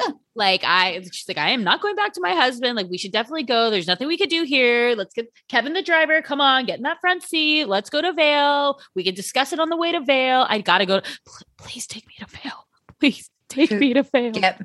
like 0.35 0.63
I, 0.65 1.01
she's 1.11 1.27
like, 1.27 1.37
I 1.37 1.49
am 1.51 1.63
not 1.63 1.81
going 1.81 1.95
back 1.95 2.13
to 2.13 2.21
my 2.21 2.33
husband. 2.33 2.75
Like, 2.75 2.89
we 2.89 2.97
should 2.97 3.11
definitely 3.11 3.43
go. 3.43 3.69
There's 3.69 3.87
nothing 3.87 4.07
we 4.07 4.17
could 4.17 4.29
do 4.29 4.43
here. 4.43 4.93
Let's 4.95 5.13
get 5.13 5.31
Kevin, 5.47 5.73
the 5.73 5.81
driver. 5.81 6.21
Come 6.21 6.41
on, 6.41 6.65
get 6.65 6.77
in 6.77 6.83
that 6.83 6.99
front 7.01 7.23
seat. 7.23 7.65
Let's 7.65 7.89
go 7.89 8.01
to 8.01 8.11
Vail. 8.13 8.79
We 8.95 9.03
can 9.03 9.15
discuss 9.15 9.53
it 9.53 9.59
on 9.59 9.69
the 9.69 9.77
way 9.77 9.91
to 9.93 10.01
Vail. 10.01 10.45
I 10.49 10.59
gotta 10.61 10.85
go. 10.85 11.01
Pl- 11.01 11.47
Please 11.57 11.87
take 11.87 12.05
me 12.07 12.13
to 12.19 12.25
Vail. 12.27 12.67
Please 12.99 13.29
take 13.49 13.71
me 13.71 13.93
to 13.93 14.03
Vail. 14.03 14.31
Yep. 14.35 14.63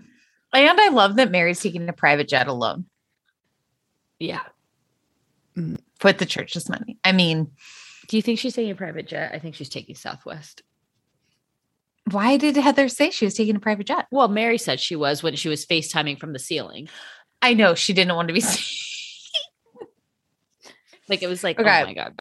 And 0.53 0.81
I 0.81 0.89
love 0.89 1.17
that 1.17 1.31
Mary's 1.31 1.61
taking 1.61 1.89
a 1.89 1.93
private 1.93 2.27
jet 2.29 2.49
alone 2.49 2.87
Yeah. 4.19 4.43
Mm, 5.57 5.79
with 6.03 6.19
the 6.19 6.27
church's 6.27 6.69
money. 6.69 6.99
I 7.05 7.13
mean, 7.13 7.53
Do 8.09 8.17
you 8.17 8.23
think 8.23 8.41
she's 8.41 8.55
taking 8.55 8.73
a 8.73 8.75
private 8.75 9.07
jet? 9.07 9.31
I 9.33 9.39
think 9.39 9.55
she's 9.55 9.69
taking 9.69 9.95
Southwest. 9.95 10.63
Why 12.11 12.37
did 12.37 12.57
Heather 12.57 12.89
say 12.89 13.11
she 13.11 13.25
was 13.25 13.35
taking 13.35 13.57
a 13.57 13.61
private 13.61 13.87
jet? 13.87 14.07
Well, 14.11 14.29
Mary 14.29 14.59
said 14.59 14.81
she 14.81 14.97
was 14.97 15.23
when 15.23 15.37
she 15.37 15.49
was 15.49 15.67
FaceTiming 15.67 16.19
from 16.19 16.33
the 16.33 16.39
ceiling. 16.39 16.89
I 17.43 17.55
know 17.55 17.75
she 17.75 17.93
didn't 17.93 18.15
want 18.17 18.29
to 18.29 18.35
be 18.35 18.41
seen. 18.41 19.87
Like 21.09 21.23
it 21.23 21.29
was 21.29 21.43
like, 21.43 21.59
oh 21.59 21.63
Okay. 21.63 21.83
oh 21.83 21.87
my 21.87 21.95
God. 21.95 22.19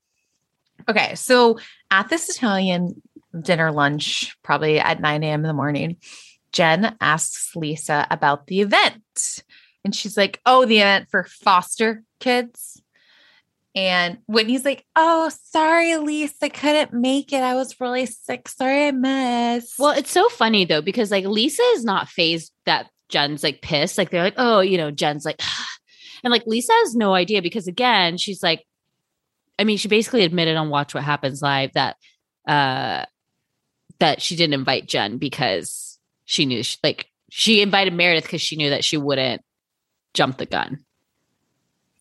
Okay, 0.89 1.15
so 1.15 1.59
at 1.91 2.09
this 2.09 2.29
Italian 2.29 3.01
dinner 3.41 3.71
lunch, 3.71 4.35
probably 4.43 4.79
at 4.79 4.99
9 5.01 5.23
a.m. 5.23 5.41
in 5.41 5.47
the 5.47 5.53
morning, 5.53 5.97
Jen 6.51 6.95
asks 6.99 7.55
Lisa 7.55 8.07
about 8.09 8.47
the 8.47 8.61
event. 8.61 9.43
And 9.85 9.93
she's 9.93 10.17
like, 10.17 10.41
Oh, 10.45 10.65
the 10.65 10.79
event 10.79 11.09
for 11.11 11.23
foster 11.25 12.03
kids. 12.19 12.81
And 13.75 14.17
Whitney's 14.27 14.65
like, 14.65 14.85
Oh, 14.95 15.29
sorry, 15.45 15.95
Lisa, 15.97 16.33
I 16.45 16.49
couldn't 16.49 16.93
make 16.93 17.31
it. 17.31 17.43
I 17.43 17.55
was 17.55 17.79
really 17.79 18.05
sick. 18.05 18.47
Sorry 18.47 18.87
I 18.87 18.91
missed. 18.91 19.75
Well, 19.77 19.97
it's 19.97 20.11
so 20.11 20.27
funny 20.29 20.65
though, 20.65 20.81
because 20.81 21.11
like 21.11 21.25
Lisa 21.25 21.63
is 21.73 21.85
not 21.85 22.09
phased 22.09 22.51
that 22.65 22.89
Jen's 23.09 23.43
like 23.43 23.61
pissed. 23.61 23.97
Like 23.97 24.09
they're 24.09 24.23
like, 24.23 24.35
oh, 24.37 24.59
you 24.61 24.77
know, 24.77 24.91
Jen's 24.91 25.25
like, 25.25 25.41
and 26.23 26.31
like 26.31 26.43
Lisa 26.45 26.73
has 26.73 26.95
no 26.95 27.13
idea 27.13 27.41
because 27.41 27.67
again, 27.67 28.17
she's 28.17 28.41
like, 28.41 28.65
I 29.57 29.65
mean, 29.65 29.77
she 29.77 29.87
basically 29.87 30.23
admitted 30.23 30.55
on 30.55 30.69
Watch 30.69 30.93
What 30.93 31.03
Happens 31.03 31.41
Live 31.41 31.73
that 31.73 31.97
uh 32.47 33.05
that 33.99 34.21
she 34.21 34.35
didn't 34.35 34.53
invite 34.53 34.87
Jen 34.87 35.17
because 35.17 35.99
she 36.25 36.45
knew 36.45 36.63
she, 36.63 36.77
like 36.83 37.07
she 37.29 37.61
invited 37.61 37.93
Meredith 37.93 38.23
because 38.23 38.41
she 38.41 38.55
knew 38.55 38.69
that 38.71 38.83
she 38.83 38.97
wouldn't 38.97 39.41
jump 40.13 40.37
the 40.37 40.45
gun. 40.45 40.85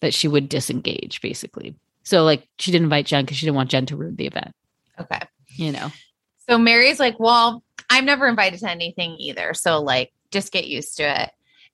That 0.01 0.15
she 0.15 0.29
would 0.29 0.49
disengage, 0.49 1.21
basically. 1.21 1.75
So 2.05 2.25
like 2.25 2.47
she 2.59 2.71
didn't 2.71 2.85
invite 2.85 3.07
Jen 3.07 3.25
because 3.25 3.37
she 3.37 3.47
didn't 3.47 3.57
want 3.57 3.71
Jen 3.71 3.87
to 3.87 3.97
ruin 3.97 4.17
the 4.17 4.27
event, 4.27 4.53
okay. 5.01 5.21
you 5.49 5.73
know. 5.73 5.91
So 6.49 6.57
Mary's 6.57 6.99
like, 6.99 7.19
Well, 7.19 7.63
I'm 7.91 8.05
never 8.05 8.27
invited 8.27 8.61
to 8.61 8.71
anything 8.71 9.17
either. 9.19 9.55
So, 9.55 9.81
like, 9.83 10.13
just 10.31 10.53
get 10.53 10.67
used 10.67 10.97
to 10.99 11.23
it. 11.23 11.31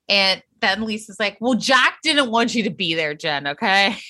And 0.07 0.43
then 0.61 0.83
Lisa's 0.83 1.19
like, 1.19 1.37
Well, 1.39 1.53
Jack 1.53 1.99
didn't 2.03 2.31
want 2.31 2.55
you 2.55 2.63
to 2.63 2.69
be 2.69 2.95
there, 2.95 3.13
Jen. 3.13 3.47
Okay. 3.47 3.97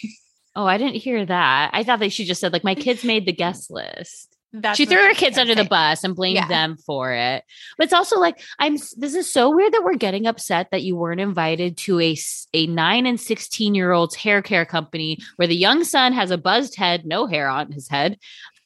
Oh, 0.57 0.65
I 0.65 0.77
didn't 0.77 0.95
hear 0.95 1.25
that. 1.25 1.71
I 1.73 1.83
thought 1.83 1.99
that 1.99 2.13
she 2.13 2.23
just 2.23 2.39
said 2.39 2.53
like 2.53 2.63
my 2.63 2.75
kids 2.75 3.03
made 3.03 3.25
the 3.25 3.33
guest 3.33 3.69
list. 3.69 4.34
That's 4.61 4.77
she 4.77 4.85
threw 4.85 4.97
her 5.07 5.13
kids 5.13 5.37
under 5.37 5.55
the 5.55 5.65
bus 5.65 6.03
and 6.03 6.15
blamed 6.15 6.35
Yeah. 6.37 6.47
them 6.47 6.77
for 6.77 7.11
it. 7.13 7.43
But 7.77 7.85
it's 7.85 7.93
also 7.93 8.19
like 8.19 8.41
I'm. 8.59 8.75
This 8.97 9.15
is 9.15 9.31
so 9.31 9.55
weird 9.55 9.73
that 9.73 9.83
we're 9.83 9.95
getting 9.95 10.27
upset 10.27 10.69
that 10.71 10.83
you 10.83 10.95
weren't 10.95 11.19
invited 11.21 11.77
to 11.77 11.99
a 11.99 12.15
a 12.53 12.67
nine 12.67 13.05
and 13.05 13.19
sixteen 13.19 13.75
year 13.75 13.91
old's 13.91 14.15
hair 14.15 14.41
care 14.41 14.65
company 14.65 15.17
where 15.35 15.47
the 15.47 15.55
young 15.55 15.83
son 15.83 16.13
has 16.13 16.31
a 16.31 16.37
buzzed 16.37 16.75
head, 16.75 17.05
no 17.05 17.27
hair 17.27 17.47
on 17.47 17.71
his 17.71 17.87
head. 17.89 18.17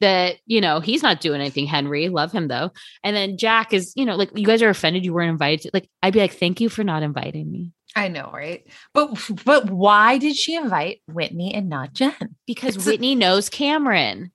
That 0.02 0.38
you 0.45 0.61
know 0.61 0.80
he's 0.80 1.03
not 1.03 1.20
doing 1.20 1.41
anything. 1.41 1.66
Henry, 1.66 2.07
love 2.07 2.32
him 2.32 2.48
though. 2.48 2.72
And 3.03 3.16
then 3.16 3.38
Jack 3.38 3.74
is 3.74 3.91
you 3.95 4.06
know 4.06 4.16
like 4.16 4.30
you 4.38 4.45
guys 4.45 4.61
are 4.61 4.70
offended 4.70 5.03
you 5.03 5.14
weren't 5.14 5.32
invited. 5.32 5.64
To, 5.64 5.72
like 5.74 5.90
I'd 6.02 6.14
be 6.14 6.20
like, 6.20 6.34
thank 6.34 6.61
you 6.61 6.70
for 6.70 6.84
not 6.84 7.03
inviting 7.03 7.52
me 7.52 7.72
I 7.95 8.07
know, 8.07 8.30
right? 8.32 8.66
But 8.94 9.18
but 9.44 9.70
why 9.70 10.20
did 10.20 10.36
she 10.36 10.56
invite 10.56 11.02
Whitney 11.07 11.53
and 11.53 11.68
not 11.70 11.94
Jen? 11.94 12.14
because 12.48 12.76
It's 12.78 12.86
a- 12.88 12.90
Whitney 12.91 13.16
knows 13.16 13.49
Cameron. 13.49 14.32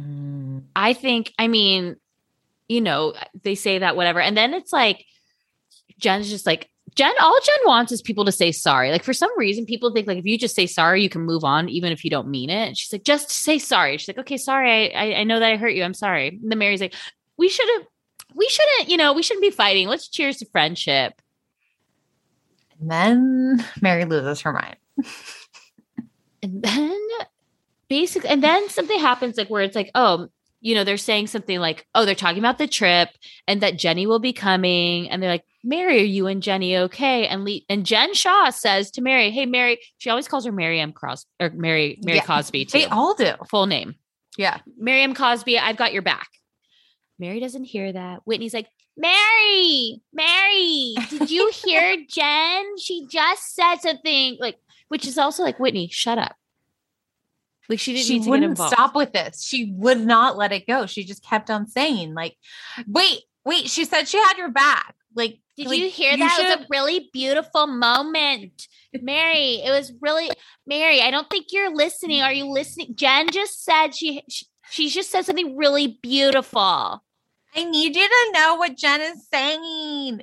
Mm, 0.00 0.62
I 0.74 0.92
think, 0.92 1.32
I 1.38 1.48
mean, 1.48 1.96
you 2.68 2.80
know, 2.80 3.14
they 3.42 3.54
say 3.54 3.78
that, 3.78 3.96
whatever. 3.96 4.20
And 4.20 4.36
then 4.36 4.54
it's 4.54 4.72
like, 4.72 5.04
Jen's 5.98 6.30
just 6.30 6.46
like, 6.46 6.70
Jen, 6.94 7.12
all 7.20 7.38
Jen 7.44 7.58
wants 7.66 7.92
is 7.92 8.02
people 8.02 8.24
to 8.24 8.32
say 8.32 8.50
sorry. 8.50 8.90
Like 8.90 9.04
for 9.04 9.12
some 9.12 9.30
reason, 9.38 9.64
people 9.64 9.92
think 9.92 10.06
like 10.06 10.18
if 10.18 10.24
you 10.24 10.36
just 10.36 10.56
say 10.56 10.66
sorry, 10.66 11.02
you 11.02 11.08
can 11.08 11.22
move 11.22 11.44
on, 11.44 11.68
even 11.68 11.92
if 11.92 12.04
you 12.04 12.10
don't 12.10 12.28
mean 12.28 12.50
it. 12.50 12.68
And 12.68 12.76
she's 12.76 12.92
like, 12.92 13.04
just 13.04 13.30
say 13.30 13.58
sorry. 13.58 13.96
She's 13.96 14.08
like, 14.08 14.18
okay, 14.18 14.36
sorry. 14.36 14.94
I, 14.94 15.04
I, 15.04 15.14
I 15.20 15.24
know 15.24 15.38
that 15.38 15.52
I 15.52 15.56
hurt 15.56 15.74
you. 15.74 15.84
I'm 15.84 15.94
sorry. 15.94 16.28
And 16.28 16.50
then 16.50 16.58
Mary's 16.58 16.80
like, 16.80 16.94
we 17.36 17.48
should 17.48 17.68
have, 17.74 17.86
we 18.34 18.48
shouldn't, 18.48 18.88
you 18.88 18.96
know, 18.96 19.12
we 19.12 19.22
shouldn't 19.22 19.42
be 19.42 19.50
fighting. 19.50 19.88
Let's 19.88 20.08
cheers 20.08 20.38
to 20.38 20.46
friendship. 20.46 21.20
And 22.80 22.90
then 22.90 23.64
Mary 23.80 24.04
loses 24.04 24.40
her 24.40 24.52
mind. 24.52 24.76
And 26.42 26.62
then 26.62 27.00
basically, 27.90 28.30
and 28.30 28.42
then 28.42 28.70
something 28.70 28.98
happens 28.98 29.36
like 29.36 29.50
where 29.50 29.62
it's 29.62 29.76
like, 29.76 29.90
oh, 29.94 30.28
you 30.62 30.74
know, 30.74 30.84
they're 30.84 30.96
saying 30.96 31.26
something 31.26 31.58
like, 31.58 31.86
oh, 31.94 32.04
they're 32.04 32.14
talking 32.14 32.38
about 32.38 32.58
the 32.58 32.66
trip 32.66 33.08
and 33.48 33.60
that 33.62 33.78
Jenny 33.78 34.06
will 34.06 34.18
be 34.18 34.32
coming. 34.32 35.10
And 35.10 35.22
they're 35.22 35.30
like, 35.30 35.44
Mary, 35.64 36.00
are 36.00 36.04
you 36.04 36.26
and 36.26 36.42
Jenny 36.42 36.76
okay? 36.76 37.26
And 37.26 37.44
Lee 37.44 37.64
and 37.68 37.84
Jen 37.84 38.14
Shah 38.14 38.50
says 38.50 38.90
to 38.92 39.02
Mary, 39.02 39.30
Hey, 39.30 39.44
Mary, 39.46 39.78
she 39.98 40.08
always 40.10 40.28
calls 40.28 40.46
her 40.46 40.52
Mary 40.52 40.80
M. 40.80 40.92
Cross 40.92 41.26
or 41.40 41.50
Mary, 41.50 41.98
Mary 42.02 42.18
Yeah, 42.18 42.24
Cosby 42.24 42.66
too. 42.66 42.78
They 42.78 42.86
all 42.86 43.14
do. 43.14 43.32
full 43.50 43.66
name. 43.66 43.94
Yeah. 44.38 44.58
Miriam 44.78 45.14
Cosby, 45.14 45.58
I've 45.58 45.76
got 45.76 45.92
your 45.92 46.02
back. 46.02 46.28
Mary 47.18 47.40
doesn't 47.40 47.64
hear 47.64 47.92
that. 47.92 48.20
Whitney's 48.24 48.54
like, 48.54 48.68
Mary, 48.96 50.02
Mary, 50.12 50.94
did 51.08 51.30
you 51.30 51.50
hear 51.52 51.96
Jen? 52.08 52.78
She 52.78 53.06
just 53.10 53.54
said 53.54 53.76
something 53.76 54.36
like, 54.40 54.56
which 54.88 55.06
is 55.06 55.16
also 55.18 55.42
like, 55.42 55.58
Whitney, 55.58 55.88
shut 55.90 56.18
up. 56.18 56.36
Like 57.70 57.78
she 57.78 57.92
didn't 57.92 58.06
She 58.06 58.18
need 58.18 58.24
to 58.24 58.30
wouldn't 58.30 58.50
involved. 58.50 58.74
stop 58.74 58.94
with 58.96 59.12
this. 59.12 59.42
She 59.44 59.72
would 59.76 60.00
not 60.00 60.36
let 60.36 60.50
it 60.52 60.66
go. 60.66 60.86
She 60.86 61.04
just 61.04 61.22
kept 61.24 61.48
on 61.50 61.68
saying, 61.68 62.14
like, 62.14 62.36
wait, 62.86 63.20
wait, 63.44 63.68
she 63.68 63.84
said 63.84 64.08
she 64.08 64.18
had 64.18 64.36
your 64.36 64.50
back. 64.50 64.96
Like, 65.14 65.38
Did 65.56 65.68
like, 65.68 65.78
you 65.78 65.88
hear 65.88 66.16
that? 66.16 66.38
It 66.40 66.58
was 66.58 66.66
a 66.66 66.66
really 66.68 67.08
beautiful 67.12 67.68
moment. 67.68 68.66
Mary, 68.92 69.62
it 69.64 69.70
was 69.70 69.92
really 70.00 70.30
Mary. 70.66 71.00
I 71.00 71.12
don't 71.12 71.30
think 71.30 71.46
you're 71.50 71.72
listening. 71.74 72.22
Are 72.22 72.32
you 72.32 72.46
listening? 72.46 72.94
Jen 72.96 73.30
just 73.30 73.64
said 73.64 73.94
she, 73.94 74.24
she 74.28 74.46
she 74.70 74.88
just 74.88 75.10
said 75.10 75.24
something 75.24 75.56
really 75.56 75.98
beautiful. 76.02 76.60
I 76.60 77.64
need 77.64 77.94
you 77.96 78.08
to 78.08 78.30
know 78.32 78.56
what 78.56 78.76
Jen 78.76 79.00
is 79.00 79.26
saying. 79.32 80.22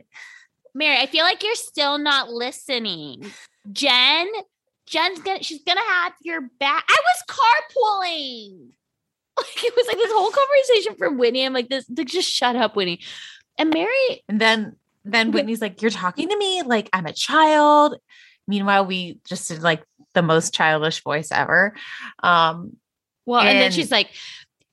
Mary, 0.74 0.98
I 0.98 1.06
feel 1.06 1.24
like 1.24 1.44
you're 1.44 1.56
still 1.56 1.98
not 1.98 2.30
listening. 2.30 3.26
Jen, 3.72 4.28
Jen's 4.88 5.20
gonna 5.20 5.44
she's 5.44 5.64
gonna 5.64 5.82
have 5.82 6.14
your 6.22 6.42
back. 6.60 6.86
I 6.88 6.98
was 7.04 7.36
carpooling. 7.38 8.70
Like 9.40 9.64
it 9.66 9.76
was 9.76 9.86
like 9.86 9.98
this 9.98 10.12
whole 10.12 10.32
conversation 10.32 10.96
from 10.96 11.20
Whitney. 11.20 11.46
I'm 11.46 11.54
like, 11.54 11.70
this 11.70 11.86
like, 11.96 12.08
just 12.08 12.28
shut 12.28 12.56
up, 12.56 12.76
Whitney. 12.76 13.02
And 13.60 13.72
Mary, 13.72 14.24
And 14.28 14.42
then 14.42 14.78
then 15.06 15.32
Whitney's 15.32 15.62
like, 15.62 15.80
You're 15.80 15.92
talking 15.92 16.28
to 16.30 16.38
me 16.38 16.64
like 16.64 16.90
I'm 16.92 17.06
a 17.06 17.14
child. 17.14 17.98
Meanwhile, 18.48 18.88
we 18.88 19.20
just 19.28 19.48
did 19.48 19.62
like 19.62 19.84
the 20.14 20.24
most 20.24 20.56
childish 20.56 21.04
voice 21.04 21.32
ever. 21.32 21.76
Um, 22.24 22.78
well, 23.28 23.42
and, 23.42 23.60
then 23.60 23.72
she's 23.72 23.92
like, 23.92 24.10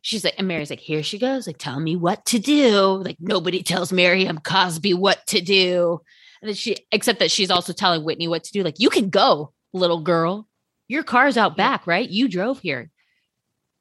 she's 0.01 0.23
like, 0.23 0.35
and 0.39 0.47
Mary's 0.47 0.70
like, 0.70 0.81
here 0.81 1.03
she 1.03 1.19
goes, 1.19 1.47
like, 1.47 1.59
tell 1.59 1.81
me 1.81 1.97
what 1.97 2.24
to 2.27 2.39
do. 2.39 3.03
Like 3.03 3.16
nobody 3.20 3.62
tells 3.62 3.93
Miriam 3.93 4.39
Cosby 4.39 4.95
what 4.95 5.27
to 5.28 5.41
do. 5.41 6.01
And 6.41 6.51
then 6.51 6.55
she, 6.55 6.77
except 6.93 7.20
that 7.20 7.31
she's 7.31 7.51
also 7.51 7.73
telling 7.73 8.05
Whitney 8.05 8.28
what 8.28 8.45
to 8.45 8.53
do. 8.53 8.62
Like, 8.62 8.78
you 8.78 8.91
can 8.91 9.09
go, 9.09 9.54
little 9.75 10.01
girl. 10.01 10.49
Your 10.89 11.03
car's 11.03 11.37
out 11.37 11.57
back, 11.57 11.87
right? 11.87 12.09
You 12.09 12.29
drove 12.29 12.61
here. 12.61 12.91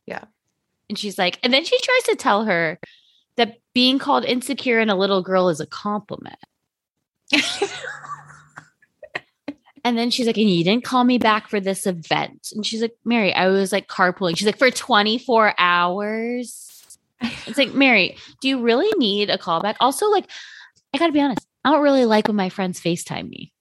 Yeah. 0.05 0.25
And 0.89 0.97
she's 0.97 1.17
like, 1.17 1.39
and 1.43 1.53
then 1.53 1.63
she 1.63 1.79
tries 1.79 2.03
to 2.03 2.15
tell 2.15 2.45
her 2.45 2.79
that 3.37 3.57
being 3.73 3.99
called 3.99 4.25
insecure 4.25 4.79
and 4.79 4.91
a 4.91 4.95
little 4.95 5.21
girl 5.21 5.49
is 5.49 5.59
a 5.59 5.65
compliment. 5.65 6.39
And 9.83 9.97
then 9.97 10.09
she's 10.09 10.27
like, 10.27 10.37
and 10.37 10.49
you 10.49 10.63
didn't 10.63 10.85
call 10.85 11.03
me 11.03 11.17
back 11.17 11.49
for 11.49 11.59
this 11.59 11.85
event. 11.85 12.49
And 12.53 12.65
she's 12.65 12.81
like, 12.81 12.95
Mary, 13.03 13.33
I 13.33 13.47
was 13.47 13.71
like 13.71 13.87
carpooling. 13.87 14.37
She's 14.37 14.45
like, 14.45 14.57
for 14.57 14.71
24 14.71 15.55
hours. 15.57 16.97
It's 17.21 17.57
like, 17.57 17.73
Mary, 17.73 18.17
do 18.41 18.47
you 18.47 18.61
really 18.61 18.89
need 18.97 19.29
a 19.29 19.37
callback? 19.37 19.75
Also, 19.79 20.09
like, 20.09 20.29
I 20.93 20.97
gotta 20.97 21.11
be 21.11 21.21
honest, 21.21 21.45
I 21.65 21.71
don't 21.71 21.81
really 21.81 22.05
like 22.05 22.27
when 22.27 22.35
my 22.35 22.49
friends 22.49 22.79
FaceTime 22.79 23.29
me. 23.29 23.51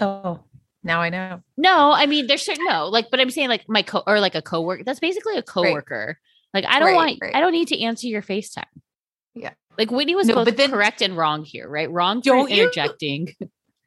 Oh, 0.00 0.40
now 0.84 1.00
I 1.00 1.08
know. 1.08 1.40
No, 1.56 1.90
I 1.92 2.06
mean 2.06 2.26
there's 2.28 2.42
certain 2.42 2.64
no, 2.68 2.86
like, 2.88 3.10
but 3.10 3.18
I'm 3.20 3.30
saying 3.30 3.48
like 3.48 3.68
my 3.68 3.82
co 3.82 4.02
or 4.06 4.20
like 4.20 4.34
a 4.36 4.42
coworker. 4.42 4.84
That's 4.84 5.00
basically 5.00 5.36
a 5.36 5.42
coworker. 5.42 6.18
Like 6.52 6.64
I 6.66 6.78
don't 6.78 6.88
Right, 6.88 6.94
want 6.94 7.18
right. 7.22 7.34
I 7.34 7.40
don't 7.40 7.52
need 7.52 7.68
to 7.68 7.80
answer 7.80 8.06
your 8.06 8.22
FaceTime. 8.22 8.62
Yeah. 9.34 9.54
Like 9.76 9.90
Whitney 9.90 10.14
was 10.14 10.28
No, 10.28 10.34
both 10.36 10.44
but 10.44 10.56
then- 10.56 10.70
correct 10.70 11.02
and 11.02 11.16
wrong 11.16 11.44
here, 11.44 11.68
right? 11.68 11.90
Wrong 11.90 12.20
for 12.20 12.26
Don't 12.30 12.50
you- 12.50 12.62
interjecting. 12.62 13.34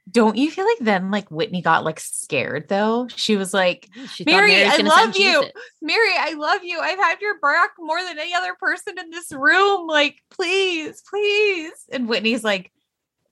Don't 0.10 0.38
you 0.38 0.49
feel 0.49 0.64
like 0.64 0.78
then 0.80 1.11
like 1.11 1.30
Whitney 1.30 1.61
got 1.61 1.84
like 1.84 1.99
scared 1.99 2.69
though? 2.69 3.10
She 3.14 3.36
was 3.36 3.53
like, 3.53 3.90
She 4.14 4.24
Mary, 4.24 4.52
Mary 4.52 4.64
was 4.64 4.80
I 4.80 4.84
love 4.84 5.18
you. 5.18 5.41
Jesus. 5.41 5.52
Mary, 5.82 6.11
I 6.18 6.32
love 6.34 6.64
you. 6.64 6.80
I've 6.80 6.98
had 6.98 7.19
your 7.19 7.38
back 7.41 7.72
more 7.78 8.02
than 8.02 8.18
any 8.18 8.34
other 8.34 8.56
person 8.57 8.98
in 8.98 9.10
this 9.10 9.34
room. 9.34 9.86
Like, 9.86 10.15
please, 10.30 11.03
please. 11.10 11.74
And 11.91 12.07
Whitney's 12.07 12.41
like, 12.44 12.72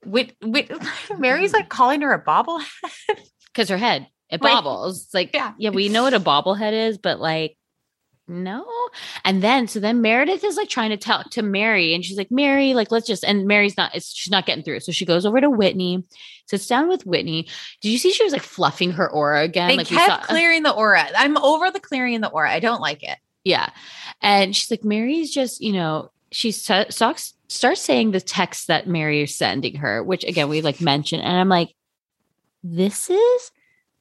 Whit, 0.04 0.36
Whit, 0.42 0.70
Mary's 1.18 1.54
like 1.54 1.68
calling 1.70 2.02
her 2.02 2.12
a 2.12 2.22
bobblehead. 2.22 2.62
Because 3.56 3.70
her 3.70 3.78
head 3.78 4.06
it 4.28 4.40
Right. 4.42 4.52
bobbles. 4.54 5.04
It's 5.04 5.14
like, 5.14 5.30
Yeah. 5.34 5.52
yeah. 5.56 5.70
we 5.70 5.88
know 5.88 6.02
what 6.02 6.12
a 6.14 6.20
bobblehead 6.20 6.72
is, 6.72 6.98
but 6.98 7.20
like, 7.20 7.56
no. 8.28 8.66
And 9.24 9.40
then, 9.40 9.68
so 9.68 9.78
then 9.78 10.02
Meredith 10.02 10.42
is 10.42 10.56
like 10.56 10.68
trying 10.68 10.90
to 10.90 10.96
tell 10.96 11.22
to 11.30 11.42
Mary, 11.42 11.94
and 11.94 12.04
she's 12.04 12.16
like, 12.18 12.30
Mary, 12.32 12.74
like, 12.74 12.90
let's 12.90 13.06
just. 13.06 13.22
And 13.24 13.46
Mary's 13.46 13.76
not. 13.76 13.94
It's 13.94 14.12
she's 14.12 14.32
not 14.32 14.46
getting 14.46 14.64
through. 14.64 14.80
So 14.80 14.90
she 14.90 15.04
goes 15.04 15.24
over 15.24 15.40
to 15.40 15.48
Whitney, 15.48 16.02
sits 16.48 16.66
down 16.66 16.88
with 16.88 17.06
Whitney. 17.06 17.46
Did 17.82 17.90
you 17.90 17.98
see 17.98 18.10
she 18.12 18.24
was 18.24 18.32
like 18.32 18.42
fluffing 18.42 18.90
her 18.92 19.08
aura 19.08 19.42
again? 19.42 19.68
They 19.68 19.76
like 19.76 19.86
kept 19.86 20.06
saw- 20.06 20.14
uh, 20.16 20.22
clearing 20.26 20.64
the 20.64 20.72
aura. 20.74 21.06
I'm 21.16 21.36
over 21.38 21.70
the 21.70 21.78
clearing 21.78 22.20
the 22.20 22.28
aura. 22.28 22.50
I 22.50 22.58
don't 22.58 22.80
like 22.80 23.04
it. 23.04 23.16
Yeah. 23.44 23.68
And 24.20 24.56
she's 24.56 24.72
like, 24.72 24.82
Mary's 24.82 25.32
just, 25.32 25.60
you 25.60 25.72
know, 25.72 26.10
she 26.32 26.50
starts 26.50 26.96
starts 27.46 27.80
saying 27.80 28.10
the 28.10 28.20
text 28.20 28.66
that 28.66 28.88
Mary 28.88 29.22
is 29.22 29.36
sending 29.36 29.76
her, 29.76 30.02
which 30.02 30.24
again 30.24 30.48
we 30.48 30.62
like 30.62 30.80
mentioned, 30.80 31.22
and 31.22 31.36
I'm 31.36 31.48
like, 31.48 31.75
this 32.62 33.10
is 33.10 33.52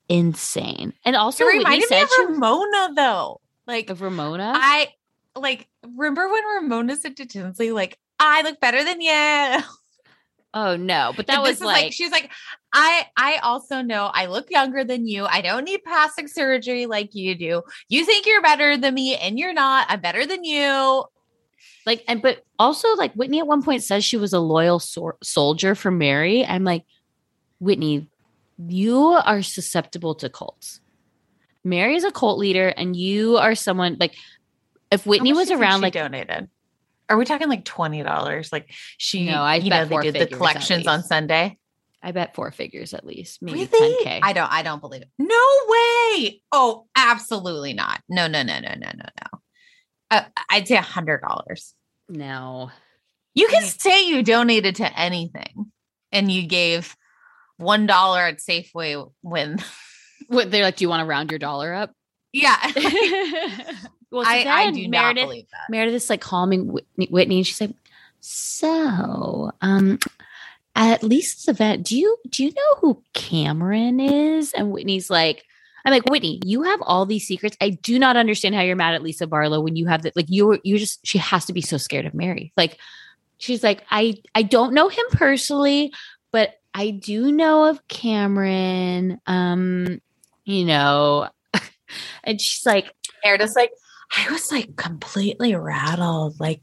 insane. 0.10 0.94
And 1.04 1.16
also, 1.16 1.46
it 1.46 1.58
reminded 1.58 1.90
me 1.90 1.98
said 1.98 2.04
of 2.04 2.30
Ramona 2.30 2.94
though. 2.96 3.42
Like 3.68 3.90
of 3.90 4.02
Ramona. 4.02 4.54
I 4.56 4.90
like 5.36 5.68
remember 5.84 6.30
when 6.30 6.44
Ramona 6.62 6.96
said 6.96 7.18
to 7.18 7.26
Tinsley, 7.26 7.72
like, 7.72 7.98
I 8.20 8.42
look 8.44 8.60
better 8.60 8.84
than 8.84 9.02
you. 9.02 9.64
oh 10.54 10.78
no, 10.78 11.14
but 11.16 11.28
that 11.28 11.36
And 11.36 11.44
was 11.44 11.58
is 11.58 11.62
like, 11.62 11.92
she's 11.92 12.12
like, 12.12 12.32
I 12.74 13.08
I 13.18 13.38
also 13.44 13.82
know 13.82 14.12
I 14.14 14.28
look 14.28 14.50
younger 14.52 14.84
than 14.84 15.08
you. 15.08 15.26
I 15.26 15.42
don't 15.42 15.64
need 15.64 15.84
plastic 15.84 16.30
surgery 16.30 16.86
like 16.86 17.16
you 17.16 17.36
do. 17.36 17.64
You 17.90 18.06
think 18.06 18.26
you're 18.26 18.42
better 18.42 18.78
than 18.78 18.94
me, 18.94 19.18
and 19.18 19.40
you're 19.40 19.54
not. 19.54 19.88
I'm 19.90 20.00
better 20.00 20.26
than 20.26 20.44
you. 20.44 21.04
like, 21.86 22.04
and 22.08 22.22
but 22.22 22.44
also 22.60 22.96
like 22.96 23.14
Whitney 23.14 23.40
at 23.40 23.48
one 23.48 23.64
point 23.64 23.84
says 23.84 24.06
she 24.06 24.18
was 24.18 24.34
a 24.34 24.40
loyal 24.40 24.80
soldier 25.24 25.76
for 25.76 25.92
Mary. 25.92 26.46
I'm 26.46 26.64
like, 26.64 26.84
Whitney, 27.60 28.08
you 28.58 29.00
are 29.02 29.42
susceptible 29.42 30.16
to 30.16 30.30
cults. 30.30 30.80
Mary 31.64 31.96
is 31.96 32.04
a 32.04 32.12
cult 32.12 32.38
leader, 32.38 32.68
and 32.70 32.96
you 32.96 33.38
are 33.38 33.56
someone 33.56 33.98
like. 34.00 34.16
If 34.92 35.06
Whitney 35.06 35.34
was 35.34 35.48
do 35.48 35.54
you 35.54 35.60
think 35.60 35.68
around, 35.70 35.82
like 35.82 35.94
donated. 35.94 36.48
Are 37.10 37.18
we 37.18 37.26
talking 37.26 37.50
like 37.50 37.66
twenty 37.66 38.02
dollars? 38.04 38.52
Like 38.52 38.70
she, 38.98 39.26
No, 39.26 39.42
I 39.42 39.56
you 39.56 39.70
bet 39.70 39.84
know, 39.84 39.86
they 39.86 39.90
four 39.96 40.02
did 40.04 40.14
the 40.16 40.20
figures 40.20 40.38
collections 40.38 40.88
on. 40.88 41.04
Sunday. 41.04 41.58
I 42.04 42.12
bet 42.12 42.36
four 42.36 42.52
figures 42.52 42.94
at 42.94 43.04
least, 43.04 43.42
maybe 43.42 43.68
Really? 43.72 44.06
10k. 44.06 44.20
I 44.22 44.34
don't. 44.34 44.52
I 44.52 44.62
don't 44.62 44.80
believe 44.80 45.02
it. 45.02 45.10
No 45.18 45.26
way. 45.68 46.42
Oh, 46.52 46.86
absolutely 46.96 47.74
not. 47.74 48.00
No, 48.08 48.28
no, 48.28 48.44
no, 48.44 48.60
no, 48.60 48.70
no, 48.70 48.92
no, 48.96 49.06
no. 49.24 49.40
Uh, 50.12 50.22
I'd 50.50 50.68
say 50.68 50.76
a 50.78 50.82
hundred 50.84 51.22
dollars. 51.22 51.74
no, 52.08 52.70
You 53.34 53.48
can 53.48 53.64
Okay. 53.64 53.70
say 53.70 54.08
you 54.08 54.22
donated 54.22 54.76
to 54.76 55.00
anything, 55.00 55.72
and 56.12 56.32
you 56.32 56.46
gave 56.46 56.96
one 57.58 57.86
dollar 57.86 58.22
at 58.22 58.38
Safeway 58.40 59.12
when. 59.22 59.58
what 60.28 60.52
they're 60.52 60.64
like, 60.64 60.78
do 60.78 60.86
you 60.86 60.90
want 60.90 61.02
to 61.02 61.06
round 61.06 61.32
your 61.32 61.40
dollar 61.40 61.74
up? 61.74 61.92
Yeah, 62.34 62.58
well, 64.12 64.26
so 64.26 64.30
I, 64.30 64.44
I 64.46 64.72
do 64.72 64.88
not 64.88 65.16
Meredith, 65.16 65.24
believe 65.24 65.46
that. 65.52 65.70
Meredith's 65.70 66.10
like 66.10 66.22
calming 66.22 66.68
Whitney, 66.68 67.08
Whitney, 67.10 67.38
and 67.38 67.48
she's 67.48 67.62
like, 67.62 67.76
"So, 68.20 69.52
um, 69.62 70.00
at 70.76 71.02
Lisa's 71.02 71.48
event, 71.48 71.86
do 71.86 71.98
you 71.98 72.18
do 72.30 72.44
you 72.44 72.52
know 72.52 72.76
who 72.80 73.04
Cameron 73.14 74.02
is?" 74.02 74.52
And 74.52 74.72
Whitney's 74.72 75.10
like, 75.10 75.46
"I'm 75.86 75.94
like 75.94 76.10
Whitney, 76.10 76.42
you 76.44 76.64
have 76.64 76.82
all 76.82 77.06
these 77.06 77.26
secrets. 77.26 77.56
I 77.62 77.70
do 77.70 77.98
not 77.98 78.18
understand 78.18 78.54
how 78.54 78.62
you're 78.62 78.76
mad 78.76 78.96
at 78.96 79.04
Lisa 79.04 79.28
Barlow 79.28 79.62
when 79.62 79.78
you 79.78 79.86
have 79.88 80.02
that. 80.02 80.18
Like, 80.18 80.30
you 80.30 80.60
you 80.66 80.78
just 80.78 81.08
she 81.08 81.20
has 81.20 81.46
to 81.46 81.54
be 81.54 81.62
so 81.62 81.78
scared 81.78 82.06
of 82.06 82.14
Mary. 82.14 82.52
Like, 82.58 82.80
she's 83.38 83.64
like, 83.64 83.82
I 83.90 84.18
I 84.34 84.42
don't 84.42 84.74
know 84.74 84.90
him 84.90 85.06
personally, 85.12 85.94
but 86.34 86.56
I 86.76 86.92
do 86.92 87.32
know 87.32 87.66
of 87.66 87.88
Cameron. 87.88 89.20
Um, 89.26 90.02
you 90.44 90.66
know." 90.66 91.30
And 92.24 92.42
she's 92.42 92.66
like, 92.66 92.92
Meredith's 93.24 93.56
like, 93.56 93.72
I 94.18 94.32
was 94.32 94.52
like 94.52 94.76
completely 94.76 95.54
rattled. 95.56 96.40
Like, 96.40 96.62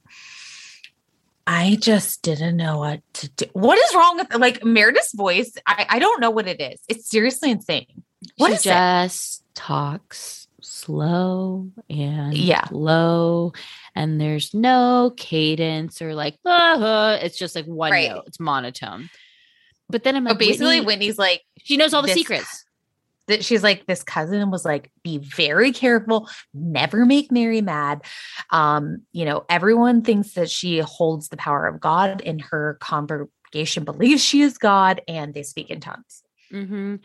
I 1.46 1.76
just 1.80 2.22
didn't 2.22 2.56
know 2.56 2.78
what 2.78 3.00
to 3.14 3.28
do. 3.30 3.44
What 3.52 3.78
is 3.78 3.94
wrong 3.94 4.16
with 4.16 4.34
like 4.34 4.64
Meredith's 4.64 5.14
voice? 5.14 5.52
I, 5.66 5.86
I 5.88 5.98
don't 6.00 6.20
know 6.20 6.30
what 6.30 6.48
it 6.48 6.60
is. 6.60 6.80
It's 6.88 7.08
seriously 7.08 7.50
insane. 7.52 8.02
What 8.36 8.48
she 8.48 8.54
is 8.54 8.66
it? 8.66 8.70
just 8.70 9.44
talks 9.54 10.48
slow 10.60 11.68
and 11.90 12.34
Yeah. 12.34 12.66
low 12.70 13.52
and 13.94 14.20
there's 14.20 14.52
no 14.54 15.12
cadence 15.16 16.00
or 16.02 16.14
like 16.14 16.36
"Ah," 16.44 17.14
it's 17.22 17.38
just 17.38 17.54
like 17.56 17.66
one 17.66 17.90
Right. 17.92 18.10
note 18.10 18.24
it's 18.26 18.38
monotone 18.40 19.08
but 19.92 20.02
then 20.04 20.16
i'm 20.16 20.24
like 20.24 20.32
But 20.34 20.38
basically, 20.40 20.80
Whitney- 20.80 20.86
Whitney's 20.86 21.18
like, 21.18 21.42
she 21.58 21.76
knows 21.76 21.94
all 21.94 22.02
the 22.02 22.08
this- 22.08 22.16
secrets. 22.16 22.64
That 23.28 23.44
she's 23.44 23.62
like 23.62 23.86
this 23.86 24.02
cousin 24.02 24.50
was 24.50 24.64
like 24.64 24.90
be 25.04 25.18
very 25.18 25.70
careful 25.70 26.28
never 26.52 27.06
make 27.06 27.30
mary 27.30 27.60
mad. 27.60 28.02
Um 28.50 29.02
you 29.12 29.24
know 29.24 29.44
everyone 29.48 30.02
thinks 30.02 30.32
that 30.32 30.50
she 30.50 30.78
holds 30.80 31.28
the 31.28 31.36
power 31.36 31.68
of 31.68 31.78
god 31.80 32.20
and 32.26 32.42
her 32.42 32.78
congregation 32.80 33.84
believes 33.84 34.24
she 34.24 34.42
is 34.42 34.58
god 34.58 35.02
and 35.06 35.34
they 35.34 35.44
speak 35.44 35.70
in 35.70 35.78
tongues 35.80 36.21
hmm 36.52 36.96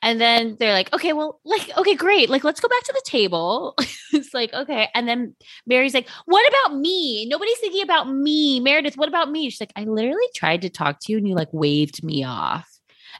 and 0.00 0.20
then 0.20 0.56
they're 0.60 0.72
like 0.72 0.92
okay 0.94 1.12
well 1.12 1.40
like 1.44 1.76
okay 1.76 1.96
great 1.96 2.30
like 2.30 2.44
let's 2.44 2.60
go 2.60 2.68
back 2.68 2.82
to 2.84 2.92
the 2.92 3.02
table. 3.04 3.74
It's 4.14 4.34
like 4.34 4.52
okay. 4.52 4.90
And 4.94 5.08
then 5.08 5.34
mary's 5.66 5.94
like 5.94 6.08
what 6.26 6.46
about 6.48 6.78
me? 6.78 7.26
Nobody's 7.26 7.58
thinking 7.58 7.82
about 7.82 8.10
me. 8.10 8.60
Meredith 8.60 8.96
what 8.96 9.08
about 9.08 9.30
me? 9.30 9.48
She's 9.48 9.60
like 9.60 9.72
i 9.74 9.84
literally 9.84 10.26
tried 10.34 10.62
to 10.62 10.70
talk 10.70 10.98
to 11.00 11.12
you 11.12 11.18
and 11.18 11.26
you 11.26 11.34
like 11.34 11.48
waved 11.52 12.04
me 12.04 12.22
off. 12.22 12.68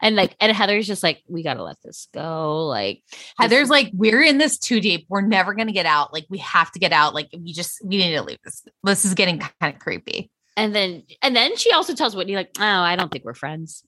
And 0.02 0.16
like 0.16 0.36
and 0.38 0.54
heather's 0.54 0.86
just 0.86 1.02
like 1.02 1.22
we 1.28 1.42
gotta 1.42 1.62
let 1.62 1.76
this 1.82 2.08
go 2.12 2.66
like 2.66 3.02
heather's 3.38 3.70
like 3.70 3.90
we're 3.94 4.22
in 4.22 4.38
this 4.38 4.58
too 4.58 4.80
deep. 4.80 5.06
We're 5.08 5.22
never 5.22 5.54
gonna 5.54 5.72
get 5.72 5.86
out. 5.86 6.12
Like 6.12 6.26
we 6.28 6.38
have 6.38 6.70
to 6.72 6.78
get 6.78 6.92
out. 6.92 7.14
Like 7.14 7.28
we 7.32 7.52
just 7.52 7.80
we 7.84 7.96
need 7.96 8.14
to 8.14 8.22
leave 8.22 8.38
this. 8.44 8.62
This 8.84 9.04
is 9.04 9.14
getting 9.14 9.38
kind 9.38 9.74
of 9.74 9.80
creepy. 9.80 10.30
And 10.56 10.74
then 10.74 11.04
and 11.22 11.34
then 11.34 11.56
she 11.56 11.72
also 11.72 11.94
tells 11.94 12.14
whitney 12.14 12.36
like 12.36 12.50
oh 12.58 12.62
i 12.62 12.96
don't 12.96 13.10
think 13.10 13.24
we're 13.24 13.32
friends 13.32 13.82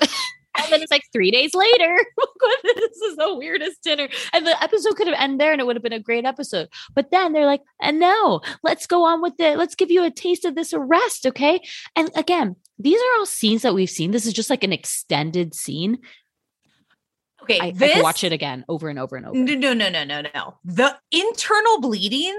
and 0.58 0.72
then 0.72 0.82
it's 0.82 0.90
like 0.90 1.04
three 1.12 1.30
days 1.30 1.54
later 1.54 1.98
oh 2.20 2.56
this 2.62 2.96
is 2.96 3.16
the 3.16 3.34
weirdest 3.34 3.82
dinner 3.82 4.08
and 4.32 4.46
the 4.46 4.62
episode 4.62 4.96
could 4.96 5.06
have 5.06 5.16
ended 5.18 5.40
there 5.40 5.52
and 5.52 5.60
it 5.60 5.66
would 5.66 5.76
have 5.76 5.82
been 5.82 5.92
a 5.92 6.00
great 6.00 6.24
episode 6.24 6.68
but 6.94 7.10
then 7.10 7.32
they're 7.32 7.46
like 7.46 7.62
and 7.80 7.98
no 7.98 8.40
let's 8.62 8.86
go 8.86 9.04
on 9.04 9.22
with 9.22 9.38
it 9.38 9.58
let's 9.58 9.74
give 9.74 9.90
you 9.90 10.04
a 10.04 10.10
taste 10.10 10.44
of 10.44 10.54
this 10.54 10.72
arrest 10.72 11.26
okay 11.26 11.60
and 11.96 12.10
again 12.14 12.56
these 12.78 13.00
are 13.00 13.18
all 13.18 13.26
scenes 13.26 13.62
that 13.62 13.74
we've 13.74 13.90
seen 13.90 14.10
this 14.10 14.26
is 14.26 14.32
just 14.32 14.50
like 14.50 14.64
an 14.64 14.72
extended 14.72 15.54
scene 15.54 15.98
okay 17.42 17.58
i, 17.60 17.66
I 17.66 17.70
this 17.72 17.94
could 17.94 18.02
watch 18.02 18.24
it 18.24 18.32
again 18.32 18.64
over 18.68 18.88
and 18.88 18.98
over 18.98 19.16
and 19.16 19.26
over 19.26 19.38
No, 19.38 19.54
no, 19.54 19.88
no, 19.88 20.04
no, 20.04 20.04
no, 20.04 20.30
no. 20.34 20.58
The 20.64 20.96
internal 21.10 21.80
bleeding. 21.80 22.36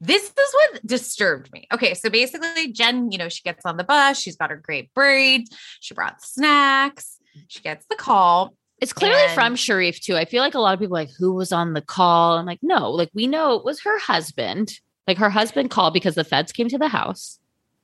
This 0.00 0.24
is 0.24 0.34
what 0.36 0.86
disturbed 0.86 1.50
me. 1.52 1.66
Okay, 1.72 1.94
so 1.94 2.10
basically, 2.10 2.70
Jen, 2.72 3.10
you 3.10 3.16
know, 3.16 3.30
she 3.30 3.42
gets 3.42 3.64
on 3.64 3.78
the 3.78 3.84
bus. 3.84 4.18
She's 4.18 4.36
got 4.36 4.50
her 4.50 4.56
great 4.56 4.92
braids. 4.92 5.50
She 5.80 5.94
brought 5.94 6.22
snacks. 6.22 7.15
She 7.48 7.60
gets 7.60 7.86
the 7.88 7.96
call. 7.96 8.54
It's 8.78 8.92
clearly 8.92 9.22
And- 9.22 9.32
from 9.32 9.54
Sharrieff 9.54 10.00
too. 10.00 10.16
I 10.16 10.24
feel 10.24 10.42
like 10.42 10.54
a 10.54 10.60
lot 10.60 10.74
of 10.74 10.80
people 10.80 10.96
are 10.96 11.00
like 11.00 11.10
who 11.18 11.32
was 11.32 11.52
on 11.52 11.72
the 11.72 11.80
call. 11.80 12.36
I'm 12.38 12.46
like, 12.46 12.60
no, 12.62 12.90
like 12.90 13.10
we 13.14 13.26
know 13.26 13.54
it 13.54 13.64
was 13.64 13.80
her 13.82 13.98
husband. 13.98 14.72
Like 15.06 15.18
her 15.18 15.30
husband 15.30 15.70
called 15.70 15.94
because 15.94 16.14
the 16.14 16.24
feds 16.24 16.52
came 16.52 16.68
to 16.68 16.78
the 16.78 16.88
house. 16.88 17.38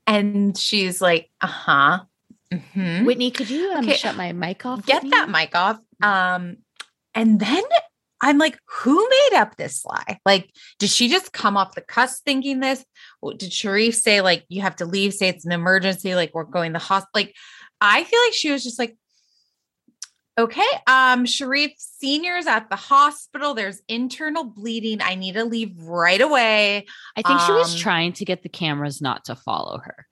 And 0.07 0.57
she's 0.59 1.01
like, 1.01 1.31
uh 1.41 1.47
huh. 1.47 2.01
hmm 2.75 3.05
Whitney, 3.05 3.31
could 3.31 3.49
you 3.49 3.73
um, 3.73 3.85
Okay, 3.85 3.97
shut 3.97 4.17
my 4.17 4.33
mic 4.33 4.67
off? 4.67 4.85
Get 4.85 5.09
that 5.11 5.31
mic 5.31 5.55
off. 5.55 5.79
Um, 6.03 6.57
and 7.15 7.39
then 7.41 7.63
I'm 8.21 8.39
like, 8.39 8.59
who 8.67 9.09
made 9.09 9.39
up 9.39 9.57
this 9.57 9.85
lie? 9.85 10.19
Like, 10.27 10.51
did 10.79 10.91
she 10.91 11.09
just 11.09 11.33
come 11.33 11.57
off 11.57 11.75
the 11.75 11.81
cusp 11.81 12.25
thinking 12.25 12.61
this? 12.61 12.85
Did 13.37 13.51
Sharrieff 13.51 13.95
say, 13.95 14.21
like, 14.21 14.45
you 14.49 14.63
have 14.63 14.77
to 14.77 14.85
leave, 14.85 15.15
say 15.15 15.29
it's 15.29 15.45
an 15.45 15.53
emergency, 15.53 16.15
like 16.15 16.33
we're 16.35 16.45
going 16.45 16.73
to 16.75 16.79
hospital? 16.79 17.11
Like, 17.15 17.35
I 17.81 18.05
feel 18.05 18.21
like 18.27 18.35
she 18.35 18.51
was 18.53 18.63
just 18.63 18.79
like, 18.79 18.97
okay, 20.39 20.61
um, 20.87 21.25
Sharrieff 21.25 21.73
senior's 21.77 22.47
at 22.47 22.71
the 22.71 22.77
hospital. 22.77 23.55
There's 23.55 23.83
internal 23.89 24.45
bleeding. 24.45 25.01
I 25.03 25.15
need 25.15 25.35
to 25.35 25.45
leave 25.45 25.77
right 25.83 26.21
away. 26.21 26.87
I 27.17 27.23
think 27.23 27.41
she 27.41 27.53
was 27.53 27.75
um, 27.75 27.79
trying 27.79 28.13
to 28.15 28.25
get 28.25 28.43
the 28.43 28.49
cameras 28.49 29.01
not 29.01 29.25
to 29.27 29.37
follow 29.37 29.79
her. 29.79 30.07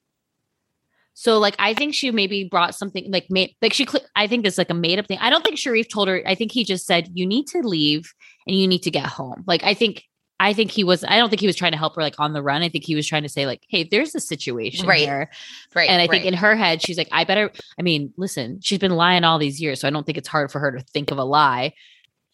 So 1.14 1.38
like 1.38 1.55
I 1.59 1.74
think 1.74 1.94
she 1.94 2.10
maybe 2.10 2.44
brought 2.44 2.74
something 2.74 3.10
like 3.12 3.26
made 3.28 3.55
like 3.60 3.74
she 3.74 3.84
cl- 3.84 4.06
I 4.16 4.26
think 4.26 4.47
is 4.47 4.56
like 4.56 4.70
a 4.70 4.74
made 4.74 4.98
up 4.98 5.06
thing. 5.06 5.18
I 5.20 5.28
don't 5.28 5.44
think 5.44 5.59
Sharrieff 5.59 5.90
told 5.90 6.09
her. 6.09 6.22
I 6.26 6.34
think 6.34 6.51
he 6.51 6.64
just 6.64 6.86
said 6.86 7.10
you 7.12 7.26
need 7.26 7.47
to 7.48 7.59
leave 7.59 8.10
and 8.47 8.56
you 8.56 8.66
need 8.66 8.82
to 8.84 8.90
get 8.90 9.05
home. 9.05 9.44
Like 9.47 9.62
I 9.62 9.74
think 9.74 10.05
I 10.40 10.54
think 10.54 10.70
he 10.72 10.82
was 10.82 11.04
I 11.04 11.18
don't 11.18 11.28
think 11.28 11.40
he 11.40 11.46
was 11.46 11.54
trying 11.54 11.72
to 11.72 11.78
help 11.78 11.94
her 11.96 12.02
like 12.02 12.18
on 12.18 12.32
the 12.32 12.42
run. 12.42 12.62
I 12.62 12.68
think 12.70 12.84
he 12.84 12.94
was 12.96 13.06
trying 13.06 13.22
to 13.24 13.28
say 13.28 13.46
like 13.46 13.62
hey, 13.68 13.84
there's 13.84 14.14
a 14.14 14.20
situation 14.20 14.86
Right. 14.88 15.00
here. 15.00 15.30
Right. 15.74 15.88
And 15.88 16.00
I 16.00 16.06
think 16.06 16.24
right. 16.24 16.32
in 16.32 16.34
her 16.34 16.56
head 16.56 16.80
she's 16.82 16.96
like 16.98 17.08
I 17.12 17.24
better 17.24 17.52
I 17.78 17.82
mean, 17.82 18.12
listen, 18.16 18.58
she's 18.62 18.78
been 18.78 18.96
lying 18.96 19.22
all 19.22 19.38
these 19.38 19.60
years, 19.60 19.80
so 19.80 19.86
I 19.86 19.90
don't 19.90 20.04
think 20.06 20.18
it's 20.18 20.26
hard 20.28 20.50
for 20.50 20.58
her 20.58 20.72
to 20.72 20.80
think 20.82 21.10
of 21.10 21.18
a 21.18 21.24
lie. 21.24 21.74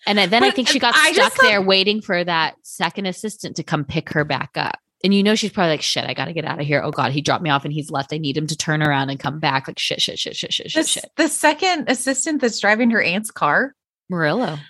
And 0.06 0.16
then 0.18 0.44
I 0.44 0.52
think 0.52 0.68
she 0.68 0.78
got 0.78 0.94
I 0.96 1.12
stuck 1.12 1.34
there 1.34 1.58
thought- 1.58 1.66
waiting 1.66 2.00
for 2.00 2.22
that 2.22 2.54
second 2.62 3.06
assistant 3.06 3.56
to 3.56 3.64
come 3.64 3.84
pick 3.84 4.10
her 4.12 4.24
back 4.24 4.50
up. 4.56 4.78
And 5.04 5.12
you 5.12 5.22
know 5.22 5.34
she's 5.34 5.52
probably 5.52 5.72
like, 5.72 5.82
shit, 5.82 6.04
I 6.04 6.14
gotta 6.14 6.32
get 6.32 6.44
out 6.44 6.60
of 6.60 6.66
here. 6.66 6.80
Oh 6.82 6.90
God, 6.92 7.10
he 7.12 7.20
dropped 7.20 7.42
me 7.42 7.50
off 7.50 7.64
and 7.64 7.72
he's 7.72 7.90
left. 7.90 8.12
I 8.12 8.18
need 8.18 8.36
him 8.36 8.46
to 8.46 8.56
turn 8.56 8.82
around 8.82 9.10
and 9.10 9.18
come 9.18 9.40
back. 9.40 9.66
Like 9.68 9.78
shit, 9.78 10.00
shit, 10.00 10.18
shit, 10.18 10.36
shit, 10.36 10.52
shit, 10.52 10.70
shit, 10.70 10.82
the, 10.84 10.88
shit. 10.88 11.10
the 11.16 11.28
second 11.28 11.88
assistant 11.90 12.40
that's 12.40 12.60
driving 12.60 12.90
her 12.90 13.02
aunt's 13.02 13.30
car. 13.32 13.74
Murillo. 14.08 14.58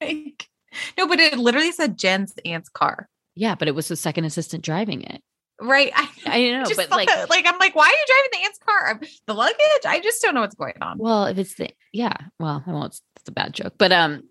Like, 0.00 0.48
no, 0.96 1.06
but 1.06 1.20
it 1.20 1.38
literally 1.38 1.72
said 1.72 1.98
Jen's 1.98 2.34
aunt's 2.44 2.68
car. 2.68 3.08
Yeah, 3.34 3.54
but 3.54 3.68
it 3.68 3.74
was 3.74 3.88
the 3.88 3.96
second 3.96 4.24
assistant 4.24 4.64
driving 4.64 5.02
it. 5.02 5.22
Right. 5.60 5.92
I, 5.94 6.08
I 6.26 6.50
know, 6.50 6.64
just 6.64 6.76
but 6.76 6.90
like, 6.90 7.08
that- 7.08 7.30
like 7.30 7.44
I'm 7.46 7.58
like, 7.58 7.74
why 7.74 7.86
are 7.86 7.90
you 7.90 8.04
driving 8.06 8.30
the 8.32 8.44
aunt's 8.46 8.58
car? 8.58 9.00
The 9.26 9.34
luggage? 9.34 9.86
I 9.86 10.00
just 10.00 10.22
don't 10.22 10.34
know 10.34 10.40
what's 10.42 10.54
going 10.54 10.74
on. 10.80 10.98
well, 10.98 11.26
if 11.26 11.38
it's 11.38 11.54
the 11.54 11.70
yeah, 11.92 12.14
well, 12.38 12.62
I 12.66 12.70
won't. 12.72 13.00
It's 13.16 13.28
a 13.28 13.32
bad 13.32 13.54
joke, 13.54 13.74
but 13.78 13.92
um, 13.92 14.22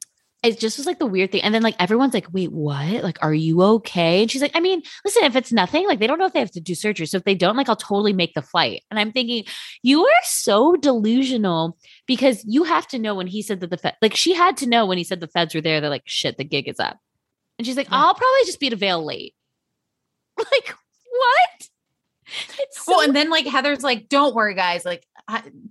it 0.44 0.60
just 0.60 0.78
was 0.78 0.86
like 0.86 1.00
the 1.00 1.06
weird 1.06 1.32
thing. 1.32 1.42
And 1.42 1.54
then 1.54 1.64
like 1.64 1.76
everyone's 1.80 2.14
like, 2.14 2.32
wait, 2.32 2.52
what? 2.52 3.04
Like, 3.04 3.18
are 3.22 3.34
you 3.34 3.62
okay? 3.64 4.22
And 4.22 4.30
she's 4.30 4.42
like, 4.42 4.56
I 4.56 4.60
mean, 4.60 4.82
listen, 5.04 5.24
if 5.24 5.36
it's 5.36 5.52
nothing, 5.52 5.88
like 5.88 6.00
they 6.00 6.08
don't 6.08 6.20
know 6.20 6.26
if 6.26 6.34
they 6.34 6.40
have 6.40 6.52
to 6.52 6.62
do 6.62 6.76
surgery. 6.76 7.08
So 7.08 7.18
if 7.18 7.24
they 7.24 7.36
don't, 7.36 7.58
like, 7.58 7.70
I'll 7.70 7.76
totally 7.76 8.14
make 8.14 8.34
the 8.36 8.44
flight. 8.44 8.84
And 8.92 9.00
I'm 9.00 9.12
thinking, 9.12 9.46
you 9.82 10.06
are 10.06 10.24
so 10.24 10.76
delusional 10.76 11.78
because 12.06 12.44
you 12.46 12.64
have 12.64 12.88
to 12.90 13.00
know 13.00 13.16
when 13.16 13.28
he 13.28 13.42
said 13.42 13.62
that 13.62 13.72
the 13.72 13.78
Fed, 13.78 13.96
like 14.02 14.16
she 14.16 14.34
had 14.34 14.58
to 14.58 14.68
know 14.68 14.86
when 14.86 15.00
he 15.00 15.04
said 15.04 15.20
the 15.20 15.28
feds 15.28 15.56
were 15.56 15.62
there, 15.62 15.82
they're 15.82 15.90
like, 15.90 16.04
shit, 16.06 16.38
the 16.38 16.44
gig 16.44 16.68
is 16.68 16.80
up. 16.80 16.98
And 17.58 17.66
she's 17.66 17.78
like, 17.78 17.90
Yeah. 17.90 17.98
I'll 17.98 18.14
probably 18.14 18.46
just 18.46 18.60
be 18.60 18.70
to 18.70 18.76
Vail 18.76 19.04
late. 19.04 19.34
Like, 20.38 20.76
what? 21.10 21.68
It's 22.60 22.86
so 22.86 22.92
Well, 22.92 23.02
and 23.02 23.16
then 23.16 23.32
like 23.32 23.48
Heather's 23.48 23.82
like, 23.82 24.08
don't 24.08 24.36
worry, 24.36 24.54
guys. 24.54 24.86
Like, 24.86 25.04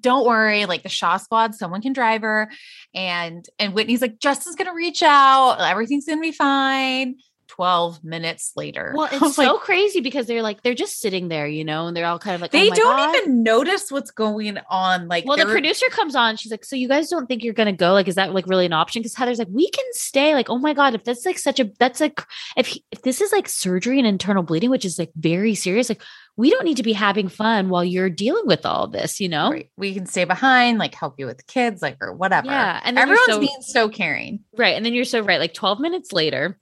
don't 0.00 0.26
worry. 0.26 0.66
Like 0.66 0.82
the 0.82 0.88
Shah 0.88 1.16
squad, 1.16 1.54
someone 1.54 1.82
can 1.82 1.92
drive 1.92 2.22
her. 2.22 2.50
And 2.94 3.44
and 3.58 3.74
Whitney's 3.74 4.02
like, 4.02 4.18
Justin's 4.18 4.56
gonna 4.56 4.74
reach 4.74 5.02
out. 5.02 5.58
Everything's 5.60 6.06
gonna 6.06 6.20
be 6.20 6.32
fine. 6.32 7.16
12 7.48 8.04
minutes 8.04 8.52
later. 8.56 8.92
Well, 8.94 9.08
it's 9.12 9.36
so 9.36 9.54
like, 9.54 9.62
crazy 9.62 10.00
because 10.00 10.26
they're 10.26 10.42
like 10.42 10.62
they're 10.62 10.74
just 10.74 11.00
sitting 11.00 11.28
there, 11.28 11.46
you 11.46 11.64
know, 11.64 11.86
and 11.86 11.96
they're 11.96 12.06
all 12.06 12.18
kind 12.18 12.34
of 12.34 12.40
like 12.40 12.50
they 12.50 12.66
oh 12.66 12.70
my 12.70 12.76
don't 12.76 12.96
God. 12.96 13.16
even 13.16 13.42
notice 13.42 13.90
what's 13.90 14.10
going 14.10 14.58
on. 14.68 15.08
Like, 15.08 15.24
Well, 15.24 15.36
the 15.36 15.46
producer 15.46 15.86
comes 15.90 16.14
on. 16.14 16.36
She's 16.36 16.50
like, 16.50 16.64
"So 16.64 16.76
you 16.76 16.88
guys 16.88 17.08
don't 17.08 17.26
think 17.26 17.42
you're 17.42 17.54
gonna 17.54 17.72
go? 17.72 17.92
Like, 17.92 18.08
is 18.08 18.16
that 18.16 18.34
like 18.34 18.46
really 18.46 18.66
an 18.66 18.72
option?" 18.72 19.00
Because 19.00 19.14
Heather's 19.14 19.38
like, 19.38 19.48
"We 19.50 19.70
can 19.70 19.84
stay." 19.92 20.34
Like, 20.34 20.50
oh 20.50 20.58
my 20.58 20.74
god, 20.74 20.94
if 20.94 21.04
that's 21.04 21.24
like 21.24 21.38
such 21.38 21.60
a 21.60 21.70
that's 21.78 22.00
like 22.00 22.20
if 22.56 22.66
he, 22.66 22.84
if 22.90 23.02
this 23.02 23.20
is 23.20 23.32
like 23.32 23.48
surgery 23.48 23.98
and 23.98 24.06
internal 24.06 24.42
bleeding, 24.42 24.70
which 24.70 24.84
is 24.84 24.98
like 24.98 25.12
very 25.16 25.54
serious, 25.54 25.88
like 25.88 26.02
we 26.36 26.50
don't 26.50 26.64
need 26.64 26.76
to 26.76 26.82
be 26.82 26.92
having 26.92 27.28
fun 27.28 27.68
while 27.70 27.84
you're 27.84 28.10
dealing 28.10 28.46
with 28.46 28.66
all 28.66 28.86
this, 28.88 29.20
you 29.20 29.28
know? 29.28 29.50
Right. 29.50 29.70
we 29.76 29.94
can 29.94 30.04
stay 30.06 30.24
behind, 30.24 30.78
like 30.78 30.94
help 30.94 31.14
you 31.18 31.26
with 31.26 31.38
the 31.38 31.44
kids, 31.44 31.80
like 31.80 31.96
or 32.00 32.12
whatever. 32.12 32.48
Yeah, 32.48 32.80
and 32.84 32.98
everyone's 32.98 33.24
so- 33.26 33.40
being 33.40 33.62
so 33.62 33.88
caring. 33.88 34.40
Right. 34.56 34.76
And 34.76 34.84
then 34.84 34.92
you're 34.92 35.04
so 35.06 35.20
right. 35.20 35.40
Like 35.40 35.54
12 35.54 35.80
minutes 35.80 36.12
later, 36.12 36.58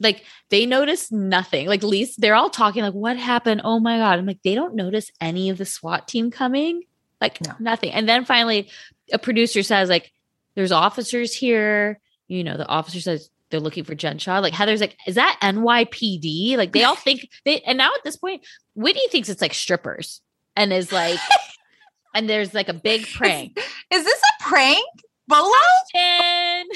like 0.00 0.24
they 0.50 0.66
notice 0.66 1.10
nothing. 1.12 1.68
Like 1.68 1.82
least 1.82 2.20
they're 2.20 2.34
all 2.34 2.50
talking, 2.50 2.82
like, 2.82 2.94
what 2.94 3.16
happened? 3.16 3.62
Oh 3.64 3.78
my 3.80 3.98
God. 3.98 4.18
I'm 4.18 4.26
like, 4.26 4.42
they 4.42 4.54
don't 4.54 4.74
notice 4.74 5.10
any 5.20 5.50
of 5.50 5.58
the 5.58 5.64
SWAT 5.64 6.08
team 6.08 6.30
coming. 6.30 6.82
Like 7.20 7.40
No. 7.46 7.52
nothing. 7.60 7.92
And 7.92 8.08
then 8.08 8.24
finally 8.24 8.68
a 9.12 9.18
producer 9.18 9.62
says, 9.62 9.88
like, 9.88 10.12
there's 10.54 10.72
officers 10.72 11.32
here. 11.32 12.00
You 12.28 12.42
know, 12.42 12.56
the 12.56 12.66
officer 12.66 13.00
says 13.00 13.30
they're 13.50 13.60
looking 13.60 13.84
for 13.84 13.94
Jen 13.94 14.18
Shah. 14.18 14.40
Like 14.40 14.52
Heather's 14.52 14.80
like, 14.80 14.96
is 15.06 15.14
that 15.14 15.38
NYPD? 15.42 16.56
Like 16.56 16.72
they 16.72 16.82
all 16.84 16.96
think 16.96 17.28
they 17.44 17.60
and 17.60 17.78
now 17.78 17.92
at 17.94 18.02
this 18.04 18.16
point, 18.16 18.44
Whitney 18.76 19.08
thinks 19.08 19.28
it's 19.28 19.40
like 19.42 19.54
strippers 19.54 20.20
and 20.54 20.72
is 20.72 20.92
like, 20.92 21.18
and 22.14 22.28
there's 22.30 22.54
like 22.54 22.68
a 22.68 22.74
big 22.74 23.06
prank. 23.14 23.58
Is 23.92 24.04
this 24.04 24.20
a 24.40 24.44
prank? 24.48 24.84
Bolo? 25.28 25.50
Ashton. 25.94 26.68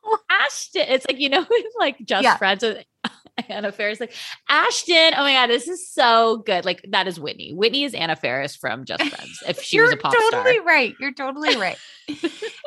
Ashton. 0.30 0.84
It's 0.88 1.06
like, 1.06 1.18
you 1.20 1.28
know, 1.28 1.44
it's 1.50 1.76
like 1.78 1.98
just 2.04 2.22
Yeah. 2.24 2.36
friends 2.36 2.62
with 2.62 2.84
Anna 3.48 3.70
Faris. 3.70 4.00
Like, 4.00 4.14
Ashton. 4.48 5.12
Oh 5.16 5.22
my 5.24 5.34
God, 5.34 5.48
this 5.48 5.68
is 5.68 5.88
so 5.88 6.38
good. 6.46 6.64
Like, 6.64 6.84
that 6.90 7.06
is 7.06 7.20
Whitney. 7.20 7.52
Whitney 7.52 7.84
is 7.84 7.94
Anna 7.94 8.16
Faris 8.16 8.56
from 8.56 8.84
Just 8.84 9.02
Friends. 9.04 9.42
If 9.46 9.62
she 9.62 9.80
was 9.80 9.92
a 9.92 9.96
pop 9.96 10.12
star, 10.12 10.22
You're 10.22 10.30
totally 10.30 10.60
right. 10.60 10.94
You're 10.98 11.12
totally 11.12 11.56
right. 11.56 11.76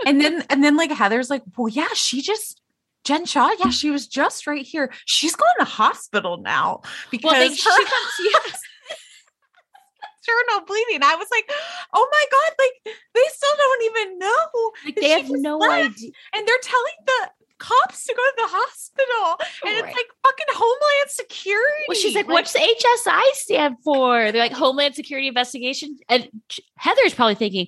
and 0.05 0.22
then 0.22 0.43
and 0.49 0.63
then 0.63 0.77
like 0.77 0.91
Heather's 0.91 1.30
like, 1.30 1.41
well, 1.57 1.68
yeah, 1.69 1.88
she 1.95 2.22
just 2.22 2.61
Jen 3.03 3.26
Shah, 3.26 3.49
yeah, 3.59 3.72
she 3.72 3.89
was 3.89 4.07
just 4.07 4.45
right 4.45 4.63
here. 4.65 4.93
She's 5.05 5.35
going 5.35 5.51
to 5.59 5.65
hospital 5.65 6.38
now 6.38 6.81
because 7.09 7.31
Well, 7.31 7.49
her 7.49 7.55
she 7.55 8.30
yes. 8.31 8.60
Internal 10.22 10.65
bleeding. 10.65 11.03
I 11.03 11.15
was 11.15 11.27
like, 11.31 11.49
oh 11.93 12.07
my 12.11 12.26
god, 12.31 12.52
like 12.60 12.95
they 13.14 13.22
still 13.30 13.56
don't 13.57 13.84
even 13.84 14.19
know. 14.19 14.72
Like, 14.85 14.95
they 14.95 15.10
have 15.10 15.30
no 15.30 15.57
left. 15.57 15.95
idea. 15.98 16.11
and 16.35 16.48
they're 16.48 16.57
telling 16.64 16.93
the 17.06 17.30
cops 17.60 18.06
to 18.07 18.14
go 18.15 18.22
to 18.23 18.34
the 18.38 18.48
hospital, 18.57 19.48
and 19.65 19.76
Right. 19.76 19.89
it's 19.89 19.95
like 19.98 20.07
fucking 20.26 20.45
Homeland 20.49 21.10
Security. 21.10 21.84
Well, 21.88 21.98
she's 21.98 22.15
like, 22.15 22.27
what's 22.27 22.53
the 22.53 22.60
HSI 22.60 23.22
stand 23.34 23.76
for? 23.84 24.31
They're 24.31 24.41
like 24.41 24.52
Homeland 24.52 24.95
Security 24.95 25.27
Investigation. 25.27 25.98
And 26.10 26.27
Heather's 26.77 27.14
probably 27.14 27.35
thinking, 27.35 27.68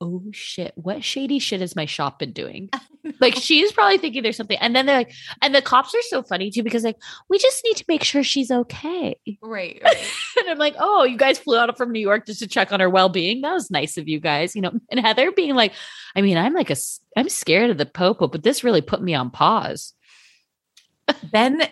oh 0.00 0.22
shit, 0.32 0.72
what 0.76 1.04
shady 1.04 1.38
shit 1.38 1.60
has 1.60 1.76
my 1.76 1.84
shop 1.84 2.18
been 2.20 2.32
doing? 2.32 2.70
Like 3.20 3.34
she's 3.36 3.72
probably 3.72 3.98
thinking 3.98 4.22
there's 4.22 4.36
something. 4.36 4.58
And 4.60 4.74
then 4.74 4.86
they're 4.86 4.98
like, 4.98 5.12
and 5.42 5.54
the 5.54 5.62
cops 5.62 5.94
are 5.94 6.02
so 6.02 6.22
funny 6.22 6.50
too 6.50 6.62
because 6.62 6.84
like, 6.84 6.98
we 7.28 7.38
just 7.38 7.62
need 7.64 7.76
to 7.76 7.84
make 7.88 8.04
sure 8.04 8.22
she's 8.22 8.50
okay. 8.50 9.16
right? 9.42 9.80
right. 9.84 10.12
And 10.38 10.48
I'm 10.48 10.58
like, 10.58 10.74
oh, 10.78 11.04
you 11.04 11.16
guys 11.16 11.38
flew 11.38 11.58
out 11.58 11.76
from 11.76 11.92
New 11.92 12.00
York 12.00 12.26
just 12.26 12.40
to 12.40 12.46
check 12.46 12.72
on 12.72 12.80
her 12.80 12.90
well-being. 12.90 13.40
That 13.40 13.52
was 13.52 13.70
nice 13.70 13.96
of 13.96 14.08
you 14.08 14.20
guys, 14.20 14.54
you 14.54 14.62
know. 14.62 14.72
And 14.90 15.00
Heather 15.00 15.32
being 15.32 15.54
like, 15.54 15.72
I 16.16 16.22
mean, 16.22 16.36
I'm 16.36 16.54
like 16.54 16.70
a, 16.70 16.76
I'm 17.16 17.28
scared 17.28 17.70
of 17.70 17.78
the 17.78 17.86
popo, 17.86 18.28
but 18.28 18.42
this 18.42 18.64
really 18.64 18.82
put 18.82 19.02
me 19.02 19.14
on 19.14 19.30
pause. 19.30 19.92
then 21.32 21.62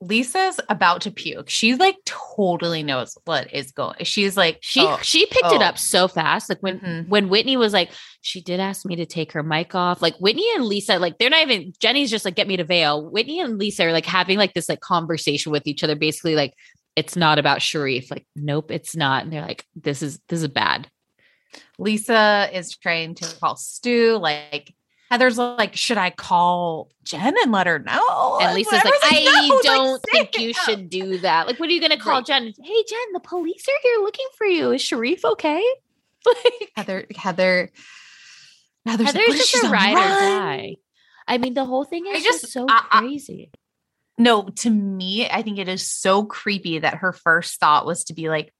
Lisa's 0.00 0.60
about 0.68 1.00
to 1.02 1.10
puke. 1.10 1.48
She 1.48 1.74
like 1.74 1.96
totally 2.04 2.82
knows 2.82 3.16
what 3.24 3.52
is 3.54 3.72
going. 3.72 3.96
She's 4.04 4.36
like 4.36 4.58
She 4.60 4.82
oh, 4.82 4.98
she 5.02 5.24
picked 5.26 5.52
it 5.52 5.62
oh. 5.62 5.64
up 5.64 5.78
so 5.78 6.06
fast. 6.06 6.50
Like 6.50 6.62
when 6.62 6.80
Mhm. 6.80 7.08
when 7.08 7.28
Whitney 7.30 7.56
was 7.56 7.72
like, 7.72 7.90
she 8.20 8.42
did 8.42 8.60
ask 8.60 8.84
me 8.84 8.96
to 8.96 9.06
take 9.06 9.32
her 9.32 9.42
mic 9.42 9.74
off. 9.74 10.02
Like 10.02 10.16
Whitney 10.18 10.46
and 10.54 10.66
Lisa, 10.66 10.98
like 10.98 11.16
they're 11.18 11.30
not 11.30 11.42
even 11.42 11.72
Jenny's 11.80 12.10
just 12.10 12.26
like 12.26 12.34
get 12.34 12.46
me 12.46 12.58
to 12.58 12.64
Vail. 12.64 13.08
Whitney 13.10 13.40
and 13.40 13.58
Lisa 13.58 13.86
are 13.86 13.92
like 13.92 14.04
having 14.06 14.36
like 14.36 14.52
this 14.52 14.68
like 14.68 14.80
conversation 14.80 15.50
with 15.50 15.66
each 15.66 15.82
other, 15.82 15.96
basically 15.96 16.34
like 16.34 16.52
it's 16.94 17.16
not 17.16 17.38
about 17.38 17.60
Sharrieff. 17.60 18.10
Like, 18.10 18.26
nope, 18.34 18.70
it's 18.70 18.96
not. 18.96 19.22
And 19.24 19.32
they're 19.32 19.42
like, 19.42 19.64
this 19.74 20.02
is 20.02 20.18
this 20.28 20.42
is 20.42 20.48
bad. 20.48 20.90
Lisa 21.78 22.50
is 22.52 22.76
trying 22.76 23.14
to 23.14 23.34
call 23.40 23.56
Stu. 23.56 24.18
Like 24.18 24.74
Heather's 25.10 25.38
like, 25.38 25.76
should 25.76 25.98
I 25.98 26.10
call 26.10 26.90
Jen 27.04 27.34
and 27.42 27.52
let 27.52 27.66
her 27.68 27.78
know? 27.78 28.38
And 28.40 28.54
Lisa's 28.54 28.72
like, 28.72 28.84
Whatever's 28.84 29.00
I 29.04 29.46
"No, 29.48 29.60
don't 29.62 30.02
say 30.12 30.18
think 30.24 30.38
you 30.40 30.50
it." 30.50 30.56
should 30.56 30.90
do 30.90 31.18
that. 31.18 31.46
Like, 31.46 31.60
what 31.60 31.68
are 31.68 31.72
you 31.72 31.80
gonna 31.80 31.96
call 31.98 32.16
Right. 32.16 32.26
Jen? 32.26 32.42
Hey 32.62 32.84
Jen, 32.88 33.12
the 33.12 33.20
police 33.20 33.64
are 33.68 33.78
here 33.82 33.98
looking 34.02 34.26
for 34.36 34.46
you. 34.46 34.72
Is 34.72 34.82
Sharrieff 34.82 35.24
okay? 35.24 35.62
Like 36.26 36.70
Heather, 36.74 37.06
Heather, 37.16 37.70
Heather's, 38.84 39.06
Heather's 39.06 39.28
"What 39.28 39.36
if 39.36 39.46
just 39.50 39.64
a 39.64 39.68
ride 39.68 39.92
or 39.92 39.96
run?" 39.96 40.38
die. 40.40 40.76
I 41.28 41.38
mean, 41.38 41.54
the 41.54 41.64
whole 41.64 41.84
thing 41.84 42.04
I 42.08 42.16
is 42.16 42.24
just, 42.24 42.40
just- 42.42 42.52
so 42.52 42.66
I- 42.68 42.86
I- 42.90 43.00
crazy. 43.00 43.50
No, 44.18 44.44
to 44.48 44.70
me, 44.70 45.28
I 45.28 45.42
think 45.42 45.58
it 45.58 45.68
is 45.68 45.86
so 45.88 46.24
creepy 46.24 46.78
that 46.80 46.94
her 46.96 47.12
first 47.12 47.60
thought 47.60 47.84
was 47.86 48.04
to 48.04 48.14
be 48.14 48.28
like, 48.30 48.52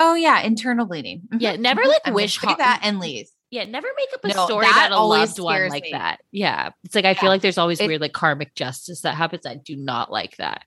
"Oh 0.00 0.14
yeah, 0.14 0.40
internal 0.40 0.86
bleeding." 0.86 1.22
Mhm, 1.32 1.40
Yeah, 1.40 1.56
never, 1.56 1.82
mhm, 1.82 1.88
like, 1.88 2.02
I'm 2.06 2.14
wish 2.14 2.40
that 2.40 2.80
and 2.82 2.98
leave. 3.00 3.26
Yeah, 3.50 3.64
never 3.64 3.88
make 3.96 4.08
up 4.14 4.24
a 4.24 4.28
No, 4.28 4.44
story 4.46 4.66
that 4.66 4.88
about 4.88 4.98
a 4.98 5.02
loved 5.02 5.38
one 5.38 5.68
like 5.70 5.84
me. 5.84 5.92
that. 5.92 6.20
Yeah. 6.30 6.70
It's 6.84 6.94
like 6.94 7.06
I 7.06 7.14
feel 7.14 7.30
like 7.30 7.40
there's 7.40 7.56
always 7.58 7.80
It- 7.80 7.86
weird 7.86 8.00
like 8.00 8.12
karmic 8.12 8.54
justice 8.54 9.00
that 9.02 9.14
happens. 9.14 9.46
I 9.46 9.54
do 9.54 9.74
not 9.76 10.10
like 10.12 10.36
that. 10.36 10.64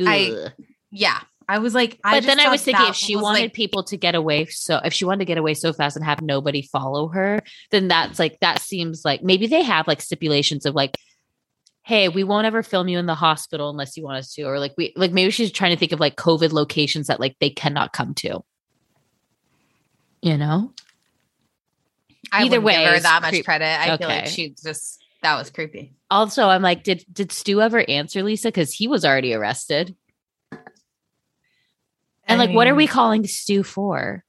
I- 0.00 0.50
Yeah, 0.92 1.18
I 1.48 1.58
was 1.58 1.74
like, 1.74 1.98
I 2.04 2.18
but 2.20 2.26
then 2.26 2.38
I 2.38 2.48
was 2.48 2.62
thinking 2.62 2.86
if 2.86 2.94
she 2.94 3.16
wanted 3.16 3.40
like, 3.42 3.54
people 3.54 3.82
to 3.84 3.96
get 3.96 4.14
away 4.14 4.46
so 4.46 4.80
if 4.84 4.92
she 4.92 5.04
wanted 5.04 5.18
to 5.18 5.24
get 5.24 5.36
away 5.38 5.54
so 5.54 5.72
fast 5.72 5.96
and 5.96 6.04
have 6.04 6.22
nobody 6.22 6.62
follow 6.62 7.08
her, 7.08 7.42
then 7.70 7.88
that's 7.88 8.18
like 8.20 8.38
that 8.40 8.60
seems 8.60 9.04
like 9.04 9.22
maybe 9.22 9.46
they 9.48 9.62
have 9.62 9.88
like 9.88 10.00
stipulations 10.00 10.64
of 10.64 10.74
like 10.74 10.96
hey, 11.82 12.08
we 12.08 12.24
won't 12.24 12.46
ever 12.46 12.64
film 12.64 12.88
you 12.88 12.98
in 12.98 13.06
the 13.06 13.14
hospital 13.14 13.70
unless 13.70 13.96
you 13.96 14.02
want 14.02 14.18
us 14.18 14.32
to 14.34 14.42
or 14.42 14.58
like 14.58 14.74
we 14.76 14.92
like 14.96 15.12
maybe 15.12 15.30
she's 15.30 15.52
trying 15.52 15.70
to 15.70 15.76
think 15.78 15.92
of 15.92 16.00
like 16.00 16.16
covid 16.16 16.50
locations 16.52 17.06
that 17.06 17.20
like 17.20 17.36
they 17.40 17.50
cannot 17.50 17.92
come 17.92 18.12
to. 18.14 18.40
You 20.22 20.36
know? 20.36 20.72
I 22.36 22.44
either 22.44 22.60
way, 22.60 22.76
give 22.84 22.92
her 22.92 23.00
that 23.00 23.22
much 23.22 23.30
creep- 23.30 23.44
credit. 23.44 23.80
I 23.80 23.96
feel 23.96 24.08
like 24.08 24.26
she 24.26 24.50
just 24.50 25.02
that 25.22 25.36
was 25.36 25.50
creepy. 25.50 25.92
Also, 26.10 26.48
I'm 26.48 26.62
like, 26.62 26.84
did 26.84 27.04
did 27.12 27.32
Stu 27.32 27.60
ever 27.60 27.88
answer 27.88 28.22
Lisa? 28.22 28.48
Because 28.48 28.72
he 28.72 28.86
was 28.88 29.04
already 29.04 29.34
arrested. 29.34 29.96
And 32.28 32.40
I 32.40 32.46
like, 32.46 32.54
what 32.54 32.66
are 32.66 32.74
we 32.74 32.86
calling 32.86 33.26
Stu 33.26 33.62
for? 33.62 34.24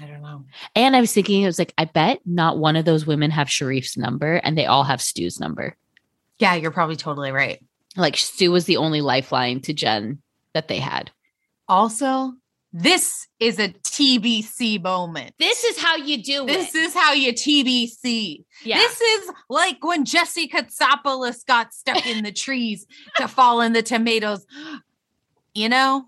I 0.00 0.06
don't 0.06 0.22
know. 0.22 0.44
And 0.74 0.96
I 0.96 1.00
was 1.00 1.12
thinking, 1.12 1.42
it 1.42 1.46
was 1.46 1.58
like, 1.58 1.74
I 1.76 1.84
bet 1.84 2.20
not 2.24 2.58
one 2.58 2.76
of 2.76 2.84
those 2.84 3.06
women 3.06 3.30
have 3.30 3.46
Sharrieff's 3.46 3.96
number 3.96 4.36
and 4.36 4.56
they 4.56 4.66
all 4.66 4.84
have 4.84 5.02
Stu's 5.02 5.38
number. 5.38 5.76
Yeah, 6.38 6.54
you're 6.54 6.70
probably 6.70 6.96
totally 6.96 7.30
right. 7.30 7.62
Like 7.96 8.16
Stu 8.16 8.50
was 8.50 8.64
the 8.64 8.78
only 8.78 9.00
lifeline 9.00 9.60
to 9.60 9.74
Jen 9.74 10.22
that 10.54 10.66
they 10.68 10.78
had. 10.78 11.10
Also, 11.68 12.32
this 12.72 13.28
is 13.38 13.58
a 13.58 13.68
TBC 13.68 14.82
moment. 14.82 15.34
This 15.38 15.62
is 15.64 15.78
how 15.78 15.96
you 15.96 16.22
do 16.22 16.46
This 16.46 16.74
is 16.74 16.94
how 16.94 17.12
you 17.12 17.32
TBC. 17.32 18.44
yeah. 18.64 18.76
This 18.76 19.00
is 19.00 19.30
like 19.50 19.84
when 19.84 20.04
Jesse 20.04 20.48
Katsopolis 20.48 21.44
got 21.46 21.74
stuck 21.74 22.06
in 22.06 22.24
the 22.24 22.32
trees 22.32 22.86
to 23.16 23.28
fall 23.28 23.60
in 23.60 23.72
the 23.72 23.82
tomatoes. 23.82 24.46
You 25.54 25.68
know, 25.68 26.06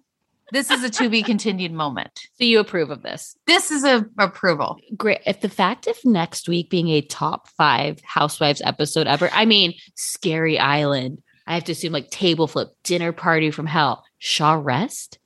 this 0.52 0.70
is 0.70 0.82
a 0.82 0.88
to 0.88 1.10
be 1.10 1.22
continued 1.22 1.72
moment. 1.72 2.28
so 2.38 2.44
you 2.44 2.60
approve 2.60 2.90
of 2.90 3.02
this. 3.02 3.36
This 3.46 3.70
is 3.70 3.84
a 3.84 4.06
approval. 4.18 4.78
Great. 4.96 5.20
If 5.26 5.42
the 5.42 5.50
fact 5.50 5.86
of 5.86 5.96
next 6.02 6.48
week 6.48 6.70
being 6.70 6.88
a 6.88 7.02
top 7.02 7.48
five 7.48 8.00
housewives 8.02 8.62
episode 8.64 9.06
ever, 9.06 9.28
I 9.32 9.44
mean, 9.44 9.74
Scary 9.96 10.58
Island. 10.58 11.22
I 11.46 11.54
have 11.54 11.64
to 11.64 11.72
assume 11.72 11.92
like 11.92 12.08
table 12.08 12.46
flip, 12.46 12.68
dinner 12.84 13.12
party 13.12 13.50
from 13.50 13.66
hell, 13.66 14.04
Shah 14.18 14.54
Rest. 14.54 15.18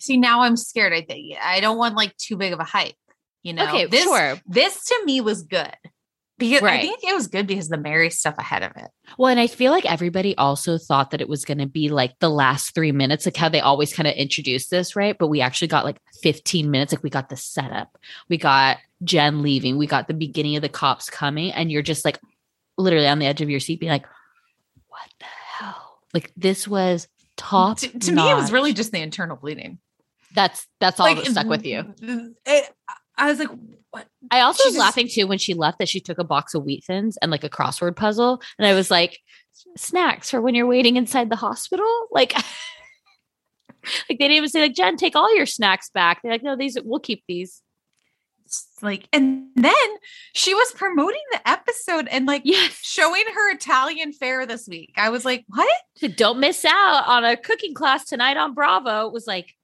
See, 0.00 0.16
now 0.16 0.40
I'm 0.40 0.56
scared. 0.56 0.92
I 0.92 1.02
think 1.02 1.36
I 1.42 1.60
don't 1.60 1.78
want 1.78 1.94
like 1.94 2.16
too 2.16 2.36
big 2.36 2.52
of 2.52 2.58
a 2.58 2.64
hype. 2.64 2.94
You 3.42 3.52
know, 3.54 3.66
okay, 3.68 3.86
this 3.86 4.04
sure. 4.04 4.38
this 4.46 4.84
to 4.86 5.02
me 5.04 5.20
was 5.20 5.42
good 5.42 5.74
because 6.40 6.62
I 6.62 6.80
think 6.80 7.00
it 7.04 7.14
was 7.14 7.26
good 7.26 7.46
because 7.46 7.68
the 7.68 7.76
Mary 7.76 8.10
stuff 8.10 8.34
ahead 8.38 8.62
of 8.62 8.72
it. 8.76 8.90
Well, 9.18 9.30
and 9.30 9.38
I 9.38 9.46
feel 9.46 9.72
like 9.72 9.90
everybody 9.90 10.36
also 10.36 10.78
thought 10.78 11.10
that 11.10 11.20
it 11.20 11.28
was 11.28 11.44
going 11.44 11.58
to 11.58 11.66
be 11.66 11.90
like 11.90 12.18
the 12.18 12.30
last 12.30 12.74
three 12.74 12.92
minutes, 12.92 13.26
like 13.26 13.36
how 13.36 13.48
they 13.48 13.60
always 13.60 13.92
kind 13.92 14.06
of 14.06 14.14
introduce 14.14 14.68
this, 14.68 14.96
right? 14.96 15.16
But 15.16 15.28
we 15.28 15.40
actually 15.40 15.68
got 15.68 15.84
like 15.84 16.00
15 16.22 16.70
minutes. 16.70 16.92
Like 16.92 17.02
we 17.02 17.10
got 17.10 17.28
the 17.28 17.36
setup, 17.36 17.96
we 18.28 18.38
got 18.38 18.78
Jen 19.04 19.42
leaving, 19.42 19.78
we 19.78 19.86
got 19.86 20.08
the 20.08 20.14
beginning 20.14 20.56
of 20.56 20.62
the 20.62 20.68
cops 20.68 21.10
coming, 21.10 21.52
and 21.52 21.70
you're 21.70 21.82
just 21.82 22.04
like 22.04 22.18
literally 22.78 23.06
on 23.06 23.18
the 23.18 23.26
edge 23.26 23.42
of 23.42 23.50
your 23.50 23.60
seat, 23.60 23.80
being 23.80 23.92
like, 23.92 24.06
what 24.88 25.08
the 25.18 25.26
hell? 25.26 25.98
Like 26.14 26.32
this 26.36 26.66
was 26.66 27.06
top. 27.36 27.78
To, 27.78 27.98
to 27.98 28.12
me, 28.12 28.30
it 28.30 28.34
was 28.34 28.50
really 28.50 28.72
just 28.72 28.92
the 28.92 29.00
internal 29.00 29.36
bleeding. 29.36 29.78
That's 30.34 30.66
that's 30.80 30.98
all 31.00 31.06
Like, 31.06 31.18
that 31.24 31.30
stuck 31.32 31.46
with 31.46 31.64
you. 31.64 31.94
it- 32.46 32.70
I 33.16 33.28
was 33.28 33.38
like, 33.38 33.50
what? 33.90 34.06
I 34.30 34.40
also 34.40 34.62
She 34.62 34.68
was 34.68 34.74
just- 34.76 34.80
laughing 34.80 35.08
too 35.08 35.26
when 35.26 35.36
she 35.38 35.52
left 35.54 35.78
that 35.78 35.88
she 35.90 36.00
took 36.00 36.18
a 36.18 36.24
box 36.24 36.54
of 36.54 36.64
wheat 36.64 36.84
thins 36.84 37.18
and 37.18 37.30
like 37.30 37.44
a 37.44 37.50
crossword 37.50 37.96
puzzle. 37.96 38.40
And 38.58 38.66
I 38.66 38.72
was 38.74 38.90
like, 38.90 39.18
snacks 39.76 40.30
for 40.30 40.40
when 40.40 40.54
you're 40.54 40.66
waiting 40.66 40.96
inside 40.96 41.28
the 41.28 41.36
hospital? 41.36 41.86
Like, 42.10 42.32
like 42.34 42.44
they 44.08 44.14
didn't 44.14 44.32
even 44.36 44.48
say, 44.48 44.60
like, 44.62 44.74
Jen, 44.74 44.96
take 44.96 45.16
all 45.16 45.34
your 45.36 45.44
snacks 45.46 45.90
back. 45.90 46.22
They're 46.22 46.32
like, 46.32 46.42
no, 46.42 46.56
these 46.56 46.78
we'll 46.82 47.00
keep 47.00 47.22
these. 47.28 47.62
like 48.82 49.06
and 49.12 49.44
then 49.54 49.72
she 50.34 50.54
was 50.54 50.72
promoting 50.72 51.20
the 51.30 51.46
episode 51.48 52.08
and 52.10 52.26
like 52.26 52.42
Yes. 52.44 52.72
showing 52.82 53.24
her 53.34 53.52
Italian 53.54 54.12
fare 54.12 54.46
this 54.46 54.66
week. 54.66 54.92
I 54.96 55.10
was 55.10 55.24
like, 55.24 55.44
what? 55.48 55.68
Don't 56.16 56.40
miss 56.40 56.64
out 56.64 57.04
on 57.06 57.24
a 57.24 57.36
cooking 57.36 57.74
class 57.74 58.06
tonight 58.06 58.36
on 58.38 58.54
Bravo. 58.54 59.06
It 59.06 59.12
was 59.12 59.26
like, 59.26 59.54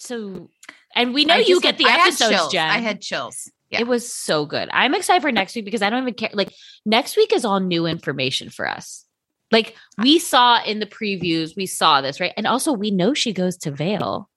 so, 0.00 0.50
and 0.96 1.14
we 1.14 1.24
know 1.24 1.34
I 1.34 1.38
you 1.38 1.60
get 1.60 1.78
the 1.78 1.86
I 1.86 1.98
episodes. 2.06 2.52
Jen. 2.52 2.68
I 2.68 2.78
had 2.78 3.00
chills. 3.00 3.50
Yeah. 3.70 3.80
It 3.80 3.86
was 3.86 4.12
so 4.12 4.46
good. 4.46 4.68
I'm 4.72 4.94
excited 4.94 5.22
for 5.22 5.30
next 5.30 5.54
week 5.54 5.64
because 5.64 5.82
I 5.82 5.90
don't 5.90 6.02
even 6.02 6.14
care. 6.14 6.30
Like 6.32 6.52
next 6.84 7.16
week 7.16 7.32
is 7.32 7.44
all 7.44 7.60
new 7.60 7.86
information 7.86 8.50
for 8.50 8.66
us. 8.68 9.04
Like 9.52 9.76
we 9.98 10.18
saw 10.18 10.62
in 10.64 10.80
the 10.80 10.86
previews, 10.86 11.54
we 11.56 11.66
saw 11.66 12.00
this, 12.00 12.18
right? 12.18 12.32
And 12.36 12.46
also 12.46 12.72
we 12.72 12.90
know 12.90 13.14
she 13.14 13.32
goes 13.32 13.56
to 13.58 13.70
Vail, 13.70 14.28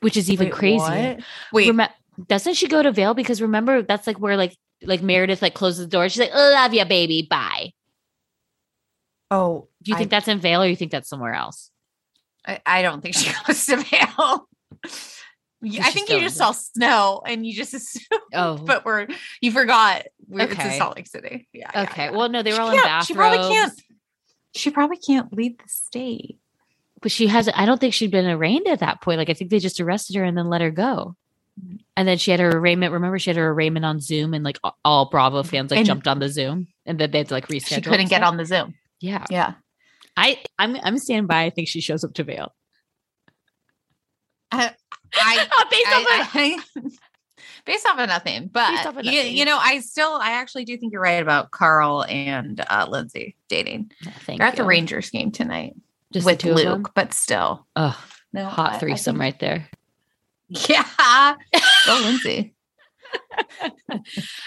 which 0.00 0.16
is 0.16 0.30
even 0.30 0.46
Wait, 0.46 0.54
crazier. 0.54 1.16
what? 1.16 1.20
Wait, 1.52 1.68
Remem- 1.72 1.90
doesn't 2.28 2.54
she 2.54 2.68
go 2.68 2.82
to 2.82 2.92
Vail? 2.92 3.14
Because 3.14 3.42
remember, 3.42 3.82
that's 3.82 4.06
like 4.06 4.18
where 4.20 4.36
like 4.36 4.56
like 4.82 5.02
Meredith 5.02 5.42
like 5.42 5.54
closes 5.54 5.86
the 5.86 5.90
door. 5.90 6.08
She's 6.08 6.20
like, 6.20 6.34
"Love 6.34 6.72
you, 6.72 6.84
baby. 6.84 7.26
Bye." 7.28 7.72
oh, 9.30 9.68
Do 9.82 9.90
you 9.90 9.96
think 9.98 10.10
that's 10.10 10.28
in 10.28 10.38
Vail 10.40 10.62
or 10.62 10.66
you 10.66 10.76
think 10.76 10.92
that's 10.92 11.08
somewhere 11.08 11.34
else? 11.34 11.70
I, 12.46 12.60
I 12.66 12.82
don't 12.82 13.00
think 13.00 13.14
she 13.14 13.30
goes 13.46 13.64
to. 13.66 13.84
Yeah, 15.66 15.82
I 15.86 15.90
think 15.92 16.10
you 16.10 16.20
just 16.20 16.36
saw 16.36 16.52
snow 16.52 17.22
and 17.26 17.46
you 17.46 17.54
just 17.54 17.72
assumed, 17.74 18.20
Oh, 18.34 18.56
but 18.58 18.84
we're 18.84 19.06
you 19.40 19.50
forgot 19.50 20.04
we're, 20.28 20.42
it's 20.44 20.52
Okay. 20.52 20.72
in 20.74 20.78
Salt 20.78 20.96
Lake 20.96 21.06
City. 21.06 21.48
Yeah. 21.54 21.70
yeah, 21.74 21.82
okay. 21.84 22.04
yeah. 22.06 22.10
Well, 22.10 22.28
no, 22.28 22.42
they 22.42 22.50
were 22.50 22.56
She 22.56 22.60
all 22.60 22.70
in 22.70 22.76
bathrobes. 22.76 23.06
She 23.06 23.14
probably 23.14 23.38
can't. 23.54 23.82
She 24.54 24.70
probably 24.70 24.96
can't 24.98 25.32
leave 25.32 25.56
the 25.58 25.64
state. 25.68 26.38
but 27.02 27.10
she 27.10 27.26
hasn't 27.26 27.58
i 27.58 27.66
don't 27.66 27.80
think 27.80 27.92
she'd 27.92 28.10
been 28.12 28.26
arraigned 28.26 28.66
at 28.68 28.78
that 28.80 29.00
point 29.02 29.18
like 29.18 29.28
i 29.28 29.34
think 29.34 29.50
they 29.50 29.58
just 29.58 29.80
arrested 29.80 30.14
her 30.16 30.22
and 30.24 30.38
then 30.38 30.48
let 30.48 30.60
her 30.60 30.70
go 30.70 31.16
mm-hmm. 31.60 31.76
and 31.96 32.06
then 32.08 32.16
she 32.18 32.30
had 32.30 32.38
her 32.40 32.50
arraignment 32.50 32.92
remember 32.92 33.18
she 33.18 33.30
had 33.30 33.36
her 33.36 33.50
arraignment 33.50 33.84
on 33.84 34.00
zoom 34.00 34.32
and 34.32 34.44
like 34.44 34.58
all 34.84 35.10
bravo 35.10 35.42
fans 35.42 35.70
like 35.72 35.78
And- 35.78 35.86
jumped 35.86 36.06
on 36.06 36.18
the 36.20 36.28
zoom 36.28 36.68
and 36.86 36.98
then 37.00 37.10
they 37.10 37.18
had 37.18 37.28
to 37.28 37.34
like 37.34 37.48
reschedule 37.48 37.74
She 37.74 37.80
couldn't 37.80 38.08
get 38.10 38.22
on 38.22 38.36
the 38.36 38.44
Zoom. 38.46 38.74
yeah 39.00 39.24
Yeah. 39.28 39.54
I 40.16 40.42
i'm 40.58 40.76
i'm 40.82 40.98
standing 40.98 41.26
by 41.26 41.42
i 41.44 41.50
think 41.50 41.68
she 41.68 41.80
shows 41.80 42.04
up 42.04 42.14
to 42.14 42.24
Vail. 42.24 42.54
I, 44.52 44.70
I 45.14 45.46
Oh, 45.52 45.64
based 45.70 45.86
off 45.88 46.04
I, 46.08 46.58
of- 46.76 46.84
I- 46.84 46.90
based 47.66 47.86
off 47.86 47.98
of 47.98 48.08
nothing, 48.08 48.48
but 48.52 48.86
of 48.86 48.96
you, 49.04 49.12
nothing. 49.12 49.36
you 49.36 49.44
know, 49.44 49.58
I 49.60 49.80
still, 49.80 50.12
I 50.12 50.32
actually 50.32 50.64
do 50.66 50.76
think 50.76 50.92
you're 50.92 51.00
right 51.02 51.22
about 51.22 51.50
Carl 51.50 52.04
and 52.08 52.60
uh, 52.70 52.86
Lindsay 52.88 53.34
dating. 53.48 53.90
Thank 54.20 54.38
They're 54.40 54.48
at 54.48 54.56
the. 54.56 54.64
Rangers 54.64 55.10
game 55.10 55.32
tonight 55.32 55.74
Just 56.12 56.26
with? 56.54 56.64
Luke, 56.64 56.92
but 56.94 57.12
still, 57.14 57.66
oh 57.76 57.98
no 58.32 58.44
hot 58.44 58.80
threesome 58.80 59.14
think- 59.16 59.20
right 59.20 59.40
there 59.40 59.68
Yeah, 60.48 60.84
go 61.86 62.00
Lindsay. 62.04 62.54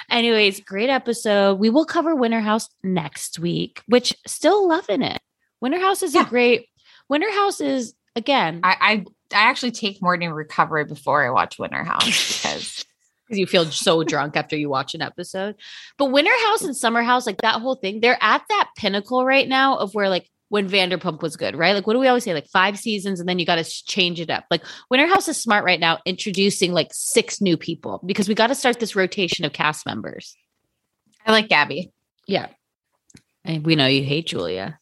anyways 0.10 0.60
great 0.61 0.89
episode 0.89 1.56
we 1.60 1.69
will 1.69 1.85
cover 1.85 2.15
winter 2.15 2.41
house 2.41 2.68
next 2.84 3.39
week 3.39 3.81
which 3.88 4.14
still 4.26 4.68
loving 4.68 5.02
it 5.02 5.22
winter 5.61 5.79
house 5.79 6.03
is 6.03 6.13
Yeah. 6.15 6.25
a 6.25 6.29
great 6.29 6.67
winter 7.09 7.31
house 7.31 7.61
is 7.61 7.93
again 8.15 8.61
I, 8.63 8.75
I, 8.79 9.38
I 9.38 9.49
actually 9.49 9.71
take 9.71 10.01
morning 10.01 10.31
recovery 10.31 10.85
before 10.85 11.25
I 11.25 11.29
watch 11.31 11.59
Winter 11.59 11.84
House 11.84 12.05
because 12.05 12.85
because 13.27 13.39
you 13.39 13.45
feel 13.45 13.65
so 13.65 14.03
drunk 14.03 14.38
after 14.38 14.55
you 14.55 14.69
watch 14.69 14.95
an 14.95 15.01
episode. 15.01 15.55
But 15.97 16.11
Winter 16.11 16.31
House 16.45 16.61
and 16.63 16.73
Summer 16.73 17.03
House, 17.03 17.25
like 17.25 17.41
that 17.41 17.59
whole 17.61 17.75
thing, 17.75 17.99
they're 17.99 18.17
at 18.21 18.41
that 18.47 18.69
pinnacle 18.77 19.25
right 19.25 19.45
now 19.45 19.75
of 19.77 19.93
where 19.93 20.07
like 20.07 20.29
when 20.47 20.69
Vanderpump 20.69 21.21
was 21.21 21.35
good, 21.35 21.53
right? 21.57 21.73
Like 21.75 21.85
what 21.85 21.91
do 21.93 21.99
we 21.99 22.07
always 22.07 22.23
say? 22.23 22.34
Like 22.34 22.47
five 22.47 22.79
seasons 22.79 23.19
and 23.19 23.27
then 23.27 23.38
you 23.38 23.45
got 23.45 23.57
to 23.57 23.65
change 23.85 24.21
it 24.21 24.29
up. 24.29 24.45
Like 24.49 24.63
Winter 24.89 25.07
House 25.07 25.27
is 25.27 25.35
smart 25.35 25.65
right 25.65 25.77
now, 25.79 25.99
introducing 26.05 26.71
like 26.71 26.88
six 26.93 27.41
new 27.41 27.57
people 27.57 27.99
because 28.05 28.29
we 28.29 28.34
got 28.34 28.47
to 28.47 28.55
start 28.55 28.79
this 28.79 28.95
rotation 28.95 29.43
of 29.43 29.51
cast 29.51 29.85
members. 29.85 30.38
I 31.25 31.34
like 31.34 31.49
Gabby. 31.49 31.91
Yeah. 32.27 32.47
And 33.43 33.65
we 33.65 33.75
know 33.75 33.88
you 33.88 34.03
hate 34.03 34.27
Julia. 34.27 34.79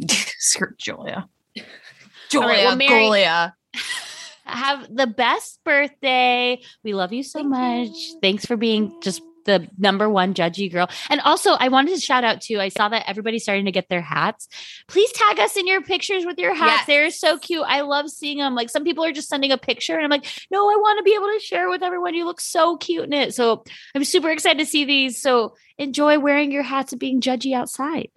Screw 0.38 0.68
Julia. 0.78 1.28
Julia, 2.30 2.48
right, 2.48 2.64
well, 2.64 2.76
Mary- 2.76 3.04
Julia. 3.04 3.54
Have 4.44 4.94
the 4.94 5.06
best 5.06 5.60
birthday. 5.64 6.60
We 6.82 6.94
love 6.94 7.12
you 7.12 7.22
so 7.22 7.38
Thank 7.40 7.50
much. 7.50 7.88
you. 7.88 8.18
Thanks 8.20 8.44
for 8.44 8.56
being 8.56 9.00
just 9.00 9.22
the 9.44 9.68
number 9.78 10.08
one 10.08 10.34
judgy 10.34 10.70
girl. 10.70 10.88
And 11.08 11.20
also, 11.20 11.52
I 11.52 11.68
wanted 11.68 11.94
to 11.94 12.00
shout 12.00 12.24
out 12.24 12.40
too. 12.40 12.60
I 12.60 12.68
saw 12.68 12.88
that 12.88 13.04
everybody's 13.08 13.42
starting 13.42 13.64
to 13.66 13.72
get 13.72 13.88
their 13.88 14.00
hats. 14.00 14.48
Please 14.88 15.10
tag 15.12 15.38
us 15.38 15.56
in 15.56 15.66
your 15.66 15.82
pictures 15.82 16.24
with 16.24 16.38
your 16.38 16.54
hats. 16.54 16.80
Yes. 16.80 16.86
They're 16.86 17.10
so 17.10 17.38
cute. 17.38 17.64
I 17.66 17.80
love 17.82 18.10
seeing 18.10 18.38
them. 18.38 18.54
Like 18.54 18.70
some 18.70 18.84
people 18.84 19.04
are 19.04 19.12
just 19.12 19.28
sending 19.28 19.52
a 19.52 19.58
picture, 19.58 19.94
and 19.94 20.04
I'm 20.04 20.10
like, 20.10 20.26
no, 20.50 20.70
I 20.70 20.76
want 20.76 20.98
to 20.98 21.02
be 21.04 21.14
able 21.14 21.26
to 21.32 21.40
share 21.40 21.68
with 21.68 21.82
everyone. 21.82 22.14
You 22.14 22.24
look 22.24 22.40
so 22.40 22.76
cute 22.76 23.04
in 23.04 23.12
it. 23.12 23.34
So 23.34 23.64
I'm 23.94 24.04
super 24.04 24.30
excited 24.30 24.58
to 24.58 24.66
see 24.66 24.84
these. 24.84 25.20
So 25.20 25.54
enjoy 25.78 26.18
wearing 26.18 26.52
your 26.52 26.62
hats 26.62 26.92
and 26.92 27.00
being 27.00 27.20
judgy 27.20 27.54
outside. 27.54 28.10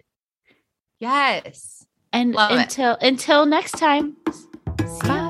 Yes. 0.98 1.86
And 2.12 2.34
Love 2.34 2.52
it. 2.52 2.58
until 2.60 2.96
until 3.00 3.46
next 3.46 3.72
time. 3.72 4.16
Bye. 5.02 5.25